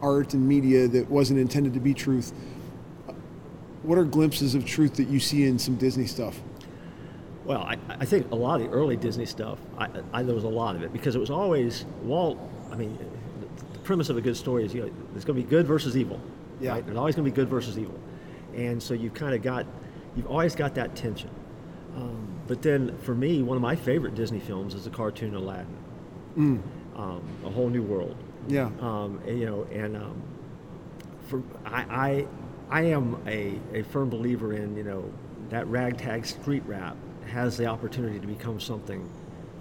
art 0.00 0.32
and 0.32 0.48
media 0.48 0.88
that 0.88 1.10
wasn't 1.10 1.40
intended 1.40 1.74
to 1.74 1.80
be 1.80 1.92
truth. 1.92 2.32
What 3.82 3.98
are 3.98 4.04
glimpses 4.04 4.54
of 4.54 4.64
truth 4.64 4.94
that 4.94 5.08
you 5.08 5.20
see 5.20 5.44
in 5.46 5.58
some 5.58 5.74
Disney 5.76 6.06
stuff? 6.06 6.40
Well, 7.50 7.62
I, 7.62 7.76
I 7.88 8.04
think 8.04 8.30
a 8.30 8.36
lot 8.36 8.60
of 8.60 8.68
the 8.68 8.72
early 8.72 8.96
Disney 8.96 9.26
stuff, 9.26 9.58
I, 9.76 9.88
I, 10.12 10.22
there 10.22 10.36
was 10.36 10.44
a 10.44 10.48
lot 10.48 10.76
of 10.76 10.84
it 10.84 10.92
because 10.92 11.16
it 11.16 11.18
was 11.18 11.30
always 11.30 11.84
Walt. 12.04 12.38
I 12.70 12.76
mean, 12.76 12.96
the 13.72 13.78
premise 13.80 14.08
of 14.08 14.16
a 14.16 14.20
good 14.20 14.36
story 14.36 14.64
is 14.64 14.72
you 14.72 14.82
know, 14.82 14.90
there's 15.10 15.24
going 15.24 15.36
to 15.36 15.44
be 15.44 15.50
good 15.50 15.66
versus 15.66 15.96
evil. 15.96 16.20
Yeah. 16.60 16.74
Right? 16.74 16.86
There's 16.86 16.96
always 16.96 17.16
going 17.16 17.24
to 17.24 17.30
be 17.32 17.34
good 17.34 17.48
versus 17.48 17.76
evil, 17.76 17.98
and 18.54 18.80
so 18.80 18.94
you've 18.94 19.14
kind 19.14 19.34
of 19.34 19.42
got, 19.42 19.66
you've 20.14 20.28
always 20.28 20.54
got 20.54 20.76
that 20.76 20.94
tension. 20.94 21.28
Um, 21.96 22.28
but 22.46 22.62
then, 22.62 22.96
for 22.98 23.16
me, 23.16 23.42
one 23.42 23.56
of 23.56 23.62
my 23.62 23.74
favorite 23.74 24.14
Disney 24.14 24.38
films 24.38 24.74
is 24.74 24.84
the 24.84 24.90
cartoon 24.90 25.34
Aladdin, 25.34 25.76
um, 26.94 27.20
A 27.44 27.50
Whole 27.50 27.68
New 27.68 27.82
World. 27.82 28.14
Yeah. 28.46 28.70
Um, 28.80 29.20
and, 29.26 29.40
you 29.40 29.46
know, 29.46 29.64
and 29.72 29.96
um, 29.96 30.22
for 31.26 31.42
I, 31.66 32.26
I, 32.70 32.78
I 32.78 32.82
am 32.82 33.20
a, 33.26 33.58
a 33.74 33.82
firm 33.82 34.08
believer 34.08 34.52
in 34.52 34.76
you 34.76 34.84
know 34.84 35.12
that 35.48 35.66
ragtag 35.66 36.24
street 36.24 36.62
rap 36.64 36.96
has 37.30 37.56
the 37.56 37.66
opportunity 37.66 38.20
to 38.20 38.26
become 38.26 38.60
something 38.60 39.08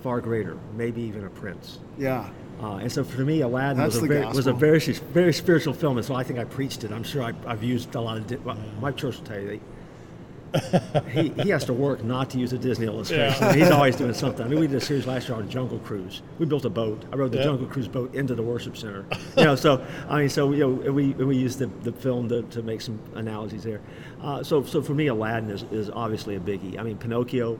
far 0.01 0.21
greater, 0.21 0.57
maybe 0.75 1.01
even 1.01 1.25
a 1.25 1.29
prince. 1.29 1.79
Yeah. 1.97 2.29
Uh, 2.61 2.75
and 2.75 2.91
so 2.91 3.03
for 3.03 3.21
me, 3.21 3.41
Aladdin 3.41 3.77
That's 3.77 3.95
was 3.95 4.03
a, 4.03 4.07
very, 4.07 4.25
was 4.25 4.47
a 4.47 4.53
very 4.53 4.79
very 4.79 5.33
spiritual 5.33 5.73
film, 5.73 5.97
and 5.97 6.05
so 6.05 6.13
I 6.13 6.23
think 6.23 6.39
I 6.39 6.43
preached 6.43 6.83
it. 6.83 6.91
I'm 6.91 7.03
sure 7.03 7.23
I, 7.23 7.33
I've 7.45 7.63
used 7.63 7.95
a 7.95 8.01
lot 8.01 8.17
of. 8.17 8.27
Di- 8.27 8.35
well, 8.37 8.57
my 8.81 8.91
church 8.91 9.17
will 9.17 9.25
tell 9.25 9.39
you. 9.39 9.47
They, 9.47 9.59
he, 11.11 11.29
he 11.43 11.49
has 11.49 11.65
to 11.65 11.73
work 11.73 12.03
not 12.03 12.29
to 12.31 12.39
use 12.39 12.53
a 12.53 12.57
Disney 12.57 12.87
illustration. 12.87 13.53
He's 13.53 13.69
always 13.69 13.95
doing 13.95 14.13
something. 14.15 14.45
I 14.45 14.49
mean, 14.49 14.59
we 14.59 14.67
did 14.67 14.77
a 14.77 14.81
series 14.81 15.05
last 15.05 15.27
year 15.27 15.37
on 15.37 15.49
Jungle 15.49 15.79
Cruise. 15.79 16.21
We 16.39 16.45
built 16.45 16.65
a 16.65 16.69
boat. 16.69 17.03
I 17.11 17.15
rode 17.15 17.31
the 17.31 17.37
Yeah. 17.37 17.43
Jungle 17.45 17.67
Cruise 17.67 17.87
boat 17.87 18.13
into 18.15 18.35
the 18.35 18.41
worship 18.43 18.75
center. 18.77 19.05
You 19.37 19.43
know, 19.43 19.55
so 19.55 19.85
I 20.07 20.19
mean, 20.19 20.29
so 20.29 20.51
you 20.51 20.59
know, 20.61 20.91
we 20.91 21.13
we 21.13 21.37
used 21.37 21.59
the, 21.59 21.67
the 21.83 21.91
film 21.91 22.29
to, 22.29 22.41
to 22.43 22.61
make 22.63 22.81
some 22.81 22.99
analogies 23.15 23.63
there. 23.63 23.81
Uh, 24.21 24.43
so 24.43 24.63
so 24.63 24.81
for 24.81 24.93
me, 24.93 25.07
Aladdin 25.07 25.49
is, 25.51 25.63
is 25.71 25.89
obviously 25.89 26.35
a 26.35 26.39
biggie. 26.39 26.79
I 26.79 26.83
mean, 26.83 26.97
Pinocchio, 26.97 27.59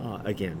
uh, 0.00 0.20
again. 0.24 0.58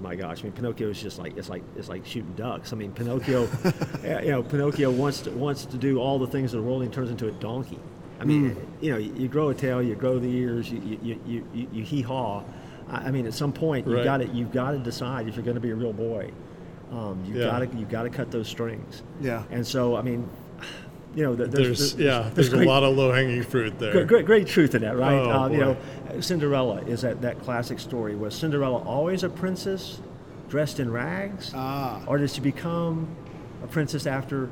My 0.00 0.14
gosh! 0.14 0.38
I 0.40 0.42
mean, 0.44 0.52
Pinocchio 0.52 0.90
is 0.90 1.02
just 1.02 1.18
like 1.18 1.36
it's 1.36 1.48
like 1.48 1.64
it's 1.74 1.88
like 1.88 2.06
shooting 2.06 2.32
ducks. 2.36 2.72
I 2.72 2.76
mean, 2.76 2.92
Pinocchio, 2.92 3.48
you 4.22 4.30
know, 4.30 4.44
Pinocchio 4.44 4.92
wants 4.92 5.22
to 5.22 5.32
wants 5.32 5.64
to 5.66 5.76
do 5.76 5.98
all 5.98 6.20
the 6.20 6.26
things 6.28 6.54
of 6.54 6.62
the 6.62 6.68
world, 6.68 6.82
and 6.82 6.92
turns 6.92 7.10
into 7.10 7.26
a 7.26 7.32
donkey. 7.32 7.80
I 8.20 8.24
mean, 8.24 8.56
you 8.80 8.90
know, 8.92 8.98
you, 8.98 9.14
you 9.14 9.28
grow 9.28 9.50
a 9.50 9.54
tail, 9.54 9.80
you 9.82 9.94
grow 9.94 10.18
the 10.18 10.28
ears, 10.34 10.70
you 10.70 10.80
you, 11.02 11.20
you, 11.26 11.48
you, 11.54 11.68
you 11.72 11.84
hee 11.84 12.02
haw. 12.02 12.42
I, 12.90 13.10
mean, 13.10 13.26
at 13.26 13.34
some 13.34 13.52
point, 13.52 13.86
you 13.86 13.96
Right. 13.96 14.04
got 14.04 14.16
to 14.18 14.26
you've 14.28 14.50
got 14.52 14.72
to 14.72 14.78
decide 14.78 15.28
if 15.28 15.36
you're 15.36 15.44
going 15.44 15.56
to 15.56 15.60
be 15.60 15.70
a 15.70 15.74
real 15.74 15.92
boy. 15.92 16.30
Um, 16.90 17.22
you've 17.26 17.36
Yeah. 17.36 17.44
got 17.46 17.58
to 17.70 17.76
you've 17.78 17.90
got 17.90 18.04
to 18.04 18.10
cut 18.10 18.30
those 18.30 18.48
strings. 18.48 19.02
Yeah. 19.20 19.42
And 19.50 19.66
so, 19.66 19.94
I 19.94 20.02
mean, 20.02 20.28
you 21.14 21.22
know, 21.22 21.36
th- 21.36 21.50
There's, 21.50 21.94
yeah, 21.96 22.30
there's, 22.34 22.48
great- 22.48 22.66
a 22.66 22.70
lot 22.70 22.82
of 22.82 22.96
low 22.96 23.12
hanging 23.12 23.42
fruit 23.42 23.78
there. 23.78 23.92
Great, 23.92 24.06
great, 24.06 24.26
great 24.26 24.46
truth 24.46 24.74
in 24.74 24.82
that, 24.82 24.96
right? 24.96 25.14
Oh, 25.18 25.30
uh, 25.30 25.48
you 25.48 25.58
know, 25.58 25.76
Cinderella 26.20 26.80
is 26.82 27.02
that, 27.02 27.20
that 27.22 27.40
classic 27.40 27.78
story. 27.78 28.14
Was 28.16 28.34
Cinderella 28.34 28.82
always 28.84 29.22
a 29.22 29.28
princess 29.28 30.00
dressed 30.48 30.80
in 30.80 30.90
rags? 30.90 31.52
Ah. 31.54 32.02
Or 32.06 32.18
did 32.18 32.30
she 32.30 32.40
become 32.40 33.08
a 33.62 33.66
princess 33.66 34.06
after, 34.06 34.48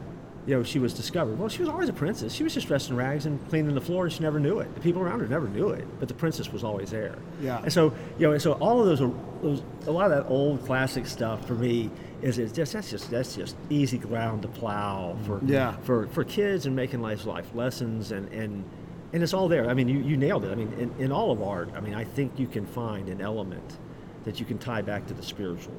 you 0.47 0.55
know, 0.56 0.62
she 0.62 0.78
was 0.78 0.94
discovered? 0.94 1.39
Well, 1.39 1.48
she 1.48 1.60
was 1.60 1.68
always 1.68 1.89
a 1.89 1.93
princess. 1.93 2.32
She 2.32 2.44
was 2.44 2.55
just 2.55 2.68
dressed 2.68 2.89
in 2.90 2.97
rags 2.97 3.27
and 3.27 3.47
cleaning 3.48 3.74
the 3.74 3.81
floor, 3.81 4.05
and 4.05 4.12
she 4.12 4.20
never 4.20 4.39
knew 4.39 4.60
it. 4.60 4.73
The 4.74 4.81
people 4.81 5.02
around 5.02 5.20
her 5.20 5.27
never 5.27 5.48
knew 5.48 5.70
it, 5.70 5.86
but 5.98 6.06
the 6.09 6.14
princess 6.14 6.52
was 6.52 6.62
always 6.62 6.90
there. 6.90 7.16
Yeah. 7.40 7.60
And 7.62 7.73
so, 7.73 7.93
you 8.18 8.27
know, 8.27 8.32
and 8.32 8.40
so 8.40 8.52
all 8.52 8.81
of 8.81 8.86
those, 8.86 9.01
are, 9.01 9.10
those 9.43 9.62
a 9.86 9.90
lot 9.90 10.10
of 10.10 10.16
that 10.24 10.31
old 10.31 10.64
classic 10.64 11.06
stuff 11.06 11.47
for 11.47 11.55
me 11.55 11.90
is 12.23 12.39
it's 12.39 12.52
just 12.52 12.73
that's 12.73 12.90
just 12.90 13.10
that's 13.10 13.35
just 13.36 13.56
easy 13.70 13.98
ground 13.98 14.43
to 14.43 14.48
plow 14.48 15.16
for 15.27 15.40
Yeah. 15.44 15.77
for, 15.82 16.06
for 16.09 16.24
kids 16.24 16.64
and 16.66 16.74
making 16.74 17.02
life 17.02 17.27
life 17.27 17.55
lessons 17.55 18.12
and, 18.12 18.32
and 18.32 18.64
and 19.12 19.23
it's 19.23 19.35
all 19.35 19.48
there. 19.48 19.68
I 19.68 19.74
mean, 19.74 19.89
you, 19.89 19.98
you 20.01 20.16
nailed 20.16 20.44
it. 20.44 20.51
I 20.51 20.55
mean, 20.55 20.73
in, 20.78 20.94
in 20.98 21.12
all 21.12 21.31
of 21.31 21.43
art, 21.43 21.70
I 21.77 21.81
mean, 21.81 21.94
I 21.94 22.05
think 22.05 22.39
you 22.39 22.47
can 22.47 22.66
find 22.66 23.09
an 23.09 23.20
element 23.20 23.78
that 24.24 24.40
you 24.40 24.47
can 24.47 24.59
tie 24.59 24.82
back 24.82 25.06
to 25.06 25.14
the 25.14 25.23
spiritual. 25.23 25.74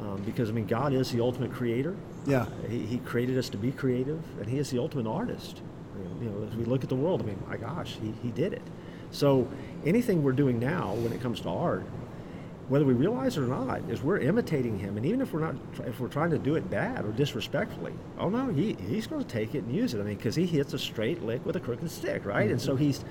Um, 0.00 0.22
because, 0.24 0.48
I 0.48 0.52
mean, 0.52 0.66
God 0.66 0.92
is 0.94 1.12
the 1.12 1.20
ultimate 1.20 1.52
creator. 1.52 1.94
Yeah. 2.26 2.46
He, 2.68 2.86
he 2.86 2.98
created 2.98 3.36
us 3.36 3.50
to 3.50 3.58
be 3.58 3.70
creative, 3.70 4.22
and 4.38 4.48
He 4.48 4.58
is 4.58 4.70
the 4.70 4.78
ultimate 4.78 5.06
artist. 5.06 5.60
You 6.22 6.30
know, 6.30 6.46
as 6.48 6.56
we 6.56 6.64
look 6.64 6.82
at 6.82 6.88
the 6.88 6.96
world, 6.96 7.20
I 7.22 7.26
mean, 7.26 7.42
my 7.48 7.56
gosh, 7.56 7.96
He, 8.00 8.14
he 8.22 8.30
did 8.30 8.52
it. 8.54 8.62
So 9.10 9.48
anything 9.84 10.22
we're 10.22 10.32
doing 10.32 10.58
now 10.58 10.94
when 10.94 11.12
it 11.12 11.20
comes 11.20 11.40
to 11.42 11.48
art, 11.48 11.84
whether 12.68 12.84
we 12.84 12.94
realize 12.94 13.36
it 13.36 13.42
or 13.42 13.46
not, 13.46 13.80
is 13.90 14.00
we're 14.00 14.18
imitating 14.18 14.78
him. 14.78 14.96
And 14.96 15.04
even 15.04 15.20
if 15.20 15.32
we're 15.32 15.40
not, 15.40 15.56
if 15.86 15.98
we're 15.98 16.08
trying 16.08 16.30
to 16.30 16.38
do 16.38 16.54
it 16.54 16.70
bad 16.70 17.04
or 17.04 17.10
disrespectfully, 17.10 17.92
oh 18.16 18.28
no, 18.28 18.48
he, 18.52 18.74
he's 18.88 19.08
going 19.08 19.22
to 19.22 19.28
take 19.28 19.56
it 19.56 19.64
and 19.64 19.74
use 19.74 19.92
it. 19.92 20.00
I 20.00 20.04
mean, 20.04 20.16
because 20.16 20.36
he 20.36 20.46
hits 20.46 20.72
a 20.72 20.78
straight 20.78 21.20
lick 21.24 21.44
with 21.44 21.56
a 21.56 21.60
crooked 21.60 21.90
stick, 21.90 22.24
right? 22.24 22.48
And 22.48 22.60
so 22.60 22.76
he's 22.76 23.04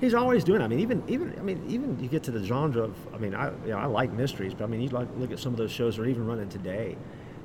he's 0.00 0.14
always 0.14 0.44
doing. 0.44 0.60
It. 0.60 0.64
I 0.64 0.68
mean, 0.68 0.80
even 0.80 1.02
even 1.08 1.34
I 1.38 1.42
mean, 1.42 1.62
even 1.68 1.98
you 2.00 2.08
get 2.08 2.22
to 2.24 2.30
the 2.30 2.42
genre 2.42 2.84
of. 2.84 2.96
I 3.14 3.18
mean, 3.18 3.34
I 3.34 3.50
you 3.64 3.70
know, 3.70 3.78
I 3.78 3.86
like 3.86 4.12
mysteries, 4.12 4.54
but 4.54 4.64
I 4.64 4.66
mean, 4.66 4.80
you 4.80 4.88
like 4.88 5.08
look 5.16 5.30
at 5.30 5.38
some 5.38 5.52
of 5.52 5.58
those 5.58 5.70
shows 5.70 5.96
that 5.96 6.02
are 6.02 6.06
even 6.06 6.26
running 6.26 6.48
today, 6.48 6.96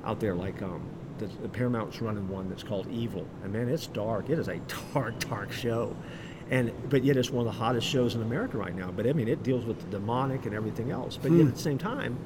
out 0.04 0.20
there 0.20 0.34
like 0.34 0.62
um, 0.62 0.82
the, 1.18 1.26
the 1.42 1.48
Paramount's 1.48 2.00
running 2.00 2.28
one 2.28 2.48
that's 2.48 2.62
called 2.62 2.88
Evil, 2.90 3.26
and 3.42 3.52
man, 3.52 3.68
it's 3.68 3.86
dark. 3.86 4.30
It 4.30 4.38
is 4.38 4.48
a 4.48 4.60
dark, 4.94 5.18
dark 5.20 5.52
show. 5.52 5.94
And 6.48 6.72
but 6.88 7.02
yet 7.02 7.16
it's 7.16 7.30
one 7.30 7.44
of 7.46 7.52
the 7.52 7.58
hottest 7.58 7.88
shows 7.88 8.14
in 8.14 8.22
America 8.22 8.56
right 8.56 8.74
now. 8.74 8.92
But 8.92 9.08
I 9.08 9.12
mean, 9.12 9.28
it 9.28 9.42
deals 9.42 9.64
with 9.64 9.80
the 9.80 9.98
demonic 9.98 10.46
and 10.46 10.54
everything 10.54 10.92
else. 10.92 11.18
But 11.20 11.32
yet 11.32 11.48
at 11.48 11.54
the 11.54 11.60
same 11.60 11.78
time, 11.78 12.16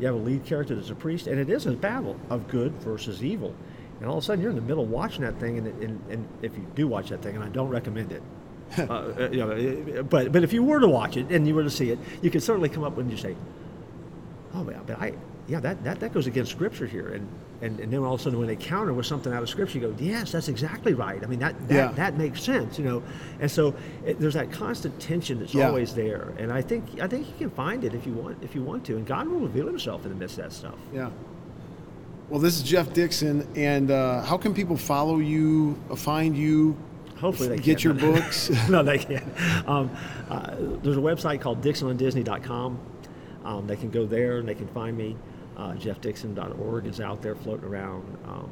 you 0.00 0.06
have 0.06 0.14
a 0.14 0.18
lead 0.18 0.44
character 0.44 0.74
that's 0.74 0.90
a 0.90 0.94
priest, 0.94 1.26
and 1.26 1.38
it 1.38 1.50
is 1.50 1.66
a 1.66 1.72
battle 1.72 2.18
of 2.30 2.48
good 2.48 2.72
versus 2.80 3.22
evil. 3.22 3.54
And 4.00 4.08
all 4.08 4.16
of 4.16 4.22
a 4.22 4.26
sudden, 4.26 4.40
you're 4.40 4.50
in 4.50 4.56
the 4.56 4.62
middle 4.62 4.86
watching 4.86 5.22
that 5.22 5.40
thing, 5.40 5.58
and, 5.58 5.66
and, 5.82 6.00
and 6.08 6.28
if 6.40 6.56
you 6.56 6.64
do 6.76 6.86
watch 6.86 7.08
that 7.08 7.20
thing, 7.20 7.34
and 7.34 7.44
I 7.44 7.48
don't 7.48 7.68
recommend 7.68 8.12
it, 8.12 8.22
uh, 8.78 8.82
uh, 8.92 9.28
you 9.32 9.38
know, 9.38 9.98
uh, 9.98 10.02
but 10.02 10.32
but 10.32 10.42
if 10.44 10.52
you 10.52 10.62
were 10.62 10.80
to 10.80 10.88
watch 10.88 11.16
it 11.16 11.30
and 11.30 11.46
you 11.48 11.54
were 11.54 11.62
to 11.64 11.70
see 11.70 11.90
it, 11.90 11.98
you 12.22 12.30
could 12.30 12.42
certainly 12.42 12.68
come 12.68 12.84
up 12.84 12.96
with 12.96 13.06
and 13.06 13.10
you 13.10 13.16
say, 13.16 13.34
"Oh, 14.54 14.68
yeah, 14.70 14.78
but 14.86 14.98
I, 15.00 15.14
yeah, 15.46 15.60
that, 15.60 15.82
that, 15.84 16.00
that 16.00 16.12
goes 16.12 16.26
against 16.26 16.50
Scripture 16.52 16.86
here." 16.86 17.08
And, 17.14 17.26
and 17.62 17.80
and 17.80 17.92
then 17.92 18.00
all 18.00 18.14
of 18.14 18.20
a 18.20 18.22
sudden, 18.22 18.38
when 18.38 18.46
they 18.48 18.56
counter 18.56 18.92
with 18.92 19.06
something 19.06 19.32
out 19.32 19.42
of 19.42 19.48
Scripture, 19.48 19.78
you 19.78 19.88
go, 19.88 19.94
"Yes, 19.98 20.32
that's 20.32 20.48
exactly 20.48 20.94
right." 20.94 21.22
I 21.22 21.26
mean, 21.26 21.38
that 21.40 21.54
that, 21.68 21.74
Yeah. 21.74 21.92
that 21.92 22.16
makes 22.18 22.42
sense, 22.42 22.78
you 22.78 22.84
know. 22.84 23.02
And 23.40 23.50
so 23.50 23.74
it, 24.04 24.20
there's 24.20 24.34
that 24.34 24.52
constant 24.52 25.00
tension 25.00 25.40
that's 25.40 25.54
Yeah. 25.54 25.68
always 25.68 25.94
there. 25.94 26.34
And 26.38 26.52
I 26.52 26.60
think 26.62 27.00
I 27.00 27.08
think 27.08 27.26
you 27.26 27.34
can 27.38 27.50
find 27.50 27.82
it 27.84 27.94
if 27.94 28.06
you 28.06 28.12
want 28.12 28.42
if 28.42 28.54
you 28.54 28.62
want 28.62 28.84
to, 28.86 28.96
and 28.96 29.06
God 29.06 29.26
will 29.28 29.40
reveal 29.40 29.66
Himself 29.66 30.04
in 30.04 30.10
the 30.10 30.16
midst 30.16 30.38
of 30.38 30.44
that 30.44 30.52
stuff. 30.52 30.76
Yeah. 30.94 31.10
Well, 32.28 32.40
this 32.40 32.56
is 32.56 32.62
Jeff 32.62 32.92
Dixon, 32.92 33.48
and 33.56 33.90
uh, 33.90 34.20
how 34.22 34.36
can 34.36 34.52
people 34.52 34.76
follow 34.76 35.16
you, 35.18 35.78
uh, 35.90 35.96
find 35.96 36.36
you, 36.36 36.76
Hopefully, 37.20 37.48
they 37.48 37.56
get 37.56 37.78
can't. 37.80 37.84
your 37.84 37.94
books? 38.14 38.50
no, 38.68 38.82
they 38.82 38.98
can't. 38.98 39.24
Um, 39.68 39.90
uh, 40.30 40.54
there's 40.82 40.96
a 40.96 41.00
website 41.00 41.40
called 41.40 41.62
DixonOnDisney.com. 41.62 42.78
Um, 43.44 43.66
they 43.66 43.76
can 43.76 43.90
go 43.90 44.06
there 44.06 44.38
and 44.38 44.48
they 44.48 44.54
can 44.54 44.68
find 44.68 44.96
me. 44.96 45.16
Uh, 45.56 45.72
JeffDixon.org 45.72 46.86
is 46.86 47.00
out 47.00 47.20
there 47.22 47.34
floating 47.34 47.64
around. 47.68 48.16
Um, 48.26 48.48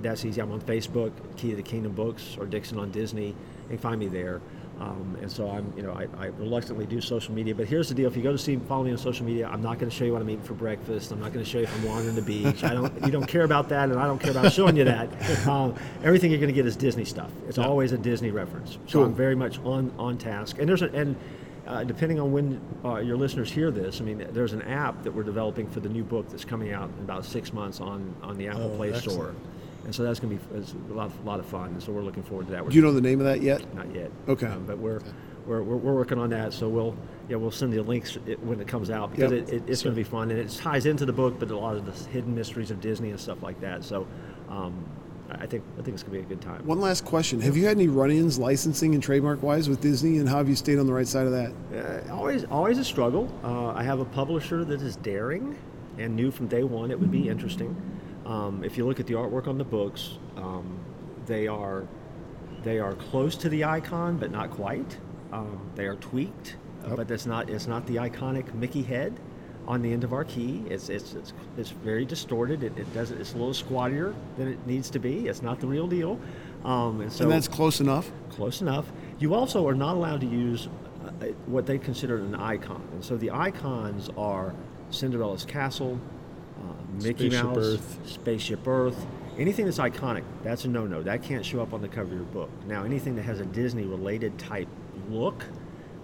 that's 0.00 0.24
easy. 0.24 0.40
I'm 0.40 0.52
on 0.52 0.60
Facebook, 0.60 1.12
Key 1.36 1.50
to 1.50 1.56
the 1.56 1.62
Kingdom 1.62 1.92
Books, 1.92 2.36
or 2.38 2.46
Dixon 2.46 2.78
on 2.78 2.90
Disney. 2.90 3.28
You 3.28 3.34
can 3.68 3.78
find 3.78 3.98
me 4.00 4.06
there. 4.08 4.40
Um, 4.80 5.16
and 5.20 5.30
so 5.30 5.50
I'm, 5.50 5.72
you 5.76 5.82
know, 5.82 5.92
I, 5.92 6.06
I 6.16 6.26
reluctantly 6.26 6.86
do 6.86 7.00
social 7.00 7.34
media. 7.34 7.52
But 7.54 7.66
here's 7.66 7.88
the 7.88 7.94
deal: 7.96 8.06
if 8.08 8.16
you 8.16 8.22
go 8.22 8.30
to 8.30 8.38
see, 8.38 8.56
follow 8.56 8.84
me 8.84 8.92
on 8.92 8.98
social 8.98 9.26
media, 9.26 9.48
I'm 9.48 9.60
not 9.60 9.78
going 9.80 9.90
to 9.90 9.96
show 9.96 10.04
you 10.04 10.12
what 10.12 10.22
I'm 10.22 10.30
eating 10.30 10.44
for 10.44 10.54
breakfast. 10.54 11.10
I'm 11.10 11.18
not 11.20 11.32
going 11.32 11.44
to 11.44 11.50
show 11.50 11.58
you 11.58 11.64
if 11.64 11.74
I'm 11.76 11.84
wandering 11.84 12.14
the 12.14 12.22
beach. 12.22 12.62
I 12.62 12.74
don't, 12.74 13.04
you 13.04 13.10
don't 13.10 13.26
care 13.26 13.42
about 13.42 13.68
that, 13.70 13.90
and 13.90 13.98
I 13.98 14.06
don't 14.06 14.20
care 14.20 14.30
about 14.30 14.52
showing 14.52 14.76
you 14.76 14.84
that. 14.84 15.08
Um, 15.48 15.74
everything 16.04 16.30
you're 16.30 16.40
going 16.40 16.48
to 16.48 16.54
get 16.54 16.66
is 16.66 16.76
Disney 16.76 17.04
stuff. 17.04 17.30
It's 17.48 17.58
always 17.58 17.92
a 17.92 17.98
Disney 17.98 18.30
reference. 18.30 18.72
So 18.86 18.98
Cool. 18.98 19.04
I'm 19.04 19.14
very 19.14 19.34
much 19.34 19.58
on 19.60 19.90
on 19.98 20.16
task. 20.18 20.58
And 20.58 20.68
there's 20.68 20.82
a, 20.82 20.90
and 20.92 21.16
uh, 21.66 21.84
depending 21.84 22.20
on 22.20 22.32
when 22.32 22.60
uh, 22.84 22.96
your 22.98 23.16
listeners 23.16 23.50
hear 23.50 23.70
this, 23.70 24.00
I 24.00 24.04
mean, 24.04 24.26
there's 24.32 24.52
an 24.52 24.62
app 24.62 25.02
that 25.02 25.12
we're 25.12 25.22
developing 25.22 25.68
for 25.68 25.80
the 25.80 25.88
new 25.88 26.04
book 26.04 26.28
that's 26.30 26.44
coming 26.44 26.72
out 26.72 26.88
in 26.98 27.04
about 27.04 27.24
six 27.24 27.52
months 27.52 27.80
on 27.80 28.14
on 28.22 28.36
the 28.38 28.46
Apple 28.48 28.70
Oh, 28.72 28.76
Play 28.76 28.92
excellent. 28.92 29.12
Store. 29.18 29.34
And 29.88 29.94
so 29.94 30.02
that's 30.02 30.20
going 30.20 30.38
to 30.38 30.44
be 30.44 30.58
it's 30.58 30.74
a 30.90 30.92
lot, 30.92 31.10
a 31.24 31.26
lot 31.26 31.40
of 31.40 31.46
fun. 31.46 31.68
And 31.70 31.82
so 31.82 31.92
we're 31.92 32.02
looking 32.02 32.22
forward 32.22 32.44
to 32.48 32.52
that. 32.52 32.62
We're 32.62 32.68
Do 32.68 32.76
you 32.76 32.82
know 32.82 32.92
the 32.92 33.00
name 33.00 33.20
of 33.20 33.24
that 33.24 33.40
yet? 33.40 33.74
not 33.74 33.90
yet. 33.94 34.10
Okay. 34.28 34.46
Um, 34.46 34.66
but 34.66 34.76
we're, 34.76 35.00
we're, 35.46 35.62
we're, 35.62 35.76
we're 35.76 35.94
working 35.94 36.18
on 36.18 36.28
that. 36.28 36.52
So 36.52 36.68
we'll 36.68 36.94
yeah 37.30 37.36
we'll 37.36 37.50
send 37.50 37.72
you 37.72 37.82
links 37.82 38.18
it- 38.26 38.38
when 38.44 38.60
it 38.60 38.68
comes 38.68 38.90
out 38.90 39.12
because 39.12 39.32
Yep. 39.32 39.48
it, 39.48 39.54
it, 39.54 39.62
it's 39.66 39.82
going 39.82 39.94
to 39.96 39.98
be 39.98 40.04
fun 40.04 40.30
and 40.30 40.38
it 40.38 40.50
ties 40.50 40.84
into 40.84 41.06
the 41.06 41.12
book, 41.14 41.38
but 41.38 41.50
a 41.50 41.56
lot 41.56 41.74
of 41.74 41.86
the 41.86 42.10
hidden 42.10 42.34
mysteries 42.34 42.70
of 42.70 42.82
Disney 42.82 43.08
and 43.12 43.18
stuff 43.18 43.42
like 43.42 43.58
that. 43.62 43.82
So 43.82 44.06
um, 44.50 44.84
I 45.30 45.46
think 45.46 45.64
I 45.78 45.82
think 45.82 45.94
it's 45.94 46.02
going 46.02 46.20
to 46.22 46.26
be 46.28 46.34
a 46.34 46.36
good 46.36 46.42
time. 46.42 46.66
One 46.66 46.80
last 46.82 47.06
question: 47.06 47.40
Have 47.40 47.56
you 47.56 47.64
had 47.64 47.78
any 47.78 47.88
run-ins, 47.88 48.38
licensing 48.38 48.92
and 48.92 49.02
trademark-wise, 49.02 49.70
with 49.70 49.80
Disney, 49.80 50.18
and 50.18 50.28
how 50.28 50.36
have 50.36 50.50
you 50.50 50.56
stayed 50.56 50.78
on 50.78 50.86
the 50.86 50.92
right 50.92 51.06
side 51.08 51.24
of 51.26 51.32
that? 51.32 51.52
Uh, 52.08 52.12
always 52.14 52.44
always 52.44 52.76
a 52.76 52.84
struggle. 52.84 53.26
Uh, 53.42 53.68
I 53.68 53.82
have 53.84 54.00
a 54.00 54.04
publisher 54.04 54.64
that 54.66 54.82
is 54.82 54.96
daring. 54.96 55.56
and 55.96 56.14
knew 56.14 56.30
from 56.30 56.46
day 56.46 56.62
one 56.62 56.90
it 56.90 57.00
would 57.00 57.10
be 57.10 57.26
interesting. 57.30 57.74
Um, 58.28 58.62
if 58.62 58.76
you 58.76 58.86
look 58.86 59.00
at 59.00 59.06
the 59.06 59.14
artwork 59.14 59.48
on 59.48 59.56
the 59.58 59.64
books, 59.64 60.18
um, 60.36 60.78
they 61.26 61.48
are 61.48 61.86
they 62.62 62.78
are 62.78 62.94
close 62.94 63.36
to 63.36 63.48
the 63.48 63.64
icon, 63.64 64.18
but 64.18 64.30
not 64.30 64.50
quite. 64.50 64.98
Um, 65.32 65.70
they 65.74 65.86
are 65.86 65.96
tweaked, 65.96 66.56
Yep. 66.86 66.96
but 66.96 67.10
it's 67.10 67.26
not 67.26 67.48
it's 67.48 67.66
not 67.66 67.86
the 67.86 67.96
iconic 67.96 68.52
Mickey 68.54 68.82
head 68.82 69.18
on 69.66 69.82
the 69.82 69.92
end 69.92 70.04
of 70.04 70.12
our 70.12 70.24
key. 70.24 70.62
It's 70.68 70.88
it's 70.90 71.14
it's, 71.14 71.32
it's 71.56 71.70
very 71.70 72.04
distorted. 72.04 72.62
It, 72.62 72.76
it 72.78 72.92
does 72.92 73.10
it's 73.10 73.32
a 73.32 73.36
little 73.36 73.54
squattier 73.54 74.14
than 74.36 74.48
it 74.48 74.66
needs 74.66 74.90
to 74.90 74.98
be. 74.98 75.26
It's 75.28 75.42
not 75.42 75.58
the 75.60 75.66
real 75.66 75.86
deal. 75.86 76.20
Um, 76.64 77.00
and 77.00 77.10
so 77.12 77.24
and 77.24 77.32
that's 77.32 77.48
close 77.48 77.80
enough. 77.80 78.10
Close 78.30 78.60
enough. 78.60 78.86
You 79.18 79.34
also 79.34 79.66
are 79.66 79.74
not 79.74 79.96
allowed 79.96 80.20
to 80.20 80.26
use 80.26 80.68
uh, 81.04 81.26
what 81.46 81.66
they 81.66 81.78
consider 81.78 82.18
an 82.18 82.34
icon. 82.34 82.86
And 82.92 83.04
so 83.04 83.16
the 83.16 83.30
icons 83.30 84.10
are 84.16 84.54
Cinderella's 84.90 85.44
Castle, 85.44 85.98
Mickey 87.02 87.30
Spaceship 87.30 87.44
Mouse, 87.44 87.56
Earth. 87.58 87.98
Spaceship 88.06 88.66
Earth. 88.66 89.06
Anything 89.38 89.66
that's 89.66 89.78
iconic, 89.78 90.24
that's 90.42 90.64
a 90.64 90.68
no 90.68 90.86
no. 90.86 91.02
That 91.02 91.22
can't 91.22 91.44
show 91.44 91.60
up 91.62 91.72
on 91.72 91.80
the 91.80 91.88
cover 91.88 92.10
of 92.10 92.12
your 92.12 92.22
book. 92.24 92.50
Now, 92.66 92.84
anything 92.84 93.14
that 93.16 93.22
has 93.22 93.40
a 93.40 93.46
Disney 93.46 93.84
related 93.84 94.36
type 94.38 94.68
look, 95.08 95.44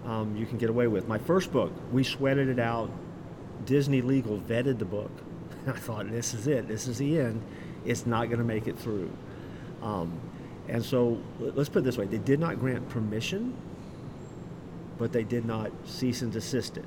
um, 0.05 0.35
you 0.37 0.45
can 0.45 0.57
get 0.57 0.69
away 0.69 0.87
with. 0.87 1.07
My 1.07 1.17
first 1.17 1.51
book, 1.51 1.71
we 1.91 2.03
sweated 2.03 2.47
it 2.47 2.59
out. 2.59 2.89
Disney 3.65 4.01
Legal 4.01 4.39
vetted 4.39 4.79
the 4.79 4.85
book. 4.85 5.11
I 5.67 5.71
thought, 5.73 6.09
this 6.09 6.33
is 6.33 6.47
it. 6.47 6.67
This 6.67 6.87
is 6.87 6.97
the 6.97 7.19
end. 7.19 7.41
It's 7.85 8.05
not 8.05 8.27
going 8.27 8.39
to 8.39 8.45
make 8.45 8.67
it 8.67 8.77
through. 8.79 9.11
Um, 9.81 10.19
and 10.67 10.83
so 10.83 11.19
let- 11.39 11.57
let's 11.57 11.69
put 11.69 11.79
it 11.79 11.85
this 11.85 11.97
way: 11.97 12.05
they 12.05 12.17
did 12.17 12.39
not 12.39 12.59
grant 12.59 12.87
permission, 12.89 13.53
but 14.97 15.11
they 15.11 15.23
did 15.23 15.45
not 15.45 15.71
cease 15.85 16.21
and 16.21 16.31
desist 16.31 16.77
it. 16.77 16.85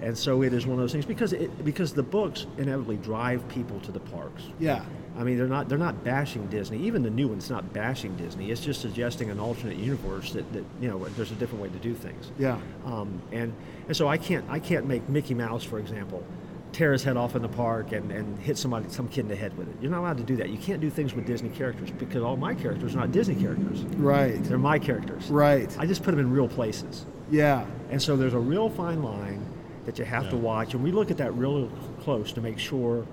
And 0.00 0.16
so 0.16 0.42
it 0.42 0.52
is 0.52 0.66
one 0.66 0.74
of 0.74 0.80
those 0.80 0.92
things 0.92 1.04
because 1.04 1.32
it, 1.32 1.64
because 1.64 1.92
the 1.92 2.02
books 2.02 2.46
inevitably 2.58 2.96
drive 2.96 3.46
people 3.48 3.78
to 3.80 3.92
the 3.92 4.00
parks. 4.00 4.44
Yeah. 4.58 4.84
I 5.18 5.24
mean, 5.24 5.36
they're 5.36 5.46
not 5.46 5.68
they're 5.68 5.76
not 5.76 6.02
bashing 6.02 6.46
Disney. 6.46 6.78
Even 6.78 7.02
the 7.02 7.10
new 7.10 7.28
one's 7.28 7.50
not 7.50 7.72
bashing 7.72 8.16
Disney. 8.16 8.50
It's 8.50 8.60
just 8.60 8.80
suggesting 8.80 9.28
an 9.30 9.38
alternate 9.38 9.76
universe 9.76 10.32
that, 10.32 10.50
that 10.52 10.64
you 10.80 10.88
know 10.88 11.04
there's 11.10 11.32
a 11.32 11.34
different 11.34 11.62
way 11.62 11.68
to 11.68 11.78
do 11.78 11.94
things. 11.94 12.30
Yeah. 12.38 12.58
Um, 12.86 13.20
and 13.32 13.52
and 13.88 13.96
so 13.96 14.08
I 14.08 14.16
can't 14.16 14.44
I 14.48 14.60
can't 14.60 14.86
make 14.86 15.08
Mickey 15.08 15.34
Mouse, 15.34 15.64
for 15.64 15.78
example, 15.78 16.24
tear 16.72 16.92
his 16.92 17.02
head 17.02 17.16
off 17.16 17.34
in 17.34 17.42
the 17.42 17.48
park 17.48 17.92
and, 17.92 18.10
and 18.12 18.38
hit 18.38 18.56
somebody 18.56 18.88
some 18.88 19.08
kid 19.08 19.20
in 19.20 19.28
the 19.28 19.36
head 19.36 19.56
with 19.58 19.68
it. 19.68 19.74
You're 19.82 19.90
not 19.90 20.00
allowed 20.00 20.18
to 20.18 20.22
do 20.22 20.36
that. 20.36 20.48
You 20.48 20.58
can't 20.58 20.80
do 20.80 20.90
things 20.90 21.12
with 21.12 21.26
Disney 21.26 21.50
characters 21.50 21.90
because 21.90 22.22
all 22.22 22.36
my 22.36 22.54
characters 22.54 22.94
are 22.94 22.98
not 22.98 23.12
Disney 23.12 23.34
characters. 23.34 23.82
Right. 23.82 24.42
They're 24.44 24.58
my 24.58 24.78
characters. 24.78 25.28
Right. 25.28 25.74
I 25.78 25.86
just 25.86 26.02
put 26.02 26.12
them 26.12 26.20
in 26.20 26.30
real 26.30 26.48
places. 26.48 27.04
Yeah. 27.30 27.66
And 27.90 28.00
so 28.00 28.16
there's 28.16 28.34
a 28.34 28.38
real 28.38 28.70
fine 28.70 29.02
line 29.02 29.44
that 29.86 29.98
you 29.98 30.04
have 30.04 30.28
to 30.30 30.36
watch, 30.36 30.74
and 30.74 30.82
we 30.82 30.92
look 30.92 31.10
at 31.10 31.16
that 31.18 31.32
real 31.34 31.68
close 32.00 32.32
to 32.32 32.40
make 32.40 32.58
sure 32.58 33.06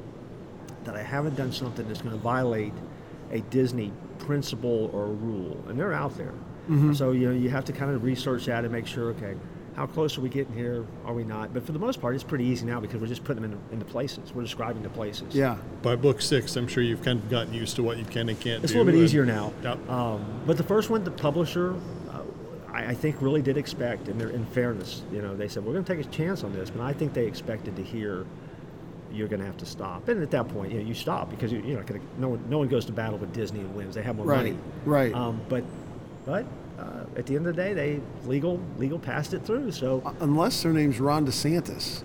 that 0.84 0.96
I 0.96 1.04
haven't 1.04 1.36
done 1.36 1.52
something 1.52 1.88
that's 1.88 2.02
going 2.02 2.16
to 2.16 2.22
violate 2.22 2.74
a 3.32 3.42
Disney 3.42 3.92
principle 4.20 4.90
or 4.94 5.08
rule, 5.08 5.64
and 5.68 5.80
they're 5.80 5.94
out 5.94 6.18
there. 6.18 6.34
So 6.94 7.12
you 7.12 7.30
know 7.30 7.34
you 7.34 7.50
have 7.50 7.64
to 7.66 7.72
kind 7.72 7.92
of 7.92 8.04
research 8.04 8.46
that 8.46 8.66
and 8.66 8.74
make 8.74 8.88
sure, 8.88 9.12
okay, 9.12 9.36
how 9.78 9.86
close 9.86 10.18
are 10.18 10.22
we 10.22 10.28
getting 10.28 10.54
here? 10.54 10.86
Are 11.06 11.14
we 11.14 11.24
not? 11.24 11.54
But 11.54 11.66
for 11.66 11.72
the 11.72 11.80
most 11.80 12.02
part, 12.02 12.14
it's 12.16 12.26
pretty 12.26 12.44
easy 12.44 12.66
now 12.66 12.82
because 12.82 13.00
we're 13.00 13.08
just 13.08 13.24
putting 13.24 13.42
them 13.42 13.54
into, 13.54 13.74
into 13.74 13.86
places. 13.86 14.34
We're 14.34 14.42
describing 14.42 14.82
the 14.82 14.90
places. 14.90 15.34
Yeah. 15.34 15.56
By 15.82 15.96
book 15.96 16.20
six, 16.20 16.58
I'm 16.58 16.68
sure 16.68 16.84
you've 16.84 17.04
kind 17.04 17.20
of 17.20 17.30
gotten 17.30 17.54
used 17.54 17.78
to 17.78 17.84
what 17.84 17.98
you 17.98 18.04
can 18.04 18.28
and 18.28 18.38
can't 18.38 18.64
It's 18.64 18.74
a 18.74 18.78
little 18.78 18.92
bit 18.92 19.02
easier 19.02 19.24
now. 19.26 19.54
Yep. 19.64 19.90
Um, 19.90 20.42
but 20.46 20.58
the 20.58 20.64
first 20.64 20.90
one, 20.90 21.04
the 21.04 21.12
publisher, 21.12 21.76
I, 22.78 22.92
I 22.92 22.94
think 22.94 23.22
really 23.22 23.42
did 23.42 23.58
expect, 23.58 24.08
and 24.08 24.20
they're 24.20 24.30
in 24.30 24.46
fairness, 24.46 25.04
you 25.12 25.22
know, 25.22 25.36
they 25.36 25.48
said 25.48 25.64
we're 25.66 25.74
going 25.74 25.84
to 25.86 25.96
take 25.96 26.06
a 26.06 26.10
chance 26.10 26.44
on 26.44 26.54
this, 26.54 26.70
but 26.70 26.82
I 26.84 26.94
think 26.94 27.14
they 27.14 27.26
expected 27.26 27.76
to 27.76 27.84
hear 27.84 28.26
you're 29.12 29.28
going 29.28 29.40
to 29.40 29.46
have 29.46 29.58
to 29.58 29.66
stop, 29.66 30.08
and 30.10 30.22
at 30.22 30.32
that 30.32 30.48
point, 30.50 30.72
you 30.72 30.80
know, 30.80 30.86
you 30.86 30.94
stop 30.94 31.30
because 31.30 31.52
you, 31.52 31.60
you're 31.66 31.78
not 31.78 31.88
going 31.88 32.00
to. 32.02 32.08
No 32.20 32.30
one, 32.30 32.50
no 32.50 32.58
one 32.60 32.68
goes 32.68 32.86
to 32.86 32.92
battle 32.92 33.18
with 33.18 33.34
Disney 33.34 33.62
and 33.62 33.74
wins. 33.74 33.96
They 33.96 34.04
have 34.04 34.18
more 34.18 34.26
Right, 34.26 34.54
money. 34.54 34.58
right. 34.86 35.14
Um, 35.14 35.40
but, 35.50 35.64
but 36.26 36.46
uh, 36.78 37.06
at 37.16 37.26
the 37.26 37.36
end 37.36 37.48
of 37.48 37.56
the 37.56 37.62
day, 37.62 37.74
they 37.74 38.02
legal 38.26 38.62
legal 38.78 39.00
passed 39.00 39.34
it 39.34 39.46
through. 39.46 39.72
So 39.72 40.14
Unless 40.20 40.62
their 40.62 40.74
name's 40.74 41.00
Ron 41.00 41.26
DeSantis. 41.26 42.04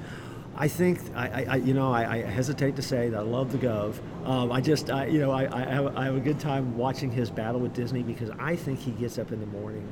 I 0.54 0.68
think 0.68 1.00
I, 1.16 1.28
I, 1.28 1.46
I 1.50 1.56
you 1.56 1.74
know, 1.74 1.90
I, 1.92 2.18
I 2.18 2.22
hesitate 2.22 2.76
to 2.76 2.82
say 2.82 3.08
that 3.08 3.18
I 3.18 3.22
love 3.22 3.52
the 3.52 3.58
Gov. 3.58 3.94
Um, 4.24 4.52
I 4.52 4.60
just, 4.60 4.90
I, 4.90 5.06
you 5.06 5.18
know, 5.18 5.30
I, 5.32 5.48
I, 5.52 5.64
have, 5.64 5.96
I 5.96 6.04
have 6.04 6.14
a 6.14 6.20
good 6.20 6.38
time 6.38 6.76
watching 6.76 7.10
his 7.10 7.30
battle 7.30 7.58
with 7.60 7.72
Disney 7.74 8.02
because 8.02 8.30
I 8.38 8.54
think 8.54 8.78
he 8.78 8.90
gets 8.92 9.18
up 9.18 9.32
in 9.32 9.40
the 9.40 9.46
morning 9.46 9.88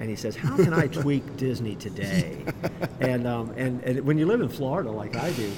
and 0.00 0.08
he 0.10 0.16
says, 0.16 0.36
"How 0.36 0.56
can 0.56 0.72
I 0.74 0.86
tweak 0.88 1.36
Disney 1.36 1.76
today?" 1.76 2.44
and, 3.00 3.26
um, 3.26 3.50
and 3.56 3.82
and 3.84 4.00
when 4.06 4.18
you 4.18 4.26
live 4.26 4.40
in 4.40 4.48
Florida 4.48 4.90
like 4.90 5.16
I 5.16 5.30
do. 5.32 5.50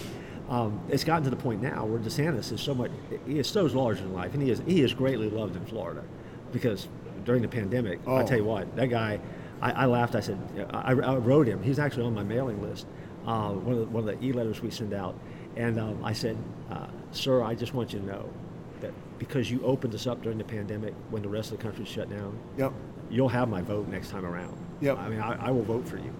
Um, 0.48 0.78
it's 0.88 1.02
gotten 1.02 1.24
to 1.24 1.30
the 1.30 1.34
point 1.34 1.60
now 1.60 1.84
where 1.84 1.98
DeSantis 1.98 2.52
is 2.52 2.60
so 2.60 2.72
much, 2.72 2.92
he 3.26 3.40
is 3.40 3.48
so 3.48 3.64
larger 3.64 4.04
in 4.04 4.12
life, 4.12 4.32
and 4.32 4.40
he 4.40 4.50
is 4.52 4.62
he 4.64 4.80
is 4.82 4.94
greatly 4.94 5.28
loved 5.28 5.56
in 5.56 5.66
Florida, 5.66 6.04
because 6.52 6.86
during 7.24 7.42
the 7.42 7.48
pandemic, 7.48 7.98
I 8.06 8.20
Oh. 8.22 8.26
tell 8.26 8.38
you 8.38 8.44
what, 8.44 8.76
that 8.76 8.86
guy, 8.86 9.18
I, 9.60 9.72
I 9.72 9.86
laughed. 9.86 10.14
I 10.14 10.20
said, 10.20 10.38
I, 10.70 10.92
I 10.92 11.16
wrote 11.16 11.48
him. 11.48 11.60
He's 11.64 11.80
actually 11.80 12.04
on 12.06 12.14
my 12.14 12.22
mailing 12.22 12.62
list, 12.62 12.86
uh, 13.26 13.50
one 13.54 13.72
of 13.74 13.80
the, 13.80 13.86
one 13.86 14.08
of 14.08 14.20
the 14.20 14.24
e-letters 14.24 14.62
we 14.62 14.70
send 14.70 14.94
out, 14.94 15.18
and 15.56 15.80
um, 15.80 15.98
I 16.04 16.12
said, 16.12 16.36
uh, 16.70 16.86
"Sir, 17.10 17.42
I 17.42 17.56
just 17.56 17.74
want 17.74 17.92
you 17.92 17.98
to 17.98 18.06
know 18.06 18.28
that 18.82 18.92
because 19.18 19.50
you 19.50 19.60
opened 19.64 19.96
us 19.96 20.06
up 20.06 20.22
during 20.22 20.38
the 20.38 20.44
pandemic 20.44 20.94
when 21.10 21.22
the 21.22 21.28
rest 21.28 21.50
of 21.50 21.58
the 21.58 21.62
country 21.64 21.84
shut 21.84 22.08
down, 22.08 22.38
Yep. 22.56 22.72
You'll 23.10 23.28
have 23.28 23.48
my 23.48 23.62
vote 23.62 23.88
next 23.88 24.10
time 24.10 24.24
around. 24.24 24.56
Yeah. 24.80 24.94
I 24.94 25.08
mean, 25.08 25.20
I, 25.20 25.48
I 25.48 25.50
will 25.50 25.62
vote 25.62 25.86
for 25.88 25.96
you. 25.96 26.12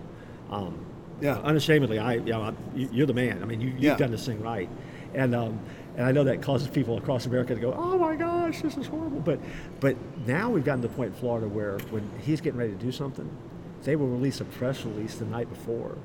Um, 0.51 0.79
Yeah. 1.21 1.39
Unashamedly, 1.39 1.99
I, 1.99 2.15
you 2.15 2.25
know, 2.25 2.55
you're 2.75 3.07
the 3.07 3.15
man. 3.15 3.43
I 3.43 3.47
mean, 3.47 3.61
you, 3.61 3.69
you've 3.69 3.81
Yeah. 3.83 3.97
done 3.97 4.11
this 4.11 4.27
thing 4.27 4.41
right. 4.43 4.69
And, 5.15 5.35
um, 5.35 5.59
and 5.97 6.05
I 6.07 6.13
know 6.13 6.25
that 6.25 6.43
causes 6.43 6.69
people 6.69 6.99
across 6.99 7.25
America 7.27 7.55
to 7.55 7.61
go, 7.61 7.73
oh 7.73 7.97
my 7.99 8.17
gosh, 8.17 8.61
this 8.61 8.77
is 8.77 8.87
horrible. 8.87 9.21
But, 9.21 9.41
but 9.81 9.97
now 10.27 10.51
we've 10.51 10.65
gotten 10.65 10.83
to 10.83 10.89
the 10.89 10.95
point 10.95 11.15
in 11.15 11.19
Florida 11.19 11.49
where 11.49 11.79
when 11.91 12.09
he's 12.21 12.41
getting 12.41 12.59
ready 12.59 12.73
to 12.73 12.79
do 12.79 12.93
something, 12.93 13.29
they 13.85 13.97
will 13.97 14.09
release 14.09 14.41
a 14.41 14.45
press 14.45 14.85
release 14.85 15.15
the 15.17 15.25
night 15.27 15.49
before. 15.49 15.97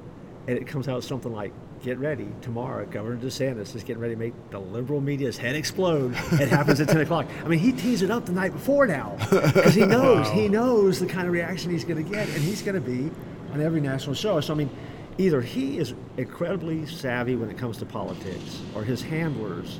And 0.47 0.57
it 0.57 0.65
comes 0.65 0.87
out 0.87 1.03
something 1.03 1.31
like, 1.33 1.51
get 1.81 1.97
ready, 1.97 2.27
tomorrow, 2.41 2.85
Governor 2.85 3.17
DeSantis 3.17 3.75
is 3.75 3.83
getting 3.83 4.01
ready 4.01 4.13
to 4.13 4.19
make 4.19 4.33
the 4.51 4.59
liberal 4.59 5.01
media's 5.01 5.37
head 5.37 5.55
explode. 5.55 6.11
It 6.33 6.49
happens 6.49 6.79
at 6.79 6.87
10 6.89 7.01
o'clock. 7.01 7.27
I 7.43 7.47
mean, 7.47 7.59
he 7.59 7.71
tees 7.71 8.01
it 8.01 8.11
up 8.11 8.25
the 8.25 8.31
night 8.31 8.53
before 8.53 8.85
now 8.87 9.15
because 9.29 9.73
he 9.73 9.85
knows, 9.85 10.29
he 10.29 10.47
knows 10.47 10.99
the 10.99 11.07
kind 11.07 11.27
of 11.27 11.33
reaction 11.33 11.71
he's 11.71 11.83
going 11.83 12.03
to 12.03 12.09
get, 12.09 12.27
and 12.29 12.37
he's 12.37 12.61
going 12.61 12.75
to 12.75 12.81
be 12.81 13.09
on 13.53 13.61
every 13.61 13.81
national 13.81 14.13
show. 14.15 14.39
So, 14.41 14.53
I 14.53 14.57
mean, 14.57 14.69
either 15.17 15.41
he 15.41 15.77
is 15.79 15.93
incredibly 16.17 16.85
savvy 16.85 17.35
when 17.35 17.49
it 17.49 17.57
comes 17.57 17.77
to 17.77 17.85
politics, 17.85 18.61
or 18.75 18.83
his 18.83 19.01
handlers 19.01 19.79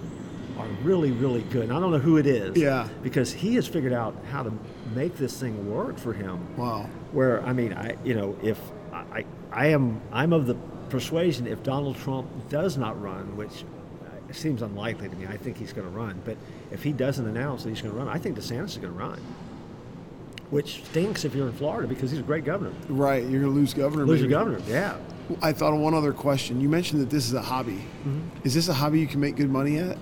are 0.57 0.67
really, 0.83 1.11
really 1.11 1.41
good. 1.43 1.63
And 1.63 1.73
I 1.73 1.79
don't 1.79 1.91
know 1.91 1.99
who 1.99 2.17
it 2.17 2.25
is. 2.25 2.57
Yeah. 2.57 2.87
Because 3.03 3.31
he 3.31 3.55
has 3.55 3.67
figured 3.67 3.93
out 3.93 4.15
how 4.31 4.43
to 4.43 4.51
make 4.95 5.15
this 5.17 5.39
thing 5.39 5.71
work 5.71 5.97
for 5.97 6.13
him 6.13 6.39
Wow. 6.57 6.89
where 7.13 7.41
I 7.45 7.53
mean, 7.53 7.73
I 7.73 7.95
you 8.03 8.13
know, 8.13 8.35
if 8.43 8.59
I 8.91 9.23
I 9.51 9.67
am 9.67 10.01
I'm 10.11 10.33
of 10.33 10.47
the 10.47 10.55
persuasion 10.91 11.47
if 11.47 11.63
Donald 11.63 11.97
Trump 11.97 12.27
does 12.49 12.77
not 12.77 13.01
run, 13.01 13.35
which 13.35 13.63
uh, 14.03 14.33
seems 14.33 14.61
unlikely 14.61 15.09
to 15.09 15.15
me, 15.15 15.25
I 15.25 15.37
think 15.37 15.57
he's 15.57 15.73
going 15.73 15.89
to 15.89 15.97
run. 15.97 16.21
But 16.25 16.37
if 16.69 16.83
he 16.83 16.91
doesn't 16.91 17.25
announce 17.25 17.63
that 17.63 17.69
he's 17.69 17.81
going 17.81 17.93
to 17.93 17.99
run, 17.99 18.07
I 18.07 18.17
think 18.17 18.37
DeSantis 18.37 18.69
is 18.69 18.77
going 18.77 18.93
to 18.93 18.99
run. 18.99 19.19
Which 20.51 20.83
stinks 20.83 21.23
if 21.23 21.33
you're 21.33 21.47
in 21.47 21.53
Florida 21.53 21.87
because 21.87 22.11
he's 22.11 22.19
a 22.19 22.23
great 22.23 22.43
governor. 22.43 22.73
Right. 22.89 23.23
You're 23.23 23.41
going 23.41 23.53
to 23.53 23.59
lose 23.59 23.73
governor. 23.73 24.05
Lose 24.05 24.19
your 24.19 24.29
governor, 24.29 24.61
yeah. 24.67 24.97
I 25.41 25.53
thought 25.53 25.73
of 25.73 25.79
one 25.79 25.93
other 25.93 26.11
question. 26.11 26.59
You 26.59 26.67
mentioned 26.67 27.01
that 27.01 27.09
this 27.09 27.25
is 27.25 27.33
a 27.33 27.41
hobby. 27.41 27.77
Mm-hmm. 28.05 28.21
Is 28.43 28.53
this 28.53 28.67
a 28.67 28.73
hobby 28.73 28.99
you 28.99 29.07
can 29.07 29.21
make 29.21 29.37
good 29.37 29.49
money 29.49 29.77
at? 29.77 29.97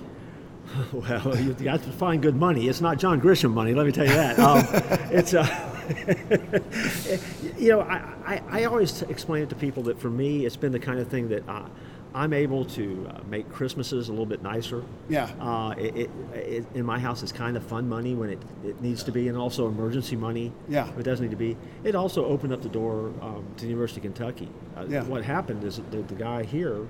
Well, 0.93 1.39
you 1.39 1.53
got 1.53 1.83
to 1.83 1.89
find 1.91 2.21
good 2.21 2.35
money. 2.35 2.67
It's 2.67 2.81
not 2.81 2.97
John 2.99 3.19
Grisham 3.21 3.51
money, 3.53 3.73
let 3.73 3.85
me 3.85 3.91
tell 3.91 4.05
you 4.05 4.13
that. 4.13 4.37
Um, 4.39 4.63
it's, 5.11 5.33
uh, 5.33 5.45
you 7.57 7.69
know, 7.69 7.81
I, 7.81 8.13
I, 8.25 8.41
I 8.61 8.63
always 8.65 9.01
explain 9.03 9.43
it 9.43 9.49
to 9.49 9.55
people 9.55 9.83
that 9.83 9.99
for 9.99 10.09
me, 10.09 10.45
it's 10.45 10.55
been 10.55 10.71
the 10.71 10.79
kind 10.79 10.99
of 10.99 11.07
thing 11.07 11.29
that 11.29 11.47
uh, 11.49 11.67
I'm 12.13 12.33
able 12.33 12.65
to 12.65 13.07
uh, 13.09 13.19
make 13.27 13.49
Christmases 13.51 14.07
a 14.09 14.11
little 14.11 14.25
bit 14.25 14.41
nicer. 14.41 14.83
Yeah. 15.09 15.29
Uh, 15.39 15.73
it, 15.77 15.95
it, 15.95 16.09
it, 16.33 16.65
in 16.73 16.85
my 16.85 16.99
house, 16.99 17.21
it's 17.23 17.31
kind 17.31 17.55
of 17.57 17.63
fun 17.63 17.87
money 17.87 18.15
when 18.15 18.29
it, 18.31 18.39
it 18.63 18.81
needs 18.81 19.03
to 19.03 19.11
be, 19.11 19.27
and 19.27 19.37
also 19.37 19.67
emergency 19.67 20.15
money. 20.15 20.51
Yeah. 20.67 20.87
If 20.89 20.99
it 20.99 21.03
does 21.03 21.21
need 21.21 21.31
to 21.31 21.37
be. 21.37 21.55
It 21.83 21.95
also 21.95 22.25
opened 22.25 22.53
up 22.53 22.61
the 22.61 22.69
door 22.69 23.11
um, 23.21 23.45
to 23.57 23.63
the 23.63 23.69
University 23.69 23.99
of 23.99 24.13
Kentucky. 24.15 24.49
Uh, 24.75 24.85
Yeah. 24.89 25.03
What 25.03 25.23
happened 25.23 25.63
is 25.63 25.75
that 25.77 25.91
the, 25.91 26.01
the 26.01 26.15
guy 26.15 26.43
here 26.43 26.87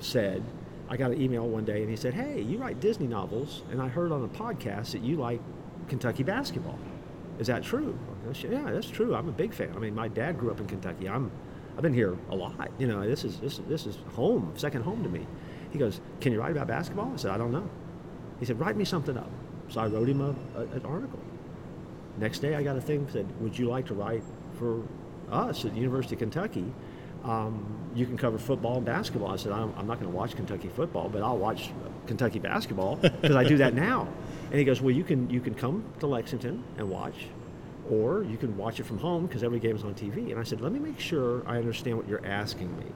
said, 0.00 0.42
I 0.88 0.96
got 0.96 1.10
an 1.10 1.20
email 1.20 1.46
one 1.46 1.64
day 1.64 1.82
and 1.82 1.90
he 1.90 1.96
said, 1.96 2.14
Hey, 2.14 2.40
you 2.40 2.58
write 2.58 2.80
Disney 2.80 3.06
novels, 3.06 3.62
and 3.70 3.80
I 3.80 3.88
heard 3.88 4.10
on 4.12 4.24
a 4.24 4.28
podcast 4.28 4.92
that 4.92 5.02
you 5.02 5.16
like 5.16 5.40
Kentucky 5.88 6.22
basketball. 6.22 6.78
Is 7.38 7.46
that 7.46 7.62
true? 7.62 7.98
Said, 8.32 8.52
yeah, 8.52 8.70
that's 8.70 8.88
true. 8.90 9.14
I'm 9.14 9.28
a 9.28 9.32
big 9.32 9.54
fan. 9.54 9.72
I 9.74 9.78
mean, 9.78 9.94
my 9.94 10.08
dad 10.08 10.38
grew 10.38 10.50
up 10.50 10.60
in 10.60 10.66
Kentucky. 10.66 11.08
I'm, 11.08 11.30
I've 11.76 11.82
been 11.82 11.94
here 11.94 12.16
a 12.30 12.34
lot. 12.34 12.70
You 12.78 12.86
know, 12.88 13.08
this 13.08 13.24
is 13.24 13.38
this, 13.38 13.60
this 13.68 13.86
is 13.86 13.98
home, 14.14 14.52
second 14.56 14.82
home 14.82 15.02
to 15.02 15.08
me. 15.08 15.26
He 15.70 15.78
goes, 15.78 16.00
Can 16.20 16.32
you 16.32 16.40
write 16.40 16.52
about 16.52 16.66
basketball? 16.66 17.12
I 17.12 17.16
said, 17.16 17.30
I 17.30 17.38
don't 17.38 17.52
know. 17.52 17.68
He 18.40 18.46
said, 18.46 18.58
Write 18.58 18.76
me 18.76 18.84
something 18.84 19.16
up. 19.16 19.30
So 19.68 19.80
I 19.80 19.86
wrote 19.86 20.08
him 20.08 20.20
a, 20.20 20.34
a, 20.58 20.62
an 20.62 20.84
article. 20.84 21.20
Next 22.18 22.40
day, 22.40 22.56
I 22.56 22.62
got 22.62 22.76
a 22.76 22.80
thing 22.80 23.04
that 23.04 23.12
said, 23.12 23.40
Would 23.40 23.58
you 23.58 23.68
like 23.68 23.86
to 23.86 23.94
write 23.94 24.22
for 24.58 24.82
us 25.30 25.64
at 25.64 25.72
the 25.72 25.78
University 25.78 26.14
of 26.16 26.18
Kentucky? 26.20 26.72
Um, 27.24 27.90
you 27.94 28.06
can 28.06 28.16
cover 28.16 28.38
football 28.38 28.76
and 28.76 28.86
basketball. 28.86 29.30
I 29.30 29.36
said, 29.36 29.52
I'm, 29.52 29.72
I'm 29.76 29.86
not 29.86 30.00
going 30.00 30.10
to 30.10 30.16
watch 30.16 30.36
Kentucky 30.36 30.68
football, 30.68 31.08
but 31.08 31.22
I'll 31.22 31.38
watch 31.38 31.70
Kentucky 32.06 32.38
basketball 32.38 32.96
because 32.96 33.36
I 33.36 33.44
do 33.44 33.56
that 33.58 33.74
now. 33.88 34.08
And 34.50 34.58
he 34.58 34.64
goes, 34.64 34.80
well, 34.80 34.94
you 34.94 35.04
can 35.04 35.28
you 35.28 35.40
can 35.40 35.54
come 35.54 35.84
to 36.00 36.06
Lexington 36.06 36.62
and 36.78 36.88
watch, 36.88 37.26
or 37.90 38.22
you 38.22 38.36
can 38.36 38.56
watch 38.56 38.80
it 38.80 38.86
from 38.86 38.98
home 38.98 39.26
because 39.26 39.42
every 39.42 39.58
game 39.58 39.76
is 39.76 39.84
on 39.84 39.94
TV. 39.94 40.30
And 40.30 40.38
I 40.38 40.42
said, 40.42 40.60
let 40.60 40.72
me 40.72 40.78
make 40.78 41.00
sure 41.00 41.42
I 41.46 41.58
understand 41.58 41.96
what 41.96 42.08
you're 42.08 42.24
asking 42.24 42.76
me. 42.78 42.86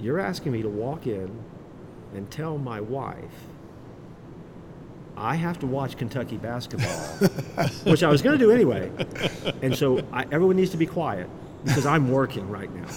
You're 0.00 0.20
asking 0.20 0.52
me 0.52 0.62
to 0.62 0.68
walk 0.68 1.06
in 1.06 1.30
and 2.14 2.30
tell 2.30 2.56
my 2.56 2.80
wife 2.80 3.48
I 5.18 5.34
have 5.34 5.58
to 5.58 5.66
watch 5.66 5.96
Kentucky 5.96 6.36
basketball, 6.36 6.88
which 7.84 8.04
I 8.04 8.08
was 8.08 8.22
going 8.22 8.38
to 8.38 8.44
do 8.44 8.52
anyway. 8.52 8.90
And 9.62 9.76
so 9.76 9.98
I, 10.12 10.22
everyone 10.30 10.56
needs 10.56 10.70
to 10.70 10.76
be 10.76 10.86
quiet 10.86 11.28
because 11.64 11.86
I'm 11.86 12.10
working 12.10 12.48
right 12.48 12.72
now. 12.74 12.86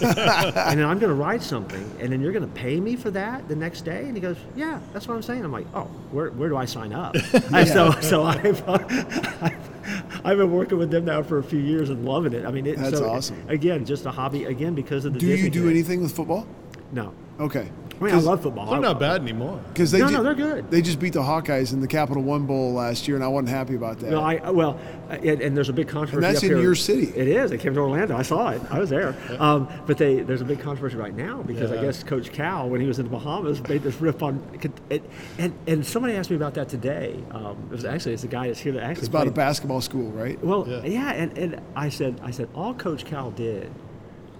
and 0.66 0.78
then 0.78 0.86
I'm 0.86 0.98
going 0.98 1.10
to 1.10 1.14
write 1.14 1.42
something, 1.42 1.82
and 2.00 2.12
then 2.12 2.20
you're 2.20 2.32
going 2.32 2.46
to 2.46 2.54
pay 2.54 2.80
me 2.80 2.96
for 2.96 3.10
that 3.10 3.48
the 3.48 3.56
next 3.56 3.82
day? 3.82 4.04
And 4.04 4.16
he 4.16 4.20
goes, 4.20 4.36
Yeah, 4.56 4.80
that's 4.92 5.08
what 5.08 5.14
I'm 5.14 5.22
saying. 5.22 5.44
I'm 5.44 5.52
like, 5.52 5.66
Oh, 5.74 5.84
where, 6.10 6.30
where 6.30 6.48
do 6.48 6.56
I 6.56 6.64
sign 6.64 6.92
up? 6.92 7.14
yeah. 7.50 7.64
So, 7.64 7.90
so 8.00 8.22
I've, 8.24 8.68
I've, 8.68 10.24
I've, 10.24 10.38
been 10.38 10.52
working 10.52 10.78
with 10.78 10.90
them 10.90 11.04
now 11.04 11.22
for 11.22 11.38
a 11.38 11.42
few 11.42 11.58
years 11.58 11.90
and 11.90 12.04
loving 12.04 12.32
it. 12.32 12.44
I 12.44 12.50
mean, 12.50 12.66
it, 12.66 12.78
that's 12.78 12.98
so, 12.98 13.08
awesome. 13.08 13.42
Again, 13.48 13.84
just 13.84 14.06
a 14.06 14.10
hobby, 14.10 14.44
again, 14.44 14.74
because 14.74 15.04
of 15.04 15.14
the 15.14 15.18
Do 15.18 15.26
Disney 15.26 15.44
you 15.44 15.50
do 15.50 15.60
thing. 15.62 15.70
anything 15.70 16.02
with 16.02 16.14
football? 16.14 16.46
No. 16.92 17.12
Okay. 17.40 17.70
I 18.02 18.06
mean, 18.06 18.14
I 18.14 18.18
love 18.18 18.42
football. 18.42 18.70
They're 18.70 18.80
not 18.80 18.98
bad 18.98 19.20
anymore. 19.22 19.60
Because 19.68 19.90
they 19.90 19.98
No, 20.00 20.08
ju- 20.08 20.14
no, 20.14 20.22
they're 20.22 20.34
good. 20.34 20.70
They 20.70 20.82
just 20.82 20.98
beat 20.98 21.12
the 21.12 21.22
Hawkeyes 21.22 21.72
in 21.72 21.80
the 21.80 21.86
Capital 21.86 22.22
One 22.22 22.46
Bowl 22.46 22.72
last 22.72 23.06
year, 23.06 23.16
and 23.16 23.24
I 23.24 23.28
wasn't 23.28 23.50
happy 23.50 23.74
about 23.74 23.98
that. 24.00 24.10
Well, 24.10 24.22
I 24.22 24.50
well, 24.50 24.78
uh, 25.08 25.14
and, 25.14 25.40
and 25.40 25.56
there's 25.56 25.68
a 25.68 25.72
big 25.72 25.88
controversy. 25.88 26.16
And 26.26 26.34
that's 26.34 26.38
up 26.38 26.50
in 26.50 26.56
here. 26.56 26.60
your 26.60 26.74
city. 26.74 27.12
It 27.14 27.28
is. 27.28 27.50
They 27.50 27.58
came 27.58 27.74
to 27.74 27.80
Orlando. 27.80 28.16
I 28.16 28.22
saw 28.22 28.48
it. 28.50 28.62
I 28.70 28.78
was 28.78 28.90
there. 28.90 29.14
Um, 29.38 29.68
but 29.86 29.98
they 29.98 30.20
there's 30.20 30.40
a 30.40 30.44
big 30.44 30.60
controversy 30.60 30.96
right 30.96 31.14
now 31.14 31.42
because 31.42 31.70
I 31.70 31.80
guess 31.80 32.02
Coach 32.02 32.32
Cal, 32.32 32.68
when 32.68 32.80
he 32.80 32.86
was 32.86 32.98
in 32.98 33.04
the 33.06 33.10
Bahamas, 33.10 33.62
made 33.68 33.82
this 33.82 34.00
riff 34.00 34.22
on. 34.22 34.42
It, 34.90 35.02
and 35.38 35.52
and 35.66 35.86
somebody 35.86 36.14
asked 36.14 36.30
me 36.30 36.36
about 36.36 36.54
that 36.54 36.68
today. 36.68 37.22
Um, 37.30 37.56
it 37.70 37.72
was 37.72 37.84
actually 37.84 38.14
it's 38.14 38.24
a 38.24 38.28
guy 38.28 38.48
that's 38.48 38.60
here 38.60 38.72
that 38.72 38.82
actually. 38.82 39.00
it's 39.00 39.08
about 39.08 39.28
a 39.28 39.30
basketball 39.32 39.80
school, 39.80 40.10
right? 40.10 40.42
Well, 40.44 40.66
Yeah. 40.68 40.84
yeah, 40.84 41.12
and, 41.12 41.36
and 41.38 41.60
I 41.76 41.88
said 41.88 42.20
I 42.22 42.30
said 42.30 42.48
all 42.54 42.74
Coach 42.74 43.04
Cal 43.04 43.30
did 43.30 43.70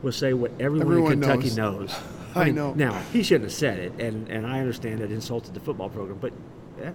was 0.02 0.16
say 0.16 0.32
what 0.32 0.50
everyone, 0.58 0.80
Everyone 0.82 1.12
in 1.12 1.20
Kentucky 1.20 1.54
knows. 1.54 1.90
knows. 1.90 2.00
I 2.34 2.44
mean, 2.46 2.54
know. 2.54 2.74
Now 2.74 2.98
he 3.12 3.22
shouldn't 3.22 3.44
have 3.44 3.52
said 3.52 3.78
it, 3.78 3.92
and, 4.00 4.28
and 4.28 4.46
I 4.46 4.60
understand 4.60 5.00
it 5.00 5.10
insulted 5.10 5.54
the 5.54 5.60
football 5.60 5.88
program, 5.88 6.18
but 6.18 6.32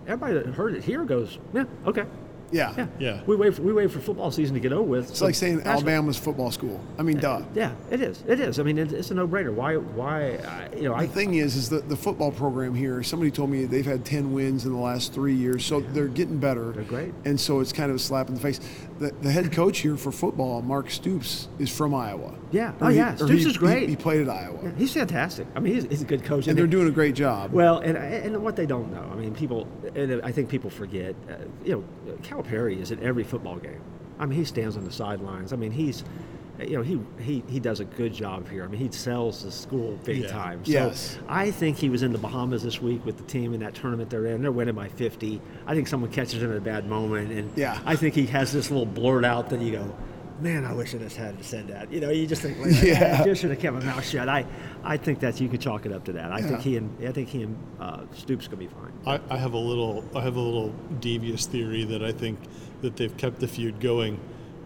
everybody 0.07 0.33
that 0.33 0.45
heard 0.47 0.75
it. 0.75 0.83
Here 0.83 1.03
goes, 1.03 1.39
yeah, 1.53 1.65
okay, 1.85 2.05
Yeah. 2.51 2.73
yeah, 2.77 2.87
Yeah. 2.99 3.21
We 3.25 3.35
wait 3.35 3.53
for 3.55 3.61
we 3.61 3.73
wait 3.73 3.91
for 3.91 3.99
football 3.99 4.31
season 4.31 4.53
to 4.53 4.59
get 4.59 4.71
over 4.71 4.83
with. 4.83 5.09
It's 5.09 5.21
like 5.21 5.35
saying 5.35 5.61
Alabama's 5.65 6.17
football 6.17 6.49
school. 6.51 6.79
I 6.97 7.03
mean, 7.03 7.17
duh. 7.17 7.41
Yeah, 7.53 7.71
it 7.91 8.01
is. 8.01 8.23
It 8.27 8.39
is. 8.39 8.59
I 8.59 8.63
mean, 8.63 8.77
it, 8.77 8.93
it's 8.93 9.11
a 9.11 9.13
no-brainer. 9.15 9.53
Why? 9.53 9.75
Why? 9.75 10.37
I, 10.37 10.69
you 10.75 10.83
know, 10.83 10.93
I 10.95 11.05
The 11.07 11.13
thing 11.13 11.33
is, 11.35 11.55
is 11.55 11.69
that 11.69 11.89
the 11.89 11.97
football 11.97 12.31
program 12.31 12.73
here. 12.73 13.03
Somebody 13.03 13.31
told 13.31 13.49
me 13.49 13.65
they've 13.65 13.85
had 13.85 14.05
ten 14.05 14.31
wins 14.33 14.65
in 14.65 14.71
the 14.71 14.77
last 14.79 15.13
three 15.13 15.35
years, 15.35 15.65
so 15.65 15.81
they're 15.81 16.07
getting 16.07 16.37
better. 16.37 16.71
They're 16.71 16.83
great. 16.83 17.13
and 17.25 17.39
so 17.39 17.59
it's 17.59 17.73
kind 17.73 17.89
of 17.89 17.97
a 17.97 17.99
slap 17.99 18.29
in 18.29 18.35
the 18.35 18.41
face. 18.41 18.59
The, 18.99 19.11
the 19.21 19.29
head 19.31 19.51
coach 19.51 19.79
here 19.79 19.95
for 19.97 20.11
football, 20.11 20.61
Mark 20.61 20.89
Stoops, 20.89 21.49
is 21.59 21.69
from 21.75 21.93
Iowa. 21.93 22.33
Yeah. 22.51 22.71
Or 22.79 22.87
Oh, 22.87 22.87
he- 22.87 22.95
yeah. 22.97 23.15
Stoops 23.15 23.31
he- 23.43 23.49
is 23.49 23.57
great. 23.57 23.81
He, 23.83 23.87
he 23.89 23.95
played 23.95 24.21
at 24.21 24.29
Iowa, 24.29 24.57
Yeah, 24.63 24.71
he's 24.77 24.91
fantastic. 24.93 25.45
I 25.55 25.59
mean, 25.59 25.75
he's, 25.75 25.83
he's 25.83 26.01
a 26.01 26.05
good 26.05 26.23
coach, 26.23 26.47
and 26.47 26.57
they're 26.57 26.65
they- 26.65 26.71
doing 26.71 26.87
a 26.87 26.91
great 26.91 27.13
job. 27.13 27.51
Well, 27.51 27.79
and 27.79 27.97
and 27.97 28.41
what 28.41 28.55
they 28.55 28.65
don't 28.65 28.91
know, 28.91 29.07
I 29.11 29.15
mean, 29.15 29.35
people, 29.35 29.67
and 29.95 30.21
I 30.23 30.31
think 30.31 30.49
people 30.49 30.69
forget. 30.69 31.13
Uh, 31.29 31.33
you 31.65 31.85
know, 32.05 32.17
Calipari 32.43 32.79
is 32.81 32.91
at 32.91 32.99
every 33.01 33.23
football 33.23 33.57
game. 33.57 33.81
I 34.19 34.25
mean, 34.25 34.37
he 34.37 34.45
stands 34.45 34.77
on 34.77 34.83
the 34.83 34.91
sidelines. 34.91 35.53
I 35.53 35.57
mean, 35.57 35.71
he's, 35.71 36.03
you 36.59 36.75
know, 36.77 36.81
he 36.81 36.99
he, 37.21 37.43
he 37.47 37.59
does 37.59 37.79
a 37.79 37.85
good 37.85 38.13
job 38.13 38.49
here. 38.49 38.63
I 38.63 38.67
mean, 38.67 38.79
he 38.79 38.91
sells 38.91 39.43
the 39.43 39.51
school 39.51 39.97
big 40.03 40.23
Yeah. 40.23 40.27
time. 40.27 40.65
So 40.65 40.71
Yes. 40.71 41.17
I 41.27 41.51
think 41.51 41.77
he 41.77 41.89
was 41.89 42.01
in 42.03 42.11
the 42.13 42.17
Bahamas 42.17 42.63
this 42.63 42.81
week 42.81 43.05
with 43.05 43.17
the 43.17 43.23
team 43.23 43.53
in 43.53 43.59
that 43.59 43.75
tournament 43.75 44.09
they're 44.09 44.25
in. 44.25 44.41
They're 44.41 44.51
winning 44.51 44.73
by 44.75 44.87
50. 44.87 45.39
I 45.67 45.75
think 45.75 45.87
someone 45.87 46.11
catches 46.11 46.41
him 46.41 46.49
at 46.51 46.57
a 46.57 46.61
bad 46.61 46.87
moment, 46.87 47.31
and 47.31 47.51
Yeah. 47.55 47.79
I 47.85 47.95
think 47.95 48.15
he 48.15 48.25
has 48.27 48.51
this 48.51 48.71
little 48.71 48.85
blurt 48.87 49.23
out 49.23 49.49
that 49.51 49.61
you 49.61 49.71
go. 49.73 49.95
Man, 50.39 50.65
I 50.65 50.73
wish 50.73 50.93
I 50.93 50.99
just 50.99 51.17
hadn't 51.17 51.43
said 51.43 51.67
that. 51.69 51.91
You 51.91 51.99
know, 51.99 52.09
you 52.11 52.27
just 52.27 52.41
think, 52.43 52.59
like, 52.65 52.81
Yeah. 52.83 53.17
I 53.21 53.23
just 53.25 53.41
should 53.41 53.49
have 53.49 53.59
kept 53.59 53.73
my 53.75 53.83
mouth 53.83 54.05
shut. 54.05 54.29
I, 54.29 54.45
I 54.83 54.95
think 54.97 55.19
that 55.21 55.41
you 55.41 55.49
could 55.49 55.61
chalk 55.61 55.85
it 55.85 55.91
up 55.91 56.03
to 56.05 56.11
that. 56.13 56.31
I 56.31 56.39
Yeah. 56.39 56.47
think 56.47 56.61
he 56.61 56.77
and 56.77 57.07
I 57.07 57.11
think 57.11 57.29
he 57.29 57.43
and 57.43 57.57
uh, 57.79 58.01
Stoops 58.13 58.47
gonna 58.47 58.57
be 58.57 58.67
fine. 58.67 58.91
I, 59.05 59.19
I 59.33 59.37
have 59.37 59.53
a 59.53 59.57
little 59.57 60.03
I 60.15 60.21
have 60.21 60.35
a 60.35 60.39
little 60.41 60.73
devious 60.99 61.45
theory 61.47 61.83
that 61.85 62.03
I 62.03 62.11
think 62.11 62.39
that 62.81 62.95
they've 62.95 63.15
kept 63.17 63.39
the 63.39 63.47
feud 63.47 63.79
going. 63.79 64.19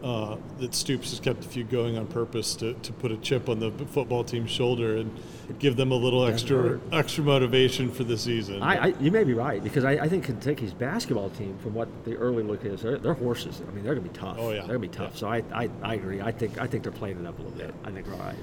Uh, 0.03 0.36
that 0.57 0.73
Stoops 0.73 1.11
has 1.11 1.19
kept 1.19 1.45
a 1.45 1.48
few 1.48 1.64
going 1.64 1.95
on 1.95 2.07
purpose 2.07 2.56
to, 2.56 2.73
to 2.73 2.91
put 2.94 3.11
a 3.11 3.18
chip 3.18 3.48
on 3.49 3.60
the 3.60 3.69
football 3.88 4.23
team's 4.23 4.49
shoulder 4.49 4.98
and 4.98 5.15
give 5.60 5.76
them 5.76 5.91
a 5.91 5.95
little 5.95 6.26
extra 6.26 6.80
extra 6.91 7.23
motivation 7.23 7.91
for 7.91 8.03
the 8.03 8.18
season. 8.18 8.64
I, 8.64 8.86
I, 8.86 8.88
you 8.99 9.11
may 9.11 9.23
be 9.23 9.36
right 9.36 9.64
because 9.64 9.86
I, 9.86 9.91
I 9.91 10.10
think 10.10 10.23
Kentucky's 10.23 10.73
basketball 10.73 11.30
team, 11.30 11.56
from 11.60 11.76
what 11.76 11.88
the 12.03 12.15
early 12.15 12.41
look 12.41 12.65
is, 12.65 12.82
they're, 12.82 12.98
they're 12.98 13.14
horses. 13.14 13.61
I 13.68 13.72
mean, 13.76 13.84
they're 13.84 13.94
gonna 13.94 14.07
be 14.10 14.18
tough. 14.18 14.38
Oh, 14.40 14.49
yeah. 14.49 14.60
they're 14.61 14.68
gonna 14.69 14.80
be 14.80 14.88
tough. 14.88 15.11
Yeah. 15.14 15.19
So 15.19 15.28
I, 15.28 15.44
I, 15.53 15.69
I 15.84 15.94
agree. 15.94 16.19
I 16.19 16.32
think 16.32 16.60
I 16.60 16.65
think 16.65 16.82
they're 16.82 16.91
playing 16.91 17.19
it 17.19 17.28
up 17.28 17.38
a 17.38 17.41
little 17.44 17.56
bit. 17.57 17.72
I 17.84 17.91
think 17.91 18.07
they're 18.07 18.15
all 18.15 18.22
right. 18.22 18.36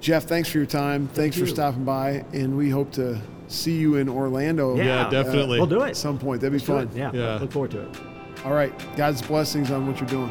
Jeff, 0.00 0.24
thanks 0.24 0.48
for 0.48 0.58
your 0.58 0.66
time. 0.66 1.08
thanks 1.08 1.36
for 1.36 1.46
stopping 1.46 1.84
by, 1.84 2.24
and 2.32 2.56
we 2.56 2.70
hope 2.70 2.92
to 2.92 3.20
see 3.48 3.76
you 3.78 3.96
in 3.96 4.08
Orlando 4.08 4.76
yeah, 4.76 5.10
definitely. 5.10 5.58
We'll 5.58 5.66
do 5.66 5.82
it 5.82 5.88
at 5.90 5.96
some 5.96 6.18
point. 6.18 6.40
That'd 6.40 6.52
be 6.56 6.64
Do 6.64 6.76
it. 6.78 6.88
fun. 6.88 6.96
Yeah, 6.96 7.10
Yeah. 7.12 7.34
look 7.38 7.50
forward 7.50 7.72
to 7.72 7.80
it. 7.80 7.96
All 8.44 8.52
right. 8.52 8.72
God's 8.96 9.22
blessings 9.22 9.70
on 9.70 9.86
what 9.86 9.98
you're 9.98 10.08
doing. 10.08 10.30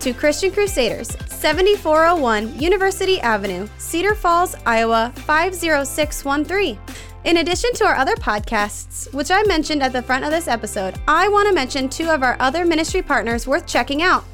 to 0.00 0.12
Christian 0.12 0.50
Crusaders, 0.50 1.16
7401 1.28 2.58
University 2.58 3.20
Avenue, 3.20 3.68
Cedar 3.78 4.14
Falls, 4.14 4.54
Iowa 4.66 5.12
50613. 5.16 6.78
In 7.24 7.38
addition 7.38 7.72
to 7.74 7.84
our 7.84 7.94
other 7.94 8.16
podcasts, 8.16 9.12
which 9.14 9.30
I 9.30 9.42
mentioned 9.44 9.82
at 9.82 9.92
the 9.92 10.02
front 10.02 10.24
of 10.24 10.30
this 10.30 10.48
episode, 10.48 10.96
I 11.08 11.28
want 11.28 11.48
to 11.48 11.54
mention 11.54 11.88
two 11.88 12.10
of 12.10 12.22
our 12.22 12.36
other 12.38 12.64
ministry 12.64 13.02
partners 13.02 13.46
worth 13.46 13.66
checking 13.66 14.02
out. 14.02 14.24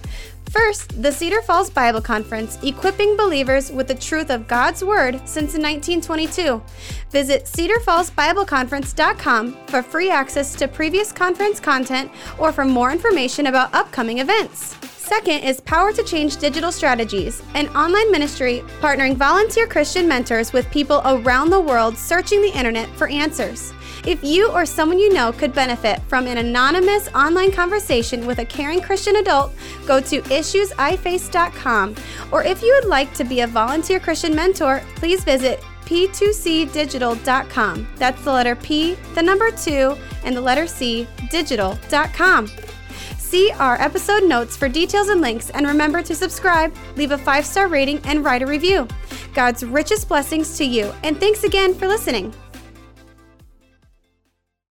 First, 0.50 1.00
the 1.00 1.12
Cedar 1.12 1.40
Falls 1.42 1.70
Bible 1.70 2.00
Conference, 2.00 2.58
equipping 2.64 3.16
believers 3.16 3.70
with 3.70 3.86
the 3.86 3.94
truth 3.94 4.30
of 4.30 4.48
God's 4.48 4.82
Word 4.82 5.20
since 5.20 5.54
1922. 5.54 6.60
Visit 7.10 7.44
cedarfallsbibleconference.com 7.44 9.56
for 9.68 9.82
free 9.82 10.10
access 10.10 10.56
to 10.56 10.66
previous 10.66 11.12
conference 11.12 11.60
content 11.60 12.10
or 12.36 12.50
for 12.50 12.64
more 12.64 12.90
information 12.90 13.46
about 13.46 13.72
upcoming 13.72 14.18
events. 14.18 14.74
Second 15.10 15.40
is 15.40 15.60
Power 15.62 15.92
to 15.92 16.04
Change 16.04 16.36
Digital 16.36 16.70
Strategies, 16.70 17.42
an 17.56 17.66
online 17.70 18.12
ministry 18.12 18.62
partnering 18.80 19.16
volunteer 19.16 19.66
Christian 19.66 20.06
mentors 20.06 20.52
with 20.52 20.70
people 20.70 21.02
around 21.04 21.50
the 21.50 21.60
world 21.60 21.98
searching 21.98 22.40
the 22.40 22.56
internet 22.56 22.88
for 22.90 23.08
answers. 23.08 23.72
If 24.06 24.22
you 24.22 24.52
or 24.52 24.64
someone 24.64 25.00
you 25.00 25.12
know 25.12 25.32
could 25.32 25.52
benefit 25.52 26.00
from 26.02 26.28
an 26.28 26.38
anonymous 26.38 27.08
online 27.08 27.50
conversation 27.50 28.24
with 28.24 28.38
a 28.38 28.44
caring 28.44 28.80
Christian 28.80 29.16
adult, 29.16 29.52
go 29.84 30.00
to 30.00 30.22
issuesiface.com. 30.22 31.96
Or 32.30 32.44
if 32.44 32.62
you 32.62 32.72
would 32.72 32.88
like 32.88 33.12
to 33.14 33.24
be 33.24 33.40
a 33.40 33.48
volunteer 33.48 33.98
Christian 33.98 34.32
mentor, 34.32 34.80
please 34.94 35.24
visit 35.24 35.58
p2cdigital.com. 35.86 37.88
That's 37.96 38.22
the 38.22 38.32
letter 38.32 38.54
P, 38.54 38.94
the 39.16 39.22
number 39.24 39.50
2, 39.50 39.96
and 40.24 40.36
the 40.36 40.40
letter 40.40 40.68
C, 40.68 41.08
digital.com. 41.32 42.48
See 43.30 43.52
our 43.60 43.80
episode 43.80 44.24
notes 44.24 44.56
for 44.56 44.68
details 44.68 45.08
and 45.08 45.20
links, 45.20 45.50
and 45.50 45.64
remember 45.64 46.02
to 46.02 46.16
subscribe, 46.16 46.74
leave 46.96 47.12
a 47.12 47.18
five 47.18 47.46
star 47.46 47.68
rating, 47.68 48.00
and 48.02 48.24
write 48.24 48.42
a 48.42 48.46
review. 48.46 48.88
God's 49.34 49.64
richest 49.64 50.08
blessings 50.08 50.58
to 50.58 50.64
you, 50.64 50.92
and 51.04 51.16
thanks 51.16 51.44
again 51.44 51.72
for 51.72 51.86
listening. 51.86 52.34